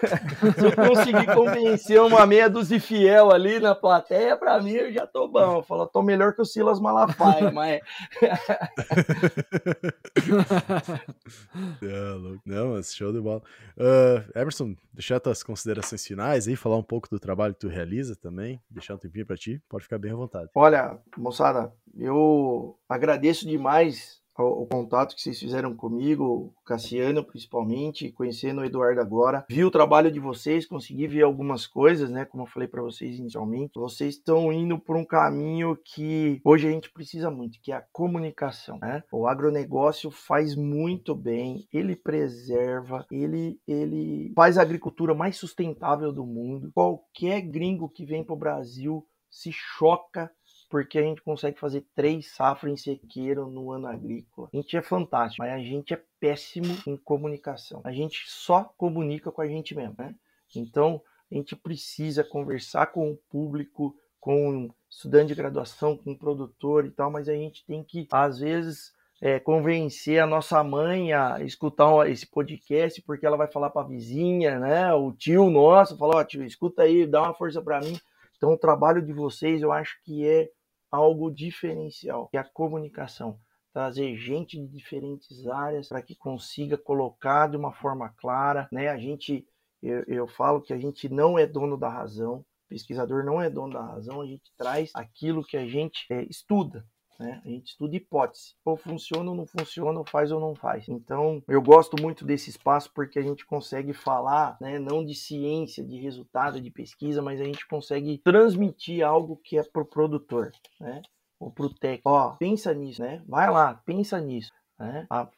Se 0.00 0.64
eu 0.64 0.76
conseguir 0.76 1.26
convencer 1.34 2.00
uma 2.00 2.24
meia 2.26 2.48
dúzia 2.48 2.80
fiel 2.80 3.32
ali 3.32 3.58
na 3.58 3.74
plateia, 3.74 4.36
para 4.36 4.60
mim 4.60 4.72
eu 4.72 4.92
já 4.92 5.06
tô 5.06 5.26
bom. 5.28 5.56
Eu 5.56 5.62
falo, 5.62 5.86
tô 5.86 6.02
melhor 6.02 6.34
que 6.34 6.42
o 6.42 6.44
Silas 6.44 6.78
Malafaia, 6.80 7.50
mas... 7.56 7.80
não, 11.82 12.38
não, 12.44 12.74
mas 12.74 12.94
show 12.94 13.12
de 13.12 13.20
bola. 13.20 13.42
Uh, 13.76 14.22
Emerson, 14.38 14.76
deixa 14.92 15.15
deixar 15.16 15.20
tuas 15.20 15.42
considerações 15.42 16.06
finais 16.06 16.46
aí, 16.46 16.56
falar 16.56 16.76
um 16.76 16.82
pouco 16.82 17.08
do 17.08 17.18
trabalho 17.18 17.54
que 17.54 17.60
tu 17.60 17.68
realiza 17.68 18.14
também, 18.14 18.60
deixar 18.70 18.94
um 18.94 18.98
tempinho 18.98 19.26
para 19.26 19.36
ti, 19.36 19.62
pode 19.68 19.84
ficar 19.84 19.98
bem 19.98 20.12
à 20.12 20.16
vontade. 20.16 20.50
Olha, 20.54 20.98
moçada, 21.16 21.72
eu 21.96 22.78
agradeço 22.88 23.46
demais 23.46 24.20
o, 24.42 24.66
contato 24.66 25.14
que 25.14 25.22
vocês 25.22 25.38
fizeram 25.38 25.74
comigo, 25.74 26.24
o 26.24 26.64
Cassiano 26.64 27.24
principalmente, 27.24 28.12
conhecendo 28.12 28.60
o 28.60 28.64
Eduardo 28.64 29.00
agora. 29.00 29.44
Vi 29.48 29.64
o 29.64 29.70
trabalho 29.70 30.10
de 30.10 30.20
vocês, 30.20 30.66
consegui 30.66 31.06
ver 31.06 31.22
algumas 31.22 31.66
coisas, 31.66 32.10
né? 32.10 32.24
Como 32.24 32.42
eu 32.44 32.48
falei 32.48 32.68
para 32.68 32.82
vocês 32.82 33.18
inicialmente. 33.18 33.78
Vocês 33.78 34.14
estão 34.14 34.52
indo 34.52 34.78
por 34.78 34.96
um 34.96 35.04
caminho 35.04 35.76
que 35.84 36.40
hoje 36.44 36.68
a 36.68 36.70
gente 36.70 36.90
precisa 36.90 37.30
muito, 37.30 37.60
que 37.60 37.72
é 37.72 37.76
a 37.76 37.84
comunicação, 37.92 38.78
né? 38.78 39.02
O 39.12 39.26
agronegócio 39.26 40.10
faz 40.10 40.54
muito 40.54 41.14
bem, 41.14 41.66
ele 41.72 41.96
preserva, 41.96 43.06
ele, 43.10 43.58
ele 43.66 44.32
faz 44.34 44.58
a 44.58 44.62
agricultura 44.62 45.14
mais 45.14 45.36
sustentável 45.36 46.12
do 46.12 46.24
mundo. 46.24 46.70
Qualquer 46.74 47.40
gringo 47.42 47.88
que 47.88 48.04
vem 48.04 48.24
para 48.24 48.34
o 48.34 48.38
Brasil 48.38 49.06
se 49.30 49.52
choca 49.52 50.30
porque 50.68 50.98
a 50.98 51.02
gente 51.02 51.22
consegue 51.22 51.58
fazer 51.58 51.86
três 51.94 52.34
safras 52.34 52.72
em 52.72 52.76
sequeiro 52.76 53.46
no 53.48 53.70
ano 53.70 53.86
agrícola. 53.86 54.48
A 54.52 54.56
gente 54.56 54.76
é 54.76 54.82
fantástico, 54.82 55.42
mas 55.42 55.52
a 55.52 55.58
gente 55.58 55.94
é 55.94 56.02
péssimo 56.18 56.76
em 56.86 56.96
comunicação. 56.96 57.80
A 57.84 57.92
gente 57.92 58.24
só 58.26 58.64
comunica 58.76 59.30
com 59.30 59.40
a 59.40 59.46
gente 59.46 59.74
mesmo, 59.74 59.94
né? 59.98 60.14
Então, 60.54 61.00
a 61.30 61.34
gente 61.34 61.54
precisa 61.56 62.24
conversar 62.24 62.86
com 62.86 63.10
o 63.10 63.16
público, 63.16 63.94
com 64.20 64.70
estudante 64.90 65.28
de 65.28 65.34
graduação, 65.34 65.96
com 65.96 66.16
produtor 66.16 66.84
e 66.84 66.90
tal, 66.90 67.10
mas 67.10 67.28
a 67.28 67.34
gente 67.34 67.64
tem 67.64 67.82
que, 67.82 68.06
às 68.10 68.38
vezes, 68.38 68.92
é, 69.20 69.38
convencer 69.38 70.20
a 70.20 70.26
nossa 70.26 70.62
mãe 70.62 71.12
a 71.12 71.42
escutar 71.42 72.08
esse 72.10 72.26
podcast, 72.26 73.00
porque 73.02 73.24
ela 73.24 73.36
vai 73.36 73.46
falar 73.46 73.70
para 73.70 73.82
a 73.82 73.88
vizinha, 73.88 74.58
né? 74.58 74.92
O 74.94 75.12
tio 75.12 75.48
nosso, 75.50 75.96
falar, 75.96 76.16
ó, 76.16 76.20
oh, 76.20 76.24
tio, 76.24 76.44
escuta 76.44 76.82
aí, 76.82 77.06
dá 77.06 77.22
uma 77.22 77.34
força 77.34 77.62
para 77.62 77.80
mim. 77.80 77.98
Então, 78.36 78.52
o 78.52 78.58
trabalho 78.58 79.00
de 79.00 79.12
vocês, 79.12 79.62
eu 79.62 79.72
acho 79.72 79.98
que 80.04 80.26
é 80.26 80.50
algo 80.90 81.30
diferencial, 81.30 82.28
que 82.28 82.36
é 82.36 82.40
a 82.40 82.44
comunicação. 82.44 83.38
Trazer 83.72 84.16
gente 84.16 84.58
de 84.58 84.66
diferentes 84.66 85.46
áreas 85.46 85.88
para 85.88 86.02
que 86.02 86.14
consiga 86.14 86.78
colocar 86.78 87.48
de 87.48 87.56
uma 87.56 87.72
forma 87.72 88.08
clara. 88.16 88.68
Né? 88.72 88.88
A 88.88 88.96
gente, 88.96 89.46
eu, 89.82 90.02
eu 90.06 90.26
falo 90.26 90.62
que 90.62 90.72
a 90.72 90.78
gente 90.78 91.08
não 91.08 91.38
é 91.38 91.46
dono 91.46 91.76
da 91.76 91.88
razão, 91.88 92.44
pesquisador 92.68 93.24
não 93.24 93.40
é 93.40 93.50
dono 93.50 93.74
da 93.74 93.82
razão, 93.82 94.20
a 94.20 94.26
gente 94.26 94.50
traz 94.56 94.90
aquilo 94.94 95.44
que 95.44 95.56
a 95.56 95.66
gente 95.66 96.06
é, 96.10 96.22
estuda. 96.24 96.86
Né? 97.18 97.40
A 97.44 97.48
gente 97.48 97.68
estuda 97.68 97.96
hipótese. 97.96 98.54
Ou 98.64 98.76
funciona 98.76 99.30
ou 99.30 99.36
não 99.36 99.46
funciona, 99.46 99.98
ou 99.98 100.04
faz 100.04 100.30
ou 100.32 100.40
não 100.40 100.54
faz. 100.54 100.88
Então, 100.88 101.42
eu 101.48 101.62
gosto 101.62 102.00
muito 102.00 102.24
desse 102.24 102.50
espaço 102.50 102.90
porque 102.94 103.18
a 103.18 103.22
gente 103.22 103.46
consegue 103.46 103.92
falar, 103.92 104.56
né, 104.60 104.78
não 104.78 105.04
de 105.04 105.14
ciência, 105.14 105.84
de 105.84 105.98
resultado, 105.98 106.60
de 106.60 106.70
pesquisa, 106.70 107.22
mas 107.22 107.40
a 107.40 107.44
gente 107.44 107.66
consegue 107.66 108.18
transmitir 108.18 109.04
algo 109.04 109.36
que 109.36 109.58
é 109.58 109.62
para 109.62 109.82
o 109.82 109.86
produtor, 109.86 110.50
né? 110.80 111.02
ou 111.38 111.50
para 111.50 111.66
o 111.66 111.74
técnico. 111.74 112.08
Ó, 112.08 112.30
pensa 112.36 112.72
nisso, 112.72 113.02
né? 113.02 113.22
Vai 113.26 113.50
lá, 113.50 113.74
pensa 113.84 114.18
nisso. 114.20 114.52
Né? 114.78 115.06
A, 115.10 115.28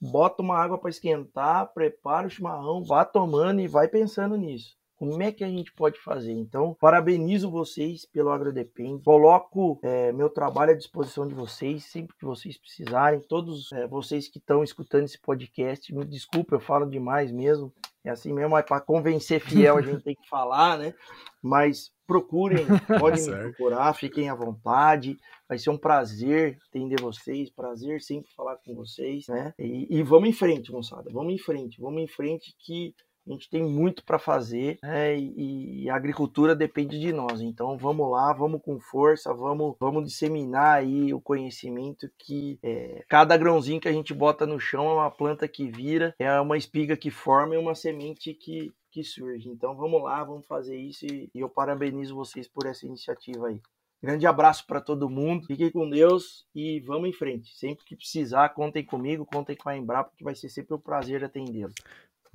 bota 0.00 0.42
uma 0.42 0.58
água 0.58 0.78
para 0.78 0.90
esquentar, 0.90 1.72
prepara 1.72 2.26
o 2.26 2.30
chimarrão, 2.30 2.82
vá 2.82 3.04
tomando 3.04 3.60
e 3.60 3.68
vai 3.68 3.88
pensando 3.88 4.36
nisso. 4.36 4.76
Como 4.96 5.20
é 5.22 5.32
que 5.32 5.42
a 5.42 5.48
gente 5.48 5.72
pode 5.72 5.98
fazer? 6.00 6.32
Então, 6.32 6.76
parabenizo 6.80 7.50
vocês 7.50 8.06
pelo 8.06 8.30
AgroDepende. 8.30 9.02
Coloco 9.02 9.80
é, 9.82 10.12
meu 10.12 10.30
trabalho 10.30 10.72
à 10.72 10.74
disposição 10.74 11.26
de 11.26 11.34
vocês, 11.34 11.84
sempre 11.84 12.16
que 12.16 12.24
vocês 12.24 12.56
precisarem. 12.56 13.20
Todos 13.20 13.72
é, 13.72 13.86
vocês 13.88 14.28
que 14.28 14.38
estão 14.38 14.62
escutando 14.62 15.04
esse 15.04 15.20
podcast, 15.20 15.92
me 15.92 16.04
desculpe, 16.04 16.54
eu 16.54 16.60
falo 16.60 16.86
demais 16.86 17.32
mesmo. 17.32 17.72
É 18.04 18.10
assim 18.10 18.32
mesmo, 18.32 18.56
é 18.56 18.62
para 18.62 18.82
convencer 18.82 19.40
fiel 19.40 19.78
a 19.78 19.82
gente 19.82 20.04
tem 20.04 20.14
que 20.14 20.28
falar, 20.28 20.78
né? 20.78 20.94
Mas 21.42 21.90
procurem, 22.06 22.66
podem 23.00 23.24
me 23.24 23.30
procurar, 23.30 23.94
fiquem 23.94 24.28
à 24.28 24.34
vontade. 24.34 25.16
Vai 25.48 25.58
ser 25.58 25.70
um 25.70 25.78
prazer 25.78 26.58
atender 26.68 27.00
vocês, 27.00 27.50
prazer 27.50 28.02
sempre 28.02 28.30
falar 28.34 28.56
com 28.56 28.74
vocês, 28.74 29.26
né? 29.26 29.54
E, 29.58 29.86
e 29.90 30.02
vamos 30.02 30.28
em 30.28 30.32
frente, 30.32 30.70
moçada, 30.70 31.10
vamos 31.10 31.32
em 31.32 31.38
frente, 31.38 31.80
vamos 31.80 32.02
em 32.02 32.06
frente 32.06 32.54
que 32.58 32.94
a 33.26 33.30
gente 33.32 33.48
tem 33.48 33.62
muito 33.62 34.04
para 34.04 34.18
fazer 34.18 34.78
né? 34.82 35.18
e, 35.18 35.84
e, 35.84 35.90
a 35.90 35.96
agricultura 35.96 36.54
depende 36.54 36.98
de 36.98 37.12
nós. 37.12 37.40
Então 37.40 37.76
vamos 37.76 38.10
lá, 38.10 38.32
vamos 38.32 38.60
com 38.62 38.78
força, 38.78 39.32
vamos, 39.32 39.76
vamos 39.80 40.04
disseminar 40.04 40.78
aí 40.78 41.12
o 41.14 41.20
conhecimento 41.20 42.10
que 42.18 42.58
é, 42.62 43.04
cada 43.08 43.36
grãozinho 43.36 43.80
que 43.80 43.88
a 43.88 43.92
gente 43.92 44.12
bota 44.12 44.46
no 44.46 44.60
chão 44.60 44.88
é 44.88 44.94
uma 44.94 45.10
planta 45.10 45.48
que 45.48 45.70
vira, 45.70 46.14
é 46.18 46.40
uma 46.40 46.56
espiga 46.56 46.96
que 46.96 47.10
forma 47.10 47.54
e 47.54 47.58
uma 47.58 47.74
semente 47.74 48.34
que, 48.34 48.72
que 48.90 49.02
surge. 49.02 49.48
Então 49.48 49.74
vamos 49.74 50.02
lá, 50.02 50.22
vamos 50.22 50.46
fazer 50.46 50.76
isso 50.76 51.06
e, 51.06 51.30
e 51.34 51.40
eu 51.40 51.48
parabenizo 51.48 52.14
vocês 52.14 52.46
por 52.46 52.66
essa 52.66 52.86
iniciativa 52.86 53.48
aí. 53.48 53.60
Grande 54.02 54.26
abraço 54.26 54.66
para 54.66 54.82
todo 54.82 55.08
mundo. 55.08 55.46
Fiquem 55.46 55.70
com 55.70 55.88
Deus 55.88 56.46
e 56.54 56.78
vamos 56.80 57.08
em 57.08 57.12
frente. 57.14 57.56
Sempre 57.56 57.86
que 57.86 57.96
precisar, 57.96 58.50
contem 58.50 58.84
comigo, 58.84 59.24
contem 59.24 59.56
com 59.56 59.70
a 59.70 59.78
Embrapa, 59.78 60.12
que 60.14 60.22
vai 60.22 60.34
ser 60.34 60.50
sempre 60.50 60.74
um 60.74 60.78
prazer 60.78 61.24
atendê-los. 61.24 61.72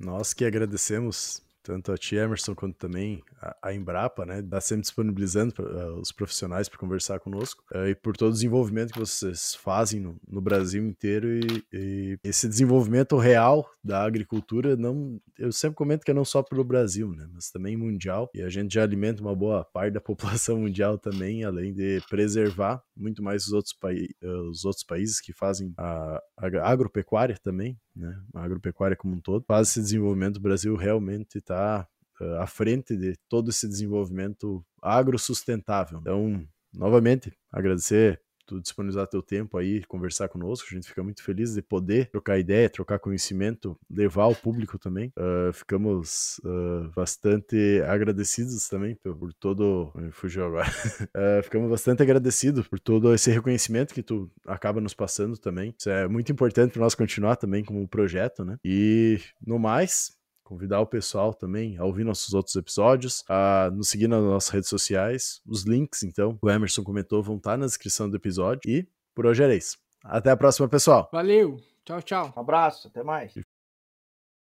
Nós 0.00 0.32
que 0.32 0.46
agradecemos 0.46 1.42
tanto 1.62 1.92
a 1.92 1.96
ti, 1.96 2.16
Emerson, 2.16 2.54
quanto 2.54 2.76
também 2.76 3.22
a, 3.62 3.72
Embrapa, 3.72 4.24
né, 4.24 4.40
está 4.40 4.60
sempre 4.60 4.82
disponibilizando 4.82 5.54
pra, 5.54 5.64
uh, 5.64 6.00
os 6.00 6.10
profissionais 6.10 6.68
para 6.68 6.78
conversar 6.78 7.20
conosco 7.20 7.62
uh, 7.74 7.86
e 7.86 7.94
por 7.94 8.16
todo 8.16 8.30
o 8.30 8.32
desenvolvimento 8.32 8.92
que 8.92 8.98
vocês 8.98 9.54
fazem 9.54 10.00
no, 10.00 10.18
no 10.26 10.40
Brasil 10.40 10.84
inteiro 10.84 11.28
e, 11.28 11.64
e, 11.72 12.18
esse 12.24 12.48
desenvolvimento 12.48 13.16
real 13.16 13.70
da 13.84 14.02
agricultura, 14.02 14.76
não, 14.76 15.20
eu 15.38 15.52
sempre 15.52 15.76
comento 15.76 16.04
que 16.04 16.10
é 16.10 16.14
não 16.14 16.24
só 16.24 16.42
pelo 16.42 16.64
Brasil, 16.64 17.12
né, 17.12 17.28
mas 17.32 17.50
também 17.50 17.76
mundial 17.76 18.30
e 18.34 18.42
a 18.42 18.48
gente 18.48 18.74
já 18.74 18.82
alimenta 18.82 19.22
uma 19.22 19.36
boa 19.36 19.64
parte 19.64 19.92
da 19.92 20.00
população 20.00 20.58
mundial 20.58 20.98
também, 20.98 21.44
além 21.44 21.74
de 21.74 22.02
preservar 22.08 22.82
muito 22.96 23.22
mais 23.22 23.46
os 23.46 23.52
outros, 23.52 23.74
uh, 24.22 24.48
os 24.48 24.64
outros 24.64 24.84
países 24.84 25.20
que 25.20 25.32
fazem 25.32 25.72
a, 25.76 26.20
a 26.38 26.70
agropecuária 26.70 27.36
também, 27.42 27.78
né, 27.94 28.14
a 28.34 28.42
agropecuária 28.42 28.96
como 28.96 29.14
um 29.14 29.20
todo, 29.20 29.44
faz 29.46 29.70
esse 29.70 29.80
desenvolvimento, 29.80 30.36
o 30.36 30.40
Brasil 30.40 30.74
realmente 30.76 31.38
está 31.38 31.86
uh, 32.20 32.34
à 32.36 32.46
frente 32.46 32.96
de 32.96 33.16
todo 33.28 33.50
esse 33.50 33.68
desenvolvimento 33.68 34.64
agrossustentável. 34.82 36.00
Então, 36.00 36.46
novamente, 36.72 37.32
agradecer 37.52 38.20
tu 38.50 38.60
disponibilizar 38.60 39.06
teu 39.06 39.22
tempo 39.22 39.56
aí, 39.56 39.84
conversar 39.84 40.28
conosco. 40.28 40.66
A 40.70 40.74
gente 40.74 40.88
fica 40.88 41.02
muito 41.02 41.22
feliz 41.22 41.54
de 41.54 41.62
poder 41.62 42.10
trocar 42.10 42.38
ideia, 42.38 42.68
trocar 42.68 42.98
conhecimento, 42.98 43.78
levar 43.88 44.24
ao 44.24 44.34
público 44.34 44.78
também. 44.78 45.12
Uh, 45.16 45.52
ficamos 45.52 46.40
uh, 46.44 46.90
bastante 46.94 47.80
agradecidos 47.86 48.68
também 48.68 48.96
por, 48.96 49.16
por 49.16 49.32
todo. 49.32 49.92
Fugiu 50.12 50.44
agora. 50.46 50.68
uh, 50.68 51.42
ficamos 51.44 51.70
bastante 51.70 52.02
agradecidos 52.02 52.66
por 52.66 52.80
todo 52.80 53.14
esse 53.14 53.30
reconhecimento 53.30 53.94
que 53.94 54.02
tu 54.02 54.28
acaba 54.46 54.80
nos 54.80 54.94
passando 54.94 55.38
também. 55.38 55.74
Isso 55.78 55.88
é 55.88 56.08
muito 56.08 56.32
importante 56.32 56.72
para 56.72 56.82
nós 56.82 56.94
continuar 56.94 57.36
também 57.36 57.64
como 57.64 57.86
projeto, 57.86 58.44
né? 58.44 58.58
E 58.64 59.20
no 59.46 59.58
mais, 59.58 60.18
convidar 60.50 60.80
o 60.80 60.86
pessoal 60.86 61.32
também 61.32 61.78
a 61.78 61.84
ouvir 61.84 62.02
nossos 62.02 62.34
outros 62.34 62.56
episódios, 62.56 63.22
a 63.28 63.70
nos 63.72 63.88
seguir 63.88 64.08
nas 64.08 64.20
nossas 64.20 64.50
redes 64.50 64.68
sociais. 64.68 65.40
Os 65.46 65.62
links, 65.62 66.02
então, 66.02 66.36
o 66.42 66.50
Emerson 66.50 66.82
comentou, 66.82 67.22
vão 67.22 67.36
estar 67.36 67.56
na 67.56 67.66
descrição 67.66 68.10
do 68.10 68.16
episódio. 68.16 68.68
E 68.68 68.88
por 69.14 69.26
hoje 69.26 69.44
era 69.44 69.54
isso. 69.54 69.78
Até 70.02 70.30
a 70.32 70.36
próxima, 70.36 70.68
pessoal. 70.68 71.08
Valeu. 71.12 71.56
Tchau, 71.84 72.02
tchau. 72.02 72.34
Um 72.36 72.40
abraço, 72.40 72.88
até 72.88 73.04
mais. 73.04 73.32